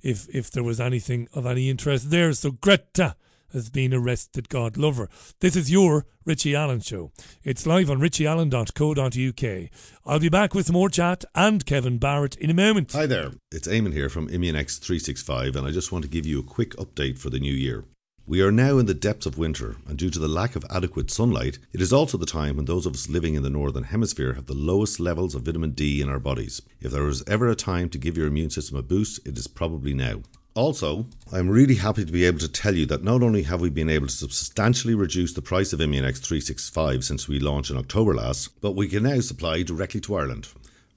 if, 0.02 0.28
if 0.34 0.50
there 0.50 0.64
was 0.64 0.80
anything 0.80 1.28
of 1.32 1.46
any 1.46 1.70
interest 1.70 2.10
there. 2.10 2.32
So, 2.32 2.50
Greta, 2.52 3.16
has 3.52 3.70
been 3.70 3.94
arrested, 3.94 4.48
God 4.48 4.76
lover. 4.76 5.08
This 5.40 5.56
is 5.56 5.70
your 5.70 6.06
Richie 6.24 6.54
Allen 6.54 6.80
show. 6.80 7.12
It's 7.42 7.66
live 7.66 7.90
on 7.90 7.98
richieallen.co.uk. 7.98 9.70
I'll 10.06 10.18
be 10.18 10.28
back 10.28 10.54
with 10.54 10.72
more 10.72 10.88
chat 10.88 11.24
and 11.34 11.64
Kevin 11.64 11.98
Barrett 11.98 12.36
in 12.36 12.50
a 12.50 12.54
moment. 12.54 12.92
Hi 12.92 13.06
there, 13.06 13.32
it's 13.50 13.68
Eamon 13.68 13.92
here 13.92 14.08
from 14.08 14.28
Immunex 14.28 14.78
365 14.80 15.56
and 15.56 15.66
I 15.66 15.70
just 15.70 15.92
want 15.92 16.04
to 16.04 16.10
give 16.10 16.26
you 16.26 16.40
a 16.40 16.44
quick 16.44 16.70
update 16.76 17.18
for 17.18 17.30
the 17.30 17.40
new 17.40 17.54
year. 17.54 17.84
We 18.24 18.40
are 18.40 18.52
now 18.52 18.78
in 18.78 18.86
the 18.86 18.94
depths 18.94 19.26
of 19.26 19.36
winter, 19.36 19.74
and 19.88 19.98
due 19.98 20.08
to 20.10 20.18
the 20.20 20.28
lack 20.28 20.54
of 20.54 20.64
adequate 20.70 21.10
sunlight, 21.10 21.58
it 21.72 21.80
is 21.80 21.92
also 21.92 22.16
the 22.16 22.24
time 22.24 22.54
when 22.54 22.66
those 22.66 22.86
of 22.86 22.94
us 22.94 23.08
living 23.08 23.34
in 23.34 23.42
the 23.42 23.50
Northern 23.50 23.82
Hemisphere 23.82 24.34
have 24.34 24.46
the 24.46 24.54
lowest 24.54 25.00
levels 25.00 25.34
of 25.34 25.42
vitamin 25.42 25.72
D 25.72 26.00
in 26.00 26.08
our 26.08 26.20
bodies. 26.20 26.62
If 26.80 26.92
there 26.92 27.08
is 27.08 27.24
ever 27.26 27.48
a 27.48 27.56
time 27.56 27.88
to 27.88 27.98
give 27.98 28.16
your 28.16 28.28
immune 28.28 28.50
system 28.50 28.76
a 28.76 28.82
boost, 28.82 29.18
it 29.26 29.36
is 29.36 29.48
probably 29.48 29.92
now. 29.92 30.22
Also, 30.54 31.06
I'm 31.32 31.50
really 31.50 31.74
happy 31.74 32.04
to 32.04 32.12
be 32.12 32.24
able 32.24 32.38
to 32.38 32.48
tell 32.48 32.76
you 32.76 32.86
that 32.86 33.02
not 33.02 33.24
only 33.24 33.42
have 33.42 33.60
we 33.60 33.70
been 33.70 33.90
able 33.90 34.06
to 34.06 34.12
substantially 34.12 34.94
reduce 34.94 35.32
the 35.32 35.42
price 35.42 35.72
of 35.72 35.80
Immunex 35.80 36.18
365 36.18 37.02
since 37.02 37.26
we 37.26 37.40
launched 37.40 37.72
in 37.72 37.76
October 37.76 38.14
last, 38.14 38.60
but 38.60 38.76
we 38.76 38.86
can 38.86 39.02
now 39.02 39.18
supply 39.18 39.64
directly 39.64 40.00
to 40.02 40.14
Ireland. 40.14 40.46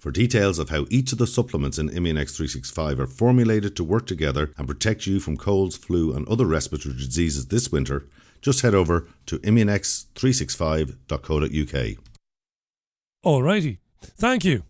For 0.06 0.12
details 0.12 0.60
of 0.60 0.70
how 0.70 0.86
each 0.92 1.12
of 1.14 1.18
the 1.18 1.26
supplements 1.26 1.80
in 1.80 1.90
Immunex 1.90 2.36
365 2.36 3.00
are 3.00 3.08
formulated 3.08 3.76
to 3.76 3.84
work 3.84 4.06
together 4.06 4.52
and 4.56 4.68
protect 4.68 5.08
you 5.08 5.20
from 5.20 5.36
colds, 5.36 5.76
flu, 5.76 6.14
and 6.14 6.28
other 6.28 6.46
respiratory 6.46 6.94
diseases 6.94 7.48
this 7.48 7.72
winter, 7.72 8.06
just 8.40 8.62
head 8.62 8.76
over 8.76 9.08
to 9.26 9.40
immunex365.co.uk. 9.40 11.98
Alrighty. 13.26 13.80
Thank 14.00 14.46
you. 14.46 14.62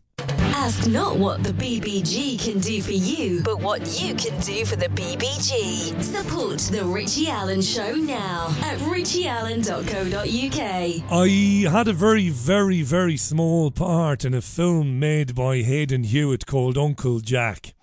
Ask 0.65 0.87
not 0.87 1.17
what 1.17 1.43
the 1.43 1.51
BBG 1.51 2.43
can 2.43 2.57
do 2.57 2.81
for 2.81 2.91
you, 2.91 3.43
but 3.43 3.59
what 3.59 3.81
you 4.01 4.15
can 4.15 4.39
do 4.39 4.65
for 4.65 4.75
the 4.75 4.87
BBG. 4.87 6.01
Support 6.01 6.57
The 6.57 6.83
Richie 6.83 7.29
Allen 7.29 7.61
Show 7.61 7.93
now 7.93 8.47
at 8.63 8.79
richieallen.co.uk. 8.79 11.11
I 11.11 11.71
had 11.71 11.87
a 11.87 11.93
very, 11.93 12.29
very, 12.29 12.81
very 12.81 13.15
small 13.15 13.69
part 13.69 14.25
in 14.25 14.33
a 14.33 14.41
film 14.41 14.99
made 14.99 15.35
by 15.35 15.57
Hayden 15.57 16.03
Hewitt 16.03 16.47
called 16.47 16.79
Uncle 16.79 17.19
Jack. 17.19 17.75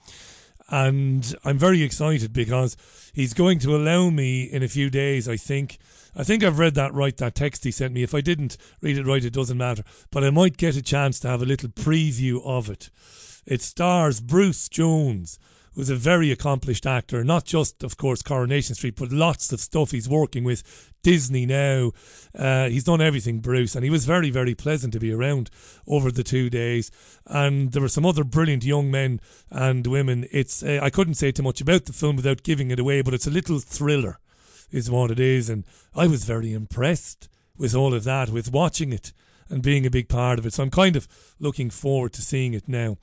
And 0.68 1.36
I'm 1.44 1.58
very 1.58 1.84
excited 1.84 2.32
because 2.32 2.76
he's 3.12 3.32
going 3.32 3.60
to 3.60 3.76
allow 3.76 4.10
me 4.10 4.42
in 4.42 4.64
a 4.64 4.68
few 4.68 4.90
days, 4.90 5.28
I 5.28 5.36
think. 5.36 5.78
I 6.14 6.24
think 6.24 6.44
I've 6.44 6.58
read 6.58 6.74
that 6.74 6.92
right, 6.92 7.16
that 7.16 7.34
text 7.34 7.64
he 7.64 7.70
sent 7.70 7.94
me. 7.94 8.02
If 8.02 8.14
I 8.14 8.20
didn't 8.20 8.56
read 8.80 8.98
it 8.98 9.06
right, 9.06 9.24
it 9.24 9.32
doesn't 9.32 9.56
matter. 9.56 9.82
But 10.10 10.24
I 10.24 10.30
might 10.30 10.56
get 10.56 10.76
a 10.76 10.82
chance 10.82 11.18
to 11.20 11.28
have 11.28 11.42
a 11.42 11.46
little 11.46 11.70
preview 11.70 12.44
of 12.44 12.68
it. 12.68 12.90
It 13.46 13.62
stars 13.62 14.20
Bruce 14.20 14.68
Jones, 14.68 15.38
who's 15.74 15.90
a 15.90 15.96
very 15.96 16.30
accomplished 16.30 16.86
actor, 16.86 17.24
not 17.24 17.44
just, 17.44 17.82
of 17.82 17.96
course, 17.96 18.22
Coronation 18.22 18.74
Street, 18.74 18.96
but 18.96 19.10
lots 19.10 19.52
of 19.52 19.60
stuff 19.60 19.90
he's 19.90 20.08
working 20.08 20.44
with. 20.44 20.90
Disney 21.02 21.46
now. 21.46 21.90
Uh, 22.34 22.68
he's 22.68 22.84
done 22.84 23.00
everything, 23.00 23.40
Bruce, 23.40 23.74
and 23.74 23.84
he 23.84 23.90
was 23.90 24.04
very, 24.04 24.30
very 24.30 24.54
pleasant 24.54 24.92
to 24.92 25.00
be 25.00 25.12
around 25.12 25.50
over 25.86 26.12
the 26.12 26.22
two 26.22 26.48
days. 26.48 26.90
And 27.26 27.72
there 27.72 27.82
were 27.82 27.88
some 27.88 28.06
other 28.06 28.22
brilliant 28.22 28.64
young 28.64 28.90
men 28.90 29.20
and 29.50 29.86
women. 29.86 30.26
It's 30.30 30.62
uh, 30.62 30.78
I 30.82 30.90
couldn't 30.90 31.14
say 31.14 31.32
too 31.32 31.42
much 31.42 31.60
about 31.60 31.86
the 31.86 31.92
film 31.92 32.16
without 32.16 32.42
giving 32.42 32.70
it 32.70 32.78
away, 32.78 33.02
but 33.02 33.14
it's 33.14 33.26
a 33.26 33.30
little 33.30 33.58
thriller, 33.58 34.18
is 34.72 34.90
what 34.90 35.10
it 35.10 35.20
is. 35.20 35.48
And 35.48 35.64
I 35.94 36.06
was 36.08 36.24
very 36.24 36.52
impressed 36.52 37.28
with 37.56 37.74
all 37.74 37.94
of 37.94 38.04
that, 38.04 38.30
with 38.30 38.50
watching 38.52 38.92
it 38.92 39.12
and 39.48 39.62
being 39.62 39.86
a 39.86 39.90
big 39.90 40.08
part 40.08 40.38
of 40.38 40.46
it. 40.46 40.54
So 40.54 40.62
I'm 40.62 40.70
kind 40.70 40.96
of 40.96 41.06
looking 41.38 41.70
forward 41.70 42.12
to 42.14 42.22
seeing 42.22 42.54
it 42.54 42.66
now. 42.66 42.96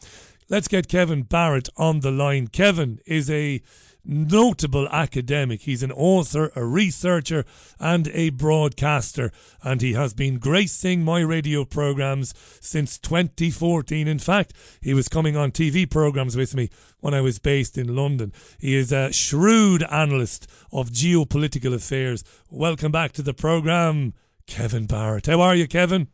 Let's 0.49 0.67
get 0.67 0.87
Kevin 0.87 1.23
Barrett 1.23 1.69
on 1.77 1.99
the 1.99 2.11
line. 2.11 2.47
Kevin 2.47 2.99
is 3.05 3.29
a 3.29 3.61
notable 4.03 4.87
academic. 4.89 5.61
He's 5.61 5.83
an 5.83 5.91
author, 5.91 6.51
a 6.55 6.65
researcher, 6.65 7.45
and 7.79 8.07
a 8.09 8.29
broadcaster, 8.29 9.31
and 9.63 9.81
he 9.81 9.93
has 9.93 10.13
been 10.13 10.39
gracing 10.39 11.03
my 11.03 11.21
radio 11.21 11.65
programs 11.65 12.33
since 12.59 12.97
2014. 12.97 14.07
In 14.07 14.19
fact, 14.19 14.53
he 14.81 14.93
was 14.93 15.07
coming 15.07 15.35
on 15.35 15.51
TV 15.51 15.89
programs 15.89 16.35
with 16.35 16.55
me 16.55 16.69
when 16.99 17.13
I 17.13 17.21
was 17.21 17.39
based 17.39 17.77
in 17.77 17.95
London. 17.95 18.33
He 18.59 18.75
is 18.75 18.91
a 18.91 19.11
shrewd 19.11 19.83
analyst 19.83 20.47
of 20.71 20.89
geopolitical 20.89 21.73
affairs. 21.73 22.23
Welcome 22.49 22.91
back 22.91 23.11
to 23.13 23.21
the 23.21 23.33
program, 23.33 24.13
Kevin 24.47 24.85
Barrett. 24.85 25.27
How 25.27 25.41
are 25.41 25.55
you, 25.55 25.67
Kevin? 25.67 26.07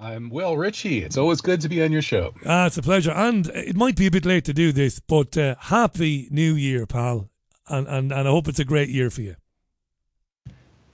I'm 0.00 0.30
well, 0.30 0.56
Richie. 0.56 1.02
It's 1.02 1.16
always 1.16 1.40
good 1.40 1.62
to 1.62 1.68
be 1.68 1.82
on 1.82 1.90
your 1.90 2.02
show. 2.02 2.32
Ah, 2.46 2.66
it's 2.66 2.78
a 2.78 2.82
pleasure. 2.82 3.10
And 3.10 3.48
it 3.48 3.74
might 3.74 3.96
be 3.96 4.06
a 4.06 4.12
bit 4.12 4.24
late 4.24 4.44
to 4.44 4.54
do 4.54 4.70
this, 4.70 5.00
but 5.00 5.36
uh, 5.36 5.56
happy 5.58 6.28
New 6.30 6.54
Year, 6.54 6.86
pal. 6.86 7.28
And, 7.68 7.88
and, 7.88 8.12
and 8.12 8.28
I 8.28 8.30
hope 8.30 8.46
it's 8.46 8.60
a 8.60 8.64
great 8.64 8.90
year 8.90 9.10
for 9.10 9.22
you. 9.22 9.34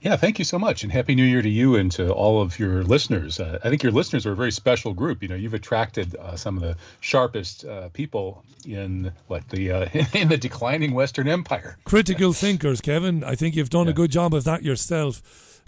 Yeah, 0.01 0.15
thank 0.15 0.39
you 0.39 0.45
so 0.45 0.57
much, 0.57 0.83
and 0.83 0.91
happy 0.91 1.13
New 1.13 1.23
Year 1.23 1.41
to 1.41 1.49
you 1.49 1.75
and 1.75 1.91
to 1.93 2.11
all 2.11 2.41
of 2.41 2.57
your 2.57 2.83
listeners. 2.83 3.39
Uh, 3.39 3.59
I 3.63 3.69
think 3.69 3.83
your 3.83 3.91
listeners 3.91 4.25
are 4.25 4.31
a 4.31 4.35
very 4.35 4.51
special 4.51 4.93
group. 4.93 5.21
You 5.21 5.29
know, 5.29 5.35
you've 5.35 5.53
attracted 5.53 6.15
uh, 6.15 6.35
some 6.35 6.57
of 6.57 6.63
the 6.63 6.75
sharpest 6.99 7.63
uh, 7.65 7.89
people 7.89 8.43
in 8.67 9.11
what 9.27 9.47
the 9.49 9.71
uh, 9.71 9.89
in 10.13 10.29
the 10.29 10.37
declining 10.37 10.93
Western 10.93 11.27
Empire. 11.27 11.77
Critical 11.85 12.33
thinkers, 12.33 12.81
Kevin. 12.81 13.23
I 13.23 13.35
think 13.35 13.55
you've 13.55 13.69
done 13.69 13.85
yeah. 13.85 13.91
a 13.91 13.95
good 13.95 14.11
job 14.11 14.33
of 14.33 14.43
that 14.45 14.63
yourself. 14.63 15.21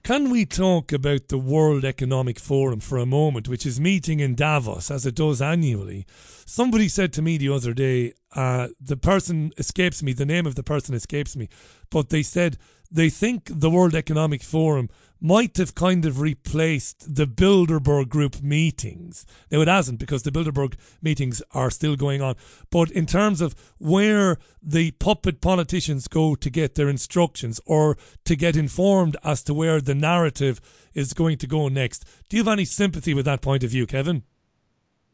Can 0.03 0.29
we 0.29 0.45
talk 0.45 0.93
about 0.93 1.27
the 1.27 1.37
World 1.37 1.83
Economic 1.83 2.39
Forum 2.39 2.79
for 2.79 2.97
a 2.97 3.05
moment, 3.05 3.49
which 3.49 3.65
is 3.65 3.79
meeting 3.79 4.19
in 4.21 4.35
Davos 4.35 4.89
as 4.89 5.05
it 5.05 5.15
does 5.15 5.41
annually? 5.41 6.05
Somebody 6.45 6.87
said 6.87 7.11
to 7.13 7.21
me 7.21 7.37
the 7.37 7.49
other 7.49 7.73
day, 7.73 8.13
uh, 8.33 8.69
the 8.79 8.95
person 8.95 9.51
escapes 9.57 10.01
me, 10.01 10.13
the 10.13 10.25
name 10.25 10.45
of 10.45 10.55
the 10.55 10.63
person 10.63 10.95
escapes 10.95 11.35
me, 11.35 11.49
but 11.89 12.09
they 12.09 12.23
said 12.23 12.57
they 12.89 13.09
think 13.09 13.49
the 13.51 13.69
World 13.69 13.95
Economic 13.95 14.41
Forum 14.41 14.89
might 15.19 15.57
have 15.57 15.75
kind 15.75 16.05
of 16.05 16.19
replaced 16.19 17.15
the 17.15 17.25
Bilderberg 17.25 18.09
Group 18.09 18.41
meetings. 18.41 19.25
Now, 19.51 19.61
it 19.61 19.67
hasn't 19.67 19.99
because 19.99 20.23
the 20.23 20.31
Bilderberg 20.31 20.75
meetings 21.01 21.41
are 21.51 21.69
still 21.69 21.95
going 21.95 22.21
on. 22.21 22.35
But 22.69 22.91
in 22.91 23.05
terms 23.05 23.41
of 23.41 23.55
where 23.77 24.37
the 24.61 24.91
puppet 24.91 25.41
politicians 25.41 26.07
go 26.07 26.35
to 26.35 26.49
get 26.49 26.75
their 26.75 26.89
instructions 26.89 27.59
or 27.65 27.97
to 28.25 28.35
get 28.35 28.55
informed 28.55 29.17
as 29.23 29.43
to 29.43 29.53
where 29.53 29.81
the 29.81 29.95
narrative 29.95 30.61
is 30.93 31.13
going 31.13 31.37
to 31.39 31.47
go 31.47 31.67
next, 31.67 32.05
do 32.29 32.37
you 32.37 32.43
have 32.43 32.53
any 32.53 32.65
sympathy 32.65 33.13
with 33.13 33.25
that 33.25 33.41
point 33.41 33.63
of 33.63 33.71
view, 33.71 33.85
Kevin? 33.87 34.23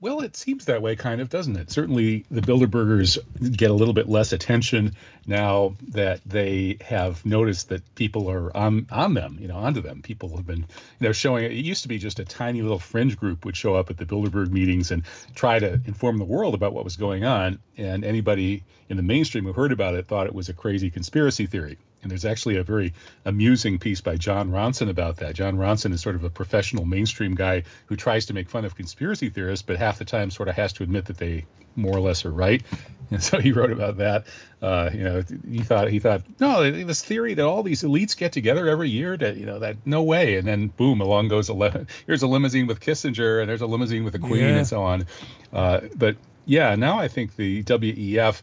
Well, 0.04 0.20
it 0.20 0.36
seems 0.36 0.66
that 0.66 0.82
way, 0.82 0.98
kind 0.98 1.22
of, 1.22 1.30
doesn't 1.30 1.56
it? 1.56 1.72
Certainly, 1.72 2.26
the 2.30 2.42
Bilderbergers 2.42 3.18
get 3.56 3.72
a 3.72 3.74
little 3.74 3.94
bit 3.94 4.10
less 4.10 4.34
attention 4.34 4.98
now 5.26 5.76
that 5.92 6.20
they 6.26 6.76
have 6.82 7.26
noticed 7.26 7.70
that 7.70 7.96
people 7.96 8.30
are 8.30 8.56
on 8.56 8.86
on 8.92 9.14
them, 9.14 9.38
you 9.40 9.48
know, 9.48 9.56
onto 9.56 9.80
them. 9.80 10.02
People 10.02 10.36
have 10.36 10.46
been, 10.46 10.58
you 10.58 11.08
know, 11.08 11.14
showing. 11.14 11.46
It 11.46 11.54
used 11.54 11.84
to 11.84 11.88
be 11.88 12.00
just 12.00 12.20
a 12.20 12.26
tiny 12.26 12.62
little 12.62 12.80
fringe 12.80 13.16
group 13.16 13.46
would 13.46 13.56
show 13.56 13.76
up 13.76 13.90
at 13.92 13.98
the 13.98 14.06
Bilderberg 14.06 14.52
meetings 14.52 14.92
and 14.92 15.04
try 15.36 15.58
to 15.58 15.80
inform 15.86 16.18
the 16.18 16.26
world 16.26 16.54
about 16.54 16.74
what 16.74 16.84
was 16.84 16.98
going 16.98 17.24
on, 17.24 17.60
and 17.78 18.04
anybody 18.04 18.66
in 18.90 18.98
the 18.98 19.04
mainstream 19.04 19.46
who 19.46 19.54
heard 19.54 19.72
about 19.72 19.96
it 19.96 20.06
thought 20.06 20.28
it 20.28 20.36
was 20.36 20.50
a 20.50 20.54
crazy 20.54 20.90
conspiracy 20.90 21.46
theory. 21.46 21.78
And 22.04 22.12
there's 22.12 22.26
actually 22.26 22.58
a 22.58 22.64
very 22.64 22.94
amusing 23.26 23.80
piece 23.80 24.02
by 24.02 24.18
Jon 24.18 24.52
Ronson 24.52 24.90
about 24.90 25.18
that. 25.18 25.36
Jon 25.36 25.58
Ronson 25.58 25.94
is 25.94 26.02
sort 26.02 26.16
of 26.16 26.24
a 26.24 26.30
professional 26.30 26.86
mainstream 26.86 27.34
guy 27.34 27.64
who 27.88 27.96
tries 27.96 28.28
to 28.28 28.34
make 28.34 28.50
fun 28.50 28.66
of 28.66 28.76
conspiracy 28.76 29.30
theorists, 29.30 29.66
but 29.66 29.78
half 29.78 30.00
the 30.00 30.06
time 30.06 30.30
sort 30.30 30.50
of 30.50 30.56
has 30.56 30.74
to 30.74 30.84
admit 30.84 31.06
that 31.06 31.18
they 31.18 31.46
more 31.76 31.96
or 31.96 32.02
less 32.02 32.26
are 32.26 32.32
right. 32.32 32.62
And 33.12 33.22
so 33.22 33.40
he 33.40 33.52
wrote 33.52 33.72
about 33.72 33.98
that. 33.98 34.26
Uh, 34.60 34.90
you 34.92 35.04
know, 35.04 35.24
he 35.48 35.60
thought 35.60 35.88
he 35.90 36.00
thought 36.00 36.24
no, 36.40 36.72
this 36.72 37.04
theory 37.04 37.36
that 37.36 37.46
all 37.46 37.62
these 37.62 37.84
elites 37.84 38.18
get 38.18 38.32
together 38.32 38.68
every 38.68 38.90
year 38.90 39.16
to 39.16 39.36
you 39.36 39.46
know 39.46 39.60
that 39.60 39.78
no 39.86 40.02
way. 40.02 40.38
And 40.38 40.48
then 40.48 40.70
boom, 40.70 41.00
along 41.00 41.28
goes 41.28 41.48
a 41.48 41.86
here's 42.08 42.24
a 42.24 42.28
limousine 42.28 42.66
with 42.66 42.80
Kissinger, 42.80 43.40
and 43.40 43.48
there's 43.48 43.62
a 43.62 43.68
limousine 43.68 44.04
with 44.04 44.14
the 44.14 44.20
Queen, 44.20 44.42
yeah. 44.42 44.58
and 44.58 44.68
so 44.68 44.82
on. 44.82 45.06
Uh, 45.52 45.82
but 45.96 46.16
yeah, 46.46 46.74
now 46.76 46.98
I 46.98 47.08
think 47.08 47.36
the 47.36 47.62
WEF 47.64 48.42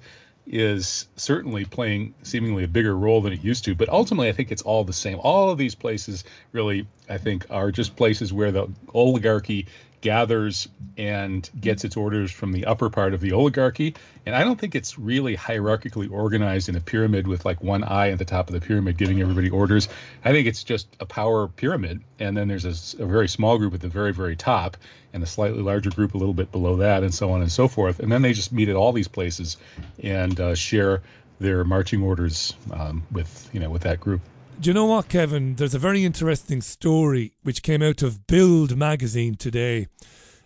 is 0.53 1.07
certainly 1.14 1.64
playing 1.64 2.12
seemingly 2.24 2.64
a 2.64 2.68
bigger 2.68 2.96
role 2.96 3.20
than 3.20 3.32
it 3.32 3.42
used 3.42 3.64
to. 3.64 3.74
But 3.76 3.88
ultimately, 3.88 4.28
I 4.28 4.32
think 4.32 4.51
it's 4.51 4.62
all 4.62 4.82
the 4.82 4.92
same. 4.92 5.18
All 5.20 5.51
of 5.51 5.59
these 5.59 5.76
places 5.76 6.24
really, 6.53 6.86
I 7.09 7.18
think, 7.18 7.46
are 7.51 7.70
just 7.70 7.94
places 7.94 8.32
where 8.32 8.51
the 8.51 8.68
oligarchy 8.92 9.66
gathers 10.01 10.68
and 10.96 11.48
gets 11.59 11.84
its 11.84 11.96
orders 11.96 12.30
from 12.30 12.53
the 12.53 12.66
upper 12.66 12.90
part 12.90 13.14
of 13.14 13.20
the 13.20 13.32
oligarchy. 13.32 13.94
And 14.26 14.34
I 14.34 14.44
don't 14.44 14.59
think 14.59 14.74
it's 14.74 14.98
really 14.98 15.36
hierarchically 15.36 16.11
organized 16.11 16.68
in 16.68 16.76
a 16.76 16.80
pyramid 16.80 17.26
with 17.26 17.44
like 17.44 17.62
one 17.62 17.84
eye 17.84 18.11
at 18.11 18.18
the 18.18 18.24
top 18.24 18.48
of 18.48 18.55
the 18.55 18.61
pyramid 18.61 18.96
giving 18.96 19.20
everybody 19.20 19.51
orders. 19.51 19.88
I 20.24 20.32
think 20.32 20.46
it's 20.46 20.64
just 20.64 20.88
a 21.01 21.07
power 21.07 21.48
pyramid. 21.48 22.03
And 22.18 22.36
then 22.36 22.48
there's 22.48 22.64
a, 22.64 23.03
a 23.03 23.07
very 23.07 23.28
small 23.28 23.59
group 23.59 23.74
at 23.74 23.80
the 23.80 23.88
very, 23.88 24.12
very 24.12 24.36
top 24.36 24.76
and 25.12 25.22
a 25.22 25.26
slightly 25.26 25.62
larger 25.62 25.90
group 25.90 26.14
a 26.14 26.18
little 26.18 26.34
bit 26.34 26.53
below 26.53 26.76
that, 26.76 27.03
and 27.03 27.12
so 27.12 27.32
on 27.32 27.42
and 27.42 27.51
so 27.51 27.66
forth. 27.66 27.98
And 27.98 28.12
then 28.12 28.22
they 28.22 28.32
just 28.32 28.53
meet 28.53 28.68
at 28.68 28.76
all 28.76 28.92
these 28.92 29.09
places 29.09 29.57
and 30.03 30.38
uh, 30.38 30.55
share 30.55 31.03
their 31.40 31.64
marching 31.64 32.03
orders 32.03 32.55
um, 32.70 33.03
with, 33.11 33.48
you 33.53 33.61
know, 33.61 33.70
with 33.70 33.82
that 33.82 33.98
group. 33.98 34.20
Do 34.61 34.69
you 34.69 34.75
know 34.75 34.85
what, 34.85 35.09
Kevin? 35.09 35.55
There's 35.55 35.75
a 35.75 35.79
very 35.79 36.05
interesting 36.05 36.61
story 36.61 37.33
which 37.43 37.63
came 37.63 37.81
out 37.81 38.03
of 38.03 38.27
Bild 38.27 38.77
magazine 38.77 39.37
today, 39.37 39.87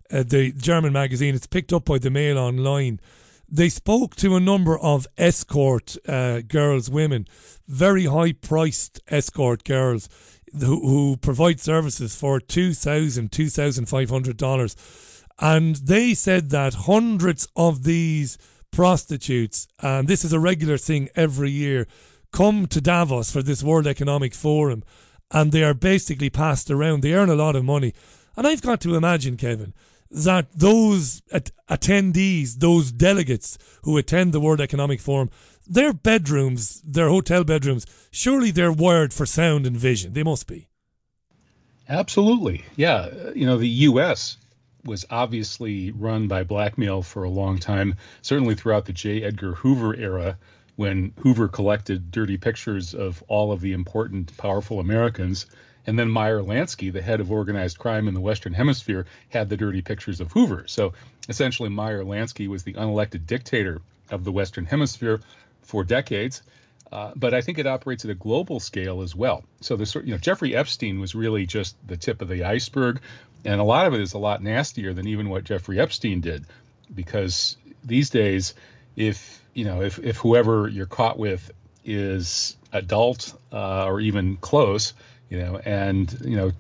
uh, 0.09 0.23
the 0.23 0.53
German 0.53 0.93
magazine. 0.93 1.35
It's 1.35 1.49
picked 1.49 1.73
up 1.73 1.87
by 1.87 1.99
the 1.99 2.11
Mail 2.11 2.39
Online. 2.39 3.01
They 3.49 3.69
spoke 3.69 4.15
to 4.17 4.37
a 4.37 4.41
number 4.41 4.79
of 4.79 5.09
escort 5.19 5.97
uh, 6.09 6.43
girls, 6.43 6.89
women, 6.89 7.27
very 7.67 8.05
high 8.05 8.35
priced 8.35 9.01
escort 9.09 9.65
girls 9.65 10.09
who, 10.61 10.87
who 10.87 11.17
provide 11.17 11.59
services 11.59 12.15
for 12.15 12.39
$2,000, 12.39 13.29
$2,500. 13.31 15.25
And 15.41 15.74
they 15.74 16.15
said 16.15 16.51
that 16.51 16.74
hundreds 16.74 17.49
of 17.57 17.82
these 17.82 18.39
prostitutes, 18.70 19.66
and 19.81 20.07
this 20.07 20.24
is 20.24 20.32
a 20.32 20.39
regular 20.39 20.78
thing 20.78 21.09
every 21.16 21.51
year, 21.51 21.89
come 22.35 22.66
to 22.66 22.81
Davos 22.81 23.31
for 23.31 23.43
this 23.43 23.62
World 23.62 23.86
Economic 23.86 24.35
Forum 24.35 24.82
and 25.31 25.52
they 25.52 25.62
are 25.62 25.73
basically 25.73 26.28
passed 26.28 26.69
around. 26.69 27.01
They 27.01 27.15
earn 27.15 27.31
a 27.31 27.36
lot 27.36 27.55
of 27.55 27.65
money. 27.65 27.94
And 28.36 28.44
I've 28.44 28.61
got 28.61 28.81
to 28.82 28.97
imagine, 28.97 29.36
Kevin, 29.36 29.73
that 30.11 30.48
those 30.52 31.23
at- 31.32 31.52
attendees, 31.70 32.56
those 32.56 32.90
delegates 32.90 33.56
who 33.82 33.97
attend 33.97 34.32
the 34.32 34.40
World 34.40 34.61
Economic 34.61 35.01
Forum, 35.01 35.31
their 35.65 35.93
bedrooms, 35.93 36.81
their 36.82 37.09
hotel 37.09 37.44
bedrooms, 37.44 37.86
surely 38.11 38.51
they're 38.51 38.73
wired 38.73 39.15
for 39.15 39.27
sound 39.27 39.65
and 39.65 39.77
vision. 39.77 40.12
They 40.12 40.24
must 40.24 40.48
be. 40.48 40.69
Absolutely. 41.89 42.65
Yeah. 42.74 43.11
You 43.35 43.47
know, 43.47 43.59
the 43.59 43.69
U.S. 43.69 44.39
was 44.85 45.06
obviously 45.09 45.93
run 45.93 46.27
by 46.27 46.43
blackmail 46.43 47.02
for 47.02 47.23
a 47.23 47.31
long 47.31 47.59
time, 47.59 47.94
certainly 48.23 48.56
throughout 48.56 48.86
the 48.86 48.93
J. 48.93 49.23
Edgar 49.23 49.52
Hoover 49.55 49.94
era 49.94 50.36
when 50.76 51.12
Hoover 51.20 51.48
collected 51.48 52.10
dirty 52.10 52.36
pictures 52.36 52.94
of 52.94 53.22
all 53.28 53.52
of 53.52 53.60
the 53.60 53.72
important, 53.72 54.36
powerful 54.36 54.80
Americans 54.80 55.46
And 55.86 55.98
then 55.98 56.10
Meyer 56.10 56.40
Lansky, 56.40 56.92
the 56.92 57.02
head 57.02 57.20
of 57.20 57.30
organized 57.30 57.78
crime 57.78 58.09
in 58.09 58.14
the 58.14 58.20
Western 58.20 58.55
Hemisphere, 58.55 59.06
had 59.28 59.48
the 59.48 59.56
dirty 59.56 59.82
pictures 59.82 60.20
of 60.20 60.32
Hoover. 60.32 60.64
So 60.66 60.94
essentially, 61.28 61.68
Meyer 61.68 62.05
Lansky 62.05 62.48
was 62.48 62.62
the 62.62 62.74
unelected 62.74 63.26
dictator 63.26 63.80
of 64.10 64.24
the 64.24 64.32
Western 64.32 64.64
Hemisphere 64.64 65.20
for 65.62 65.84
decades. 65.84 66.42
Uh, 66.90 67.12
but 67.16 67.34
I 67.34 67.40
think 67.40 67.59
it 67.59 67.66
operates 67.66 68.05
at 68.05 68.10
a 68.10 68.14
global 68.14 68.60
scale 68.60 69.02
as 69.02 69.14
well. 69.16 69.44
So 69.60 69.76
the 69.76 70.02
you 70.05 70.12
know 70.12 70.18
Jeffrey 70.18 70.55
Epstein 70.55 71.01
was 71.01 71.14
really 71.14 71.44
just 71.46 71.76
the 71.86 71.96
tip 71.96 72.22
of 72.22 72.28
the 72.28 72.44
iceberg, 72.44 73.01
and 73.44 73.60
a 73.60 73.64
lot 73.64 73.86
of 73.86 73.94
it 73.94 74.01
is 74.01 74.12
a 74.12 74.18
lot 74.18 74.42
nastier 74.42 74.94
than 74.94 75.09
even 75.09 75.28
what 75.28 75.44
Jeffrey 75.44 75.80
Epstein 75.80 76.20
did, 76.20 76.44
because 76.94 77.56
these 77.82 78.10
days, 78.10 78.55
if 78.96 79.42
you 79.55 79.64
know 79.64 79.82
if 79.82 79.98
if 79.98 80.16
whoever 80.18 80.68
you're 80.68 80.86
caught 80.86 81.18
with 81.18 81.51
is 81.85 82.56
adult 82.72 83.35
uh, 83.52 83.86
or 83.86 84.01
even 84.01 84.36
close, 84.39 84.94
you 85.31 85.39
know, 85.39 85.56
and 85.64 86.16
you 86.24 86.36
know 86.36 86.52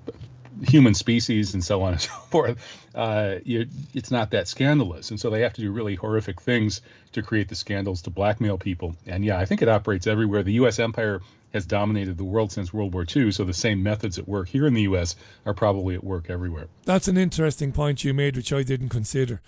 human 0.62 0.94
species 0.94 1.54
and 1.54 1.64
so 1.64 1.82
on 1.82 1.92
and 1.92 2.00
so 2.00 2.12
forth, 2.30 2.80
uh, 2.94 3.36
you, 3.44 3.66
it's 3.92 4.10
not 4.10 4.30
that 4.30 4.48
scandalous. 4.48 5.10
And 5.10 5.18
so 5.18 5.30
they 5.30 5.40
have 5.40 5.52
to 5.54 5.60
do 5.60 5.72
really 5.72 5.94
horrific 5.94 6.40
things 6.40 6.80
to 7.12 7.22
create 7.22 7.48
the 7.48 7.54
scandals 7.54 8.02
to 8.02 8.10
blackmail 8.10 8.58
people. 8.58 8.94
And 9.06 9.24
yeah, 9.24 9.38
I 9.38 9.44
think 9.44 9.62
it 9.62 9.68
operates 9.68 10.06
everywhere. 10.06 10.42
The 10.42 10.54
U.S. 10.54 10.78
empire 10.78 11.20
has 11.52 11.66
dominated 11.66 12.16
the 12.18 12.24
world 12.24 12.50
since 12.50 12.72
World 12.72 12.94
War 12.94 13.06
II, 13.14 13.30
so 13.30 13.44
the 13.44 13.54
same 13.54 13.82
methods 13.82 14.18
at 14.18 14.26
work 14.26 14.48
here 14.48 14.66
in 14.66 14.74
the 14.74 14.82
U.S. 14.82 15.14
are 15.46 15.54
probably 15.54 15.94
at 15.94 16.02
work 16.02 16.28
everywhere. 16.28 16.66
That's 16.84 17.08
an 17.08 17.16
interesting 17.16 17.72
point 17.72 18.04
you 18.04 18.12
made, 18.12 18.36
which 18.36 18.52
I 18.52 18.64
didn't 18.64 18.88
consider. 18.88 19.40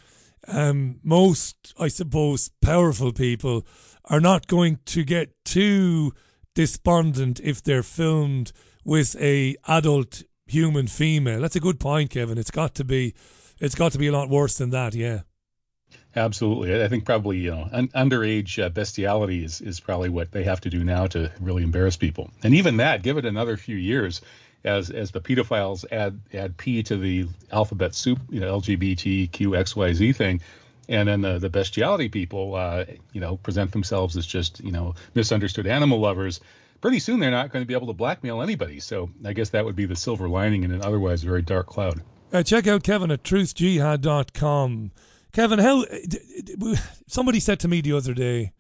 Um, 0.49 1.01
most, 1.03 1.75
I 1.79 1.89
suppose, 1.89 2.51
powerful 2.63 3.13
people 3.13 3.67
are 4.05 4.21
not 4.21 4.47
going 4.47 4.79
to 4.87 5.05
get 5.05 5.33
too 5.45 6.13
despondent 6.55 7.41
if 7.41 7.63
they're 7.63 7.83
filmed 7.83 8.53
with 8.85 9.17
a 9.21 9.57
adult 9.67 10.23
human 10.47 10.87
female. 10.87 11.41
That's 11.41 11.57
a 11.57 11.61
good 11.61 11.81
point, 11.81 12.11
Kevin. 12.11 12.39
It's 12.39 12.51
got 12.51 12.75
to 12.77 12.85
be, 12.85 13.15
it's 13.59 13.75
got 13.75 13.93
to 13.93 13.99
be 13.99 14.07
a 14.07 14.13
lot 14.13 14.29
worse 14.29 14.59
than 14.59 14.71
that. 14.71 14.95
Yeah. 14.95 15.23
Absolutely, 16.15 16.83
I 16.83 16.89
think 16.89 17.05
probably 17.05 17.37
you 17.37 17.51
know 17.51 17.69
un- 17.71 17.89
underage 17.89 18.63
uh, 18.63 18.71
bestiality 18.71 19.45
is 19.45 19.61
is 19.61 19.81
probably 19.81 20.09
what 20.09 20.33
they 20.33 20.45
have 20.45 20.63
to 20.63 20.71
do 20.71 20.83
now 20.83 21.07
to 21.09 21.31
really 21.41 21.63
embarrass 21.63 21.99
people, 21.99 22.31
and 22.43 22.55
even 22.55 22.79
that, 22.79 23.03
give 23.03 23.19
it 23.19 23.27
another 23.27 23.59
few 23.59 23.77
years, 23.77 24.23
as 24.67 24.91
as 24.91 25.13
the 25.13 25.21
pedophiles 25.21 25.85
add 25.91 26.21
add 26.35 26.57
P 26.57 26.83
to 26.83 26.97
the 26.97 27.27
alphabet 27.51 27.95
soup, 27.95 28.19
you 28.29 28.41
know 28.41 28.59
LGBTQ 28.59 29.31
XYZ 29.31 30.15
thing, 30.15 30.41
and 30.89 31.09
then 31.09 31.23
the, 31.23 31.39
the 31.39 31.49
bestiality 31.49 32.09
people, 32.09 32.55
uh, 32.55 32.85
you 33.13 33.21
know, 33.21 33.37
present 33.39 33.73
themselves 33.73 34.17
as 34.17 34.27
just 34.27 34.61
you 34.61 34.73
know 34.73 34.95
misunderstood 35.15 35.67
animal 35.67 36.01
lovers 36.01 36.41
pretty 36.81 36.99
soon 36.99 37.21
they're 37.21 37.31
not 37.31 37.51
going 37.51 37.63
to 37.63 37.67
be 37.67 37.75
able 37.75 37.87
to 37.87 37.93
blackmail 37.93 38.43
anybody. 38.43 38.81
So 38.81 39.11
I 39.25 39.33
guess 39.33 39.51
that 39.51 39.65
would 39.65 39.77
be 39.77 39.87
the 39.87 39.97
silver 39.97 40.29
lining 40.29 40.63
in 40.63 40.71
an 40.71 40.83
otherwise 40.83 41.23
very 41.23 41.43
dark 41.43 41.67
cloud. 41.67 42.03
Uh, 42.33 42.43
check 42.43 42.67
out 42.67 42.83
Kevin 42.83 43.11
at 43.11 43.23
truthjihad.com. 43.23 44.91
Kevin, 45.33 45.59
how 45.59 45.85
somebody 47.07 47.41
said 47.41 47.61
to 47.61 47.69
me 47.69 47.81
the 47.81 47.93
other 47.93 48.15
day, 48.15 48.53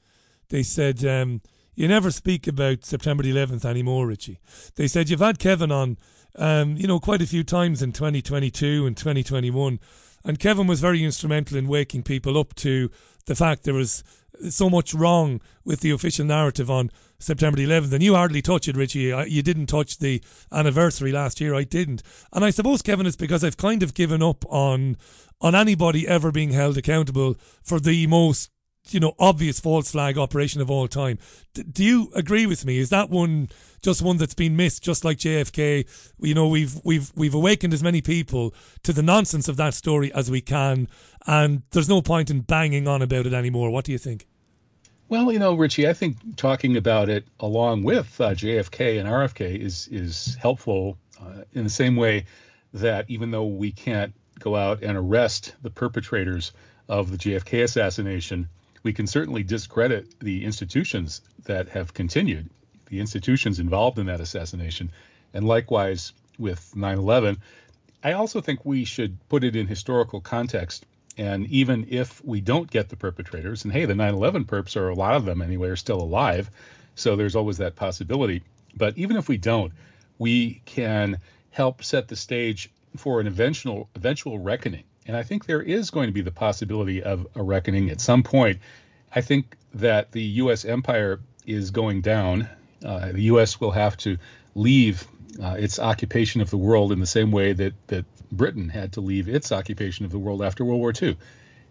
they 0.48 0.62
said, 0.62 1.04
um, 1.04 1.40
you 1.76 1.86
never 1.86 2.10
speak 2.10 2.46
about 2.46 2.84
September 2.84 3.22
the 3.22 3.32
11th 3.32 3.64
anymore, 3.64 4.06
Richie. 4.06 4.40
They 4.74 4.88
said 4.88 5.08
you've 5.08 5.20
had 5.20 5.38
Kevin 5.38 5.70
on, 5.70 5.98
um, 6.36 6.76
you 6.76 6.86
know, 6.88 6.98
quite 6.98 7.22
a 7.22 7.26
few 7.26 7.44
times 7.44 7.82
in 7.82 7.92
2022 7.92 8.86
and 8.86 8.96
2021. 8.96 9.78
And 10.24 10.40
Kevin 10.40 10.66
was 10.66 10.80
very 10.80 11.04
instrumental 11.04 11.56
in 11.56 11.68
waking 11.68 12.02
people 12.02 12.38
up 12.38 12.54
to 12.56 12.90
the 13.26 13.36
fact 13.36 13.62
there 13.62 13.74
was 13.74 14.02
so 14.48 14.68
much 14.68 14.94
wrong 14.94 15.40
with 15.64 15.80
the 15.80 15.90
official 15.90 16.24
narrative 16.24 16.70
on 16.70 16.90
September 17.18 17.56
the 17.56 17.66
11th. 17.66 17.92
And 17.92 18.02
you 18.02 18.14
hardly 18.14 18.42
touch 18.42 18.68
it, 18.68 18.76
Richie. 18.76 19.12
You 19.28 19.42
didn't 19.42 19.66
touch 19.66 19.98
the 19.98 20.22
anniversary 20.50 21.12
last 21.12 21.40
year. 21.40 21.54
I 21.54 21.64
didn't. 21.64 22.02
And 22.32 22.44
I 22.44 22.50
suppose, 22.50 22.82
Kevin, 22.82 23.06
it's 23.06 23.16
because 23.16 23.44
I've 23.44 23.56
kind 23.56 23.82
of 23.82 23.94
given 23.94 24.22
up 24.22 24.44
on 24.48 24.96
on 25.38 25.54
anybody 25.54 26.08
ever 26.08 26.32
being 26.32 26.52
held 26.52 26.78
accountable 26.78 27.36
for 27.62 27.78
the 27.78 28.06
most 28.06 28.50
you 28.88 29.00
know 29.00 29.14
obvious 29.18 29.60
false 29.60 29.90
flag 29.90 30.18
operation 30.18 30.60
of 30.60 30.70
all 30.70 30.88
time. 30.88 31.18
D- 31.54 31.64
do 31.64 31.84
you 31.84 32.10
agree 32.14 32.46
with 32.46 32.64
me? 32.64 32.78
Is 32.78 32.90
that 32.90 33.10
one 33.10 33.48
just 33.82 34.02
one 34.02 34.16
that's 34.16 34.34
been 34.34 34.56
missed, 34.56 34.82
just 34.82 35.04
like 35.04 35.18
JFK? 35.18 35.86
You 36.18 36.34
know, 36.34 36.48
we've 36.48 36.80
we've 36.84 37.12
we've 37.14 37.34
awakened 37.34 37.74
as 37.74 37.82
many 37.82 38.00
people 38.00 38.54
to 38.82 38.92
the 38.92 39.02
nonsense 39.02 39.48
of 39.48 39.56
that 39.56 39.74
story 39.74 40.12
as 40.12 40.30
we 40.30 40.40
can, 40.40 40.88
and 41.26 41.62
there's 41.70 41.88
no 41.88 42.02
point 42.02 42.30
in 42.30 42.40
banging 42.40 42.88
on 42.88 43.02
about 43.02 43.26
it 43.26 43.32
anymore. 43.32 43.70
What 43.70 43.84
do 43.84 43.92
you 43.92 43.98
think? 43.98 44.26
Well, 45.08 45.30
you 45.30 45.38
know, 45.38 45.54
Richie, 45.54 45.88
I 45.88 45.92
think 45.92 46.36
talking 46.36 46.76
about 46.76 47.08
it 47.08 47.28
along 47.38 47.84
with 47.84 48.20
uh, 48.20 48.30
JFK 48.30 48.98
and 48.98 49.08
RFK 49.08 49.56
is 49.60 49.88
is 49.88 50.36
helpful 50.40 50.98
uh, 51.20 51.42
in 51.52 51.64
the 51.64 51.70
same 51.70 51.96
way 51.96 52.26
that 52.72 53.06
even 53.08 53.30
though 53.30 53.46
we 53.46 53.70
can't 53.70 54.12
go 54.38 54.56
out 54.56 54.82
and 54.82 54.98
arrest 54.98 55.54
the 55.62 55.70
perpetrators 55.70 56.52
of 56.88 57.10
the 57.10 57.16
JFK 57.16 57.62
assassination, 57.62 58.48
we 58.86 58.92
can 58.92 59.08
certainly 59.08 59.42
discredit 59.42 60.20
the 60.20 60.44
institutions 60.44 61.20
that 61.46 61.70
have 61.70 61.92
continued, 61.92 62.48
the 62.88 63.00
institutions 63.00 63.58
involved 63.58 63.98
in 63.98 64.06
that 64.06 64.20
assassination. 64.20 64.92
And 65.34 65.44
likewise 65.44 66.12
with 66.38 66.76
9 66.76 66.96
11, 66.96 67.38
I 68.04 68.12
also 68.12 68.40
think 68.40 68.64
we 68.64 68.84
should 68.84 69.18
put 69.28 69.42
it 69.42 69.56
in 69.56 69.66
historical 69.66 70.20
context 70.20 70.86
and 71.18 71.48
even 71.48 71.88
if 71.90 72.24
we 72.24 72.40
don't 72.40 72.70
get 72.70 72.88
the 72.88 72.96
perpetrators, 72.96 73.64
and 73.64 73.72
hey, 73.72 73.86
the 73.86 73.96
9 73.96 74.14
11 74.14 74.44
perps 74.44 74.76
are 74.76 74.88
a 74.88 74.94
lot 74.94 75.16
of 75.16 75.24
them 75.24 75.42
anyway, 75.42 75.68
are 75.68 75.76
still 75.76 76.00
alive. 76.00 76.48
So 76.94 77.16
there's 77.16 77.34
always 77.34 77.58
that 77.58 77.74
possibility. 77.74 78.44
But 78.76 78.96
even 78.98 79.16
if 79.16 79.28
we 79.28 79.36
don't, 79.36 79.72
we 80.16 80.62
can 80.64 81.18
help 81.50 81.82
set 81.82 82.06
the 82.06 82.14
stage 82.14 82.70
for 82.96 83.20
an 83.20 83.26
eventual 83.26 83.88
eventual 83.96 84.38
reckoning. 84.38 84.84
And 85.06 85.16
I 85.16 85.22
think 85.22 85.46
there 85.46 85.62
is 85.62 85.90
going 85.90 86.08
to 86.08 86.12
be 86.12 86.22
the 86.22 86.32
possibility 86.32 87.02
of 87.02 87.26
a 87.34 87.42
reckoning 87.42 87.90
at 87.90 88.00
some 88.00 88.22
point. 88.22 88.58
I 89.14 89.20
think 89.20 89.56
that 89.74 90.12
the 90.12 90.22
U.S. 90.22 90.64
empire 90.64 91.20
is 91.46 91.70
going 91.70 92.00
down. 92.00 92.48
Uh, 92.84 93.12
the 93.12 93.22
U.S. 93.22 93.60
will 93.60 93.70
have 93.70 93.96
to 93.98 94.18
leave 94.54 95.06
uh, 95.42 95.56
its 95.58 95.78
occupation 95.78 96.40
of 96.40 96.50
the 96.50 96.56
world 96.56 96.92
in 96.92 97.00
the 97.00 97.06
same 97.06 97.30
way 97.30 97.52
that 97.52 97.74
that 97.88 98.04
Britain 98.32 98.68
had 98.68 98.92
to 98.94 99.00
leave 99.00 99.28
its 99.28 99.52
occupation 99.52 100.04
of 100.04 100.10
the 100.10 100.18
world 100.18 100.42
after 100.42 100.64
World 100.64 100.80
War 100.80 100.92
II. 101.00 101.16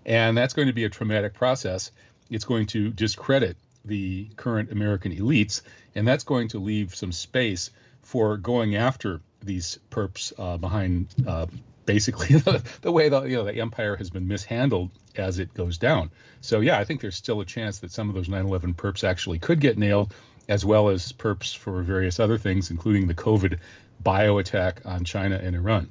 And 0.05 0.37
that's 0.37 0.53
going 0.53 0.67
to 0.67 0.73
be 0.73 0.85
a 0.85 0.89
traumatic 0.89 1.33
process. 1.33 1.91
It's 2.29 2.45
going 2.45 2.67
to 2.67 2.91
discredit 2.91 3.57
the 3.83 4.29
current 4.35 4.71
American 4.71 5.15
elites, 5.15 5.61
and 5.93 6.07
that's 6.07 6.23
going 6.23 6.47
to 6.49 6.59
leave 6.59 6.95
some 6.95 7.11
space 7.11 7.71
for 8.01 8.37
going 8.37 8.75
after 8.75 9.21
these 9.43 9.79
perps 9.91 10.33
uh, 10.37 10.57
behind 10.57 11.07
uh, 11.27 11.47
basically 11.85 12.27
the, 12.39 12.63
the, 12.81 12.91
way 12.91 13.09
the 13.09 13.23
you 13.23 13.35
know 13.35 13.43
the 13.43 13.59
empire 13.59 13.95
has 13.95 14.09
been 14.09 14.27
mishandled 14.27 14.91
as 15.15 15.39
it 15.39 15.53
goes 15.53 15.77
down. 15.77 16.11
So 16.41 16.59
yeah, 16.59 16.79
I 16.79 16.83
think 16.83 17.01
there's 17.01 17.15
still 17.15 17.41
a 17.41 17.45
chance 17.45 17.79
that 17.79 17.91
some 17.91 18.09
of 18.09 18.15
those 18.15 18.27
9/11 18.27 18.75
perps 18.75 19.03
actually 19.03 19.39
could 19.39 19.59
get 19.59 19.77
nailed, 19.77 20.13
as 20.47 20.65
well 20.65 20.89
as 20.89 21.11
perps 21.13 21.55
for 21.55 21.81
various 21.81 22.19
other 22.19 22.37
things, 22.37 22.71
including 22.71 23.07
the 23.07 23.15
COVID 23.15 23.59
bio 24.03 24.37
attack 24.37 24.81
on 24.85 25.03
China 25.03 25.39
and 25.41 25.55
Iran. 25.55 25.89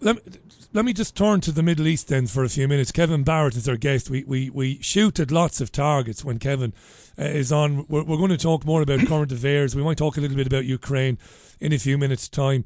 Let 0.00 0.16
me, 0.16 0.32
let 0.72 0.84
me 0.84 0.92
just 0.92 1.16
turn 1.16 1.40
to 1.40 1.50
the 1.50 1.62
Middle 1.62 1.88
East 1.88 2.08
then 2.08 2.26
for 2.26 2.44
a 2.44 2.48
few 2.48 2.68
minutes. 2.68 2.92
Kevin 2.92 3.24
Barrett 3.24 3.56
is 3.56 3.68
our 3.68 3.76
guest. 3.76 4.10
We 4.10 4.22
we, 4.24 4.50
we 4.50 4.78
shoot 4.80 5.18
at 5.18 5.30
lots 5.30 5.60
of 5.60 5.72
targets 5.72 6.24
when 6.24 6.38
Kevin 6.38 6.72
uh, 7.18 7.24
is 7.24 7.50
on. 7.50 7.86
We're, 7.88 8.04
we're 8.04 8.16
going 8.16 8.30
to 8.30 8.36
talk 8.36 8.64
more 8.64 8.82
about 8.82 9.06
current 9.06 9.32
affairs. 9.38 9.74
We 9.74 9.82
might 9.82 9.98
talk 9.98 10.16
a 10.16 10.20
little 10.20 10.36
bit 10.36 10.46
about 10.46 10.66
Ukraine 10.66 11.18
in 11.58 11.72
a 11.72 11.78
few 11.78 11.98
minutes' 11.98 12.28
time. 12.28 12.64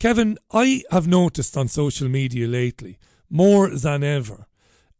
Kevin, 0.00 0.38
I 0.50 0.82
have 0.90 1.06
noticed 1.06 1.58
on 1.58 1.68
social 1.68 2.08
media 2.08 2.48
lately, 2.48 2.98
more 3.28 3.68
than 3.68 4.02
ever, 4.02 4.46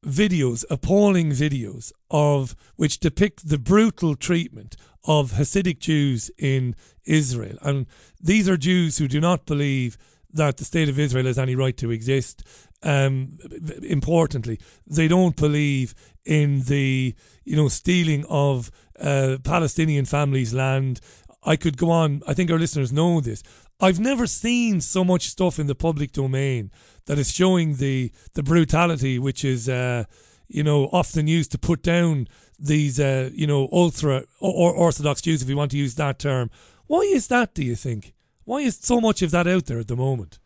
videos, 0.04 0.62
appalling 0.68 1.30
videos 1.30 1.90
of 2.10 2.54
which 2.76 3.00
depict 3.00 3.48
the 3.48 3.58
brutal 3.58 4.14
treatment 4.14 4.76
of 5.04 5.32
Hasidic 5.32 5.78
Jews 5.78 6.30
in 6.36 6.76
Israel. 7.06 7.56
And 7.62 7.86
these 8.20 8.46
are 8.46 8.58
Jews 8.58 8.98
who 8.98 9.08
do 9.08 9.22
not 9.22 9.46
believe 9.46 9.96
that 10.34 10.58
the 10.58 10.66
state 10.66 10.90
of 10.90 10.98
Israel 10.98 11.24
has 11.24 11.38
any 11.38 11.54
right 11.54 11.78
to 11.78 11.90
exist. 11.90 12.42
Um, 12.82 13.38
importantly, 13.82 14.60
they 14.86 15.08
don't 15.08 15.34
believe 15.34 15.94
in 16.26 16.64
the 16.64 17.14
you 17.44 17.56
know 17.56 17.68
stealing 17.68 18.26
of 18.28 18.70
uh, 19.00 19.38
Palestinian 19.44 20.04
families' 20.04 20.52
land. 20.52 21.00
I 21.42 21.56
could 21.56 21.78
go 21.78 21.90
on. 21.90 22.22
I 22.28 22.34
think 22.34 22.50
our 22.50 22.58
listeners 22.58 22.92
know 22.92 23.22
this. 23.22 23.42
I've 23.80 24.00
never 24.00 24.26
seen 24.26 24.80
so 24.80 25.04
much 25.04 25.28
stuff 25.28 25.58
in 25.58 25.66
the 25.66 25.74
public 25.74 26.12
domain 26.12 26.70
that 27.06 27.18
is 27.18 27.32
showing 27.32 27.76
the 27.76 28.12
the 28.34 28.42
brutality 28.42 29.18
which 29.18 29.44
is 29.44 29.68
uh, 29.68 30.04
you 30.48 30.62
know 30.62 30.88
often 30.92 31.26
used 31.26 31.52
to 31.52 31.58
put 31.58 31.82
down 31.82 32.28
these 32.58 33.00
uh, 33.00 33.30
you 33.32 33.46
know 33.46 33.68
ultra 33.72 34.24
or 34.40 34.72
orthodox 34.72 35.22
Jews, 35.22 35.42
if 35.42 35.48
you 35.48 35.56
want 35.56 35.70
to 35.72 35.78
use 35.78 35.94
that 35.94 36.18
term. 36.18 36.50
Why 36.86 37.00
is 37.00 37.28
that? 37.28 37.54
Do 37.54 37.64
you 37.64 37.76
think? 37.76 38.14
Why 38.44 38.60
is 38.60 38.76
so 38.76 39.00
much 39.00 39.22
of 39.22 39.30
that 39.30 39.46
out 39.46 39.66
there 39.66 39.78
at 39.78 39.88
the 39.88 39.96
moment? 39.96 40.38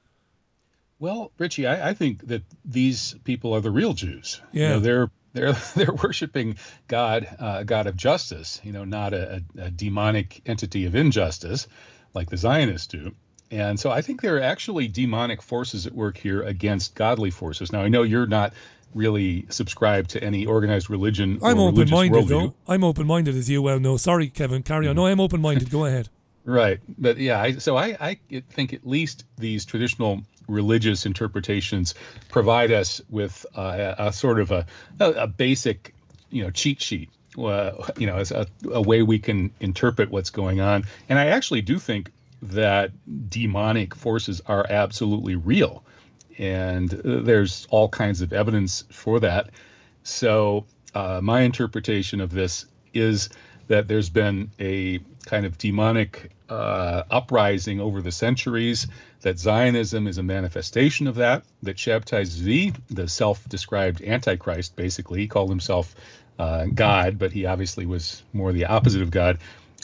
Well, 0.98 1.32
Richie, 1.38 1.66
I, 1.66 1.90
I 1.90 1.94
think 1.94 2.26
that 2.28 2.42
these 2.64 3.14
people 3.24 3.54
are 3.54 3.60
the 3.60 3.70
real 3.70 3.94
Jews. 3.94 4.40
Yeah, 4.52 4.62
you 4.62 4.68
know, 4.74 4.80
they're 4.80 5.10
they're 5.32 5.52
they're 5.74 5.94
worshiping 5.94 6.56
God, 6.86 7.28
uh, 7.38 7.64
God 7.64 7.86
of 7.86 7.96
justice. 7.96 8.60
You 8.62 8.72
know, 8.72 8.84
not 8.84 9.12
a, 9.12 9.42
a 9.58 9.70
demonic 9.70 10.42
entity 10.46 10.86
of 10.86 10.94
injustice 10.94 11.66
like 12.14 12.30
the 12.30 12.36
Zionists 12.36 12.86
do. 12.86 13.12
And 13.50 13.78
so 13.78 13.90
I 13.90 14.02
think 14.02 14.20
there 14.20 14.36
are 14.36 14.42
actually 14.42 14.88
demonic 14.88 15.42
forces 15.42 15.86
at 15.86 15.94
work 15.94 16.16
here 16.16 16.42
against 16.42 16.94
godly 16.94 17.30
forces. 17.30 17.72
Now, 17.72 17.82
I 17.82 17.88
know 17.88 18.02
you're 18.02 18.26
not 18.26 18.52
really 18.94 19.46
subscribed 19.50 20.10
to 20.10 20.22
any 20.22 20.46
organized 20.46 20.88
religion. 20.88 21.38
I'm 21.42 21.58
open 21.58 21.90
minded, 21.90 22.28
though. 22.28 22.54
I'm 22.66 22.84
open 22.84 23.06
minded, 23.06 23.34
as 23.36 23.50
you 23.50 23.60
well 23.62 23.80
know. 23.80 23.96
Sorry, 23.96 24.28
Kevin, 24.28 24.62
carry 24.62 24.88
on. 24.88 24.96
No, 24.96 25.06
I'm 25.06 25.20
open 25.20 25.40
minded. 25.40 25.70
Go 25.70 25.84
ahead. 25.84 26.08
Right. 26.46 26.78
But 26.98 27.16
yeah, 27.16 27.40
I, 27.40 27.52
so 27.52 27.78
I, 27.78 27.96
I 27.98 28.42
think 28.50 28.74
at 28.74 28.86
least 28.86 29.24
these 29.38 29.64
traditional 29.64 30.22
religious 30.46 31.06
interpretations 31.06 31.94
provide 32.28 32.70
us 32.70 33.00
with 33.08 33.46
uh, 33.56 33.94
a, 33.98 34.08
a, 34.08 34.12
sort 34.12 34.38
of 34.38 34.50
a, 34.50 34.66
a, 35.00 35.26
basic, 35.26 35.94
you 36.28 36.42
know, 36.42 36.50
cheat 36.50 36.82
sheet. 36.82 37.08
Uh, 37.38 37.72
you 37.96 38.06
know, 38.06 38.16
as 38.16 38.30
a, 38.30 38.46
a 38.70 38.82
way 38.82 39.02
we 39.02 39.18
can 39.18 39.52
interpret 39.58 40.10
what's 40.10 40.28
going 40.28 40.60
on. 40.60 40.84
And 41.08 41.18
I 41.18 41.28
actually 41.28 41.62
do 41.62 41.78
think 41.78 42.12
that 42.52 42.90
demonic 43.30 43.94
forces 43.94 44.40
are 44.46 44.66
absolutely 44.68 45.34
real. 45.34 45.84
And 46.38 46.92
uh, 46.92 47.20
there's 47.22 47.66
all 47.70 47.88
kinds 47.88 48.20
of 48.20 48.32
evidence 48.32 48.84
for 48.90 49.20
that. 49.20 49.50
So, 50.02 50.66
uh, 50.94 51.20
my 51.22 51.40
interpretation 51.40 52.20
of 52.20 52.30
this 52.30 52.66
is 52.92 53.30
that 53.68 53.88
there's 53.88 54.10
been 54.10 54.50
a 54.60 55.00
kind 55.26 55.46
of 55.46 55.58
demonic 55.58 56.30
uh, 56.48 57.02
uprising 57.10 57.80
over 57.80 58.02
the 58.02 58.12
centuries, 58.12 58.86
that 59.22 59.38
Zionism 59.38 60.06
is 60.06 60.18
a 60.18 60.22
manifestation 60.22 61.06
of 61.06 61.16
that, 61.16 61.44
that 61.62 61.76
Shabtai 61.76 62.22
Zvi, 62.22 62.76
the 62.90 63.08
self 63.08 63.48
described 63.48 64.02
Antichrist, 64.02 64.76
basically, 64.76 65.20
he 65.20 65.28
called 65.28 65.48
himself 65.48 65.94
uh, 66.38 66.66
God, 66.66 67.18
but 67.18 67.32
he 67.32 67.46
obviously 67.46 67.86
was 67.86 68.22
more 68.32 68.52
the 68.52 68.66
opposite 68.66 69.02
of 69.02 69.10
God. 69.10 69.38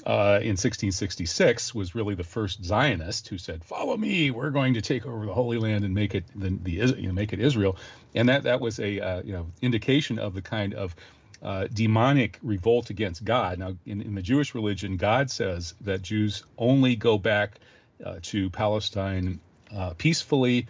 Uh, 0.06 0.40
in 0.40 0.56
1666 0.56 1.74
was 1.74 1.94
really 1.94 2.14
the 2.14 2.24
first 2.24 2.64
Zionist 2.64 3.28
who 3.28 3.36
said, 3.36 3.64
"Follow 3.64 3.96
me. 3.96 4.30
We're 4.30 4.50
going 4.50 4.74
to 4.74 4.80
take 4.80 5.04
over 5.04 5.26
the 5.26 5.34
Holy 5.34 5.58
Land 5.58 5.84
and 5.84 5.94
make 5.94 6.14
it 6.14 6.24
the, 6.34 6.50
the 6.62 6.72
you 6.98 7.08
know, 7.08 7.12
make 7.12 7.32
it 7.32 7.40
Israel." 7.40 7.76
And 8.14 8.28
that 8.28 8.44
that 8.44 8.60
was 8.60 8.78
a 8.80 9.00
uh, 9.00 9.22
you 9.22 9.32
know 9.32 9.46
indication 9.60 10.18
of 10.18 10.34
the 10.34 10.42
kind 10.42 10.74
of 10.74 10.96
uh, 11.42 11.66
demonic 11.72 12.38
revolt 12.42 12.90
against 12.90 13.24
God. 13.24 13.58
Now, 13.58 13.76
in, 13.86 14.02
in, 14.02 14.14
the 14.14 14.22
Jewish 14.22 14.54
religion, 14.54 14.96
God 14.96 15.30
says 15.30 15.74
that 15.82 16.02
Jews 16.02 16.44
only 16.58 16.96
go 16.96 17.16
back 17.16 17.60
uh, 18.04 18.16
to 18.22 18.50
Palestine 18.50 19.40
uh, 19.74 19.94
peacefully, 19.96 20.66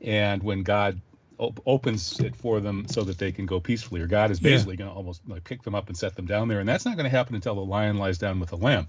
and 0.00 0.42
when 0.42 0.62
God 0.62 1.00
op- 1.44 1.62
opens 1.66 2.20
it 2.20 2.36
for 2.36 2.60
them 2.60 2.86
so 2.88 3.04
that 3.04 3.18
they 3.18 3.32
can 3.32 3.46
go 3.46 3.60
peacefully, 3.60 4.00
or 4.00 4.06
God 4.06 4.30
is 4.30 4.40
basically 4.40 4.74
yeah. 4.74 4.78
going 4.78 4.90
to 4.90 4.96
almost 4.96 5.22
like, 5.28 5.44
pick 5.44 5.62
them 5.62 5.74
up 5.74 5.88
and 5.88 5.96
set 5.96 6.16
them 6.16 6.26
down 6.26 6.48
there, 6.48 6.60
and 6.60 6.68
that's 6.68 6.84
not 6.84 6.96
going 6.96 7.10
to 7.10 7.16
happen 7.16 7.34
until 7.34 7.54
the 7.54 7.64
lion 7.64 7.98
lies 7.98 8.18
down 8.18 8.40
with 8.40 8.50
the 8.50 8.56
lamb. 8.56 8.88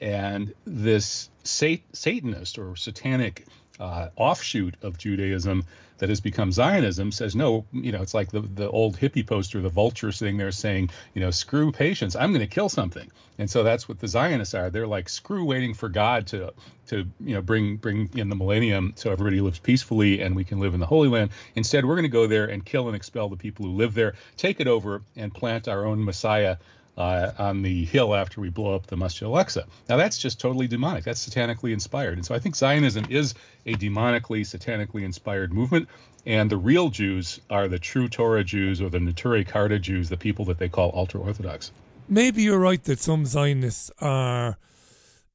And 0.00 0.52
this 0.64 1.30
sat- 1.42 1.80
Satanist 1.92 2.58
or 2.58 2.76
satanic 2.76 3.46
uh, 3.80 4.08
offshoot 4.16 4.74
of 4.82 4.98
Judaism 4.98 5.64
that 5.98 6.08
has 6.08 6.20
become 6.20 6.52
Zionism 6.52 7.12
says, 7.12 7.34
no, 7.34 7.64
you 7.72 7.92
know, 7.92 8.02
it's 8.02 8.14
like 8.14 8.30
the, 8.30 8.40
the 8.40 8.68
old 8.68 8.98
hippie 8.98 9.26
poster, 9.26 9.60
the 9.60 9.68
vulture 9.68 10.12
sitting 10.12 10.36
there 10.36 10.52
saying, 10.52 10.90
you 11.14 11.20
know, 11.20 11.30
screw 11.30 11.72
patience, 11.72 12.16
I'm 12.16 12.32
going 12.32 12.46
to 12.46 12.46
kill 12.46 12.68
something. 12.68 13.10
And 13.38 13.50
so 13.50 13.62
that's 13.62 13.88
what 13.88 13.98
the 13.98 14.08
Zionists 14.08 14.54
are. 14.54 14.70
They're 14.70 14.86
like, 14.86 15.08
screw 15.08 15.44
waiting 15.44 15.74
for 15.74 15.88
God 15.88 16.26
to, 16.28 16.52
to 16.88 17.06
you 17.20 17.34
know, 17.34 17.42
bring 17.42 17.76
bring 17.76 18.10
in 18.14 18.28
the 18.28 18.36
millennium 18.36 18.92
so 18.96 19.10
everybody 19.10 19.40
lives 19.40 19.58
peacefully 19.58 20.22
and 20.22 20.34
we 20.34 20.44
can 20.44 20.58
live 20.58 20.74
in 20.74 20.80
the 20.80 20.86
Holy 20.86 21.08
Land. 21.08 21.30
Instead, 21.54 21.84
we're 21.84 21.96
going 21.96 22.04
to 22.04 22.08
go 22.08 22.26
there 22.26 22.46
and 22.46 22.64
kill 22.64 22.86
and 22.86 22.96
expel 22.96 23.28
the 23.28 23.36
people 23.36 23.66
who 23.66 23.72
live 23.72 23.94
there, 23.94 24.14
take 24.36 24.60
it 24.60 24.66
over 24.66 25.02
and 25.16 25.34
plant 25.34 25.68
our 25.68 25.84
own 25.84 26.04
Messiah 26.04 26.56
uh, 26.96 27.32
on 27.38 27.62
the 27.62 27.84
hill 27.84 28.14
after 28.14 28.40
we 28.40 28.48
blow 28.48 28.74
up 28.74 28.86
the 28.86 28.96
Masjid 28.96 29.24
al-Aqsa. 29.24 29.64
Now 29.88 29.96
that's 29.96 30.18
just 30.18 30.40
totally 30.40 30.66
demonic. 30.66 31.04
That's 31.04 31.28
satanically 31.28 31.72
inspired. 31.72 32.14
And 32.14 32.24
so 32.24 32.34
I 32.34 32.38
think 32.38 32.56
Zionism 32.56 33.06
is 33.10 33.34
a 33.66 33.74
demonically, 33.74 34.40
satanically 34.42 35.02
inspired 35.02 35.52
movement. 35.52 35.88
And 36.24 36.50
the 36.50 36.56
real 36.56 36.88
Jews 36.88 37.40
are 37.50 37.68
the 37.68 37.78
true 37.78 38.08
Torah 38.08 38.42
Jews 38.42 38.80
or 38.80 38.88
the 38.90 38.98
Neturei 38.98 39.46
Karta 39.46 39.78
Jews, 39.78 40.08
the 40.08 40.16
people 40.16 40.44
that 40.46 40.58
they 40.58 40.68
call 40.68 40.90
ultra 40.94 41.20
Orthodox. 41.20 41.70
Maybe 42.08 42.42
you're 42.42 42.58
right 42.58 42.82
that 42.84 42.98
some 42.98 43.26
Zionists 43.26 43.90
are, 44.00 44.58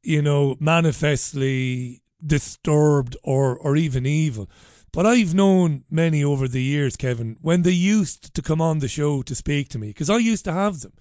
you 0.03 0.21
know, 0.21 0.57
manifestly 0.59 2.01
disturbed 2.25 3.15
or, 3.23 3.57
or 3.57 3.75
even 3.75 4.05
evil. 4.05 4.49
But 4.91 5.05
I've 5.05 5.33
known 5.33 5.85
many 5.89 6.23
over 6.23 6.49
the 6.49 6.61
years, 6.61 6.97
Kevin, 6.97 7.37
when 7.41 7.61
they 7.61 7.71
used 7.71 8.33
to 8.33 8.41
come 8.41 8.59
on 8.59 8.79
the 8.79 8.89
show 8.89 9.21
to 9.21 9.33
speak 9.33 9.69
to 9.69 9.79
me, 9.79 9.87
because 9.87 10.09
I 10.09 10.17
used 10.17 10.43
to 10.45 10.51
have 10.51 10.81
them. 10.81 10.91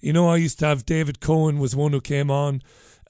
You 0.00 0.12
know, 0.12 0.28
I 0.28 0.36
used 0.36 0.58
to 0.60 0.66
have 0.66 0.86
David 0.86 1.20
Cohen 1.20 1.58
was 1.58 1.74
one 1.74 1.92
who 1.92 2.00
came 2.00 2.30
on. 2.30 2.62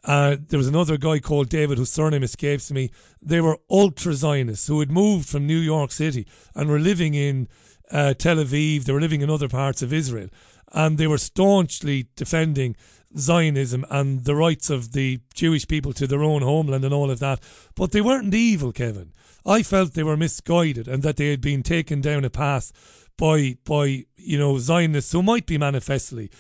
Uh, 0.05 0.36
there 0.48 0.59
was 0.59 0.69
another 0.69 0.97
guy 0.97 1.19
called 1.19 1.48
David 1.48 1.77
whose 1.77 1.90
surname 1.90 2.23
escapes 2.23 2.70
me. 2.70 2.90
They 3.20 3.40
were 3.40 3.59
ultra 3.69 4.15
Zionists 4.15 4.66
who 4.66 4.81
had 4.81 4.90
moved 4.90 5.28
from 5.28 5.47
New 5.47 5.59
York 5.59 5.90
City 5.90 6.27
and 6.55 6.70
were 6.70 6.78
living 6.78 7.15
in 7.15 7.48
uh, 7.90 8.15
Tel 8.15 8.36
Aviv. 8.36 8.85
They 8.85 8.93
were 8.93 9.01
living 9.01 9.20
in 9.20 9.31
other 9.31 9.48
parts 9.48 9.82
of 9.82 9.93
Israel. 9.93 10.28
And 10.73 10.98
they 10.98 11.06
were 11.06 11.19
staunchly 11.19 12.09
defending 12.15 12.77
Zionism 13.16 13.85
and 13.90 14.24
the 14.24 14.35
rights 14.35 14.70
of 14.70 14.93
the 14.93 15.20
Jewish 15.35 15.66
people 15.66 15.93
to 15.94 16.06
their 16.06 16.23
own 16.23 16.43
homeland 16.43 16.85
and 16.85 16.94
all 16.94 17.10
of 17.10 17.19
that. 17.20 17.40
But 17.74 17.93
they 17.93 18.01
weren't 18.01 18.35
evil, 18.35 18.73
Kevin. 18.73 19.12
I 19.47 19.62
felt 19.62 19.94
they 19.94 20.02
were 20.02 20.16
misguided 20.16 20.89
and 20.89 21.02
that 21.02 21.16
they 21.16 21.31
had 21.31 21.40
been 21.40 21.62
taken 21.62 22.01
down 22.01 22.24
a 22.24 22.31
path 22.31 22.73
by 23.16 23.56
by 23.65 24.05
you 24.16 24.39
know 24.39 24.59
Zionists 24.59 25.12
who 25.12 25.23
might 25.23 25.47
be 25.47 25.59
manifestly 25.59 26.31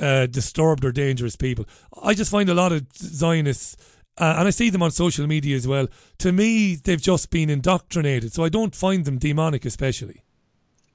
uh, 0.00 0.26
disturbed 0.26 0.84
or 0.84 0.92
dangerous 0.92 1.36
people. 1.36 1.66
I 2.02 2.14
just 2.14 2.30
find 2.30 2.48
a 2.48 2.54
lot 2.54 2.72
of 2.72 2.86
Zionists, 2.96 3.76
uh, 4.18 4.36
and 4.38 4.48
I 4.48 4.50
see 4.50 4.70
them 4.70 4.82
on 4.82 4.90
social 4.90 5.26
media 5.26 5.56
as 5.56 5.66
well. 5.66 5.88
To 6.18 6.32
me, 6.32 6.76
they've 6.76 7.00
just 7.00 7.30
been 7.30 7.50
indoctrinated, 7.50 8.32
so 8.32 8.44
I 8.44 8.48
don't 8.48 8.74
find 8.74 9.04
them 9.04 9.18
demonic, 9.18 9.64
especially. 9.64 10.22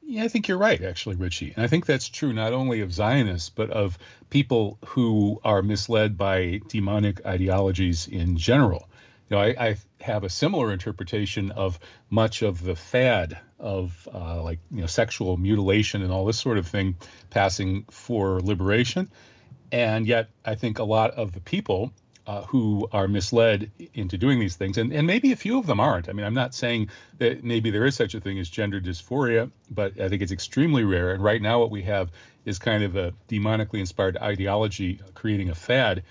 Yeah, 0.04 0.26
I 0.26 0.28
think 0.28 0.50
you're 0.50 0.58
right, 0.58 0.82
actually, 0.84 1.16
Richie. 1.16 1.54
And 1.56 1.64
I 1.64 1.68
think 1.68 1.86
that's 1.86 2.10
true 2.10 2.34
not 2.34 2.52
only 2.52 2.82
of 2.82 2.92
Zionists, 2.92 3.50
but 3.50 3.70
of 3.70 3.98
people 4.30 4.78
who 4.88 5.40
are 5.46 5.62
misled 5.62 6.18
by 6.18 6.60
demonic 6.68 7.26
ideologies 7.26 8.08
in 8.08 8.36
general. 8.36 8.90
Know, 9.32 9.40
I, 9.40 9.56
I 9.58 9.78
have 10.02 10.26
a 10.26 10.30
similar 10.30 10.74
interpretation 10.74 11.52
of 11.52 11.80
much 12.10 12.42
of 12.42 12.62
the 12.62 12.76
fad 12.76 13.38
of 13.60 14.08
uh, 14.14 14.44
like 14.44 14.60
you 14.70 14.82
know 14.82 14.88
sexual 14.88 15.38
mutilation 15.38 16.02
and 16.02 16.12
all 16.12 16.26
this 16.26 16.38
sort 16.38 16.58
of 16.58 16.68
thing 16.68 16.98
passing 17.30 17.86
for 17.90 18.42
liberation, 18.42 19.10
and 19.72 20.06
yet 20.06 20.30
I 20.44 20.56
think 20.56 20.80
a 20.80 20.84
lot 20.84 21.12
of 21.12 21.32
the 21.32 21.40
people 21.40 21.94
uh, 22.28 22.42
who 22.44 22.90
are 22.92 23.08
misled 23.08 23.72
into 23.94 24.18
doing 24.18 24.40
these 24.40 24.56
things, 24.56 24.78
and, 24.78 24.92
and 24.92 25.08
maybe 25.08 25.32
a 25.32 25.36
few 25.36 25.58
of 25.58 25.66
them 25.66 25.80
aren't. 25.80 26.10
I 26.10 26.12
mean, 26.12 26.26
I'm 26.26 26.34
not 26.34 26.54
saying 26.54 26.90
that 27.18 27.44
maybe 27.44 27.72
there 27.72 27.86
is 27.86 27.96
such 27.96 28.14
a 28.14 28.20
thing 28.20 28.38
as 28.38 28.50
gender 28.50 28.82
dysphoria, 28.82 29.50
but 29.70 30.00
I 30.00 30.10
think 30.10 30.22
it's 30.22 30.32
extremely 30.32 30.84
rare. 30.84 31.14
And 31.14 31.24
right 31.24 31.42
now, 31.42 31.60
what 31.60 31.72
we 31.72 31.84
have 31.84 32.12
is 32.44 32.60
kind 32.60 32.84
of 32.84 32.96
a 32.96 33.14
demonically 33.30 33.80
inspired 33.80 34.18
ideology 34.18 35.00
creating 35.14 35.50
a 35.50 35.56
fad 35.56 36.04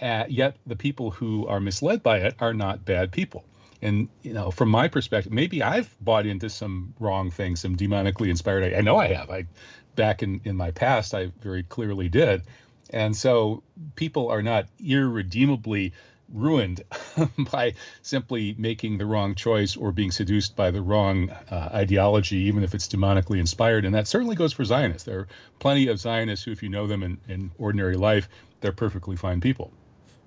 yet 0.00 0.56
the 0.66 0.76
people 0.76 1.10
who 1.10 1.46
are 1.46 1.60
misled 1.60 2.02
by 2.02 2.18
it 2.18 2.34
are 2.40 2.54
not 2.54 2.84
bad 2.84 3.12
people. 3.12 3.44
And 3.82 4.08
you 4.22 4.32
know, 4.32 4.50
from 4.50 4.70
my 4.70 4.88
perspective, 4.88 5.32
maybe 5.32 5.62
I've 5.62 5.94
bought 6.00 6.26
into 6.26 6.48
some 6.48 6.94
wrong 6.98 7.30
things, 7.30 7.60
some 7.60 7.76
demonically 7.76 8.30
inspired. 8.30 8.72
I, 8.72 8.78
I 8.78 8.80
know 8.80 8.96
I 8.96 9.12
have. 9.12 9.30
I 9.30 9.46
back 9.94 10.22
in 10.22 10.40
in 10.44 10.56
my 10.56 10.70
past, 10.70 11.14
I 11.14 11.26
very 11.40 11.62
clearly 11.62 12.08
did. 12.08 12.42
And 12.90 13.16
so 13.16 13.62
people 13.96 14.28
are 14.28 14.42
not 14.42 14.68
irredeemably 14.78 15.92
ruined 16.32 16.82
by 17.52 17.74
simply 18.02 18.54
making 18.58 18.98
the 18.98 19.06
wrong 19.06 19.34
choice 19.34 19.76
or 19.76 19.92
being 19.92 20.10
seduced 20.10 20.56
by 20.56 20.70
the 20.70 20.82
wrong 20.82 21.30
uh, 21.30 21.70
ideology, 21.72 22.36
even 22.36 22.62
if 22.62 22.74
it's 22.74 22.88
demonically 22.88 23.38
inspired. 23.38 23.84
And 23.84 23.94
that 23.94 24.08
certainly 24.08 24.36
goes 24.36 24.52
for 24.52 24.64
Zionists. 24.64 25.04
There 25.04 25.20
are 25.20 25.28
plenty 25.58 25.88
of 25.88 25.98
Zionists 25.98 26.44
who, 26.44 26.52
if 26.52 26.62
you 26.62 26.68
know 26.68 26.86
them 26.86 27.02
in, 27.02 27.18
in 27.28 27.50
ordinary 27.58 27.96
life, 27.96 28.28
they're 28.60 28.72
perfectly 28.72 29.16
fine 29.16 29.40
people. 29.40 29.72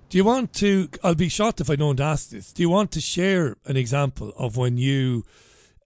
Do 0.08 0.16
you 0.16 0.24
want 0.24 0.54
to? 0.54 0.88
I'll 1.04 1.14
be 1.14 1.28
shocked 1.28 1.60
if 1.60 1.68
I 1.68 1.76
don't 1.76 2.00
ask 2.00 2.30
this. 2.30 2.52
Do 2.52 2.62
you 2.62 2.70
want 2.70 2.90
to 2.92 3.00
share 3.00 3.56
an 3.66 3.76
example 3.76 4.32
of 4.38 4.56
when 4.56 4.78
you 4.78 5.24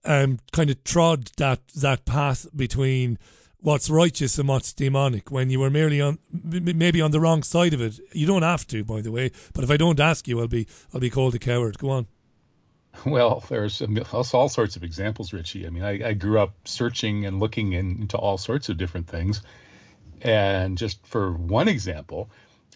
um, 0.05 0.39
kind 0.53 0.69
of 0.69 0.81
trod 0.85 1.29
that 1.37 1.59
that 1.75 2.05
path 2.05 2.47
between 2.55 3.19
what's 3.59 3.89
righteous 3.89 4.37
and 4.37 4.47
what's 4.47 4.71
demonic 4.73 5.29
when 5.29 5.49
you 5.49 5.59
were 5.59 5.69
merely 5.69 5.99
on 5.99 6.19
maybe 6.31 7.01
on 7.01 7.11
the 7.11 7.19
wrong 7.19 7.43
side 7.43 7.73
of 7.73 7.81
it? 7.81 7.99
You 8.13 8.25
don't 8.25 8.43
have 8.43 8.65
to, 8.67 8.85
by 8.85 9.01
the 9.01 9.11
way. 9.11 9.31
But 9.53 9.65
if 9.65 9.71
I 9.71 9.75
don't 9.75 9.99
ask 9.99 10.25
you, 10.25 10.39
I'll 10.39 10.47
be 10.47 10.67
I'll 10.93 11.01
be 11.01 11.09
called 11.09 11.35
a 11.35 11.39
coward. 11.39 11.77
Go 11.77 11.89
on. 11.89 12.07
Well, 13.07 13.43
there's 13.49 13.81
all 14.11 14.49
sorts 14.49 14.75
of 14.75 14.83
examples, 14.83 15.33
Richie. 15.33 15.65
I 15.65 15.71
mean, 15.71 15.83
I, 15.83 16.09
I 16.09 16.13
grew 16.13 16.39
up 16.39 16.53
searching 16.65 17.25
and 17.25 17.39
looking 17.39 17.73
in, 17.73 18.01
into 18.01 18.17
all 18.17 18.37
sorts 18.37 18.69
of 18.69 18.77
different 18.77 19.07
things. 19.07 19.41
And 20.21 20.77
just 20.77 21.05
for 21.07 21.33
one 21.33 21.67
example, 21.67 22.29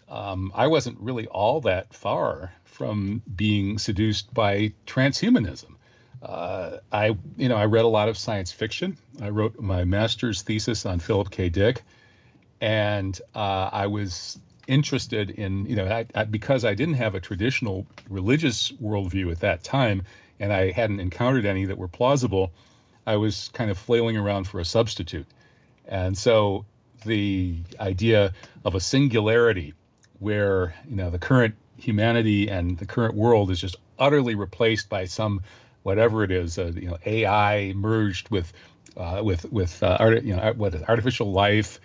um, 0.08 0.52
I 0.54 0.66
wasn't 0.66 0.98
really 1.00 1.26
all 1.26 1.60
that 1.62 1.94
far 1.94 2.52
from 2.64 3.22
being 3.34 3.78
seduced 3.78 4.32
by 4.32 4.72
transhumanism. 4.86 5.74
Uh, 6.22 6.78
I, 6.90 7.16
you 7.36 7.48
know, 7.48 7.56
I 7.56 7.66
read 7.66 7.84
a 7.84 7.88
lot 7.88 8.08
of 8.08 8.18
science 8.18 8.50
fiction. 8.50 8.96
I 9.20 9.28
wrote 9.28 9.60
my 9.60 9.84
master's 9.84 10.42
thesis 10.42 10.86
on 10.86 10.98
Philip 10.98 11.30
K. 11.30 11.48
Dick, 11.48 11.82
and 12.60 13.20
uh, 13.34 13.70
I 13.72 13.86
was 13.86 14.38
interested 14.66 15.30
in, 15.30 15.66
you 15.66 15.76
know, 15.76 15.86
I, 15.86 16.06
I, 16.14 16.24
because 16.24 16.64
I 16.64 16.74
didn't 16.74 16.94
have 16.94 17.14
a 17.14 17.20
traditional 17.20 17.86
religious 18.08 18.72
worldview 18.72 19.30
at 19.32 19.40
that 19.40 19.62
time, 19.62 20.02
and 20.40 20.52
I 20.52 20.72
hadn't 20.72 21.00
encountered 21.00 21.46
any 21.46 21.66
that 21.66 21.78
were 21.78 21.88
plausible, 21.88 22.52
I 23.06 23.16
was 23.16 23.50
kind 23.54 23.70
of 23.70 23.78
flailing 23.78 24.16
around 24.16 24.46
for 24.46 24.60
a 24.60 24.64
substitute. 24.64 25.26
And 25.86 26.16
so 26.16 26.66
the 27.04 27.58
idea 27.80 28.34
of 28.64 28.74
a 28.74 28.80
singularity 28.80 29.72
where, 30.18 30.74
you 30.88 30.96
know, 30.96 31.10
the 31.10 31.18
current 31.18 31.54
humanity 31.76 32.48
and 32.48 32.78
the 32.78 32.86
current 32.86 33.14
world 33.14 33.50
is 33.50 33.60
just 33.60 33.76
utterly 33.98 34.34
replaced 34.34 34.88
by 34.88 35.04
some 35.04 35.42
whatever 35.82 36.24
it 36.24 36.30
is, 36.30 36.58
uh, 36.58 36.72
you 36.74 36.88
know, 36.88 36.98
AI 37.06 37.72
merged 37.74 38.28
with 38.30 38.52
uh, 38.96 39.20
with 39.22 39.50
with 39.52 39.82
uh, 39.82 39.96
art, 40.00 40.22
you 40.24 40.34
know, 40.34 40.52
what 40.56 40.74
is 40.74 40.82
artificial 40.82 41.30
life 41.30 41.80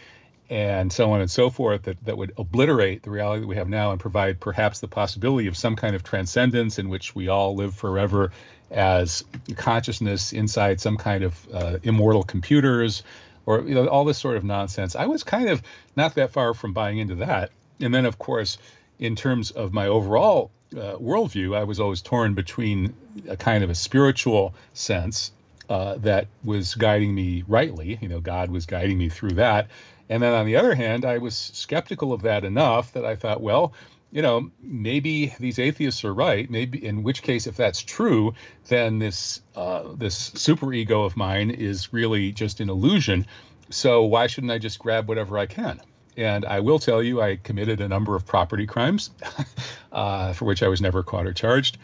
and 0.50 0.92
so 0.92 1.12
on 1.12 1.22
and 1.22 1.32
so 1.32 1.50
forth 1.50 1.84
that, 1.84 2.04
that 2.06 2.18
would 2.18 2.34
obliterate 2.38 3.04
the 3.04 3.10
reality 3.10 3.42
that 3.42 3.48
we 3.48 3.56
have 3.56 3.70
now 3.70 3.92
and 3.92 4.00
provide 4.00 4.40
perhaps 4.40 4.82
the 4.82 4.88
possibility 4.88 5.48
of 5.48 5.56
some 5.56 5.76
kind 5.76 5.96
of 5.96 6.04
transcendence 6.04 6.80
in 6.80 6.90
which 6.90 7.16
we 7.16 7.30
all 7.30 7.56
live 7.56 7.74
forever 7.74 8.32
as 8.70 9.24
consciousness 9.56 10.34
inside 10.34 10.82
some 10.82 10.98
kind 10.98 11.24
of 11.24 11.48
uh, 11.54 11.78
immortal 11.84 12.24
computers 12.24 13.04
or 13.46 13.62
you 13.62 13.76
know 13.76 13.88
all 13.88 14.06
this 14.06 14.18
sort 14.18 14.38
of 14.38 14.44
nonsense. 14.44 14.96
I 14.96 15.06
was 15.06 15.24
kind 15.24 15.50
of 15.50 15.62
not 15.96 16.16
that 16.16 16.32
far 16.32 16.54
from 16.54 16.74
buying 16.74 16.98
into 16.98 17.16
that 17.16 17.52
and 17.80 17.94
then 17.94 18.06
of 18.06 18.18
course 18.18 18.58
in 19.00 19.16
terms 19.16 19.52
of 19.52 19.74
my 19.74 19.88
overall 19.88 20.52
uh, 20.76 20.96
worldview 20.98 21.56
i 21.56 21.64
was 21.64 21.80
always 21.80 22.02
torn 22.02 22.34
between 22.34 22.94
a 23.28 23.38
kind 23.38 23.64
of 23.64 23.70
a 23.70 23.76
spiritual 23.76 24.54
sense 24.74 25.32
uh, 25.70 25.96
that 25.96 26.28
was 26.44 26.76
guiding 26.76 27.14
me 27.16 27.44
rightly 27.48 27.98
you 28.02 28.08
know 28.08 28.20
god 28.20 28.50
was 28.52 28.66
guiding 28.66 28.98
me 28.98 29.10
through 29.10 29.34
that 29.34 29.68
and 30.10 30.22
then 30.22 30.34
on 30.34 30.46
the 30.46 30.58
other 30.58 30.76
hand, 30.76 31.06
I 31.06 31.18
was 31.18 31.36
skeptical 31.36 32.14
of 32.14 32.24
that 32.24 32.44
enough 32.44 32.94
that 32.94 33.06
I 33.06 33.16
thought, 33.16 33.42
well, 33.42 33.74
you 34.12 34.22
know, 34.22 34.52
maybe 34.62 35.34
these 35.40 35.58
atheists 35.58 36.04
are 36.04 36.14
right. 36.14 36.50
Maybe 36.50 36.86
in 36.86 37.04
which 37.04 37.24
case, 37.24 37.48
if 37.48 37.58
that's 37.58 37.82
true, 37.82 38.36
then 38.68 39.00
this 39.00 39.42
uh, 39.56 39.84
this 39.96 40.16
super 40.16 40.72
ego 40.72 41.04
of 41.04 41.18
mine 41.18 41.50
is 41.50 41.94
really 41.94 42.32
just 42.32 42.60
an 42.60 42.70
illusion. 42.70 43.26
So 43.70 44.04
why 44.04 44.28
shouldn't 44.28 44.52
I 44.52 44.60
just 44.60 44.78
grab 44.78 45.08
whatever 45.08 45.38
I 45.38 45.48
can? 45.48 45.82
And 46.16 46.46
I 46.46 46.60
will 46.60 46.80
tell 46.80 47.02
you, 47.02 47.22
I 47.22 47.38
committed 47.38 47.82
a 47.82 47.88
number 47.88 48.16
of 48.16 48.26
property 48.26 48.68
crimes 48.68 49.12
uh, 49.92 50.34
for 50.34 50.46
which 50.46 50.64
I 50.64 50.68
was 50.68 50.82
never 50.82 51.04
caught 51.04 51.26
or 51.26 51.34
charged. 51.34 51.78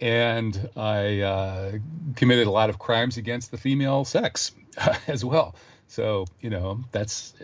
And 0.00 0.68
I 0.76 1.20
uh, 1.20 1.72
committed 2.16 2.46
a 2.46 2.50
lot 2.50 2.70
of 2.70 2.78
crimes 2.78 3.16
against 3.16 3.50
the 3.50 3.58
female 3.58 4.04
sex 4.04 4.52
as 5.06 5.24
well. 5.24 5.54
So, 5.88 6.26
you 6.40 6.50
know, 6.50 6.80
that's, 6.92 7.34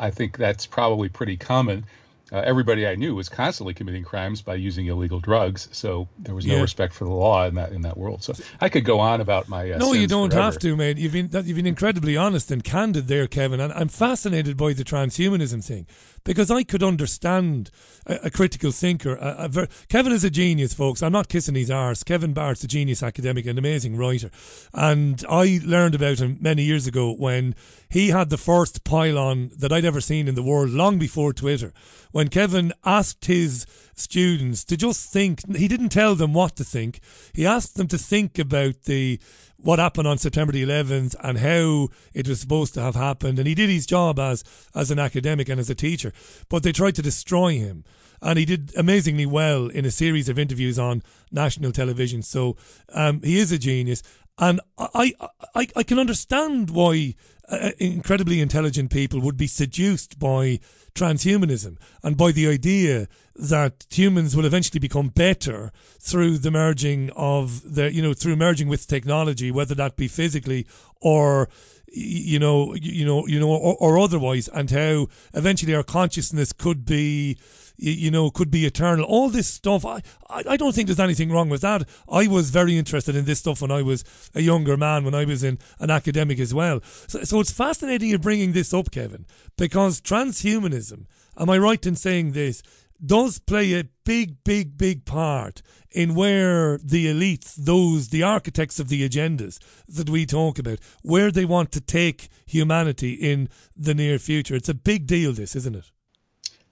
I 0.00 0.10
think 0.10 0.36
that's 0.36 0.66
probably 0.66 1.08
pretty 1.08 1.36
common. 1.36 1.84
Uh, 2.32 2.42
everybody 2.46 2.86
I 2.86 2.94
knew 2.94 3.14
was 3.14 3.28
constantly 3.28 3.74
committing 3.74 4.04
crimes 4.04 4.40
by 4.40 4.54
using 4.54 4.86
illegal 4.86 5.20
drugs, 5.20 5.68
so 5.72 6.08
there 6.18 6.34
was 6.34 6.46
no 6.46 6.56
yeah. 6.56 6.62
respect 6.62 6.94
for 6.94 7.04
the 7.04 7.10
law 7.10 7.46
in 7.46 7.56
that 7.56 7.72
in 7.72 7.82
that 7.82 7.98
world. 7.98 8.22
So 8.22 8.32
I 8.60 8.70
could 8.70 8.84
go 8.84 9.00
on 9.00 9.20
about 9.20 9.48
my 9.48 9.70
uh, 9.72 9.78
no, 9.78 9.92
you 9.92 10.06
don't 10.06 10.30
forever. 10.30 10.44
have 10.44 10.58
to, 10.60 10.74
mate. 10.74 10.96
You've 10.96 11.12
been 11.12 11.28
you've 11.44 11.56
been 11.56 11.66
incredibly 11.66 12.16
honest 12.16 12.50
and 12.50 12.64
candid 12.64 13.08
there, 13.08 13.26
Kevin. 13.26 13.60
And 13.60 13.72
I'm 13.74 13.88
fascinated 13.88 14.56
by 14.56 14.72
the 14.72 14.82
transhumanism 14.82 15.62
thing 15.62 15.86
because 16.24 16.50
I 16.50 16.62
could 16.62 16.82
understand 16.82 17.70
a, 18.06 18.14
a 18.24 18.30
critical 18.30 18.72
thinker. 18.72 19.16
A, 19.16 19.44
a 19.44 19.48
ver- 19.48 19.68
Kevin 19.88 20.12
is 20.12 20.24
a 20.24 20.30
genius, 20.30 20.74
folks. 20.74 21.02
I'm 21.02 21.12
not 21.12 21.28
kissing 21.28 21.54
his 21.54 21.70
arse. 21.70 22.02
Kevin 22.02 22.32
Barrett's 22.32 22.64
a 22.64 22.68
genius 22.68 23.02
academic, 23.02 23.46
an 23.46 23.58
amazing 23.58 23.96
writer. 23.96 24.30
And 24.72 25.24
I 25.28 25.60
learned 25.64 25.94
about 25.94 26.20
him 26.20 26.38
many 26.40 26.62
years 26.62 26.86
ago 26.86 27.12
when 27.12 27.54
he 27.88 28.08
had 28.08 28.30
the 28.30 28.38
first 28.38 28.84
pylon 28.84 29.50
that 29.58 29.72
I'd 29.72 29.84
ever 29.84 30.00
seen 30.00 30.28
in 30.28 30.34
the 30.34 30.42
world, 30.42 30.70
long 30.70 30.98
before 30.98 31.32
Twitter. 31.32 31.72
When 32.10 32.28
Kevin 32.28 32.72
asked 32.84 33.24
his 33.24 33.66
students 33.94 34.64
to 34.64 34.76
just 34.76 35.12
think, 35.12 35.40
he 35.56 35.68
didn't 35.68 35.90
tell 35.90 36.14
them 36.14 36.32
what 36.32 36.56
to 36.56 36.64
think. 36.64 37.00
He 37.32 37.46
asked 37.46 37.76
them 37.76 37.88
to 37.88 37.98
think 37.98 38.38
about 38.38 38.82
the 38.82 39.20
what 39.62 39.78
happened 39.78 40.08
on 40.08 40.18
September 40.18 40.52
the 40.52 40.64
11th 40.64 41.14
and 41.22 41.38
how 41.38 41.88
it 42.12 42.26
was 42.26 42.40
supposed 42.40 42.74
to 42.74 42.80
have 42.80 42.96
happened. 42.96 43.38
And 43.38 43.46
he 43.46 43.54
did 43.54 43.70
his 43.70 43.86
job 43.86 44.18
as, 44.18 44.42
as 44.74 44.90
an 44.90 44.98
academic 44.98 45.48
and 45.48 45.60
as 45.60 45.70
a 45.70 45.74
teacher, 45.74 46.12
but 46.48 46.64
they 46.64 46.72
tried 46.72 46.96
to 46.96 47.02
destroy 47.02 47.54
him. 47.54 47.84
And 48.20 48.38
he 48.38 48.44
did 48.44 48.72
amazingly 48.76 49.26
well 49.26 49.68
in 49.68 49.84
a 49.84 49.90
series 49.90 50.28
of 50.28 50.38
interviews 50.38 50.78
on 50.78 51.02
national 51.30 51.72
television. 51.72 52.22
So 52.22 52.56
um, 52.92 53.20
he 53.22 53.38
is 53.38 53.52
a 53.52 53.58
genius. 53.58 54.02
And 54.38 54.60
I, 54.78 55.14
I, 55.54 55.68
I 55.76 55.82
can 55.82 55.98
understand 55.98 56.70
why 56.70 57.14
uh, 57.48 57.70
incredibly 57.78 58.40
intelligent 58.40 58.90
people 58.90 59.20
would 59.20 59.36
be 59.36 59.46
seduced 59.46 60.18
by 60.18 60.60
transhumanism 60.94 61.76
and 62.02 62.16
by 62.16 62.32
the 62.32 62.46
idea 62.46 63.08
that 63.34 63.86
humans 63.90 64.36
will 64.36 64.44
eventually 64.44 64.78
become 64.78 65.08
better 65.08 65.72
through 65.98 66.38
the 66.38 66.50
merging 66.50 67.10
of 67.16 67.74
the, 67.74 67.92
you 67.92 68.02
know, 68.02 68.14
through 68.14 68.36
merging 68.36 68.68
with 68.68 68.86
technology, 68.86 69.50
whether 69.50 69.74
that 69.74 69.96
be 69.96 70.08
physically 70.08 70.66
or 71.00 71.48
you 71.94 72.38
know, 72.38 72.74
you 72.74 73.04
know, 73.04 73.26
you 73.26 73.38
know, 73.38 73.50
or, 73.50 73.76
or 73.78 73.98
otherwise, 73.98 74.48
and 74.48 74.70
how 74.70 75.08
eventually 75.34 75.74
our 75.74 75.82
consciousness 75.82 76.52
could 76.52 76.86
be 76.86 77.36
you 77.82 78.10
know, 78.10 78.30
could 78.30 78.50
be 78.50 78.64
eternal. 78.64 79.04
All 79.04 79.28
this 79.28 79.48
stuff, 79.48 79.84
I, 79.84 80.02
I 80.30 80.56
don't 80.56 80.74
think 80.74 80.86
there's 80.86 81.00
anything 81.00 81.30
wrong 81.30 81.48
with 81.48 81.62
that. 81.62 81.88
I 82.10 82.28
was 82.28 82.50
very 82.50 82.78
interested 82.78 83.16
in 83.16 83.24
this 83.24 83.40
stuff 83.40 83.60
when 83.60 83.72
I 83.72 83.82
was 83.82 84.04
a 84.34 84.40
younger 84.40 84.76
man, 84.76 85.04
when 85.04 85.14
I 85.14 85.24
was 85.24 85.42
in 85.42 85.58
an 85.80 85.90
academic 85.90 86.38
as 86.38 86.54
well. 86.54 86.80
So, 87.08 87.24
so 87.24 87.40
it's 87.40 87.50
fascinating 87.50 88.08
you're 88.08 88.18
bringing 88.18 88.52
this 88.52 88.72
up, 88.72 88.90
Kevin, 88.90 89.26
because 89.58 90.00
transhumanism, 90.00 91.06
am 91.36 91.50
I 91.50 91.58
right 91.58 91.84
in 91.84 91.96
saying 91.96 92.32
this, 92.32 92.62
does 93.04 93.40
play 93.40 93.72
a 93.72 93.88
big, 94.04 94.44
big, 94.44 94.78
big 94.78 95.04
part 95.04 95.60
in 95.90 96.14
where 96.14 96.78
the 96.78 97.06
elites, 97.06 97.54
those, 97.56 98.08
the 98.08 98.22
architects 98.22 98.78
of 98.78 98.88
the 98.88 99.06
agendas 99.06 99.58
that 99.88 100.08
we 100.08 100.24
talk 100.24 100.58
about, 100.58 100.78
where 101.02 101.30
they 101.30 101.44
want 101.44 101.72
to 101.72 101.80
take 101.80 102.28
humanity 102.46 103.12
in 103.12 103.48
the 103.76 103.94
near 103.94 104.18
future. 104.18 104.54
It's 104.54 104.68
a 104.68 104.74
big 104.74 105.06
deal, 105.06 105.32
this, 105.32 105.56
isn't 105.56 105.76
it? 105.76 105.91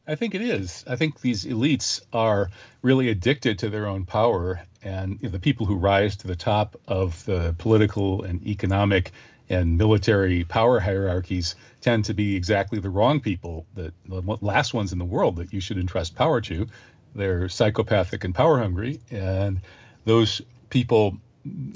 I 0.07 0.15
think 0.15 0.35
it 0.35 0.43
is. 0.43 0.85
I 0.89 0.97
think 0.97 1.21
these 1.21 1.45
elites 1.45 2.01
are 2.13 2.51
really 2.83 3.09
addicted 3.11 3.59
to 3.61 3.71
their 3.71 3.87
own 3.87 4.07
power, 4.07 4.61
and 4.83 5.21
the 5.21 5.39
people 5.39 5.67
who 5.67 5.77
rise 5.77 6.17
to 6.17 6.27
the 6.27 6.37
top 6.37 6.81
of 6.89 7.25
the 7.27 7.55
political 7.59 8.23
and 8.23 8.45
economic 8.47 9.13
and 9.49 9.77
military 9.77 10.45
power 10.45 10.81
hierarchies 10.81 11.55
tend 11.81 12.05
to 12.07 12.15
be 12.15 12.37
exactly 12.37 12.79
the 12.79 12.89
wrong 12.89 13.21
people, 13.21 13.67
the, 13.75 13.93
the 14.07 14.21
last 14.41 14.73
ones 14.73 14.93
in 14.93 14.99
the 14.99 15.05
world 15.05 15.37
that 15.37 15.53
you 15.53 15.61
should 15.61 15.77
entrust 15.77 16.15
power 16.15 16.41
to. 16.41 16.67
They're 17.15 17.49
psychopathic 17.49 18.25
and 18.25 18.35
power 18.35 18.59
hungry, 18.59 19.01
and 19.11 19.61
those 20.05 20.41
people 20.71 21.19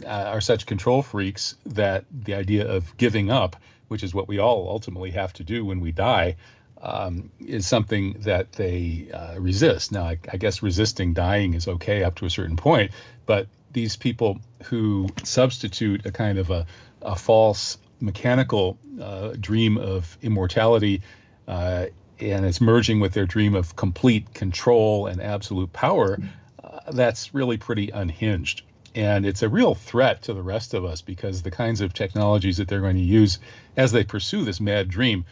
uh, 0.05 0.09
are 0.09 0.41
such 0.41 0.67
control 0.67 1.03
freaks 1.03 1.57
that 1.67 2.05
the 2.11 2.35
idea 2.35 2.69
of 2.69 2.97
giving 2.97 3.31
up, 3.31 3.57
which 3.89 4.03
is 4.03 4.15
what 4.15 4.29
we 4.29 4.39
all 4.39 4.69
ultimately 4.69 5.11
have 5.11 5.33
to 5.35 5.45
do 5.45 5.65
when 5.65 5.81
we 5.81 5.91
die, 5.93 6.37
um, 6.85 7.31
is 7.41 7.67
something 7.67 8.17
that 8.21 8.53
they 8.53 9.09
uh, 9.13 9.41
resist. 9.41 9.91
Now, 9.91 10.05
I, 10.05 10.19
I, 10.31 10.37
guess 10.37 10.63
resisting 10.63 11.15
dying 11.15 11.55
is 11.55 11.67
okay 11.67 12.05
up 12.05 12.17
to 12.17 12.27
a 12.27 12.31
certain 12.31 12.57
point, 12.57 12.93
but 13.25 13.49
these 13.73 13.97
people 13.97 14.39
who 14.65 15.09
substitute 15.25 16.05
a 16.05 16.13
kind 16.13 16.39
of 16.39 16.51
a, 16.51 16.67
a 17.01 17.17
false 17.17 17.79
mechanical 18.01 18.79
uh, 19.01 19.33
dream 19.41 19.79
of 19.79 20.19
immortality 20.21 21.01
uh, 21.49 21.87
and 22.21 22.45
it's 22.45 22.61
merging 22.61 23.01
with 23.01 23.15
their 23.15 23.27
dream 23.27 23.55
of 23.55 23.75
complete 23.77 24.35
control 24.35 25.07
and 25.07 25.23
absolute 25.23 25.73
power, 25.73 26.19
uh, 26.63 26.93
that's 26.93 27.35
really 27.35 27.57
pretty 27.57 27.91
unhinged. 27.91 28.63
And 28.95 29.27
it's 29.27 29.43
a 29.43 29.49
real 29.49 29.75
threat 29.75 30.23
to 30.25 30.35
the 30.35 30.43
rest 30.43 30.75
of 30.75 30.85
us 30.85 31.01
because 31.03 31.43
the 31.43 31.51
kinds 31.51 31.81
of 31.81 31.93
technologies 31.93 32.59
that 32.59 32.69
they're 32.69 32.81
going 32.81 32.97
to 32.97 33.03
use 33.03 33.39
as 33.77 33.91
they 33.91 34.05
pursue 34.05 34.45
this 34.45 34.61
mad 34.61 34.89
dream 34.89 35.25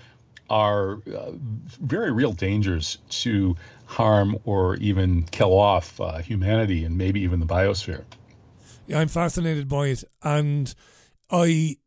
are 0.52 1.00
uh, 1.16 1.32
very 1.80 2.12
real 2.12 2.32
dangers 2.32 2.98
to 3.08 3.56
harm 3.86 4.38
or 4.44 4.76
even 4.76 5.22
kill 5.24 5.58
off 5.58 5.98
uh, 5.98 6.18
humanity 6.18 6.84
and 6.84 6.98
maybe 6.98 7.20
even 7.22 7.40
the 7.40 7.46
biosphere. 7.46 8.04
Yeah, 8.86 9.00
I'm 9.00 9.08
fascinated 9.08 9.66
by 9.66 9.86
it, 9.88 10.04
and 10.22 10.72
I, 11.30 11.78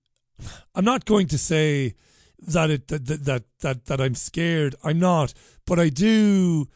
I'm 0.74 0.84
not 0.84 1.06
going 1.06 1.28
to 1.28 1.38
say 1.38 1.94
that 2.40 2.72
it 2.72 2.88
that 2.88 3.06
that 3.06 3.44
that, 3.60 3.86
that 3.86 4.02
I'm 4.02 4.16
scared. 4.16 4.76
I'm 4.84 4.98
not, 4.98 5.36
but 5.68 5.80
I 5.80 5.90
do, 5.90 6.68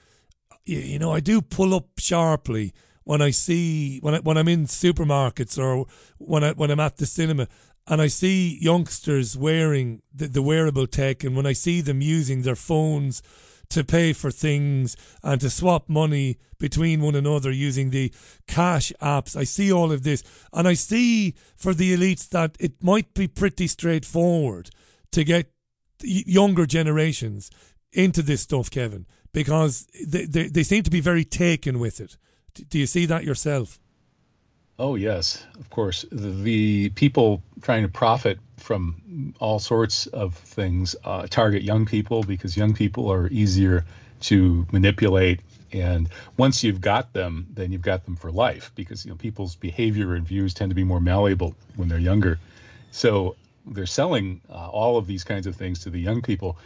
you 0.66 1.00
know, 1.00 1.12
I 1.12 1.22
do 1.22 1.42
pull 1.42 1.74
up 1.74 1.88
sharply 1.98 2.72
when 3.04 3.24
I 3.24 3.32
see 3.32 3.98
when 4.02 4.14
I 4.14 4.20
when 4.20 4.38
I'm 4.38 4.48
in 4.48 4.68
supermarkets 4.68 5.58
or 5.58 5.88
when 6.20 6.44
I 6.44 6.52
when 6.52 6.70
I'm 6.70 6.80
at 6.80 6.98
the 6.98 7.08
cinema 7.08 7.48
and 7.90 8.02
I 8.02 8.08
see 8.08 8.58
youngsters 8.62 9.36
wearing 9.36 10.02
the, 10.14 10.28
the 10.28 10.42
wearable 10.42 10.88
tech, 10.88 11.24
and 11.24 11.36
when 11.36 11.46
I 11.46 11.54
see 11.54 11.82
them 11.82 12.02
using 12.02 12.44
their 12.44 12.56
phones 12.56 13.22
to 13.70 13.84
pay 13.84 14.14
for 14.14 14.32
things 14.32 14.96
and 15.24 15.40
to 15.42 15.50
swap 15.50 15.90
money 15.90 16.38
between 16.60 17.02
one 17.02 17.16
another 17.16 17.52
using 17.52 17.90
the 17.90 18.12
cash 18.48 18.92
apps. 19.02 19.36
I 19.36 19.44
see 19.44 19.72
all 19.72 19.92
of 19.92 20.04
this. 20.04 20.24
And 20.52 20.68
I 20.68 20.74
see 20.74 21.36
for 21.56 21.74
the 21.74 21.96
elites 21.96 22.28
that 22.30 22.58
it 22.60 22.84
might 22.84 23.14
be 23.14 23.28
pretty 23.28 23.68
straightforward 23.68 24.72
to 25.12 25.24
get 25.24 25.52
younger 26.02 26.66
generations 26.66 27.52
into 27.94 28.22
this 28.24 28.42
stuff, 28.42 28.72
Kevin. 28.72 29.06
because 29.34 29.88
they, 30.08 30.26
they, 30.26 30.48
they 30.48 30.64
seem 30.64 30.84
to 30.84 30.90
be 30.90 31.02
very 31.02 31.24
taken 31.24 31.80
with 31.80 32.00
it. 32.00 32.18
Do 32.70 32.80
you 32.80 32.88
see 32.88 33.06
that 33.06 33.24
yourself? 33.24 33.80
Oh, 34.80 34.96
yes, 34.96 35.46
of 35.60 35.70
course. 35.70 36.06
The, 36.10 36.30
the 36.30 36.90
people 36.92 37.44
trying 37.62 37.84
to 37.84 37.90
profit 37.90 38.40
from 38.56 39.34
all 39.40 39.60
sorts 39.60 40.08
of 40.08 40.36
things 40.36 40.96
uh, 41.04 41.28
target 41.30 41.64
young 41.64 41.86
people 41.86 42.24
because 42.24 42.56
young 42.56 42.74
people 42.74 43.12
are 43.12 43.28
easier 43.28 43.84
to 44.22 44.66
manipulate. 44.72 45.42
And 45.74 46.08
once 46.38 46.64
you've 46.64 46.80
got 46.80 47.12
them, 47.12 47.48
then 47.54 47.74
you've 47.74 47.82
got 47.82 48.06
them 48.06 48.16
for 48.16 48.32
life 48.32 48.72
because 48.74 49.06
you 49.06 49.12
know 49.12 49.18
people's 49.18 49.56
behavior 49.56 50.16
and 50.16 50.26
views 50.26 50.54
tend 50.54 50.72
to 50.72 50.76
be 50.76 50.86
more 50.86 51.02
malleable 51.02 51.56
when 51.76 51.90
they're 51.90 52.00
younger. 52.00 52.40
So 52.92 53.36
they're 53.66 53.86
selling 53.86 54.40
uh, 54.50 54.70
all 54.70 54.98
of 54.98 55.08
these 55.08 55.26
kinds 55.26 55.46
of 55.46 55.58
things 55.58 55.80
to 55.84 55.90
the 55.90 56.00
young 56.00 56.22
people, 56.22 56.58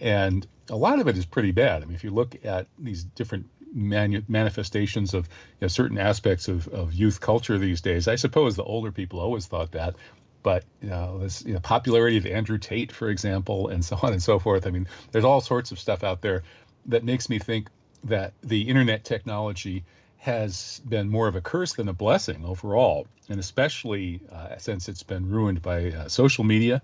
and 0.00 0.46
a 0.68 0.76
lot 0.76 1.00
of 1.00 1.08
it 1.08 1.16
is 1.16 1.26
pretty 1.26 1.50
bad. 1.50 1.82
I 1.82 1.86
mean, 1.86 1.96
if 1.96 2.04
you 2.04 2.10
look 2.10 2.36
at 2.44 2.66
these 2.78 3.02
different 3.02 3.48
manu- 3.72 4.22
manifestations 4.28 5.14
of 5.14 5.28
you 5.28 5.62
know, 5.62 5.68
certain 5.68 5.98
aspects 5.98 6.48
of, 6.48 6.68
of 6.68 6.92
youth 6.92 7.20
culture 7.20 7.58
these 7.58 7.80
days, 7.80 8.08
I 8.08 8.16
suppose 8.16 8.56
the 8.56 8.64
older 8.64 8.92
people 8.92 9.20
always 9.20 9.46
thought 9.46 9.72
that. 9.72 9.96
But 10.42 10.64
you 10.82 10.90
know, 10.90 11.18
this 11.18 11.44
you 11.44 11.54
know, 11.54 11.60
popularity 11.60 12.18
of 12.18 12.26
Andrew 12.26 12.58
Tate, 12.58 12.90
for 12.92 13.08
example, 13.08 13.68
and 13.68 13.84
so 13.84 13.98
on 14.02 14.12
and 14.12 14.22
so 14.22 14.38
forth. 14.38 14.66
I 14.66 14.70
mean, 14.70 14.88
there's 15.12 15.24
all 15.24 15.40
sorts 15.40 15.70
of 15.70 15.78
stuff 15.78 16.02
out 16.02 16.20
there 16.20 16.42
that 16.86 17.04
makes 17.04 17.28
me 17.28 17.38
think 17.38 17.68
that 18.04 18.32
the 18.42 18.62
internet 18.62 19.04
technology 19.04 19.84
has 20.18 20.80
been 20.88 21.08
more 21.08 21.26
of 21.26 21.34
a 21.34 21.40
curse 21.40 21.74
than 21.74 21.88
a 21.88 21.92
blessing 21.92 22.44
overall, 22.44 23.06
and 23.28 23.40
especially 23.40 24.20
uh, 24.30 24.56
since 24.56 24.88
it's 24.88 25.02
been 25.02 25.28
ruined 25.28 25.62
by 25.62 25.90
uh, 25.90 26.08
social 26.08 26.44
media. 26.44 26.80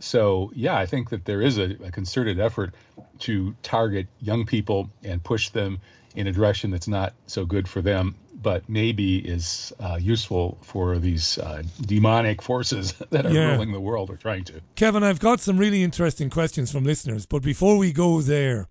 So, 0.00 0.50
yeah, 0.54 0.76
I 0.76 0.86
think 0.86 1.10
that 1.10 1.24
there 1.24 1.40
is 1.40 1.56
a, 1.58 1.76
a, 1.84 1.92
concerted 1.92 2.40
effort 2.40 2.74
to 3.20 3.54
target 3.62 4.08
young 4.20 4.44
people 4.44 4.90
and 5.04 5.22
push 5.22 5.50
them 5.50 5.80
in 6.14 6.26
a 6.26 6.32
direction 6.32 6.70
that's 6.70 6.88
not 6.88 7.14
so 7.26 7.44
good 7.44 7.68
for 7.68 7.82
them, 7.82 8.14
but 8.42 8.68
maybe 8.68 9.18
is 9.18 9.72
uh, 9.80 9.98
useful 10.00 10.58
for 10.62 10.98
these 10.98 11.38
uh, 11.38 11.62
demonic 11.80 12.42
forces 12.42 12.92
that 13.10 13.26
are 13.26 13.32
yeah. 13.32 13.52
ruling 13.52 13.72
the 13.72 13.80
world 13.80 14.10
or 14.10 14.16
trying 14.16 14.44
to. 14.44 14.60
Kevin, 14.76 15.02
I've 15.02 15.20
got 15.20 15.40
some 15.40 15.58
really 15.58 15.82
interesting 15.82 16.30
questions 16.30 16.70
from 16.70 16.84
listeners, 16.84 17.26
but 17.26 17.42
before 17.42 17.78
we 17.78 17.92
go 17.92 18.20
there, 18.20 18.68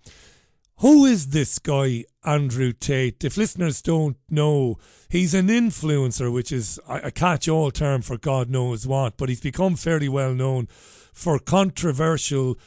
who 0.78 1.06
is 1.06 1.28
this 1.28 1.60
guy, 1.60 2.06
Andrew 2.26 2.74
Tate? 2.74 3.24
If 3.24 3.38
listeners 3.38 3.82
don't 3.82 4.18
know, 4.30 4.78
he's 5.10 5.34
an 5.34 5.48
influencer, 5.48 6.32
which 6.32 6.52
is 6.52 6.80
a 6.88 7.12
catch 7.12 7.48
all 7.48 7.72
term 7.72 8.02
for 8.02 8.18
God 8.18 8.50
knows 8.50 8.88
what, 8.88 9.18
but 9.18 9.30
he's 9.30 9.42
become 9.42 9.76
fairly 9.76 10.10
well 10.10 10.34
known 10.34 10.68
for 11.14 11.40
controversial 11.40 12.58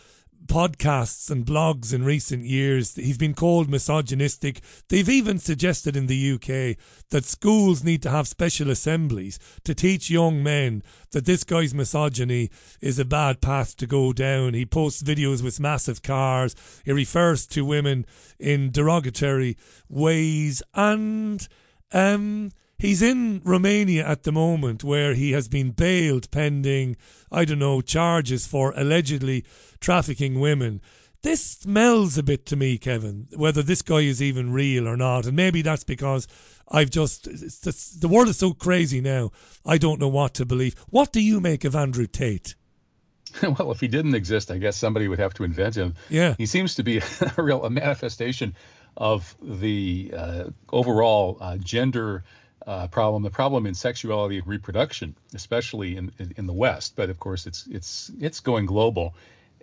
podcasts 0.47 1.31
and 1.31 1.45
blogs 1.45 1.93
in 1.93 2.05
recent 2.05 2.45
years. 2.45 2.95
He's 2.95 3.19
been 3.19 3.35
called 3.35 3.69
misogynistic. 3.69 4.61
They've 4.89 5.09
even 5.09 5.39
suggested 5.39 5.97
in 5.97 6.07
the 6.07 6.33
UK 6.33 6.79
that 7.11 7.25
schools 7.25 7.85
need 7.85 8.03
to 8.03 8.11
have 8.11 8.29
special 8.29 8.71
assemblies 8.71 9.39
to 9.65 9.75
teach 9.75 10.11
young 10.11 10.43
men 10.43 10.83
that 11.13 11.27
this 11.27 11.45
guy's 11.45 11.75
misogyny 11.75 12.51
is 12.81 12.99
a 12.99 13.05
bad 13.05 13.41
path 13.41 13.77
to 13.77 13.87
go 13.87 14.13
down. 14.13 14.55
He 14.55 14.67
posts 14.67 15.03
videos 15.03 15.43
with 15.43 15.61
massive 15.61 16.03
cars. 16.03 16.55
He 16.85 16.93
refers 16.93 17.47
to 17.49 17.65
women 17.65 18.07
in 18.39 18.71
derogatory 18.71 19.57
ways 19.89 20.63
and 20.75 21.47
um 21.93 22.51
He's 22.79 23.01
in 23.01 23.41
Romania 23.43 24.07
at 24.07 24.25
the 24.25 24.33
moment 24.33 24.85
where 24.85 25.15
he 25.15 25.33
has 25.33 25.49
been 25.49 25.71
bailed 25.71 26.31
pending, 26.31 26.97
I 27.33 27.47
don't 27.47 27.59
know, 27.59 27.81
charges 27.81 28.47
for 28.47 28.75
allegedly 28.77 29.45
trafficking 29.81 30.41
women. 30.41 30.83
This 31.23 31.43
smells 31.43 32.19
a 32.19 32.23
bit 32.23 32.45
to 32.47 32.57
me, 32.57 32.77
Kevin, 32.77 33.29
whether 33.35 33.63
this 33.63 33.81
guy 33.81 34.01
is 34.01 34.21
even 34.21 34.53
real 34.53 34.87
or 34.87 34.97
not. 34.97 35.25
And 35.27 35.35
maybe 35.35 35.63
that's 35.63 35.85
because 35.85 36.29
I've 36.69 36.91
just, 36.91 37.25
the 37.25 38.09
world 38.09 38.29
is 38.29 38.39
so 38.39 38.53
crazy 38.53 39.01
now, 39.01 39.31
I 39.65 39.79
don't 39.79 40.01
know 40.01 40.09
what 40.09 40.35
to 40.35 40.45
believe. 40.45 40.75
What 40.91 41.13
do 41.13 41.21
you 41.21 41.41
make 41.41 41.65
of 41.65 41.75
Andrew 41.75 42.07
Tate? 42.07 42.55
well, 43.43 43.73
if 43.73 43.81
he 43.81 43.89
didn't 43.89 44.15
exist, 44.15 44.51
I 44.51 44.59
guess 44.59 44.77
somebody 44.77 45.09
would 45.09 45.19
have 45.19 45.35
to 45.35 45.45
invent 45.45 45.77
him. 45.77 45.95
Yeah. 46.11 46.35
He 46.37 46.47
seems 46.47 46.75
to 46.77 46.83
be 46.83 46.99
a 47.39 47.43
real 47.43 47.65
a 47.65 47.71
manifestation 47.71 48.55
of 48.97 49.35
the 49.43 50.13
uh, 50.17 50.45
overall 50.73 51.39
uh, 51.41 51.57
gender 51.57 52.25
uh, 52.67 52.89
problem, 52.89 53.23
the 53.23 53.31
problem 53.31 53.67
in 53.67 53.75
sexuality 53.75 54.39
and 54.39 54.47
reproduction, 54.47 55.15
especially 55.35 55.97
in, 55.97 56.13
in, 56.19 56.33
in 56.37 56.47
the 56.47 56.53
West. 56.53 56.97
But 56.97 57.11
of 57.11 57.19
course, 57.19 57.47
it's 57.47 57.67
it's 57.67 58.11
it's 58.21 58.41
going 58.41 58.67
global, 58.67 59.15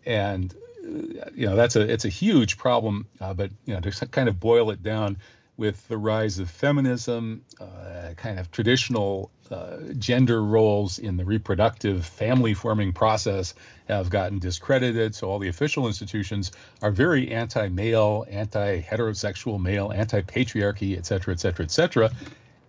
and 0.06 0.54
uh, 0.84 1.30
you 1.36 1.48
know 1.48 1.56
that's 1.56 1.76
a 1.76 1.82
it's 1.82 2.06
a 2.06 2.10
huge 2.10 2.58
problem. 2.58 3.08
Uh, 3.20 3.34
but 3.34 3.52
you 3.66 3.74
know 3.74 3.82
to 3.82 4.08
kind 4.08 4.30
of 4.30 4.40
boil 4.40 4.72
it 4.72 4.82
down, 4.82 5.18
with 5.58 5.88
the 5.88 5.98
rise 5.98 6.40
of 6.40 6.50
feminism, 6.50 7.44
uh, 7.60 8.14
kind 8.16 8.40
of 8.40 8.50
traditional 8.52 9.30
uh, 9.52 9.78
gender 10.00 10.44
roles 10.44 10.98
in 10.98 11.18
the 11.18 11.26
reproductive 11.26 12.06
family 12.06 12.54
forming 12.54 12.92
process 12.92 13.54
have 13.88 14.10
gotten 14.10 14.40
discredited. 14.40 15.14
So 15.14 15.30
all 15.30 15.40
the 15.40 15.50
official 15.50 15.88
institutions 15.88 16.52
are 16.82 16.92
very 16.92 17.32
anti-male, 17.32 18.26
anti-heterosexual 18.30 19.62
male, 19.62 19.92
anti-patriarchy, 19.92 20.98
et 20.98 21.06
cetera, 21.06 21.34
et 21.34 21.40
cetera, 21.40 21.66
et 21.66 21.72
cetera 21.72 22.10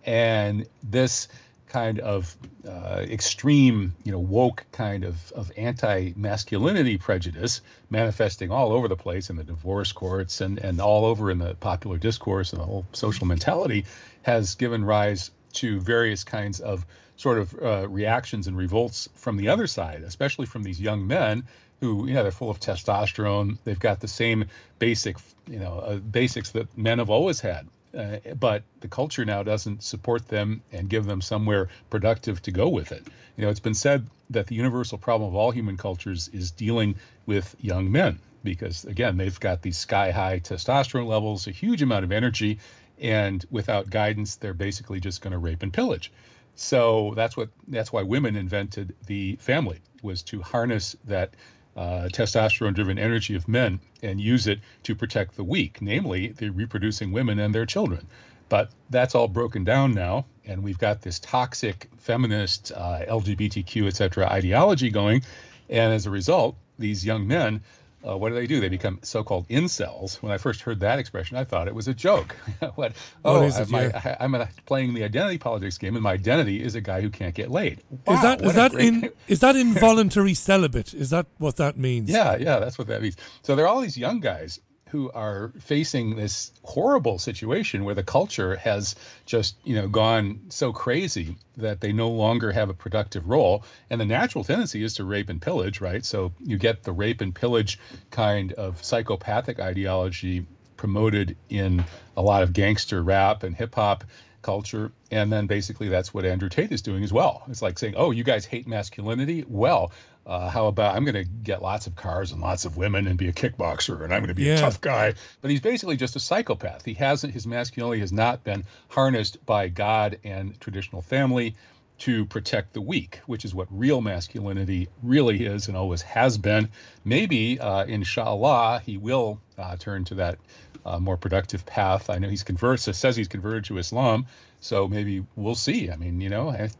and 0.05 0.67
this 0.83 1.27
kind 1.67 1.99
of 1.99 2.37
uh, 2.65 3.03
extreme, 3.03 3.93
you 4.03 4.11
know, 4.11 4.19
woke 4.19 4.65
kind 4.71 5.03
of, 5.03 5.31
of 5.33 5.51
anti-masculinity 5.57 6.97
prejudice 6.97 7.61
manifesting 7.89 8.51
all 8.51 8.71
over 8.71 8.87
the 8.87 8.95
place 8.95 9.29
in 9.29 9.35
the 9.35 9.43
divorce 9.43 9.91
courts 9.91 10.41
and, 10.41 10.57
and 10.59 10.79
all 10.79 11.05
over 11.05 11.31
in 11.31 11.37
the 11.37 11.55
popular 11.55 11.97
discourse 11.97 12.53
and 12.53 12.61
the 12.61 12.65
whole 12.65 12.85
social 12.93 13.27
mentality 13.27 13.85
has 14.21 14.55
given 14.55 14.85
rise 14.85 15.31
to 15.53 15.79
various 15.81 16.23
kinds 16.23 16.59
of 16.59 16.85
sort 17.17 17.39
of 17.39 17.53
uh, 17.61 17.87
reactions 17.89 18.47
and 18.47 18.55
revolts 18.57 19.09
from 19.15 19.37
the 19.37 19.49
other 19.49 19.67
side, 19.67 20.03
especially 20.03 20.45
from 20.45 20.63
these 20.63 20.79
young 20.79 21.07
men 21.07 21.43
who, 21.81 22.07
you 22.07 22.13
know, 22.13 22.23
they're 22.23 22.31
full 22.31 22.49
of 22.49 22.59
testosterone. 22.59 23.57
They've 23.63 23.79
got 23.79 23.99
the 23.99 24.07
same 24.07 24.45
basic, 24.79 25.17
you 25.47 25.59
know, 25.59 25.79
uh, 25.79 25.95
basics 25.97 26.51
that 26.51 26.77
men 26.77 26.99
have 26.99 27.09
always 27.09 27.39
had 27.39 27.67
uh, 27.95 28.17
but 28.39 28.63
the 28.81 28.87
culture 28.87 29.25
now 29.25 29.43
doesn't 29.43 29.83
support 29.83 30.27
them 30.27 30.61
and 30.71 30.89
give 30.89 31.05
them 31.05 31.21
somewhere 31.21 31.69
productive 31.89 32.41
to 32.43 32.51
go 32.51 32.69
with 32.69 32.91
it. 32.91 33.03
You 33.37 33.43
know, 33.43 33.49
it's 33.49 33.59
been 33.59 33.73
said 33.73 34.07
that 34.29 34.47
the 34.47 34.55
universal 34.55 34.97
problem 34.97 35.29
of 35.29 35.35
all 35.35 35.51
human 35.51 35.77
cultures 35.77 36.29
is 36.33 36.51
dealing 36.51 36.95
with 37.25 37.55
young 37.59 37.91
men 37.91 38.19
because, 38.43 38.85
again, 38.85 39.17
they've 39.17 39.39
got 39.39 39.61
these 39.61 39.77
sky 39.77 40.11
high 40.11 40.39
testosterone 40.39 41.07
levels, 41.07 41.47
a 41.47 41.51
huge 41.51 41.81
amount 41.81 42.05
of 42.05 42.11
energy, 42.11 42.59
and 42.99 43.45
without 43.49 43.89
guidance, 43.89 44.35
they're 44.35 44.53
basically 44.53 44.99
just 44.99 45.21
going 45.21 45.33
to 45.33 45.37
rape 45.37 45.63
and 45.63 45.73
pillage. 45.73 46.11
So 46.55 47.13
that's 47.15 47.35
what 47.35 47.49
that's 47.67 47.91
why 47.91 48.03
women 48.03 48.35
invented 48.35 48.95
the 49.07 49.35
family 49.37 49.79
was 50.01 50.23
to 50.23 50.41
harness 50.41 50.95
that 51.05 51.33
uh, 51.75 52.09
testosterone 52.11 52.73
driven 52.73 52.97
energy 52.97 53.35
of 53.35 53.47
men 53.47 53.79
and 54.01 54.19
use 54.19 54.47
it 54.47 54.59
to 54.83 54.95
protect 54.95 55.35
the 55.35 55.43
weak, 55.43 55.81
namely 55.81 56.27
the 56.29 56.49
reproducing 56.49 57.11
women 57.11 57.39
and 57.39 57.53
their 57.53 57.65
children. 57.65 58.07
But 58.47 58.71
that's 58.89 59.15
all 59.15 59.27
broken 59.27 59.63
down 59.63 59.93
now, 59.93 60.25
and 60.45 60.63
we've 60.63 60.77
got 60.77 61.01
this 61.01 61.19
toxic 61.19 61.89
feminist, 61.97 62.71
uh, 62.75 63.05
LGBTQ, 63.07 63.87
et 63.87 63.95
cetera, 63.95 64.27
ideology 64.27 64.89
going. 64.89 65.23
And 65.69 65.93
as 65.93 66.05
a 66.05 66.11
result, 66.11 66.55
these 66.77 67.05
young 67.05 67.27
men 67.27 67.61
uh, 68.07 68.17
what 68.17 68.29
do 68.29 68.35
they 68.35 68.47
do? 68.47 68.59
They 68.59 68.69
become 68.69 68.99
so-called 69.01 69.47
incels. 69.47 70.21
When 70.21 70.31
I 70.31 70.37
first 70.37 70.61
heard 70.61 70.79
that 70.81 70.99
expression, 70.99 71.37
I 71.37 71.43
thought 71.43 71.67
it 71.67 71.75
was 71.75 71.87
a 71.87 71.93
joke. 71.93 72.35
what? 72.75 72.93
Oh, 73.23 73.43
it, 73.43 73.69
my, 73.69 73.83
yeah. 73.87 74.17
I, 74.19 74.25
am 74.25 74.47
playing 74.65 74.93
the 74.93 75.03
identity 75.03 75.37
politics 75.37 75.77
game, 75.77 75.95
and 75.95 76.03
my 76.03 76.13
identity 76.13 76.61
is 76.61 76.75
a 76.75 76.81
guy 76.81 77.01
who 77.01 77.09
can't 77.09 77.33
get 77.33 77.49
laid. 77.49 77.81
Wow, 78.05 78.13
is 78.13 78.21
that 78.21 78.41
is 78.41 78.53
that 78.55 78.73
in 78.73 79.09
is 79.27 79.39
that 79.39 79.55
involuntary 79.55 80.33
celibate? 80.33 80.93
Is 80.93 81.09
that 81.09 81.25
what 81.37 81.57
that 81.57 81.77
means? 81.77 82.09
Yeah, 82.09 82.37
yeah, 82.37 82.59
that's 82.59 82.77
what 82.77 82.87
that 82.87 83.01
means. 83.01 83.17
So 83.41 83.55
there 83.55 83.65
are 83.65 83.69
all 83.69 83.81
these 83.81 83.97
young 83.97 84.19
guys 84.19 84.59
who 84.89 85.11
are 85.11 85.51
facing 85.59 86.15
this 86.15 86.51
horrible 86.63 87.17
situation 87.17 87.85
where 87.85 87.95
the 87.95 88.03
culture 88.03 88.55
has 88.55 88.95
just 89.25 89.55
you 89.63 89.75
know 89.75 89.87
gone 89.87 90.39
so 90.49 90.71
crazy 90.71 91.35
that 91.57 91.81
they 91.81 91.91
no 91.91 92.09
longer 92.09 92.51
have 92.51 92.69
a 92.69 92.73
productive 92.73 93.27
role 93.27 93.63
and 93.89 93.99
the 93.99 94.05
natural 94.05 94.43
tendency 94.43 94.83
is 94.83 94.95
to 94.95 95.03
rape 95.03 95.29
and 95.29 95.41
pillage 95.41 95.81
right 95.81 96.05
so 96.05 96.31
you 96.39 96.57
get 96.57 96.83
the 96.83 96.91
rape 96.91 97.21
and 97.21 97.33
pillage 97.33 97.79
kind 98.11 98.53
of 98.53 98.83
psychopathic 98.83 99.59
ideology 99.59 100.45
promoted 100.77 101.35
in 101.49 101.83
a 102.15 102.21
lot 102.21 102.43
of 102.43 102.53
gangster 102.53 103.01
rap 103.01 103.43
and 103.43 103.55
hip 103.55 103.73
hop 103.75 104.03
culture. 104.45 104.91
And 105.09 105.33
then 105.33 105.47
basically 105.47 105.89
that's 105.89 106.13
what 106.13 106.23
Andrew 106.23 106.49
Tate 106.49 106.71
is 106.71 106.83
doing 106.83 107.03
as 107.03 107.11
well. 107.11 107.43
It's 107.49 107.63
like 107.63 107.79
saying, 107.79 107.95
oh, 107.97 108.11
you 108.11 108.23
guys 108.23 108.45
hate 108.45 108.67
masculinity? 108.67 109.43
Well, 109.47 109.91
uh, 110.25 110.49
how 110.49 110.67
about 110.67 110.95
I'm 110.95 111.05
going 111.05 111.15
to 111.15 111.23
get 111.23 111.61
lots 111.61 111.87
of 111.87 111.95
cars 111.95 112.31
and 112.31 112.41
lots 112.41 112.65
of 112.65 112.77
women 112.77 113.07
and 113.07 113.17
be 113.17 113.27
a 113.27 113.33
kickboxer 113.33 114.03
and 114.03 114.13
I'm 114.13 114.21
going 114.21 114.29
to 114.29 114.33
be 114.33 114.43
yeah. 114.43 114.55
a 114.55 114.59
tough 114.59 114.81
guy. 114.81 115.13
But 115.41 115.51
he's 115.51 115.61
basically 115.61 115.97
just 115.97 116.15
a 116.15 116.19
psychopath. 116.19 116.83
He 116.83 116.95
hasn't, 116.95 117.33
his 117.33 117.45
masculinity 117.45 117.99
has 117.99 118.11
not 118.11 118.43
been 118.43 118.63
harnessed 118.89 119.45
by 119.45 119.67
God 119.67 120.19
and 120.23 120.59
traditional 120.59 121.01
family 121.01 121.55
to 121.97 122.25
protect 122.25 122.73
the 122.73 122.81
weak, 122.81 123.21
which 123.25 123.45
is 123.45 123.55
what 123.55 123.67
real 123.71 124.01
masculinity 124.01 124.89
really 125.01 125.45
is 125.45 125.67
and 125.67 125.77
always 125.77 126.01
has 126.01 126.37
been. 126.37 126.69
Maybe, 127.05 127.59
uh, 127.59 127.85
inshallah, 127.85 128.81
he 128.85 128.97
will 128.97 129.39
uh, 129.57 129.77
turn 129.77 130.03
to 130.05 130.15
that 130.15 130.39
a 130.85 130.99
more 130.99 131.17
productive 131.17 131.65
path. 131.65 132.09
I 132.09 132.19
know 132.19 132.29
he's 132.29 132.43
converted, 132.43 132.95
says 132.95 133.15
he's 133.15 133.27
converted 133.27 133.65
to 133.65 133.77
Islam. 133.77 134.27
So 134.65 134.87
maybe 134.87 135.23
we'll 135.35 135.53
see. 135.53 135.91
I 135.91 135.95
mean, 135.95 136.19
you 136.19 136.29
know, 136.29 136.49
I, 136.49 136.71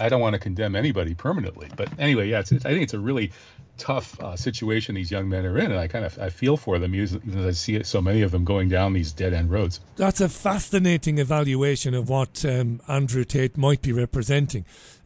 I 0.00 0.08
don't 0.08 0.22
want 0.22 0.32
to 0.32 0.38
condemn 0.38 0.74
anybody 0.74 1.14
permanently, 1.14 1.68
but 1.76 1.90
anyway, 1.98 2.30
yeah, 2.30 2.38
it's, 2.38 2.50
I 2.50 2.58
think 2.58 2.84
it's 2.84 2.94
a 2.94 2.98
really 2.98 3.32
tough 3.76 4.18
uh, 4.18 4.34
situation 4.34 4.94
these 4.94 5.10
young 5.10 5.28
men 5.28 5.44
are 5.44 5.58
in, 5.58 5.70
and 5.70 5.78
I 5.78 5.86
kind 5.86 6.06
of 6.06 6.18
I 6.18 6.30
feel 6.30 6.56
for 6.56 6.78
them 6.78 6.94
as 6.94 7.18
I 7.36 7.50
see 7.50 7.82
so 7.82 8.00
many 8.00 8.22
of 8.22 8.30
them 8.30 8.46
going 8.46 8.70
down 8.70 8.94
these 8.94 9.12
dead 9.12 9.34
end 9.34 9.50
roads. 9.50 9.80
That's 9.96 10.22
a 10.22 10.30
fascinating 10.30 11.18
evaluation 11.18 11.92
of 11.92 12.08
what 12.08 12.46
um, 12.46 12.80
Andrew 12.88 13.24
Tate 13.24 13.58
might 13.58 13.82
be 13.82 13.92
representing 13.92 14.64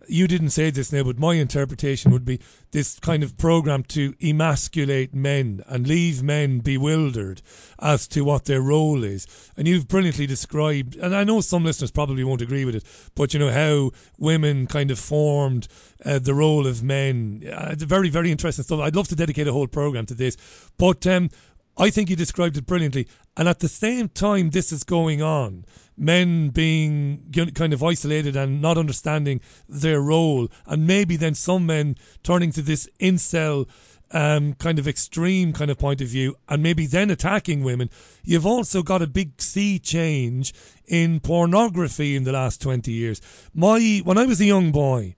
you 0.08 0.26
didn't 0.26 0.50
say 0.50 0.70
this 0.70 0.92
now, 0.92 1.02
but 1.02 1.18
my 1.18 1.34
interpretation 1.34 2.10
would 2.10 2.24
be 2.24 2.40
this 2.70 2.98
kind 2.98 3.22
of 3.22 3.36
program 3.38 3.82
to 3.84 4.14
emasculate 4.20 5.14
men 5.14 5.62
and 5.66 5.86
leave 5.86 6.22
men 6.22 6.58
bewildered 6.60 7.42
as 7.78 8.08
to 8.08 8.24
what 8.24 8.44
their 8.46 8.60
role 8.60 9.04
is. 9.04 9.26
And 9.56 9.68
you've 9.68 9.88
brilliantly 9.88 10.26
described, 10.26 10.96
and 10.96 11.14
I 11.14 11.24
know 11.24 11.40
some 11.40 11.64
listeners 11.64 11.90
probably 11.90 12.24
won't 12.24 12.42
agree 12.42 12.64
with 12.64 12.74
it, 12.74 12.84
but 13.14 13.32
you 13.32 13.40
know 13.40 13.50
how 13.50 13.90
women 14.18 14.66
kind 14.66 14.90
of 14.90 14.98
formed 14.98 15.68
uh, 16.04 16.18
the 16.18 16.34
role 16.34 16.66
of 16.66 16.82
men. 16.82 17.42
Uh, 17.50 17.70
it's 17.72 17.82
very, 17.82 18.08
very 18.08 18.30
interesting 18.30 18.64
stuff. 18.64 18.80
I'd 18.80 18.96
love 18.96 19.08
to 19.08 19.16
dedicate 19.16 19.48
a 19.48 19.52
whole 19.52 19.66
program 19.66 20.06
to 20.06 20.14
this, 20.14 20.36
but 20.78 21.06
um, 21.06 21.30
I 21.78 21.90
think 21.90 22.10
you 22.10 22.16
described 22.16 22.56
it 22.56 22.66
brilliantly. 22.66 23.06
And 23.36 23.48
at 23.48 23.60
the 23.60 23.68
same 23.68 24.08
time, 24.08 24.50
this 24.50 24.72
is 24.72 24.82
going 24.82 25.22
on 25.22 25.64
men 25.98 26.50
being 26.50 27.24
kind 27.54 27.72
of 27.72 27.82
isolated 27.82 28.36
and 28.36 28.62
not 28.62 28.78
understanding 28.78 29.40
their 29.68 30.00
role, 30.00 30.48
and 30.66 30.86
maybe 30.86 31.16
then 31.16 31.34
some 31.34 31.66
men 31.66 31.96
turning 32.22 32.52
to 32.52 32.62
this 32.62 32.88
incel 33.00 33.68
um, 34.10 34.54
kind 34.54 34.78
of 34.78 34.88
extreme 34.88 35.52
kind 35.52 35.70
of 35.70 35.78
point 35.78 36.00
of 36.00 36.08
view, 36.08 36.36
and 36.48 36.62
maybe 36.62 36.86
then 36.86 37.10
attacking 37.10 37.62
women. 37.62 37.90
You've 38.24 38.46
also 38.46 38.82
got 38.82 39.02
a 39.02 39.06
big 39.06 39.40
sea 39.42 39.78
change 39.78 40.54
in 40.86 41.20
pornography 41.20 42.16
in 42.16 42.24
the 42.24 42.32
last 42.32 42.62
twenty 42.62 42.92
years. 42.92 43.20
My 43.52 44.00
when 44.04 44.18
I 44.18 44.24
was 44.24 44.40
a 44.40 44.46
young 44.46 44.72
boy, 44.72 45.16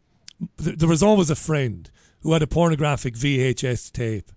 th- 0.62 0.78
there 0.78 0.88
was 0.88 1.02
always 1.02 1.30
a 1.30 1.36
friend 1.36 1.90
who 2.22 2.32
had 2.32 2.42
a 2.42 2.46
pornographic 2.46 3.14
VHS 3.14 3.92
tape. 3.92 4.30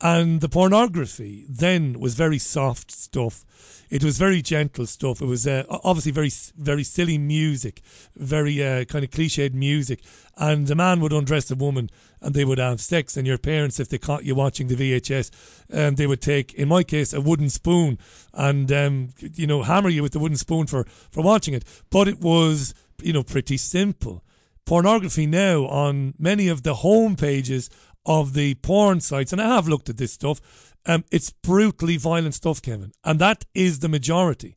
And 0.00 0.40
the 0.40 0.48
pornography 0.48 1.46
then 1.48 1.98
was 1.98 2.14
very 2.14 2.38
soft 2.38 2.90
stuff 2.90 3.44
it 3.88 4.02
was 4.02 4.18
very 4.18 4.42
gentle 4.42 4.86
stuff. 4.86 5.20
It 5.20 5.26
was 5.26 5.46
uh, 5.46 5.64
obviously 5.68 6.12
very 6.12 6.30
very 6.56 6.82
silly 6.82 7.18
music, 7.18 7.82
very 8.16 8.64
uh, 8.64 8.84
kind 8.84 9.04
of 9.04 9.10
cliched 9.10 9.54
music. 9.54 10.00
And 10.36 10.68
a 10.70 10.74
man 10.74 11.00
would 11.00 11.12
undress 11.12 11.50
a 11.50 11.54
woman, 11.54 11.90
and 12.20 12.34
they 12.34 12.44
would 12.44 12.58
have 12.58 12.80
sex. 12.80 13.16
And 13.16 13.26
your 13.26 13.38
parents, 13.38 13.78
if 13.80 13.88
they 13.88 13.98
caught 13.98 14.24
you 14.24 14.34
watching 14.34 14.66
the 14.66 14.74
VHS, 14.74 15.30
um, 15.72 15.94
they 15.94 16.06
would 16.06 16.20
take, 16.20 16.52
in 16.54 16.68
my 16.68 16.82
case, 16.82 17.12
a 17.12 17.20
wooden 17.20 17.48
spoon 17.48 17.98
and 18.34 18.70
um, 18.72 19.10
you 19.18 19.46
know 19.46 19.62
hammer 19.62 19.88
you 19.88 20.02
with 20.02 20.12
the 20.12 20.18
wooden 20.18 20.36
spoon 20.36 20.66
for 20.66 20.84
for 21.10 21.22
watching 21.22 21.54
it. 21.54 21.64
But 21.90 22.08
it 22.08 22.20
was 22.20 22.74
you 23.02 23.12
know 23.12 23.22
pretty 23.22 23.56
simple. 23.56 24.22
Pornography 24.64 25.26
now 25.26 25.64
on 25.66 26.14
many 26.18 26.48
of 26.48 26.64
the 26.64 26.74
home 26.74 27.14
pages 27.14 27.70
of 28.06 28.32
the 28.32 28.54
porn 28.54 29.00
sites, 29.00 29.32
and 29.32 29.42
I 29.42 29.54
have 29.54 29.68
looked 29.68 29.90
at 29.90 29.98
this 29.98 30.12
stuff 30.12 30.40
um, 30.86 31.04
it's 31.10 31.30
brutally 31.30 31.96
violent 31.96 32.34
stuff, 32.34 32.62
Kevin, 32.62 32.92
and 33.04 33.18
that 33.18 33.44
is 33.54 33.80
the 33.80 33.88
majority 33.88 34.56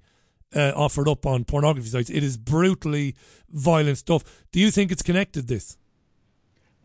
uh, 0.55 0.71
offered 0.75 1.07
up 1.07 1.25
on 1.25 1.43
pornography 1.43 1.89
sites. 1.89 2.09
It 2.09 2.23
is 2.23 2.37
brutally 2.37 3.15
violent 3.49 3.97
stuff. 3.97 4.23
Do 4.51 4.59
you 4.59 4.71
think 4.71 4.91
it's 4.91 5.01
connected? 5.01 5.47
This? 5.47 5.77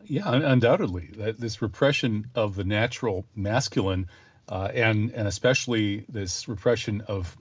Yeah, 0.03 0.23
undoubtedly. 0.33 1.09
This 1.37 1.61
repression 1.61 2.27
of 2.35 2.55
the 2.55 2.63
natural 2.63 3.25
masculine, 3.35 4.07
uh, 4.49 4.69
and 4.73 5.11
and 5.11 5.27
especially 5.27 6.05
this 6.09 6.47
repression 6.47 7.01
of 7.07 7.35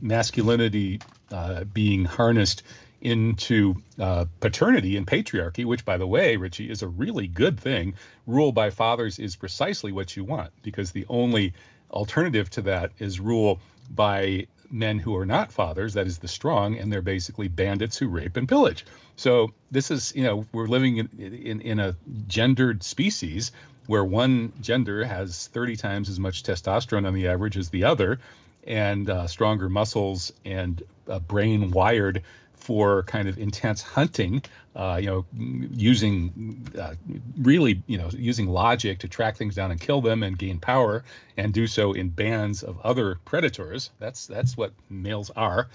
masculinity 0.00 1.00
uh, 1.30 1.64
being 1.64 2.04
harnessed 2.04 2.62
into 3.06 3.76
uh, 4.00 4.24
paternity 4.40 4.96
and 4.96 5.06
patriarchy, 5.06 5.64
which, 5.64 5.84
by 5.84 5.96
the 5.96 6.06
way, 6.06 6.34
Richie, 6.34 6.68
is 6.68 6.82
a 6.82 6.88
really 6.88 7.28
good 7.28 7.60
thing. 7.60 7.94
Rule 8.26 8.50
by 8.50 8.70
fathers 8.70 9.20
is 9.20 9.36
precisely 9.36 9.92
what 9.92 10.16
you 10.16 10.24
want 10.24 10.50
because 10.62 10.90
the 10.90 11.06
only 11.08 11.54
alternative 11.92 12.50
to 12.50 12.62
that 12.62 12.90
is 12.98 13.20
rule 13.20 13.60
by 13.94 14.48
men 14.72 14.98
who 14.98 15.14
are 15.16 15.24
not 15.24 15.52
fathers, 15.52 15.94
that 15.94 16.08
is 16.08 16.18
the 16.18 16.26
strong, 16.26 16.76
and 16.76 16.92
they're 16.92 17.00
basically 17.00 17.46
bandits 17.46 17.96
who 17.96 18.08
rape 18.08 18.36
and 18.36 18.48
pillage. 18.48 18.84
So 19.14 19.52
this 19.70 19.92
is, 19.92 20.12
you 20.16 20.24
know, 20.24 20.44
we're 20.52 20.66
living 20.66 20.96
in, 20.96 21.08
in, 21.16 21.60
in 21.60 21.78
a 21.78 21.94
gendered 22.26 22.82
species 22.82 23.52
where 23.86 24.04
one 24.04 24.52
gender 24.60 25.04
has 25.04 25.46
30 25.46 25.76
times 25.76 26.08
as 26.08 26.18
much 26.18 26.42
testosterone 26.42 27.06
on 27.06 27.14
the 27.14 27.28
average 27.28 27.56
as 27.56 27.70
the 27.70 27.84
other, 27.84 28.18
and 28.66 29.08
uh, 29.08 29.28
stronger 29.28 29.68
muscles 29.68 30.32
and 30.44 30.82
uh, 31.08 31.20
brain 31.20 31.70
wired 31.70 32.24
for 32.66 33.04
kind 33.04 33.28
of 33.28 33.38
intense 33.38 33.80
hunting, 33.80 34.42
uh, 34.74 34.98
you 35.00 35.06
know, 35.06 35.24
using 35.72 36.66
uh, 36.76 36.94
really, 37.40 37.80
you 37.86 37.96
know, 37.96 38.10
using 38.12 38.48
logic 38.48 38.98
to 38.98 39.06
track 39.08 39.36
things 39.36 39.54
down 39.54 39.70
and 39.70 39.80
kill 39.80 40.00
them 40.00 40.24
and 40.24 40.36
gain 40.36 40.58
power, 40.58 41.04
and 41.36 41.52
do 41.52 41.68
so 41.68 41.92
in 41.92 42.08
bands 42.08 42.64
of 42.64 42.80
other 42.80 43.20
predators. 43.24 43.90
That's 44.00 44.26
that's 44.26 44.56
what 44.56 44.72
males 44.90 45.30
are, 45.36 45.68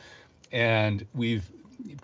and 0.51 1.05
we've 1.13 1.49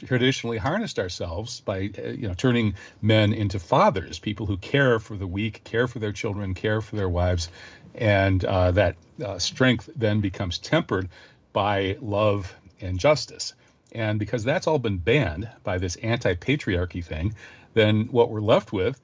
traditionally 0.06 0.58
harnessed 0.58 1.00
ourselves 1.00 1.60
by 1.60 1.90
uh, 2.00 2.08
you 2.08 2.30
know 2.30 2.34
turning 2.34 2.76
men 3.02 3.34
into 3.34 3.60
fathers, 3.60 4.20
people 4.20 4.46
who 4.46 4.56
care 4.56 5.00
for 5.00 5.18
the 5.18 5.28
weak, 5.28 5.66
care 5.66 5.90
for 5.90 6.00
their 6.00 6.14
children, 6.14 6.54
care 6.54 6.80
for 6.80 6.96
their 6.96 7.10
wives, 7.10 7.50
and 7.94 8.46
uh, 8.46 8.72
that 8.72 8.96
uh, 9.22 9.38
strength 9.38 9.90
then 9.98 10.22
becomes 10.22 10.58
tempered 10.60 11.10
by 11.52 11.98
love 12.00 12.56
and 12.80 12.98
justice. 12.98 13.54
And 13.94 14.20
because 14.20 14.44
that's 14.44 14.68
all 14.68 14.80
been 14.80 14.98
banned 14.98 15.50
by 15.64 15.78
this 15.78 15.96
anti 15.98 16.36
patriarchy 16.36 17.04
thing, 17.04 17.36
then 17.74 18.08
what 18.12 18.30
we're 18.30 18.42
left 18.42 18.74
with 18.74 19.00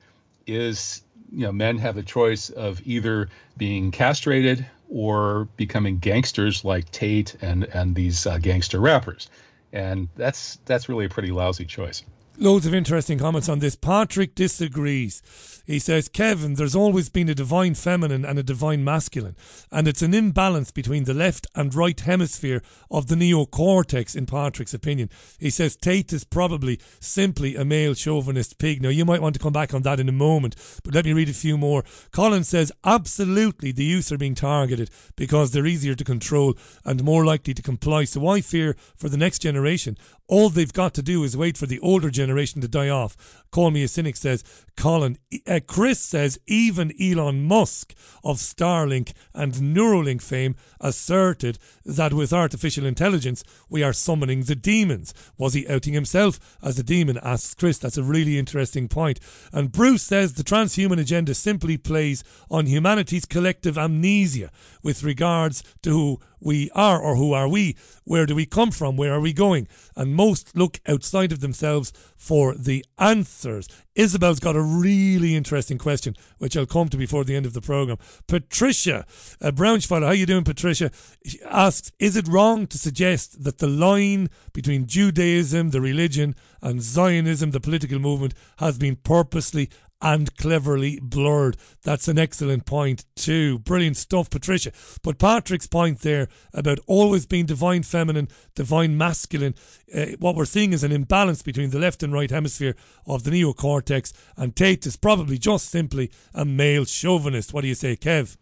is 0.45 1.01
you 1.31 1.45
know 1.45 1.51
men 1.51 1.77
have 1.77 1.97
a 1.97 2.03
choice 2.03 2.49
of 2.49 2.81
either 2.85 3.29
being 3.57 3.91
castrated 3.91 4.65
or 4.89 5.47
becoming 5.57 5.97
gangsters 5.97 6.63
like 6.63 6.91
Tate 6.91 7.35
and 7.41 7.63
and 7.63 7.95
these 7.95 8.27
uh, 8.27 8.37
gangster 8.37 8.79
rappers, 8.79 9.29
and 9.71 10.09
that's 10.15 10.59
that's 10.65 10.89
really 10.89 11.05
a 11.05 11.09
pretty 11.09 11.31
lousy 11.31 11.65
choice. 11.65 12.03
Loads 12.37 12.65
of 12.65 12.73
interesting 12.73 13.19
comments 13.19 13.47
on 13.47 13.59
this. 13.59 13.75
Patrick 13.75 14.33
disagrees. 14.33 15.21
He 15.65 15.79
says, 15.79 16.09
Kevin, 16.09 16.55
there's 16.55 16.75
always 16.75 17.07
been 17.09 17.29
a 17.29 17.35
divine 17.35 17.73
feminine 17.75 18.25
and 18.25 18.37
a 18.37 18.43
divine 18.43 18.83
masculine, 18.83 19.37
and 19.71 19.87
it's 19.87 20.01
an 20.01 20.13
imbalance 20.13 20.71
between 20.71 21.05
the 21.05 21.13
left 21.13 21.47
and 21.55 21.73
right 21.73 21.99
hemisphere 21.99 22.61
of 22.91 23.07
the 23.07 23.15
neocortex, 23.15 24.15
in 24.15 24.25
Patrick's 24.25 24.73
opinion. 24.73 25.09
He 25.39 25.49
says 25.49 25.77
Tate 25.77 26.11
is 26.11 26.25
probably 26.25 26.79
simply 26.99 27.55
a 27.55 27.63
male 27.63 27.93
chauvinist 27.93 28.57
pig. 28.57 28.81
Now, 28.81 28.89
you 28.89 29.05
might 29.05 29.21
want 29.21 29.35
to 29.35 29.41
come 29.41 29.53
back 29.53 29.73
on 29.73 29.83
that 29.83 29.99
in 30.01 30.09
a 30.09 30.13
moment, 30.13 30.55
but 30.83 30.93
let 30.93 31.05
me 31.05 31.13
read 31.13 31.29
a 31.29 31.33
few 31.33 31.57
more. 31.57 31.83
Colin 32.11 32.43
says, 32.43 32.71
absolutely, 32.83 33.71
the 33.71 33.85
youth 33.85 34.11
are 34.11 34.17
being 34.17 34.35
targeted 34.35 34.89
because 35.15 35.51
they're 35.51 35.65
easier 35.65 35.95
to 35.95 36.03
control 36.03 36.55
and 36.83 37.03
more 37.03 37.23
likely 37.23 37.53
to 37.53 37.61
comply. 37.61 38.03
So 38.03 38.27
I 38.27 38.41
fear 38.41 38.75
for 38.97 39.07
the 39.07 39.17
next 39.17 39.39
generation, 39.39 39.97
all 40.27 40.49
they've 40.49 40.73
got 40.73 40.93
to 40.95 41.01
do 41.01 41.23
is 41.23 41.37
wait 41.37 41.57
for 41.57 41.67
the 41.67 41.79
older 41.79 42.09
generation 42.09 42.61
to 42.61 42.67
die 42.67 42.89
off. 42.89 43.43
Call 43.51 43.71
me 43.71 43.83
a 43.83 43.87
cynic, 43.87 44.15
says 44.15 44.43
Colin. 44.75 45.17
Uh, 45.53 45.59
Chris 45.67 45.99
says 45.99 46.39
even 46.47 46.91
Elon 46.99 47.43
Musk 47.43 47.93
of 48.23 48.37
Starlink 48.37 49.13
and 49.35 49.53
Neuralink 49.53 50.19
fame 50.19 50.55
asserted 50.81 51.59
that 51.85 52.11
with 52.11 52.33
artificial 52.33 52.87
intelligence 52.87 53.43
we 53.69 53.83
are 53.83 53.93
summoning 53.93 54.41
the 54.41 54.55
demons. 54.55 55.13
Was 55.37 55.53
he 55.53 55.67
outing 55.67 55.93
himself 55.93 56.57
as 56.63 56.79
a 56.79 56.83
demon? 56.83 57.19
asks 57.21 57.53
Chris. 57.53 57.77
That's 57.77 57.99
a 57.99 58.03
really 58.03 58.39
interesting 58.39 58.87
point. 58.87 59.19
And 59.51 59.71
Bruce 59.71 60.01
says 60.01 60.33
the 60.33 60.43
transhuman 60.43 60.99
agenda 60.99 61.35
simply 61.35 61.77
plays 61.77 62.23
on 62.49 62.65
humanity's 62.65 63.25
collective 63.25 63.77
amnesia 63.77 64.49
with 64.81 65.03
regards 65.03 65.63
to 65.83 65.91
who 65.91 66.19
we 66.43 66.69
are 66.75 66.99
or 67.01 67.15
who 67.15 67.33
are 67.33 67.47
we? 67.47 67.75
Where 68.03 68.25
do 68.25 68.35
we 68.35 68.45
come 68.45 68.71
from? 68.71 68.97
Where 68.97 69.13
are 69.13 69.19
we 69.19 69.33
going? 69.33 69.67
And 69.95 70.15
most 70.15 70.55
look 70.55 70.79
outside 70.87 71.31
of 71.31 71.39
themselves 71.39 71.93
for 72.17 72.55
the 72.55 72.85
answers. 72.99 73.67
Isabel's 73.95 74.39
got 74.39 74.55
a 74.55 74.61
really 74.61 75.35
interesting 75.35 75.77
question, 75.77 76.15
which 76.39 76.57
I'll 76.57 76.65
come 76.65 76.89
to 76.89 76.97
before 76.97 77.23
the 77.23 77.35
end 77.35 77.45
of 77.45 77.53
the 77.53 77.61
program. 77.61 77.97
Patricia, 78.27 79.05
uh, 79.41 79.47
a 79.47 79.51
Braunschweiler, 79.51 80.05
how 80.05 80.11
you 80.11 80.25
doing, 80.25 80.43
Patricia? 80.43 80.91
She 81.25 81.39
asks, 81.43 81.91
is 81.99 82.15
it 82.15 82.27
wrong 82.27 82.65
to 82.67 82.77
suggest 82.77 83.43
that 83.43 83.59
the 83.59 83.67
line 83.67 84.29
between 84.51 84.87
Judaism, 84.87 85.69
the 85.69 85.81
religion, 85.81 86.35
and 86.61 86.81
Zionism, 86.81 87.51
the 87.51 87.59
political 87.59 87.99
movement, 87.99 88.33
has 88.57 88.77
been 88.77 88.95
purposely 88.95 89.69
and 90.03 90.35
cleverly 90.35 90.99
blurred. 91.01 91.57
That's 91.81 92.07
an 92.07 92.19
excellent 92.19 92.65
point, 92.65 93.05
too. 93.15 93.59
Brilliant 93.59 93.97
stuff, 93.97 94.29
Patricia. 94.29 94.73
But 95.01 95.17
Patrick's 95.17 95.65
point 95.65 96.01
there 96.01 96.27
about 96.53 96.79
always 96.85 97.25
being 97.25 97.45
divine 97.45 97.83
feminine, 97.83 98.27
divine 98.53 98.97
masculine, 98.97 99.55
uh, 99.95 100.07
what 100.19 100.35
we're 100.35 100.45
seeing 100.45 100.73
is 100.73 100.83
an 100.83 100.91
imbalance 100.91 101.41
between 101.41 101.69
the 101.69 101.79
left 101.79 102.03
and 102.03 102.11
right 102.11 102.29
hemisphere 102.29 102.75
of 103.07 103.23
the 103.23 103.31
neocortex, 103.31 104.11
and 104.35 104.55
Tate 104.55 104.85
is 104.85 104.97
probably 104.97 105.37
just 105.37 105.69
simply 105.69 106.11
a 106.33 106.43
male 106.43 106.85
chauvinist. 106.85 107.53
What 107.53 107.61
do 107.61 107.67
you 107.67 107.75
say, 107.75 107.95
Kev? 107.95 108.37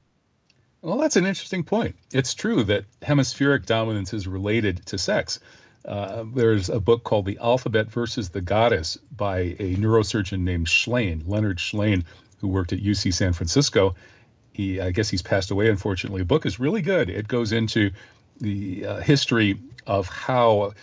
Well, 0.81 0.97
that's 0.97 1.15
an 1.15 1.27
interesting 1.27 1.63
point. 1.63 1.95
It's 2.11 2.33
true 2.33 2.63
that 2.63 2.85
hemispheric 3.03 3.67
dominance 3.67 4.13
is 4.13 4.27
related 4.27 4.83
to 4.87 4.97
sex. 4.97 5.39
Uh, 5.85 6.23
there's 6.33 6.69
a 6.69 6.79
book 6.79 7.03
called 7.03 7.25
The 7.25 7.39
Alphabet 7.39 7.91
versus 7.91 8.29
the 8.29 8.41
Goddess 8.41 8.97
by 9.15 9.55
a 9.59 9.75
neurosurgeon 9.75 10.41
named 10.41 10.67
Shlain, 10.67 11.23
Leonard 11.27 11.57
Shlain, 11.57 12.05
who 12.39 12.47
worked 12.47 12.73
at 12.73 12.79
UC 12.79 13.13
San 13.13 13.33
Francisco. 13.33 13.95
He, 14.53 14.79
I 14.79 14.91
guess 14.91 15.09
he's 15.09 15.21
passed 15.21 15.51
away, 15.51 15.69
unfortunately. 15.69 16.21
The 16.21 16.25
book 16.25 16.45
is 16.45 16.59
really 16.59 16.81
good. 16.81 17.09
It 17.09 17.27
goes 17.27 17.51
into 17.51 17.91
the 18.39 18.85
uh, 18.85 18.99
history 18.99 19.59
of 19.87 20.07
how 20.07 20.73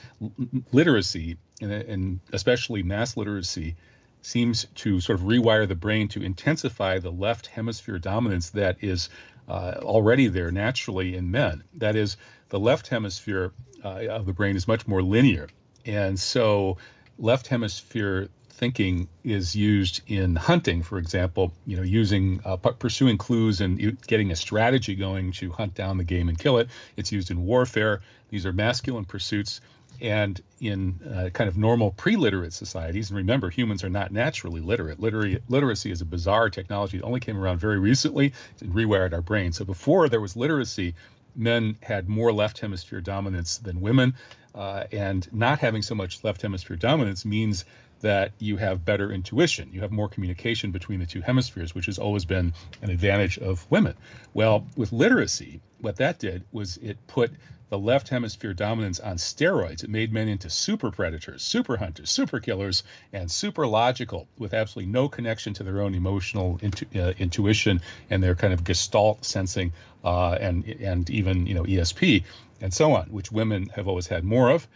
literacy, 0.72 1.36
and, 1.60 1.72
and 1.72 2.20
especially 2.32 2.82
mass 2.82 3.16
literacy, 3.16 3.76
seems 4.22 4.66
to 4.74 5.00
sort 5.00 5.20
of 5.20 5.26
rewire 5.26 5.66
the 5.68 5.74
brain 5.74 6.08
to 6.08 6.22
intensify 6.22 6.98
the 6.98 7.10
left 7.10 7.46
hemisphere 7.46 7.98
dominance 7.98 8.50
that 8.50 8.76
is 8.82 9.10
uh, 9.48 9.74
already 9.78 10.26
there 10.26 10.50
naturally 10.50 11.14
in 11.14 11.30
men. 11.30 11.62
That 11.74 11.96
is, 11.96 12.16
the 12.48 12.58
left 12.58 12.88
hemisphere 12.88 13.52
uh, 13.84 14.06
of 14.08 14.26
the 14.26 14.32
brain 14.32 14.56
is 14.56 14.66
much 14.66 14.86
more 14.86 15.02
linear. 15.02 15.48
And 15.84 16.18
so 16.18 16.78
left 17.18 17.48
hemisphere 17.48 18.28
thinking 18.50 19.08
is 19.22 19.54
used 19.54 20.02
in 20.08 20.34
hunting, 20.34 20.82
for 20.82 20.98
example, 20.98 21.52
you 21.64 21.76
know, 21.76 21.82
using 21.82 22.40
uh, 22.44 22.56
pursuing 22.56 23.16
clues 23.16 23.60
and 23.60 23.96
getting 24.06 24.32
a 24.32 24.36
strategy 24.36 24.96
going 24.96 25.30
to 25.32 25.52
hunt 25.52 25.74
down 25.74 25.96
the 25.96 26.04
game 26.04 26.28
and 26.28 26.36
kill 26.38 26.58
it. 26.58 26.68
It's 26.96 27.12
used 27.12 27.30
in 27.30 27.44
warfare. 27.44 28.00
These 28.30 28.46
are 28.46 28.52
masculine 28.52 29.04
pursuits. 29.04 29.60
And 30.00 30.40
in 30.60 31.00
uh, 31.02 31.30
kind 31.30 31.48
of 31.48 31.56
normal 31.56 31.90
pre-literate 31.90 32.52
societies, 32.52 33.10
and 33.10 33.16
remember, 33.16 33.50
humans 33.50 33.82
are 33.82 33.90
not 33.90 34.12
naturally 34.12 34.60
literate. 34.60 35.00
Literary, 35.00 35.40
literacy 35.48 35.90
is 35.90 36.02
a 36.02 36.04
bizarre 36.04 36.50
technology 36.50 36.98
that 36.98 37.04
only 37.04 37.18
came 37.18 37.36
around 37.36 37.58
very 37.58 37.80
recently 37.80 38.32
and 38.60 38.72
rewired 38.72 39.12
our 39.12 39.22
brains. 39.22 39.56
So 39.56 39.64
before 39.64 40.08
there 40.08 40.20
was 40.20 40.36
literacy, 40.36 40.94
men 41.38 41.76
had 41.82 42.08
more 42.08 42.32
left 42.32 42.58
hemisphere 42.58 43.00
dominance 43.00 43.58
than 43.58 43.80
women. 43.80 44.14
Uh, 44.54 44.84
and 44.92 45.32
not 45.32 45.60
having 45.60 45.82
so 45.82 45.94
much 45.94 46.24
left 46.24 46.42
hemisphere 46.42 46.76
dominance 46.76 47.24
means 47.24 47.64
that 48.00 48.32
you 48.38 48.56
have 48.56 48.84
better 48.84 49.12
intuition. 49.12 49.70
You 49.72 49.80
have 49.80 49.90
more 49.90 50.08
communication 50.08 50.70
between 50.70 51.00
the 51.00 51.06
two 51.06 51.20
hemispheres, 51.20 51.74
which 51.74 51.86
has 51.86 51.98
always 51.98 52.24
been 52.24 52.52
an 52.82 52.90
advantage 52.90 53.38
of 53.38 53.66
women. 53.70 53.94
Well, 54.34 54.66
with 54.76 54.92
literacy, 54.92 55.60
what 55.80 55.96
that 55.96 56.18
did 56.18 56.44
was 56.52 56.76
it 56.78 56.96
put 57.06 57.30
the 57.70 57.78
left 57.78 58.08
hemisphere 58.08 58.54
dominance 58.54 58.98
on 58.98 59.16
steroids. 59.16 59.84
It 59.84 59.90
made 59.90 60.12
men 60.12 60.28
into 60.28 60.48
super 60.48 60.90
predators, 60.90 61.42
super 61.42 61.76
hunters, 61.76 62.10
super 62.10 62.40
killers, 62.40 62.82
and 63.12 63.30
super 63.30 63.66
logical 63.66 64.26
with 64.38 64.54
absolutely 64.54 64.90
no 64.90 65.08
connection 65.08 65.52
to 65.54 65.62
their 65.64 65.82
own 65.82 65.94
emotional 65.94 66.58
intu- 66.62 66.86
uh, 66.98 67.12
intuition 67.18 67.80
and 68.08 68.22
their 68.22 68.34
kind 68.34 68.54
of 68.54 68.64
gestalt 68.64 69.24
sensing 69.24 69.72
uh, 70.04 70.32
and 70.32 70.64
and 70.80 71.10
even 71.10 71.46
you 71.46 71.54
know 71.54 71.64
ESP 71.64 72.24
and 72.60 72.72
so 72.72 72.92
on, 72.94 73.06
which 73.06 73.30
women 73.30 73.68
have 73.74 73.86
always 73.86 74.06
had 74.06 74.24
more 74.24 74.50
of. 74.50 74.66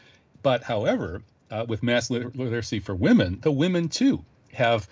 But 0.43 0.63
however, 0.63 1.23
uh, 1.53 1.67
with 1.69 1.83
mass 1.83 2.11
literacy 2.11 2.81
for 2.81 2.95
women, 2.95 3.39
the 3.43 3.53
women 3.53 3.89
too 3.89 4.25
have 4.55 4.89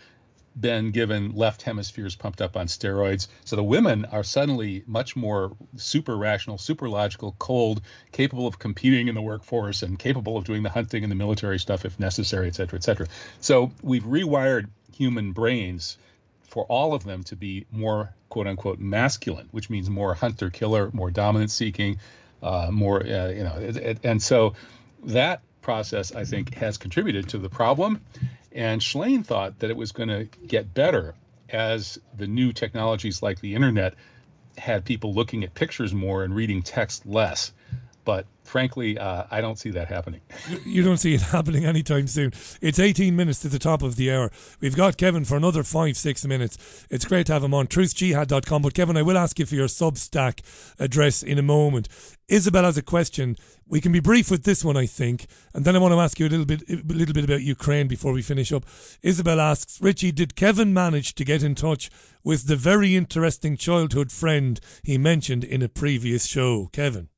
been 0.58 0.90
given 0.90 1.34
left 1.34 1.62
hemispheres 1.62 2.16
pumped 2.16 2.42
up 2.42 2.56
on 2.56 2.66
steroids. 2.66 3.28
So 3.44 3.56
the 3.56 3.64
women 3.64 4.04
are 4.06 4.24
suddenly 4.24 4.82
much 4.86 5.16
more 5.16 5.56
super 5.76 6.16
rational, 6.16 6.58
super 6.58 6.88
logical, 6.88 7.34
cold, 7.38 7.80
capable 8.12 8.46
of 8.46 8.58
competing 8.58 9.08
in 9.08 9.14
the 9.14 9.22
workforce 9.22 9.82
and 9.82 9.98
capable 9.98 10.36
of 10.36 10.44
doing 10.44 10.62
the 10.62 10.68
hunting 10.70 11.02
and 11.02 11.10
the 11.10 11.16
military 11.16 11.58
stuff 11.58 11.84
if 11.84 11.98
necessary, 11.98 12.48
et 12.48 12.56
cetera, 12.56 12.78
et 12.78 12.84
cetera. 12.84 13.06
So 13.40 13.70
we've 13.82 14.02
rewired 14.02 14.68
human 14.92 15.32
brains 15.32 15.96
for 16.42 16.64
all 16.64 16.94
of 16.94 17.04
them 17.04 17.22
to 17.24 17.36
be 17.36 17.64
more 17.70 18.12
quote 18.28 18.48
unquote 18.48 18.80
masculine, 18.80 19.48
which 19.52 19.70
means 19.70 19.88
more 19.88 20.14
hunter 20.14 20.50
killer, 20.50 20.90
more 20.92 21.10
dominance 21.10 21.54
seeking, 21.54 21.98
uh, 22.42 22.68
more, 22.72 23.00
uh, 23.00 23.28
you 23.28 23.44
know, 23.44 23.56
it, 23.56 23.76
it, 23.76 23.98
and 24.04 24.20
so 24.20 24.54
that 25.04 25.42
process, 25.70 26.12
I 26.12 26.24
think, 26.24 26.54
has 26.54 26.78
contributed 26.78 27.28
to 27.28 27.38
the 27.38 27.48
problem. 27.48 28.00
And 28.50 28.80
Shlain 28.80 29.24
thought 29.24 29.60
that 29.60 29.70
it 29.70 29.76
was 29.76 29.92
going 29.92 30.08
to 30.08 30.24
get 30.44 30.74
better 30.74 31.14
as 31.48 31.96
the 32.16 32.26
new 32.26 32.52
technologies 32.52 33.22
like 33.22 33.40
the 33.40 33.54
internet 33.54 33.94
had 34.58 34.84
people 34.84 35.14
looking 35.14 35.44
at 35.44 35.54
pictures 35.54 35.94
more 35.94 36.24
and 36.24 36.34
reading 36.34 36.62
text 36.62 37.06
less. 37.06 37.52
But 38.04 38.26
frankly, 38.44 38.98
uh, 38.98 39.24
I 39.30 39.40
don't 39.40 39.58
see 39.58 39.70
that 39.70 39.88
happening. 39.88 40.20
You 40.64 40.82
don't 40.82 40.98
see 40.98 41.14
it 41.14 41.20
happening 41.36 41.64
anytime 41.64 42.06
soon. 42.06 42.32
It's 42.60 42.78
18 42.78 43.16
minutes 43.16 43.40
to 43.40 43.48
the 43.48 43.58
top 43.58 43.82
of 43.82 43.96
the 43.96 44.12
hour. 44.12 44.30
We've 44.60 44.76
got 44.76 44.96
Kevin 44.96 45.24
for 45.24 45.36
another 45.36 45.62
five, 45.62 45.96
six 45.96 46.24
minutes. 46.24 46.86
It's 46.90 47.04
great 47.04 47.26
to 47.26 47.32
have 47.32 47.44
him 47.44 47.54
on 47.54 47.66
truthjihad.com. 47.66 48.62
But 48.62 48.74
Kevin, 48.74 48.96
I 48.96 49.02
will 49.02 49.18
ask 49.18 49.38
you 49.38 49.46
for 49.46 49.54
your 49.54 49.68
Substack 49.68 50.40
address 50.78 51.22
in 51.22 51.38
a 51.38 51.42
moment. 51.42 51.88
Isabel 52.28 52.64
has 52.64 52.76
a 52.76 52.82
question. 52.82 53.36
We 53.66 53.80
can 53.80 53.92
be 53.92 54.00
brief 54.00 54.30
with 54.30 54.44
this 54.44 54.64
one, 54.64 54.76
I 54.76 54.86
think, 54.86 55.26
and 55.54 55.64
then 55.64 55.74
I 55.74 55.78
want 55.78 55.92
to 55.92 56.00
ask 56.00 56.18
you 56.18 56.26
a 56.26 56.28
little 56.28 56.46
bit, 56.46 56.62
a 56.68 56.82
little 56.86 57.14
bit 57.14 57.24
about 57.24 57.42
Ukraine 57.42 57.88
before 57.88 58.12
we 58.12 58.22
finish 58.22 58.52
up. 58.52 58.64
Isabel 59.02 59.40
asks, 59.40 59.80
Richie, 59.80 60.12
did 60.12 60.36
Kevin 60.36 60.72
manage 60.72 61.14
to 61.14 61.24
get 61.24 61.42
in 61.42 61.54
touch 61.54 61.90
with 62.22 62.46
the 62.46 62.56
very 62.56 62.96
interesting 62.96 63.56
childhood 63.56 64.12
friend 64.12 64.60
he 64.82 64.98
mentioned 64.98 65.44
in 65.44 65.62
a 65.62 65.68
previous 65.68 66.26
show? 66.26 66.68
Kevin. 66.72 67.08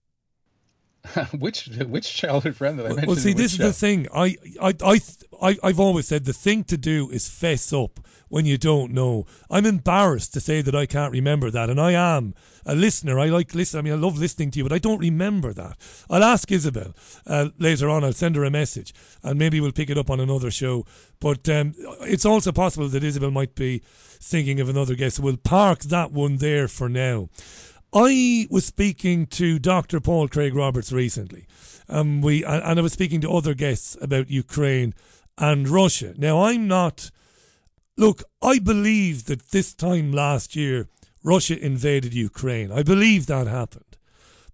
which 1.39 1.67
which 1.67 2.15
childhood 2.15 2.57
friend 2.57 2.79
that 2.79 2.87
I 2.87 2.89
mentioned? 2.91 3.09
Well, 3.09 3.17
see, 3.17 3.33
this 3.33 3.57
show? 3.57 3.65
is 3.65 3.69
the 3.69 3.87
thing. 3.87 4.07
I, 4.15 4.37
I, 4.61 4.75
I, 4.85 5.01
I, 5.43 5.59
I've 5.63 5.81
always 5.81 6.07
said 6.07 6.25
the 6.25 6.33
thing 6.33 6.65
to 6.65 6.77
do 6.77 7.11
is 7.11 7.29
fess 7.29 7.73
up 7.73 7.99
when 8.29 8.47
you 8.47 8.57
don't 8.57 8.93
know. 8.93 9.27
I'm 9.51 9.67
embarrassed 9.67 10.33
to 10.35 10.41
say 10.41 10.63
that 10.63 10.75
I 10.75 10.87
can't 10.87 11.13
remember 11.13 11.51
that, 11.51 11.69
and 11.69 11.81
I 11.81 11.93
am 11.93 12.35
a 12.65 12.77
listener. 12.77 13.19
I 13.19 13.27
like 13.27 13.55
listen. 13.55 13.81
I 13.81 13.83
mean, 13.83 13.93
I 13.93 13.97
love 13.97 14.17
listening 14.17 14.53
to 14.53 14.59
you, 14.59 14.65
but 14.65 14.73
I 14.73 14.79
don't 14.79 15.01
remember 15.01 15.53
that. 15.53 15.77
I'll 16.09 16.23
ask 16.23 16.51
Isabel 16.53 16.95
uh, 17.27 17.49
later 17.59 17.91
on. 17.91 18.05
I'll 18.05 18.13
send 18.13 18.37
her 18.37 18.45
a 18.45 18.51
message, 18.51 18.95
and 19.25 19.39
maybe 19.39 19.61
we'll 19.61 19.73
pick 19.73 19.91
it 19.91 19.99
up 19.99 20.09
on 20.09 20.21
another 20.21 20.53
show. 20.53 20.87
But 21.19 21.49
um, 21.49 21.75
it's 22.03 22.25
also 22.25 22.53
possible 22.53 22.89
that 22.89 23.03
Isabel 23.03 23.33
might 23.33 23.57
be 23.57 23.83
thinking 23.85 24.61
of 24.61 24.69
another 24.69 24.95
guest. 24.95 25.17
So 25.17 25.25
we'll 25.25 25.37
park 25.37 25.81
that 25.81 26.13
one 26.13 26.37
there 26.37 26.69
for 26.69 26.89
now. 26.89 27.29
I 27.95 28.47
was 28.51 28.65
speaking 28.65 29.27
to 29.27 29.59
Dr. 29.59 30.01
Paul 30.01 30.29
Craig 30.29 30.55
Roberts 30.55 30.93
recently, 30.93 31.47
um, 31.89 32.23
we 32.23 32.43
and 32.43 32.79
I 32.79 32.83
was 32.83 32.93
speaking 32.93 33.21
to 33.21 33.31
other 33.31 33.55
guests 33.55 33.97
about 34.01 34.31
Ukraine 34.31 34.95
and 35.37 35.69
Russia. 35.69 36.15
Now, 36.17 36.45
I'm 36.45 36.67
not. 36.67 37.11
Look, 37.99 38.25
I 38.41 38.59
believe 38.59 39.27
that 39.27 39.51
this 39.51 39.75
time 39.75 40.13
last 40.13 40.57
year, 40.57 40.89
Russia 41.23 41.59
invaded 41.63 42.15
Ukraine. 42.15 42.73
I 42.73 42.83
believe 42.83 43.27
that 43.27 43.47
happened. 43.47 43.99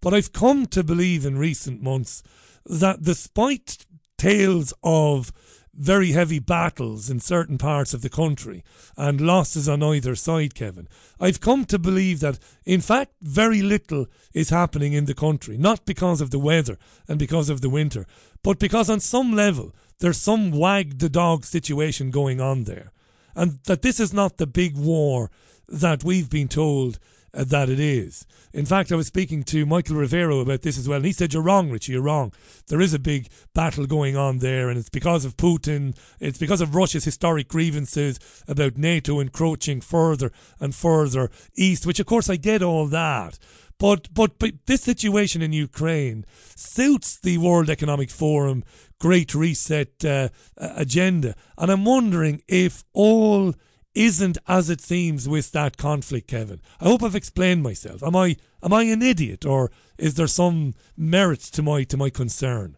But 0.01 0.15
I've 0.15 0.33
come 0.33 0.67
to 0.67 0.83
believe 0.83 1.25
in 1.25 1.39
recent 1.39 1.81
months 1.81 2.23
that 2.67 3.03
despite 3.03 3.87
tales 4.17 4.75
of 4.83 5.33
very 5.79 6.11
heavy 6.11 6.41
battles 6.41 7.09
in 7.09 7.21
certain 7.21 7.57
parts 7.57 7.95
of 7.95 8.03
the 8.03 8.09
country 8.11 8.65
and 8.97 9.21
losses 9.21 9.69
on 9.69 9.83
either 9.83 10.17
side, 10.17 10.55
Kevin. 10.55 10.89
I've 11.21 11.41
come 11.41 11.65
to 11.67 11.79
believe 11.79 12.19
that, 12.21 12.39
in 12.65 12.81
fact, 12.81 13.13
very 13.23 13.63
little 13.63 14.07
is 14.35 14.51
happening 14.51 14.93
in 14.93 15.05
the 15.05 15.15
country, 15.15 15.57
not 15.57 15.87
because 15.87 16.21
of 16.21 16.31
the 16.31 16.39
weather 16.39 16.79
and 17.07 17.19
because 17.19 17.49
of 17.49 17.61
the 17.61 17.71
winter, 17.71 18.07
but 18.43 18.59
because 18.59 18.91
on 18.91 19.01
some 19.01 19.33
level 19.33 19.73
there's 20.01 20.21
some 20.21 20.51
wag 20.51 20.99
the 20.99 21.09
dog 21.09 21.45
situation 21.45 22.11
going 22.11 22.41
on 22.41 22.65
there. 22.65 22.93
And 23.35 23.61
that 23.65 23.83
this 23.83 24.01
is 24.01 24.13
not 24.13 24.37
the 24.37 24.47
big 24.47 24.77
war 24.77 25.31
that 25.69 26.03
we've 26.03 26.31
been 26.31 26.49
told 26.49 26.99
that 27.33 27.69
it 27.69 27.81
is. 27.81 28.27
In 28.53 28.65
fact, 28.65 28.91
I 28.91 28.97
was 28.97 29.07
speaking 29.07 29.43
to 29.45 29.67
Michael 29.67 29.97
Rivero 29.97 30.41
about 30.41 30.63
this 30.63 30.79
as 30.79 30.89
well, 30.89 30.97
and 30.97 31.05
he 31.05 31.13
said, 31.13 31.33
You're 31.33 31.43
wrong, 31.43 31.71
Richie, 31.71 31.93
you're 31.93 32.03
wrong. 32.03 32.33
There 32.69 32.81
is 32.81 32.95
a 32.95 32.99
big 32.99 33.29
battle 33.55 33.87
going 33.87 34.17
on 34.17 34.39
there, 34.39 34.69
and 34.69 34.79
it's 34.79 34.89
because 34.89 35.25
of 35.25 35.37
Putin, 35.37 35.97
it's 36.21 36.39
because 36.39 36.61
of 36.61 36.75
Russia's 36.75 37.05
historic 37.05 37.49
grievances 37.49 38.19
about 38.47 38.79
NATO 38.79 39.21
encroaching 39.21 39.81
further 39.81 40.33
and 40.59 40.75
further 40.75 41.31
east, 41.55 41.87
which, 41.87 42.01
of 42.01 42.07
course, 42.07 42.31
I 42.31 42.37
get 42.37 42.63
all 42.63 42.87
that. 42.87 43.39
But, 43.79 44.13
but, 44.13 44.39
but 44.41 44.55
this 44.67 44.83
situation 44.83 45.41
in 45.41 45.53
Ukraine 45.53 46.25
suits 46.57 47.19
the 47.19 47.39
World 47.39 47.71
Economic 47.71 48.11
Forum 48.11 48.65
Great 48.99 49.35
Reset 49.35 50.05
uh, 50.05 50.31
agenda. 50.57 51.37
And 51.57 51.71
I'm 51.71 51.85
wondering 51.85 52.43
if 52.49 52.83
all 52.93 53.55
isn't 53.99 54.39
as 54.47 54.71
it 54.71 54.81
seems 54.81 55.29
with 55.29 55.51
that 55.53 55.77
conflict, 55.77 56.29
Kevin. 56.29 56.61
I 56.81 56.85
hope 56.85 57.03
I've 57.03 57.17
explained 57.17 57.63
myself. 57.63 58.03
Am 58.03 58.15
I 58.15 58.37
am 58.63 58.73
I 58.73 58.85
an 58.85 59.03
idiot, 59.03 59.45
or 59.45 59.71
is 59.99 60.15
there 60.15 60.29
some 60.29 60.75
merit 60.97 61.41
to 61.41 61.63
my 61.63 61.83
to 61.85 61.97
my 61.97 62.09
concern? 62.09 62.77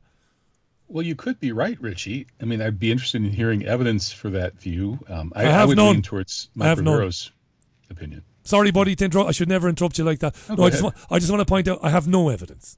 Well, 0.88 1.04
you 1.04 1.14
could 1.14 1.38
be 1.38 1.52
right, 1.52 1.80
Richie. 1.80 2.26
I 2.40 2.46
mean, 2.46 2.60
I'd 2.60 2.80
be 2.80 2.90
interested 2.90 3.22
in 3.22 3.30
hearing 3.30 3.64
evidence 3.64 4.10
for 4.10 4.30
that 4.30 4.58
view. 4.58 4.98
Um, 5.08 5.32
I, 5.36 5.42
I, 5.42 5.44
have 5.44 5.62
I 5.62 5.64
would 5.66 5.76
none. 5.76 5.92
lean 5.92 6.02
towards 6.02 6.48
Mike 6.56 6.78
Rivero's 6.78 7.30
opinion. 7.90 8.24
Sorry, 8.42 8.72
buddy, 8.72 8.96
to 8.96 9.04
interrupt. 9.04 9.28
I 9.28 9.32
should 9.32 9.48
never 9.48 9.68
interrupt 9.68 9.98
you 9.98 10.04
like 10.04 10.18
that. 10.20 10.34
Oh, 10.48 10.54
no, 10.54 10.64
I 10.64 10.70
just, 10.70 10.82
want, 10.82 10.96
I 11.08 11.20
just 11.20 11.30
want 11.30 11.40
to 11.42 11.44
point 11.44 11.68
out 11.68 11.78
I 11.82 11.90
have 11.90 12.08
no 12.08 12.28
evidence. 12.28 12.76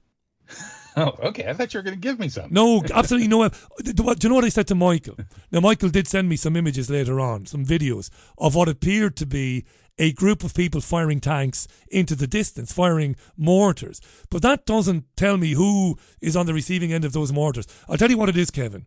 Oh, 0.97 1.14
okay. 1.28 1.48
I 1.48 1.55
thought 1.55 1.73
you 1.73 1.78
were 1.78 1.85
going 1.85 1.94
to 1.94 2.01
give 2.01 2.19
me 2.19 2.28
some. 2.28 2.48
No, 2.51 2.82
absolutely 2.93 3.28
no. 3.28 3.48
Do 3.82 3.93
you 3.94 4.28
know 4.28 4.35
what 4.35 4.44
I 4.44 4.51
said 4.51 4.66
to 4.69 4.74
Michael? 4.74 5.16
Now, 5.51 5.60
Michael 5.60 5.89
did 5.89 6.06
send 6.06 6.28
me 6.28 6.36
some 6.36 6.55
images 6.55 6.90
later 6.90 7.19
on, 7.19 7.47
some 7.47 7.64
videos 7.64 8.10
of 8.36 8.55
what 8.55 8.69
appeared 8.69 9.16
to 9.16 9.27
be 9.27 9.64
a 9.98 10.12
group 10.12 10.44
of 10.44 10.55
people 10.55 10.81
firing 10.81 11.20
tanks 11.20 11.66
into 11.89 12.14
the 12.14 12.27
distance, 12.27 12.73
firing 12.73 13.16
mortars. 13.39 14.01
But 14.31 14.43
that 14.43 14.66
doesn't 14.66 15.05
tell 15.16 15.36
me 15.36 15.52
who 15.52 15.97
is 16.20 16.36
on 16.36 16.47
the 16.47 16.55
receiving 16.55 16.93
end 16.93 17.05
of 17.05 17.12
those 17.12 17.32
mortars. 17.32 17.66
I'll 17.89 17.97
tell 17.97 18.10
you 18.10 18.19
what 18.19 18.28
it 18.28 18.36
is, 18.36 18.51
Kevin 18.51 18.86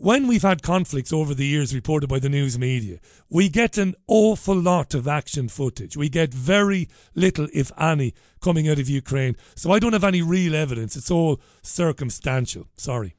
when 0.00 0.28
we've 0.28 0.42
had 0.42 0.62
conflicts 0.62 1.12
over 1.12 1.34
the 1.34 1.44
years 1.44 1.74
reported 1.74 2.08
by 2.08 2.20
the 2.20 2.28
news 2.28 2.56
media, 2.56 3.00
we 3.28 3.48
get 3.48 3.76
an 3.76 3.96
awful 4.06 4.54
lot 4.54 4.94
of 4.94 5.08
action 5.08 5.48
footage. 5.48 5.96
We 5.96 6.08
get 6.08 6.32
very 6.32 6.88
little, 7.16 7.48
if 7.52 7.72
any, 7.76 8.14
coming 8.40 8.68
out 8.68 8.78
of 8.78 8.88
Ukraine. 8.88 9.36
So 9.56 9.72
I 9.72 9.80
don't 9.80 9.92
have 9.92 10.04
any 10.04 10.22
real 10.22 10.54
evidence. 10.54 10.94
It's 10.94 11.10
all 11.10 11.40
circumstantial. 11.62 12.68
Sorry. 12.76 13.16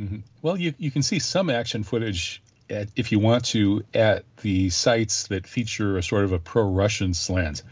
Mm-hmm. 0.00 0.18
Well, 0.42 0.56
you, 0.56 0.74
you 0.76 0.90
can 0.90 1.02
see 1.02 1.20
some 1.20 1.48
action 1.48 1.84
footage 1.84 2.42
at, 2.68 2.88
if 2.96 3.12
you 3.12 3.20
want 3.20 3.44
to, 3.46 3.84
at 3.94 4.24
the 4.38 4.70
sites 4.70 5.28
that 5.28 5.46
feature 5.46 5.98
a 5.98 6.02
sort 6.02 6.24
of 6.24 6.32
a 6.32 6.40
pro 6.40 6.64
Russian 6.64 7.14
slant, 7.14 7.62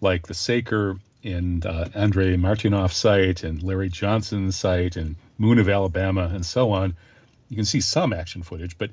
like 0.00 0.26
the 0.26 0.34
Saker 0.34 0.98
and 1.22 1.64
uh, 1.64 1.88
Andrei 1.94 2.36
Martyanov 2.36 2.92
site 2.92 3.44
and 3.44 3.62
Larry 3.62 3.90
Johnson's 3.90 4.56
site 4.56 4.96
and 4.96 5.14
Moon 5.38 5.60
of 5.60 5.68
Alabama 5.68 6.28
and 6.32 6.44
so 6.44 6.72
on 6.72 6.96
you 7.48 7.56
can 7.56 7.64
see 7.64 7.80
some 7.80 8.12
action 8.12 8.42
footage, 8.42 8.78
but 8.78 8.90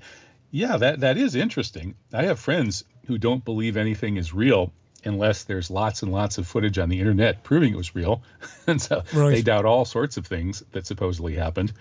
yeah, 0.51 0.77
that 0.77 0.99
that 0.99 1.17
is 1.17 1.35
interesting. 1.35 1.95
I 2.13 2.23
have 2.23 2.39
friends 2.39 2.83
who 3.07 3.17
don't 3.17 3.43
believe 3.43 3.75
anything 3.75 4.17
is 4.17 4.33
real 4.33 4.71
unless 5.05 5.43
there's 5.43 5.69
lots 5.69 6.01
and 6.03 6.11
lots 6.11 6.37
of 6.37 6.47
footage 6.47 6.77
on 6.77 6.89
the 6.89 6.99
internet 6.99 7.43
proving 7.43 7.73
it 7.73 7.77
was 7.77 7.95
real, 7.95 8.21
and 8.67 8.81
so 8.81 9.03
right. 9.13 9.31
they 9.31 9.41
doubt 9.41 9.65
all 9.65 9.85
sorts 9.85 10.17
of 10.17 10.27
things 10.27 10.63
that 10.71 10.85
supposedly 10.85 11.35
happened. 11.35 11.73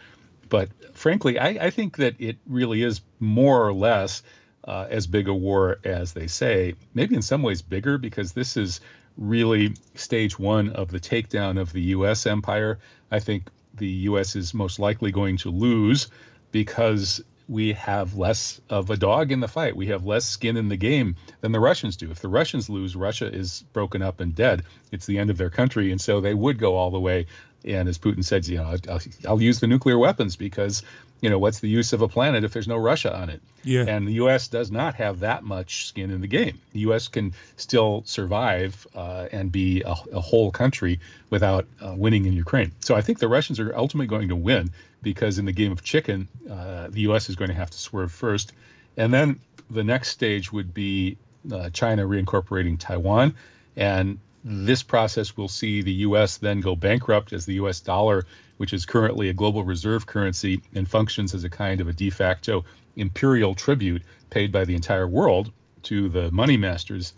But 0.49 0.69
frankly, 0.95 1.39
I, 1.39 1.49
I 1.67 1.71
think 1.71 1.97
that 1.97 2.15
it 2.19 2.37
really 2.47 2.83
is 2.83 3.01
more 3.21 3.67
or 3.67 3.73
less 3.73 4.23
uh, 4.65 4.87
as 4.91 5.07
big 5.07 5.29
a 5.29 5.35
war 5.35 5.79
as 5.85 6.13
they 6.13 6.27
say. 6.27 6.75
Maybe 6.95 7.15
in 7.15 7.23
some 7.23 7.43
ways 7.43 7.63
bigger 7.63 7.99
because 7.99 8.33
this 8.33 8.57
is 8.57 8.81
really 9.17 9.75
stage 9.95 10.39
one 10.39 10.71
of 10.71 10.91
the 10.91 11.01
takedown 11.01 11.61
of 11.61 11.73
the 11.73 11.83
U.S. 11.97 12.27
empire. 12.27 12.79
I 13.11 13.19
think 13.19 13.49
the 13.75 13.89
U.S. 13.89 14.37
is 14.37 14.55
most 14.55 14.79
likely 14.79 15.11
going 15.11 15.37
to 15.39 15.51
lose 15.51 16.09
because 16.53 17.23
we 17.49 17.73
have 17.73 18.17
less 18.17 18.61
of 18.71 18.91
a 18.91 18.97
dog 18.97 19.33
in 19.33 19.41
the 19.41 19.49
fight. 19.49 19.77
We 19.77 19.89
have 19.89 20.07
less 20.07 20.25
skin 20.25 20.57
in 20.57 20.69
the 20.69 20.77
game 20.77 21.17
than 21.41 21.53
the 21.53 21.61
Russians 21.61 21.97
do. 21.97 22.11
If 22.11 22.21
the 22.21 22.29
Russians 22.29 22.71
lose, 22.71 22.95
Russia 22.95 23.33
is 23.33 23.65
broken 23.73 24.01
up 24.01 24.21
and 24.21 24.35
dead. 24.35 24.63
It's 24.93 25.07
the 25.07 25.19
end 25.19 25.31
of 25.31 25.39
their 25.39 25.51
country, 25.51 25.91
and 25.91 26.01
so 26.01 26.21
they 26.21 26.35
would 26.35 26.59
go 26.59 26.77
all 26.77 26.91
the 26.91 27.01
way. 27.01 27.27
And 27.65 27.89
as 27.89 27.99
Putin 27.99 28.25
said, 28.25 28.47
you 28.47 28.59
know, 28.59 28.75
I'll, 28.89 29.01
I'll 29.29 29.43
use 29.43 29.61
the 29.61 29.67
nuclear 29.67 29.99
weapons 29.99 30.37
because, 30.37 30.83
you 31.21 31.31
know, 31.31 31.39
what's 31.39 31.61
the 31.61 31.69
use 31.69 31.93
of 31.93 32.03
a 32.03 32.09
planet 32.09 32.45
if 32.45 32.53
there's 32.53 32.69
no 32.69 32.77
Russia 32.77 33.17
on 33.17 33.31
it? 33.31 33.41
Yeah. 33.63 33.85
And 33.87 34.07
the 34.07 34.15
U.S. 34.15 34.49
does 34.49 34.71
not 34.71 34.95
have 34.97 35.21
that 35.21 35.45
much 35.45 35.87
skin 35.87 36.11
in 36.11 36.21
the 36.21 36.27
game. 36.27 36.61
The 36.73 36.81
U.S. 36.81 37.09
can 37.09 37.35
still 37.57 38.03
survive 38.07 38.87
uh, 38.95 39.29
and 39.31 39.53
be 39.53 39.83
a, 39.83 39.95
a, 40.13 40.21
whole 40.21 40.51
country 40.51 41.01
without 41.31 41.67
uh, 41.81 41.95
winning 41.97 42.27
in 42.27 42.33
Ukraine. 42.33 42.73
So 42.81 42.95
I 42.95 43.01
think 43.01 43.19
the 43.19 43.29
Russians 43.29 43.61
are 43.61 43.75
ultimately 43.77 44.09
going 44.09 44.29
to 44.29 44.37
win 44.37 44.71
because 45.03 45.39
in 45.39 45.45
the 45.45 45.53
game 45.53 45.73
of 45.73 45.83
chicken, 45.83 46.29
uh, 46.51 46.89
the 46.89 47.03
U.S. 47.03 47.29
is 47.29 47.37
going 47.37 47.51
to 47.51 47.57
have 47.57 47.71
to 47.71 47.79
swerve 47.79 48.13
first. 48.13 48.53
And 48.97 49.15
then 49.15 49.41
the 49.71 49.85
next 49.85 50.09
stage 50.09 50.53
would 50.53 50.75
be 50.75 51.17
uh, 51.51 51.71
China 51.71 52.07
reincorporating 52.07 52.79
Taiwan. 52.79 53.35
And 53.77 54.19
this 54.45 54.83
process 54.83 55.37
will 55.37 55.49
see 55.49 55.83
the 55.83 55.93
U.S. 55.93 56.39
then 56.39 56.61
go 56.61 56.75
bankrupt 56.75 57.33
as 57.33 57.47
the 57.47 57.55
U.S. 57.55 57.81
dollar, 57.81 58.27
which 58.57 58.73
is 58.73 58.87
currently 58.87 59.29
a 59.29 59.33
global 59.33 59.65
reserve 59.65 60.07
currency 60.07 60.63
and 60.75 60.89
functions 60.89 61.35
as 61.35 61.45
a 61.45 61.51
kind 61.51 61.81
of 61.81 61.89
a 61.89 61.93
de 61.93 62.11
facto 62.11 62.65
imperial 62.97 63.55
tribute 63.55 64.03
paid 64.31 64.53
by 64.53 64.65
the 64.65 64.75
entire 64.75 65.07
world 65.07 65.53
to 65.85 66.09
the 66.09 66.31
money 66.31 66.57
masters 66.57 67.13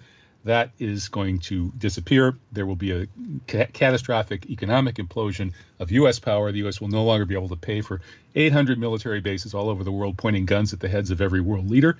that 0.44 0.70
is 0.78 1.08
going 1.08 1.38
to 1.38 1.72
disappear. 1.78 2.36
There 2.52 2.66
will 2.66 2.76
be 2.76 2.92
a 2.92 3.06
ca- 3.48 3.66
catastrophic 3.72 4.50
economic 4.50 4.96
implosion 4.96 5.52
of 5.78 5.90
U.S. 5.90 6.18
power. 6.18 6.52
The 6.52 6.58
U.S. 6.58 6.80
will 6.80 6.88
no 6.88 7.04
longer 7.04 7.24
be 7.24 7.34
able 7.34 7.48
to 7.48 7.56
pay 7.56 7.80
for 7.80 8.02
800 8.34 8.78
military 8.78 9.20
bases 9.20 9.54
all 9.54 9.70
over 9.70 9.84
the 9.84 9.92
world, 9.92 10.18
pointing 10.18 10.44
guns 10.44 10.72
at 10.72 10.80
the 10.80 10.88
heads 10.88 11.10
of 11.10 11.20
every 11.20 11.40
world 11.40 11.70
leader. 11.70 11.96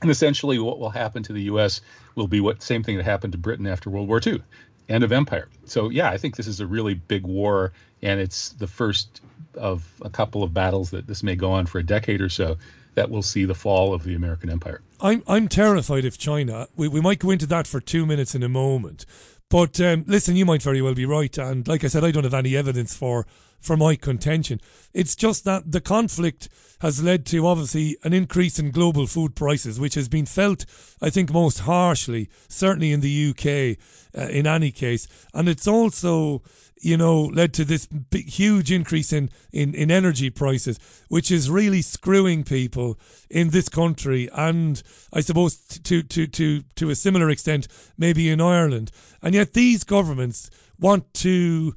And 0.00 0.10
essentially, 0.10 0.58
what 0.58 0.78
will 0.78 0.90
happen 0.90 1.22
to 1.24 1.32
the 1.32 1.42
U.S. 1.42 1.80
will 2.14 2.28
be 2.28 2.40
what 2.40 2.62
same 2.62 2.82
thing 2.82 2.96
that 2.96 3.04
happened 3.04 3.32
to 3.32 3.38
Britain 3.38 3.66
after 3.66 3.90
World 3.90 4.08
War 4.08 4.20
II, 4.24 4.42
end 4.88 5.04
of 5.04 5.12
empire. 5.12 5.48
So 5.64 5.90
yeah, 5.90 6.10
I 6.10 6.18
think 6.18 6.36
this 6.36 6.46
is 6.46 6.60
a 6.60 6.66
really 6.66 6.94
big 6.94 7.24
war, 7.24 7.72
and 8.02 8.20
it's 8.20 8.50
the 8.50 8.66
first 8.66 9.20
of 9.54 9.84
a 10.02 10.10
couple 10.10 10.42
of 10.42 10.54
battles 10.54 10.90
that 10.90 11.06
this 11.06 11.22
may 11.22 11.34
go 11.34 11.50
on 11.50 11.66
for 11.66 11.78
a 11.78 11.82
decade 11.82 12.20
or 12.20 12.28
so 12.28 12.56
that 12.94 13.10
will 13.10 13.22
see 13.22 13.44
the 13.44 13.54
fall 13.54 13.94
of 13.94 14.02
the 14.04 14.14
American 14.14 14.50
empire. 14.50 14.80
I'm 15.00 15.22
I'm 15.26 15.48
terrified 15.48 16.04
of 16.04 16.18
China. 16.18 16.68
We 16.76 16.88
we 16.88 17.00
might 17.00 17.18
go 17.18 17.30
into 17.30 17.46
that 17.46 17.66
for 17.66 17.80
two 17.80 18.06
minutes 18.06 18.34
in 18.34 18.42
a 18.42 18.48
moment. 18.48 19.04
But 19.50 19.80
um, 19.80 20.04
listen, 20.06 20.36
you 20.36 20.44
might 20.44 20.62
very 20.62 20.82
well 20.82 20.94
be 20.94 21.06
right, 21.06 21.36
and 21.38 21.66
like 21.66 21.82
I 21.82 21.88
said, 21.88 22.04
I 22.04 22.10
don't 22.10 22.24
have 22.24 22.34
any 22.34 22.56
evidence 22.56 22.94
for 22.94 23.26
for 23.60 23.76
my 23.76 23.96
contention. 23.96 24.60
It's 24.94 25.16
just 25.16 25.44
that 25.44 25.72
the 25.72 25.80
conflict 25.80 26.48
has 26.80 27.02
led 27.02 27.26
to 27.26 27.46
obviously 27.46 27.96
an 28.04 28.12
increase 28.12 28.58
in 28.58 28.70
global 28.70 29.06
food 29.06 29.34
prices, 29.34 29.80
which 29.80 29.94
has 29.94 30.08
been 30.08 30.26
felt, 30.26 30.64
I 31.02 31.10
think, 31.10 31.32
most 31.32 31.60
harshly, 31.60 32.28
certainly 32.48 32.92
in 32.92 33.00
the 33.00 33.30
UK, 33.30 33.78
uh, 34.16 34.28
in 34.28 34.46
any 34.46 34.70
case, 34.70 35.08
and 35.34 35.48
it's 35.48 35.66
also 35.66 36.42
you 36.80 36.96
know, 36.96 37.22
led 37.22 37.52
to 37.54 37.64
this 37.64 37.86
big, 37.86 38.28
huge 38.28 38.70
increase 38.70 39.12
in, 39.12 39.30
in, 39.52 39.74
in 39.74 39.90
energy 39.90 40.30
prices, 40.30 40.78
which 41.08 41.30
is 41.30 41.50
really 41.50 41.82
screwing 41.82 42.44
people 42.44 42.98
in 43.30 43.50
this 43.50 43.68
country 43.68 44.28
and 44.32 44.82
I 45.12 45.20
suppose 45.20 45.56
to, 45.56 46.02
to, 46.02 46.26
to, 46.26 46.62
to 46.62 46.90
a 46.90 46.94
similar 46.94 47.30
extent, 47.30 47.68
maybe 47.96 48.30
in 48.30 48.40
Ireland. 48.40 48.90
And 49.22 49.34
yet 49.34 49.54
these 49.54 49.84
governments 49.84 50.50
want 50.78 51.12
to, 51.14 51.74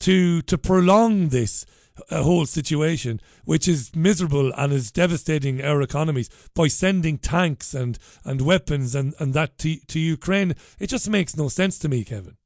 to, 0.00 0.42
to 0.42 0.58
prolong 0.58 1.28
this 1.28 1.64
uh, 2.10 2.22
whole 2.22 2.46
situation, 2.46 3.20
which 3.44 3.68
is 3.68 3.94
miserable 3.94 4.52
and 4.56 4.72
is 4.72 4.90
devastating 4.90 5.62
our 5.62 5.80
economies 5.80 6.28
by 6.54 6.66
sending 6.66 7.18
tanks 7.18 7.74
and, 7.74 7.98
and 8.24 8.40
weapons 8.40 8.94
and, 8.94 9.14
and 9.18 9.34
that 9.34 9.58
to, 9.58 9.76
to 9.86 10.00
Ukraine. 10.00 10.54
It 10.78 10.88
just 10.88 11.08
makes 11.08 11.36
no 11.36 11.48
sense 11.48 11.78
to 11.80 11.88
me, 11.88 12.04
Kevin. 12.04 12.36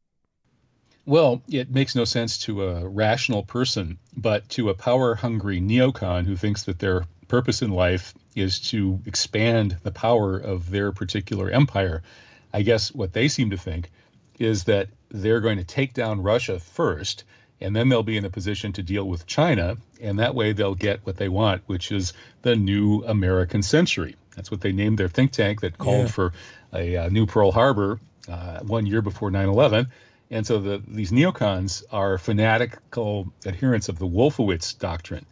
Well, 1.07 1.43
it 1.49 1.70
makes 1.70 1.95
no 1.95 2.05
sense 2.05 2.37
to 2.41 2.65
a 2.65 2.87
rational 2.87 3.43
person, 3.43 3.99
but 4.15 4.47
to 4.51 4.69
a 4.69 4.75
power 4.75 5.15
hungry 5.15 5.59
neocon 5.59 6.27
who 6.27 6.37
thinks 6.37 6.65
that 6.65 6.79
their 6.79 7.07
purpose 7.29 7.62
in 7.62 7.70
life 7.70 8.12
is 8.37 8.61
to 8.70 9.01
expand 9.07 9.79
the 9.83 9.91
power 9.91 10.37
of 10.37 10.70
their 10.70 10.93
particular 10.93 11.49
empire. 11.49 12.03
I 12.53 12.61
guess 12.61 12.93
what 12.93 13.15
they 13.15 13.29
seem 13.29 13.49
to 13.51 13.57
think 13.57 13.91
is 14.39 14.65
that 14.65 14.89
they're 15.11 15.41
going 15.41 15.57
to 15.59 15.65
take 15.65 15.95
down 15.95 16.23
Russia 16.23 16.61
first, 16.61 17.25
and 17.60 17.74
then 17.74 17.89
they'll 17.89 18.02
be 18.02 18.16
in 18.16 18.24
a 18.24 18.30
position 18.30 18.72
to 18.74 18.82
deal 18.82 19.05
with 19.05 19.26
China, 19.26 19.76
and 20.01 20.18
that 20.18 20.35
way 20.35 20.52
they'll 20.52 20.74
get 20.74 21.01
what 21.05 21.16
they 21.16 21.28
want, 21.28 21.62
which 21.66 21.90
is 21.93 22.12
the 22.43 22.56
new 22.56 23.02
American 23.05 23.62
century. 23.62 24.16
That's 24.36 24.51
what 24.51 24.60
they 24.60 24.72
named 24.72 24.98
their 24.98 25.09
think 25.09 25.32
tank 25.32 25.62
that 25.62 25.78
called 25.78 26.06
yeah. 26.06 26.12
for 26.12 26.32
a, 26.72 26.94
a, 26.94 27.10
new 27.10 27.26
Pearl 27.26 27.51
Harbor 27.51 27.98
uh, 28.28 28.60
one 28.60 28.86
year 28.86 29.02
before 29.02 29.30
9 29.30 29.48
11 29.48 29.89
and 30.30 30.47
so 30.47 30.59
the, 30.59 30.82
these 30.86 31.10
neocons 31.10 31.85
are 31.90 32.18
fanatical 32.18 33.32
adherents 33.47 33.89
of 33.89 33.98
the 33.98 34.06
Wolfowitz 34.06 34.78
doctrine, 34.78 35.24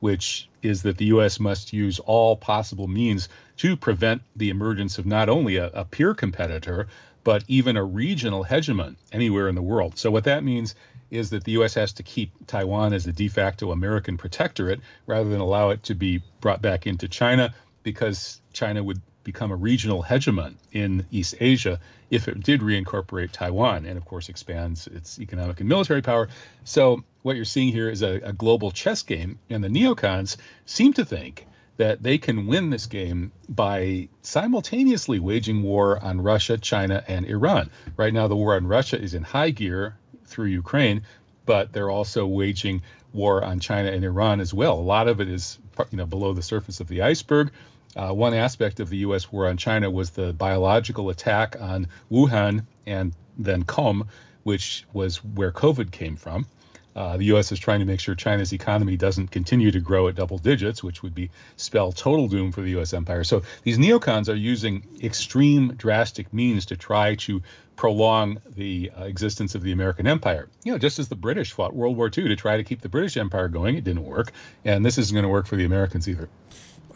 which 0.00 0.48
is 0.62 0.82
that 0.82 0.96
the 0.96 1.06
U.S. 1.06 1.40
must 1.40 1.72
use 1.72 1.98
all 1.98 2.36
possible 2.36 2.86
means 2.86 3.28
to 3.58 3.76
prevent 3.76 4.22
the 4.36 4.50
emergence 4.50 4.98
of 4.98 5.06
not 5.06 5.28
only 5.28 5.56
a, 5.56 5.66
a 5.66 5.84
peer 5.84 6.14
competitor, 6.14 6.86
but 7.24 7.42
even 7.48 7.76
a 7.76 7.84
regional 7.84 8.44
hegemon 8.44 8.96
anywhere 9.10 9.48
in 9.48 9.54
the 9.54 9.62
world. 9.62 9.98
So 9.98 10.10
what 10.10 10.24
that 10.24 10.44
means 10.44 10.74
is 11.14 11.30
that 11.30 11.44
the 11.44 11.52
U.S. 11.52 11.74
has 11.74 11.92
to 11.94 12.02
keep 12.02 12.32
Taiwan 12.46 12.92
as 12.92 13.06
a 13.06 13.12
de 13.12 13.28
facto 13.28 13.70
American 13.70 14.16
protectorate 14.16 14.80
rather 15.06 15.28
than 15.28 15.40
allow 15.40 15.70
it 15.70 15.84
to 15.84 15.94
be 15.94 16.22
brought 16.40 16.60
back 16.60 16.86
into 16.86 17.08
China 17.08 17.54
because 17.82 18.40
China 18.52 18.82
would 18.82 19.00
become 19.22 19.50
a 19.50 19.56
regional 19.56 20.02
hegemon 20.02 20.54
in 20.72 21.06
East 21.10 21.34
Asia 21.40 21.80
if 22.10 22.28
it 22.28 22.42
did 22.42 22.60
reincorporate 22.60 23.30
Taiwan 23.32 23.86
and, 23.86 23.96
of 23.96 24.04
course, 24.04 24.28
expands 24.28 24.86
its 24.86 25.18
economic 25.18 25.60
and 25.60 25.68
military 25.68 26.02
power. 26.02 26.28
So, 26.64 27.04
what 27.22 27.36
you're 27.36 27.46
seeing 27.46 27.72
here 27.72 27.88
is 27.88 28.02
a, 28.02 28.20
a 28.20 28.32
global 28.32 28.70
chess 28.70 29.02
game, 29.02 29.38
and 29.48 29.64
the 29.64 29.68
neocons 29.68 30.36
seem 30.66 30.92
to 30.94 31.04
think 31.04 31.46
that 31.78 32.02
they 32.02 32.18
can 32.18 32.46
win 32.46 32.70
this 32.70 32.86
game 32.86 33.32
by 33.48 34.08
simultaneously 34.22 35.18
waging 35.18 35.62
war 35.62 35.98
on 36.02 36.20
Russia, 36.20 36.58
China, 36.58 37.02
and 37.08 37.26
Iran. 37.26 37.70
Right 37.96 38.12
now, 38.12 38.28
the 38.28 38.36
war 38.36 38.54
on 38.54 38.66
Russia 38.66 39.00
is 39.00 39.14
in 39.14 39.22
high 39.22 39.50
gear 39.50 39.96
through 40.34 40.46
Ukraine, 40.46 41.02
but 41.46 41.72
they're 41.72 41.90
also 41.90 42.26
waging 42.26 42.82
war 43.12 43.44
on 43.44 43.60
China 43.60 43.90
and 43.90 44.04
Iran 44.04 44.40
as 44.40 44.52
well. 44.52 44.74
A 44.74 44.80
lot 44.80 45.06
of 45.08 45.20
it 45.20 45.28
is, 45.28 45.58
you 45.90 45.98
know, 45.98 46.06
below 46.06 46.32
the 46.32 46.42
surface 46.42 46.80
of 46.80 46.88
the 46.88 47.02
iceberg. 47.02 47.52
Uh, 47.96 48.12
one 48.12 48.34
aspect 48.34 48.80
of 48.80 48.90
the 48.90 48.98
U.S. 48.98 49.30
war 49.30 49.46
on 49.46 49.56
China 49.56 49.88
was 49.88 50.10
the 50.10 50.32
biological 50.32 51.10
attack 51.10 51.56
on 51.60 51.86
Wuhan 52.10 52.66
and 52.86 53.14
then 53.38 53.62
Qom, 53.62 54.08
which 54.42 54.84
was 54.92 55.18
where 55.24 55.52
COVID 55.52 55.92
came 55.92 56.16
from. 56.16 56.46
Uh, 56.94 57.16
the 57.16 57.24
U.S. 57.26 57.50
is 57.50 57.58
trying 57.58 57.80
to 57.80 57.86
make 57.86 58.00
sure 58.00 58.14
China's 58.14 58.52
economy 58.52 58.96
doesn't 58.96 59.28
continue 59.28 59.70
to 59.70 59.80
grow 59.80 60.08
at 60.08 60.14
double 60.14 60.38
digits, 60.38 60.82
which 60.82 61.02
would 61.02 61.14
be 61.14 61.30
spell 61.56 61.92
total 61.92 62.28
doom 62.28 62.52
for 62.52 62.60
the 62.60 62.70
U.S. 62.70 62.92
empire. 62.92 63.24
So 63.24 63.42
these 63.62 63.78
neocons 63.78 64.28
are 64.28 64.34
using 64.34 64.86
extreme, 65.02 65.74
drastic 65.74 66.32
means 66.32 66.66
to 66.66 66.76
try 66.76 67.16
to 67.16 67.42
prolong 67.76 68.40
the 68.54 68.90
uh, 68.96 69.04
existence 69.04 69.54
of 69.54 69.62
the 69.62 69.72
American 69.72 70.06
empire. 70.06 70.48
You 70.64 70.72
know, 70.72 70.78
just 70.78 70.98
as 70.98 71.08
the 71.08 71.16
British 71.16 71.52
fought 71.52 71.74
World 71.74 71.96
War 71.96 72.06
II 72.06 72.28
to 72.28 72.36
try 72.36 72.56
to 72.56 72.64
keep 72.64 72.80
the 72.80 72.88
British 72.88 73.16
empire 73.16 73.48
going, 73.48 73.76
it 73.76 73.84
didn't 73.84 74.04
work, 74.04 74.32
and 74.64 74.84
this 74.84 74.98
isn't 74.98 75.14
going 75.14 75.24
to 75.24 75.28
work 75.28 75.46
for 75.46 75.56
the 75.56 75.64
Americans 75.64 76.08
either. 76.08 76.28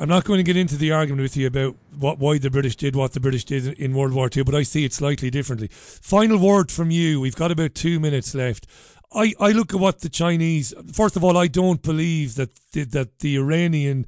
I'm 0.01 0.09
not 0.09 0.23
going 0.23 0.39
to 0.39 0.45
get 0.45 0.57
into 0.57 0.77
the 0.77 0.93
argument 0.93 1.23
with 1.23 1.37
you 1.37 1.49
about 1.49 1.75
what 1.99 2.21
why 2.21 2.39
the 2.39 2.51
British 2.51 2.77
did 2.77 2.95
what 2.95 3.15
the 3.15 3.21
British 3.21 3.45
did 3.45 3.67
in 3.81 3.95
World 3.95 4.13
War 4.13 4.31
II, 4.35 4.45
but 4.45 4.55
I 4.55 4.63
see 4.63 4.85
it 4.85 4.93
slightly 4.93 5.29
differently. 5.29 5.67
Final 5.73 6.39
word 6.39 6.71
from 6.71 6.93
you. 6.93 7.21
We've 7.21 7.35
got 7.35 7.51
about 7.51 7.75
two 7.75 7.99
minutes 7.99 8.33
left. 8.33 8.69
I, 9.13 9.35
I 9.41 9.53
look 9.53 9.73
at 9.73 9.81
what 9.81 10.01
the 10.01 10.09
Chinese. 10.09 10.75
First 10.93 11.17
of 11.17 11.25
all, 11.25 11.37
I 11.37 11.47
don't 11.47 11.83
believe 11.83 12.35
that 12.35 12.51
the, 12.73 12.85
that 12.85 13.21
the 13.21 13.37
Iranian 13.37 14.07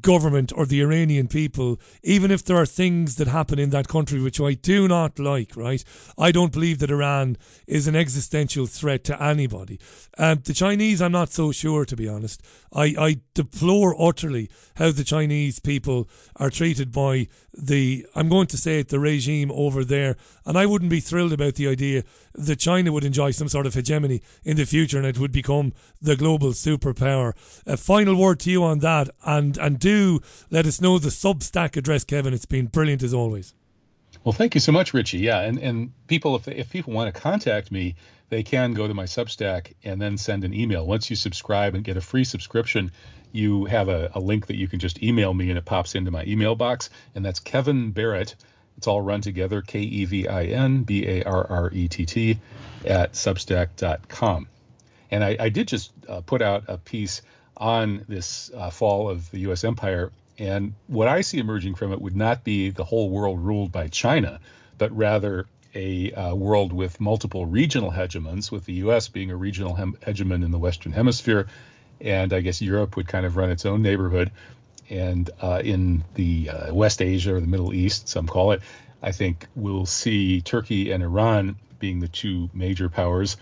government 0.00 0.52
or 0.54 0.66
the 0.66 0.82
Iranian 0.82 1.28
people, 1.28 1.80
even 2.02 2.30
if 2.30 2.44
there 2.44 2.56
are 2.56 2.66
things 2.66 3.16
that 3.16 3.28
happen 3.28 3.58
in 3.58 3.70
that 3.70 3.88
country 3.88 4.20
which 4.20 4.40
I 4.40 4.54
do 4.54 4.86
not 4.86 5.18
like, 5.18 5.56
right? 5.56 5.82
I 6.18 6.32
don't 6.32 6.52
believe 6.52 6.78
that 6.80 6.90
Iran 6.90 7.36
is 7.66 7.86
an 7.86 7.96
existential 7.96 8.66
threat 8.66 9.04
to 9.04 9.22
anybody. 9.22 9.80
Um, 10.18 10.42
the 10.44 10.54
Chinese, 10.54 11.00
I'm 11.00 11.12
not 11.12 11.30
so 11.30 11.52
sure, 11.52 11.84
to 11.84 11.96
be 11.96 12.08
honest. 12.08 12.42
I, 12.72 12.94
I 12.98 13.20
deplore 13.34 14.00
utterly 14.00 14.50
how 14.76 14.90
the 14.90 15.04
Chinese 15.04 15.58
people 15.58 16.08
are 16.36 16.50
treated 16.50 16.92
by 16.92 17.28
the, 17.52 18.06
I'm 18.14 18.28
going 18.28 18.46
to 18.48 18.56
say 18.56 18.80
it, 18.80 18.88
the 18.88 19.00
regime 19.00 19.50
over 19.52 19.84
there. 19.84 20.16
And 20.44 20.56
I 20.58 20.66
wouldn't 20.66 20.90
be 20.90 21.00
thrilled 21.00 21.32
about 21.32 21.54
the 21.54 21.68
idea 21.68 22.04
that 22.34 22.58
China 22.58 22.92
would 22.92 23.04
enjoy 23.04 23.30
some 23.32 23.48
sort 23.48 23.66
of 23.66 23.74
hegemony 23.74 24.22
in 24.44 24.56
the 24.56 24.66
future 24.66 24.98
and 24.98 25.06
it 25.06 25.18
would 25.18 25.32
become 25.32 25.72
the 26.00 26.16
global 26.16 26.50
superpower. 26.50 27.32
A 27.66 27.76
final 27.76 28.14
word 28.14 28.40
to 28.40 28.50
you 28.50 28.62
on 28.62 28.80
that, 28.80 29.10
and, 29.24 29.58
and 29.58 29.69
do 29.76 30.20
let 30.50 30.66
us 30.66 30.80
know 30.80 30.98
the 30.98 31.08
Substack 31.08 31.76
address, 31.76 32.04
Kevin. 32.04 32.34
It's 32.34 32.46
been 32.46 32.66
brilliant 32.66 33.02
as 33.02 33.14
always. 33.14 33.54
Well, 34.24 34.32
thank 34.32 34.54
you 34.54 34.60
so 34.60 34.72
much, 34.72 34.92
Richie. 34.92 35.18
Yeah, 35.18 35.40
and, 35.40 35.58
and 35.58 35.92
people, 36.06 36.36
if, 36.36 36.46
if 36.48 36.70
people 36.70 36.92
want 36.92 37.14
to 37.14 37.20
contact 37.20 37.72
me, 37.72 37.94
they 38.28 38.42
can 38.42 38.74
go 38.74 38.86
to 38.86 38.94
my 38.94 39.04
Substack 39.04 39.72
and 39.82 40.00
then 40.00 40.18
send 40.18 40.44
an 40.44 40.52
email. 40.52 40.86
Once 40.86 41.10
you 41.10 41.16
subscribe 41.16 41.74
and 41.74 41.84
get 41.84 41.96
a 41.96 42.00
free 42.00 42.24
subscription, 42.24 42.92
you 43.32 43.64
have 43.66 43.88
a, 43.88 44.10
a 44.14 44.20
link 44.20 44.46
that 44.46 44.56
you 44.56 44.68
can 44.68 44.78
just 44.78 45.02
email 45.02 45.32
me 45.32 45.48
and 45.48 45.58
it 45.58 45.64
pops 45.64 45.94
into 45.94 46.10
my 46.10 46.24
email 46.24 46.54
box. 46.54 46.90
And 47.14 47.24
that's 47.24 47.40
Kevin 47.40 47.92
Barrett. 47.92 48.34
It's 48.76 48.86
all 48.86 49.00
run 49.00 49.20
together 49.20 49.62
K 49.62 49.80
E 49.80 50.04
V 50.04 50.28
I 50.28 50.44
N 50.44 50.84
B 50.84 51.06
A 51.06 51.22
R 51.24 51.46
R 51.50 51.70
E 51.72 51.88
T 51.88 52.06
T 52.06 52.38
at 52.84 53.12
substack.com. 53.12 54.48
And 55.10 55.24
I, 55.24 55.36
I 55.38 55.48
did 55.48 55.68
just 55.68 55.92
uh, 56.08 56.20
put 56.20 56.40
out 56.40 56.64
a 56.68 56.78
piece 56.78 57.22
on 57.60 58.04
this 58.08 58.50
uh, 58.56 58.70
fall 58.70 59.08
of 59.08 59.30
the 59.30 59.40
U.S. 59.40 59.62
empire. 59.62 60.10
And 60.38 60.72
what 60.86 61.06
I 61.06 61.20
see 61.20 61.38
emerging 61.38 61.74
from 61.74 61.92
it 61.92 62.00
would 62.00 62.16
not 62.16 62.42
be 62.42 62.70
the 62.70 62.84
whole 62.84 63.10
world 63.10 63.38
ruled 63.38 63.70
by 63.70 63.88
China, 63.88 64.40
but 64.78 64.96
rather 64.96 65.46
a 65.74 66.12
uh, 66.12 66.34
world 66.34 66.72
with 66.72 66.98
multiple 66.98 67.46
regional 67.46 67.92
hegemons, 67.92 68.50
with 68.50 68.64
the 68.64 68.72
U.S. 68.74 69.08
being 69.08 69.30
a 69.30 69.36
regional 69.36 69.76
hegemon 69.76 70.42
in 70.44 70.50
the 70.50 70.58
Western 70.58 70.92
Hemisphere, 70.92 71.46
and 72.00 72.32
I 72.32 72.40
guess 72.40 72.62
Europe 72.62 72.96
would 72.96 73.06
kind 73.06 73.26
of 73.26 73.36
run 73.36 73.50
its 73.50 73.66
own 73.66 73.82
neighborhood. 73.82 74.30
And 74.88 75.30
uh, 75.40 75.60
in 75.62 76.02
the 76.14 76.50
uh, 76.50 76.74
West 76.74 77.00
Asia 77.00 77.34
or 77.34 77.40
the 77.40 77.46
Middle 77.46 77.72
East, 77.72 78.08
some 78.08 78.26
call 78.26 78.52
it, 78.52 78.62
I 79.02 79.12
think 79.12 79.46
we'll 79.54 79.86
see 79.86 80.40
Turkey 80.40 80.90
and 80.90 81.02
Iran 81.02 81.56
being 81.78 82.00
the 82.00 82.08
two 82.08 82.50
major 82.52 82.88
powers. 82.88 83.36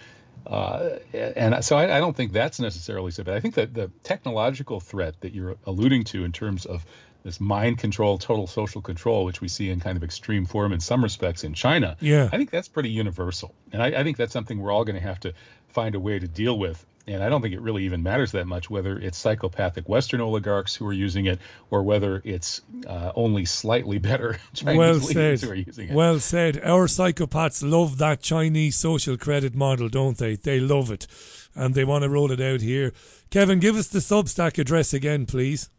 Uh, 0.49 0.99
and 1.13 1.63
so 1.63 1.77
I, 1.77 1.99
I, 1.99 2.01
don't 2.01 2.17
think 2.17 2.33
that's 2.33 2.59
necessarily 2.59 3.11
so 3.11 3.23
bad. 3.23 3.37
I 3.37 3.41
think 3.41 3.57
that 3.57 3.75
the 3.75 3.91
technological 4.03 4.81
threat 4.81 5.21
that 5.21 5.35
you're 5.35 5.57
alluding 5.67 6.05
to 6.05 6.25
in 6.25 6.33
terms 6.33 6.65
of 6.65 6.87
this 7.23 7.39
mind 7.39 7.79
control, 7.79 8.17
total 8.17 8.47
social 8.47 8.81
control, 8.81 9.27
which 9.27 9.43
we 9.43 9.49
see 9.49 9.69
in 9.69 9.81
kind 9.81 9.99
of 9.99 10.05
extreme 10.05 10.47
form 10.47 10.73
in 10.73 10.81
some 10.81 11.03
respects 11.03 11.45
in 11.45 11.53
China. 11.53 11.99
Yeah. 12.01 12.31
I 12.33 12.39
think 12.39 12.51
that's 12.51 12.69
pretty 12.69 12.89
universal. 12.89 13.55
And 13.73 13.83
I, 13.83 13.89
I 13.89 14.05
think 14.05 14.17
that's 14.17 14.33
something 14.33 14.59
we're 14.59 14.73
all 14.73 14.85
going 14.85 14.97
to 14.97 15.03
have 15.03 15.21
to 15.21 15.35
find 15.69 15.95
a 15.95 16.01
way 16.01 16.19
to 16.19 16.27
deal 16.27 16.59
with. 16.59 16.85
And 17.09 17.25
I 17.25 17.31
don't 17.31 17.41
think 17.41 17.55
it 17.55 17.61
really 17.61 17.85
even 17.85 18.03
matters 18.03 18.33
that 18.33 18.47
much 18.47 18.69
whether 18.69 18.99
it's 18.99 19.17
psychopathic 19.17 19.89
Western 19.89 20.21
oligarchs 20.21 20.75
who 20.75 20.87
are 20.87 20.93
using 20.93 21.25
it 21.27 21.39
or 21.71 21.83
whether 21.83 22.21
it's 22.25 22.61
uh, 22.87 23.13
only 23.15 23.47
slightly 23.47 23.99
better 23.99 24.39
Chinese 24.55 24.79
well 24.79 25.01
said. 25.01 25.41
who 25.41 25.51
are 25.51 25.55
using 25.55 25.89
it. 25.89 25.95
Well 25.95 26.21
said. 26.21 26.61
Our 26.63 26.87
psychopaths 26.87 27.69
love 27.69 27.97
that 27.99 28.21
Chinese 28.21 28.77
social 28.77 29.17
credit 29.17 29.55
model, 29.55 29.89
don't 29.89 30.19
they? 30.19 30.37
They 30.37 30.61
love 30.61 30.91
it. 30.91 31.07
And 31.55 31.75
they 31.75 31.85
want 31.85 32.05
to 32.05 32.11
roll 32.11 32.31
it 32.31 32.41
out 32.41 32.61
here. 32.61 32.93
Kevin, 33.31 33.59
give 33.59 33.77
us 33.77 33.89
the 33.89 33.99
Substack 34.01 34.59
address 34.59 34.93
again, 34.93 35.25
please. 35.27 35.71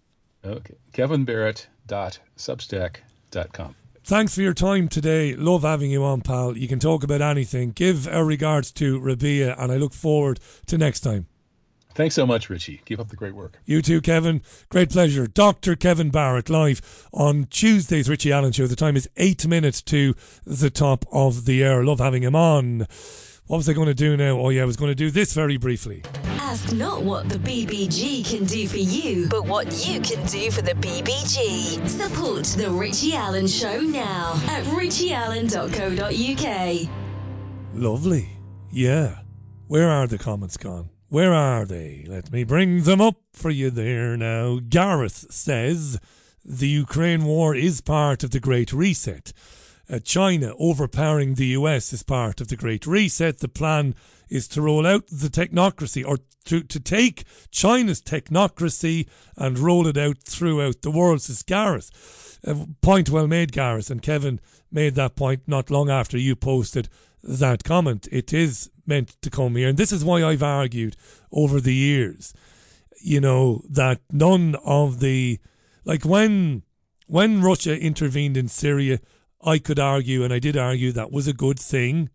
Okay. 0.44 0.76
KevinBarrett.substack.com. 0.94 3.76
Thanks 4.04 4.34
for 4.34 4.42
your 4.42 4.54
time 4.54 4.88
today. 4.88 5.36
Love 5.36 5.64
having 5.64 5.92
you 5.92 6.04
on, 6.04 6.22
pal. 6.22 6.58
You 6.58 6.68
can 6.68 6.80
talk 6.80 7.04
about 7.04 7.22
anything. 7.22 7.72
Give 7.72 8.08
our 8.08 8.26
regards 8.26 8.72
to 8.74 9.00
Rabia, 9.00 9.56
and 9.58 9.72
I 9.72 9.78
look 9.78 9.94
forward 9.94 10.40
to 10.68 10.78
next 10.78 11.02
time. 11.02 11.28
Thanks 11.96 12.16
so 12.16 12.26
much, 12.26 12.50
Richie. 12.50 12.82
Keep 12.86 13.00
up 13.00 13.10
the 13.10 13.16
great 13.16 13.36
work. 13.36 13.60
You 13.66 13.82
too, 13.82 14.00
Kevin. 14.00 14.42
Great 14.70 14.90
pleasure. 14.90 15.28
Dr. 15.28 15.76
Kevin 15.76 16.12
Barrett 16.12 16.50
live 16.50 17.08
on 17.12 17.46
Tuesday's 17.50 18.08
Richie 18.08 18.32
Allen 18.32 18.52
Show. 18.52 18.68
The 18.68 18.76
time 18.76 18.96
is 18.96 19.10
eight 19.18 19.46
minutes 19.46 19.82
to 19.84 20.16
the 20.46 20.70
top 20.70 21.06
of 21.12 21.46
the 21.46 21.66
hour. 21.66 21.84
Love 21.84 22.00
having 22.00 22.24
him 22.24 22.36
on. 22.36 22.88
What 23.50 23.58
was 23.58 23.68
I 23.68 23.74
going 23.74 23.88
to 23.88 23.96
do 23.96 24.16
now? 24.16 24.38
Oh, 24.38 24.50
yeah, 24.50 24.62
I 24.62 24.66
was 24.66 24.78
going 24.78 24.92
to 24.92 24.96
do 24.96 25.10
this 25.10 25.34
very 25.34 25.58
briefly. 25.58 26.04
Ask 26.38 26.72
not 26.72 27.02
what 27.02 27.30
the 27.30 27.40
BBG 27.40 28.24
can 28.24 28.46
do 28.46 28.68
for 28.68 28.78
you, 28.78 29.28
but 29.28 29.48
what 29.48 29.88
you 29.88 30.00
can 30.02 30.24
do 30.28 30.52
for 30.52 30.62
the 30.62 30.74
BBG. 30.74 31.90
Support 31.90 32.46
The 32.46 32.70
Richie 32.70 33.16
Allen 33.16 33.48
Show 33.48 33.82
now 33.82 34.40
at 34.50 34.64
richieallen.co.uk. 34.66 36.90
Lovely. 37.74 38.30
Yeah. 38.70 39.22
Where 39.66 39.90
are 39.90 40.06
the 40.06 40.20
comments 40.20 40.58
gone? 40.58 40.92
Where 41.08 41.34
are 41.34 41.66
they? 41.66 42.06
Let 42.08 42.32
me 42.32 42.44
bring 42.44 42.84
them 42.84 43.02
up 43.02 43.16
for 43.34 43.50
you 43.50 43.72
there 43.72 44.16
now. 44.16 44.60
Gareth 44.60 45.26
says 45.32 46.00
the 46.46 46.68
Ukraine 46.68 47.26
war 47.26 47.56
is 47.56 47.82
part 47.82 48.24
of 48.24 48.30
the 48.30 48.40
Great 48.40 48.72
Reset 48.72 49.34
uh, 49.90 50.00
China 50.00 50.54
overpowering 50.60 51.36
the 51.36 51.48
US 51.48 51.92
is 51.94 52.04
part 52.04 52.42
of 52.42 52.48
the 52.48 52.56
Great 52.56 52.86
Reset. 52.86 53.40
The 53.40 53.48
plan 53.48 53.96
is 54.30 54.48
to 54.50 54.62
roll 54.62 54.86
out 54.86 55.08
the 55.08 55.30
technocracy 55.30 56.06
or 56.06 56.20
to, 56.46 56.62
to 56.62 56.80
take 56.80 57.24
China's 57.52 58.02
technocracy 58.02 59.08
and 59.36 59.58
roll 59.58 59.88
it 59.88 59.98
out 59.98 60.20
throughout 60.24 60.82
the 60.82 60.92
world, 60.92 61.22
says 61.22 61.44
Gareth. 61.44 62.40
Uh, 62.46 62.66
point 62.82 63.10
well 63.10 63.28
made, 63.28 63.52
Gareth. 63.52 63.90
And 63.90 64.02
Kevin 64.02 64.40
made 64.72 64.96
that 64.96 65.16
point 65.16 65.42
not 65.48 65.70
long 65.70 65.90
after 65.90 66.18
you 66.18 66.36
posted 66.36 66.90
that 67.24 67.64
comment. 67.64 68.08
It 68.12 68.34
is 68.34 68.70
meant 68.86 69.16
to 69.22 69.30
come 69.30 69.56
here. 69.56 69.70
And 69.70 69.78
this 69.78 69.92
is 69.92 70.06
why 70.06 70.24
I've 70.24 70.44
argued 70.44 70.96
over 71.32 71.60
the 71.60 71.74
years, 71.74 72.34
you 73.02 73.20
know, 73.20 73.64
that 73.70 74.02
none 74.12 74.56
of 74.64 75.00
the, 75.00 75.40
like 75.84 76.06
when, 76.06 76.64
when 77.08 77.42
Russia 77.42 77.78
intervened 77.80 78.38
in 78.38 78.48
Syria, 78.48 79.00
I 79.42 79.60
could 79.60 79.80
argue, 79.80 80.24
and 80.24 80.34
I 80.34 80.40
did 80.40 80.58
argue, 80.58 80.92
that 80.92 81.12
was 81.12 81.28
a 81.28 81.34
good 81.34 81.60
thing, 81.60 82.10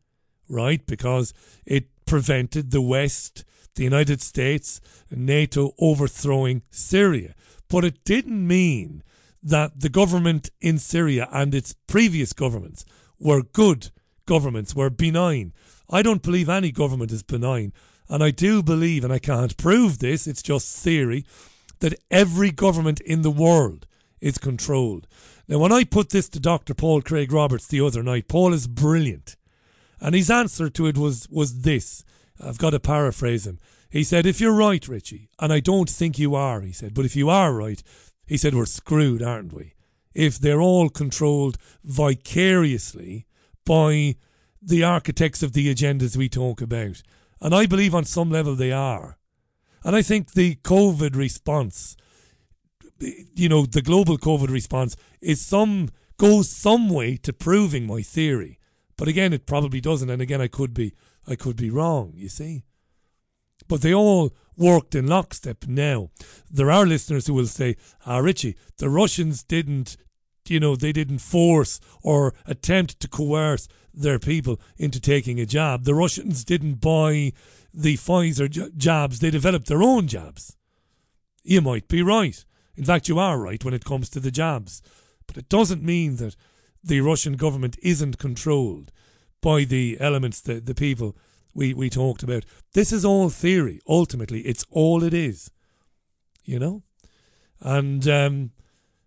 right? 0.48 0.84
Because 0.86 1.32
it 1.64 1.88
prevented 2.06 2.70
the 2.70 2.82
West, 2.82 3.44
the 3.76 3.84
United 3.84 4.20
States, 4.20 4.80
NATO 5.10 5.72
overthrowing 5.78 6.62
Syria. 6.70 7.34
But 7.68 7.84
it 7.84 8.04
didn't 8.04 8.46
mean 8.46 9.02
that 9.42 9.80
the 9.80 9.88
government 9.88 10.50
in 10.60 10.78
Syria 10.78 11.28
and 11.32 11.54
its 11.54 11.74
previous 11.86 12.32
governments 12.32 12.84
were 13.18 13.42
good 13.42 13.90
governments, 14.26 14.74
were 14.74 14.90
benign. 14.90 15.52
I 15.90 16.02
don't 16.02 16.22
believe 16.22 16.48
any 16.48 16.72
government 16.72 17.12
is 17.12 17.22
benign. 17.22 17.72
And 18.08 18.22
I 18.22 18.30
do 18.30 18.62
believe, 18.62 19.02
and 19.04 19.12
I 19.12 19.18
can't 19.18 19.56
prove 19.56 19.98
this, 19.98 20.26
it's 20.26 20.42
just 20.42 20.76
theory, 20.76 21.24
that 21.80 21.98
every 22.10 22.50
government 22.50 23.00
in 23.00 23.22
the 23.22 23.30
world 23.30 23.86
is 24.20 24.38
controlled. 24.38 25.06
Now, 25.46 25.58
when 25.58 25.72
I 25.72 25.84
put 25.84 26.10
this 26.10 26.28
to 26.30 26.40
Dr. 26.40 26.74
Paul 26.74 27.02
Craig 27.02 27.32
Roberts 27.32 27.66
the 27.66 27.80
other 27.80 28.02
night, 28.02 28.28
Paul 28.28 28.52
is 28.52 28.66
brilliant. 28.66 29.36
And 30.00 30.14
his 30.14 30.30
answer 30.30 30.70
to 30.70 30.86
it 30.86 30.96
was, 30.96 31.28
was 31.30 31.62
this. 31.62 32.04
I've 32.42 32.58
got 32.58 32.70
to 32.70 32.80
paraphrase 32.80 33.46
him. 33.46 33.58
He 33.90 34.04
said, 34.04 34.26
If 34.26 34.40
you're 34.40 34.54
right, 34.54 34.86
Richie, 34.88 35.30
and 35.38 35.52
I 35.52 35.60
don't 35.60 35.88
think 35.88 36.18
you 36.18 36.34
are, 36.34 36.60
he 36.62 36.72
said, 36.72 36.94
but 36.94 37.04
if 37.04 37.14
you 37.14 37.28
are 37.28 37.54
right, 37.54 37.82
he 38.26 38.36
said, 38.36 38.54
we're 38.54 38.66
screwed, 38.66 39.22
aren't 39.22 39.52
we? 39.52 39.74
If 40.14 40.38
they're 40.38 40.60
all 40.60 40.88
controlled 40.88 41.58
vicariously 41.84 43.26
by 43.64 44.16
the 44.62 44.82
architects 44.82 45.42
of 45.42 45.52
the 45.52 45.72
agendas 45.72 46.16
we 46.16 46.28
talk 46.28 46.60
about. 46.60 47.02
And 47.40 47.54
I 47.54 47.66
believe 47.66 47.94
on 47.94 48.04
some 48.04 48.30
level 48.30 48.54
they 48.54 48.72
are. 48.72 49.18
And 49.82 49.94
I 49.94 50.00
think 50.00 50.32
the 50.32 50.56
COVID 50.56 51.14
response 51.14 51.96
you 53.34 53.48
know, 53.48 53.66
the 53.66 53.82
global 53.82 54.18
COVID 54.18 54.48
response 54.50 54.96
is 55.20 55.40
some 55.44 55.88
goes 56.16 56.48
some 56.48 56.88
way 56.88 57.16
to 57.18 57.32
proving 57.32 57.86
my 57.86 58.02
theory. 58.02 58.58
But 58.96 59.08
again, 59.08 59.32
it 59.32 59.46
probably 59.46 59.80
doesn't. 59.80 60.10
And 60.10 60.22
again, 60.22 60.40
I 60.40 60.48
could 60.48 60.72
be 60.74 60.94
I 61.26 61.34
could 61.36 61.56
be 61.56 61.70
wrong. 61.70 62.12
You 62.14 62.28
see. 62.28 62.62
but 63.68 63.80
they 63.80 63.94
all 63.94 64.32
worked 64.56 64.94
in 64.94 65.06
lockstep 65.06 65.66
now. 65.66 66.10
There 66.50 66.70
are 66.70 66.86
listeners 66.86 67.26
who 67.26 67.34
will 67.34 67.46
say, 67.46 67.76
ah, 68.06 68.18
Richie, 68.18 68.56
the 68.78 68.88
Russians 68.88 69.42
didn't, 69.42 69.96
you 70.48 70.60
know, 70.60 70.76
they 70.76 70.92
didn't 70.92 71.18
force 71.20 71.80
or 72.02 72.34
attempt 72.46 73.00
to 73.00 73.08
coerce 73.08 73.66
their 73.92 74.18
people 74.18 74.60
into 74.76 75.00
taking 75.00 75.40
a 75.40 75.46
jab. 75.46 75.84
The 75.84 75.94
Russians 75.94 76.44
didn't 76.44 76.80
buy 76.80 77.32
the 77.72 77.96
Pfizer 77.96 78.48
j- 78.48 78.70
jabs, 78.76 79.18
they 79.18 79.30
developed 79.30 79.66
their 79.66 79.82
own 79.82 80.06
jabs. 80.06 80.56
You 81.42 81.60
might 81.60 81.88
be 81.88 82.02
right. 82.02 82.44
In 82.76 82.84
fact, 82.84 83.08
you 83.08 83.18
are 83.18 83.38
right 83.38 83.64
when 83.64 83.74
it 83.74 83.84
comes 83.84 84.08
to 84.10 84.20
the 84.20 84.30
jabs. 84.30 84.82
But 85.26 85.36
it 85.36 85.48
doesn't 85.48 85.82
mean 85.82 86.16
that 86.16 86.36
the 86.82 87.00
Russian 87.00 87.34
government 87.34 87.78
isn't 87.82 88.18
controlled 88.18 88.92
by 89.40 89.64
the 89.64 89.96
elements, 90.00 90.40
the, 90.40 90.60
the 90.60 90.74
people 90.74 91.16
we, 91.54 91.72
we 91.72 91.88
talked 91.88 92.22
about. 92.22 92.44
This 92.72 92.92
is 92.92 93.04
all 93.04 93.30
theory. 93.30 93.80
Ultimately, 93.88 94.40
it's 94.40 94.66
all 94.70 95.02
it 95.02 95.14
is. 95.14 95.50
You 96.44 96.58
know? 96.58 96.82
And 97.60 98.06
um, 98.08 98.50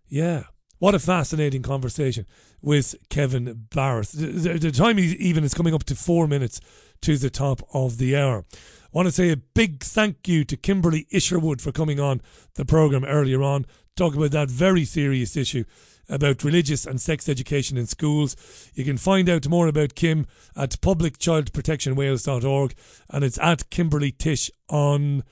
yeah, 0.08 0.44
what 0.78 0.94
a 0.94 0.98
fascinating 0.98 1.62
conversation 1.62 2.26
with 2.62 2.94
Kevin 3.10 3.66
Barrett. 3.72 4.08
The, 4.08 4.58
the 4.58 4.72
time 4.72 4.98
even 4.98 5.44
is 5.44 5.54
coming 5.54 5.74
up 5.74 5.84
to 5.84 5.94
four 5.94 6.26
minutes 6.26 6.60
to 7.02 7.16
the 7.16 7.30
top 7.30 7.62
of 7.72 7.98
the 7.98 8.16
hour. 8.16 8.44
Want 8.92 9.06
to 9.06 9.12
say 9.12 9.30
a 9.30 9.36
big 9.36 9.82
thank 9.82 10.26
you 10.26 10.44
to 10.44 10.56
Kimberley 10.56 11.06
Isherwood 11.10 11.60
for 11.60 11.72
coming 11.72 12.00
on 12.00 12.22
the 12.54 12.64
programme 12.64 13.04
earlier 13.04 13.42
on, 13.42 13.66
talk 13.96 14.14
about 14.14 14.30
that 14.30 14.50
very 14.50 14.84
serious 14.84 15.36
issue 15.36 15.64
about 16.08 16.42
religious 16.42 16.86
and 16.86 17.00
sex 17.00 17.28
education 17.28 17.76
in 17.76 17.86
schools. 17.86 18.36
You 18.74 18.84
can 18.84 18.96
find 18.96 19.28
out 19.28 19.46
more 19.48 19.68
about 19.68 19.94
Kim 19.94 20.26
at 20.56 20.80
publicchildprotectionwales.org 20.80 22.74
and 23.10 23.24
it's 23.24 23.38
at 23.38 23.68
Kimberly 23.70 24.12
Tish 24.12 24.50
on 24.68 25.22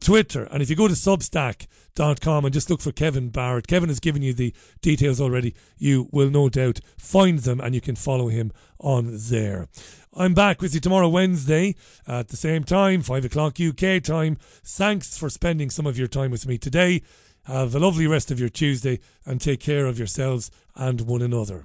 Twitter. 0.00 0.44
And 0.50 0.62
if 0.62 0.68
you 0.68 0.76
go 0.76 0.88
to 0.88 0.94
substack.com 0.94 2.44
and 2.44 2.52
just 2.52 2.68
look 2.68 2.80
for 2.80 2.92
Kevin 2.92 3.30
Barrett, 3.30 3.68
Kevin 3.68 3.88
has 3.88 4.00
given 4.00 4.22
you 4.22 4.34
the 4.34 4.54
details 4.80 5.20
already. 5.20 5.54
You 5.78 6.08
will 6.12 6.30
no 6.30 6.48
doubt 6.48 6.80
find 6.98 7.38
them 7.40 7.60
and 7.60 7.74
you 7.74 7.80
can 7.80 7.96
follow 7.96 8.28
him 8.28 8.52
on 8.78 9.10
there. 9.10 9.68
I'm 10.14 10.34
back 10.34 10.60
with 10.60 10.74
you 10.74 10.80
tomorrow, 10.80 11.08
Wednesday, 11.08 11.74
at 12.06 12.28
the 12.28 12.36
same 12.36 12.64
time, 12.64 13.00
5 13.00 13.24
o'clock 13.24 13.56
UK 13.58 14.02
time. 14.02 14.36
Thanks 14.62 15.16
for 15.16 15.30
spending 15.30 15.70
some 15.70 15.86
of 15.86 15.98
your 15.98 16.08
time 16.08 16.30
with 16.30 16.46
me 16.46 16.58
today. 16.58 17.02
Have 17.46 17.74
a 17.74 17.78
lovely 17.78 18.06
rest 18.06 18.30
of 18.30 18.38
your 18.38 18.50
Tuesday 18.50 19.00
and 19.24 19.40
take 19.40 19.60
care 19.60 19.86
of 19.86 19.98
yourselves 19.98 20.50
and 20.76 21.00
one 21.02 21.22
another. 21.22 21.64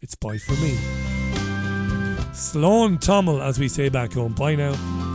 It's 0.00 0.16
bye 0.16 0.38
for 0.38 0.52
me. 0.54 0.76
Slán 2.32 3.00
tamall, 3.00 3.40
as 3.40 3.60
we 3.60 3.68
say 3.68 3.88
back 3.88 4.14
home. 4.14 4.34
Bye 4.34 4.56
now. 4.56 5.13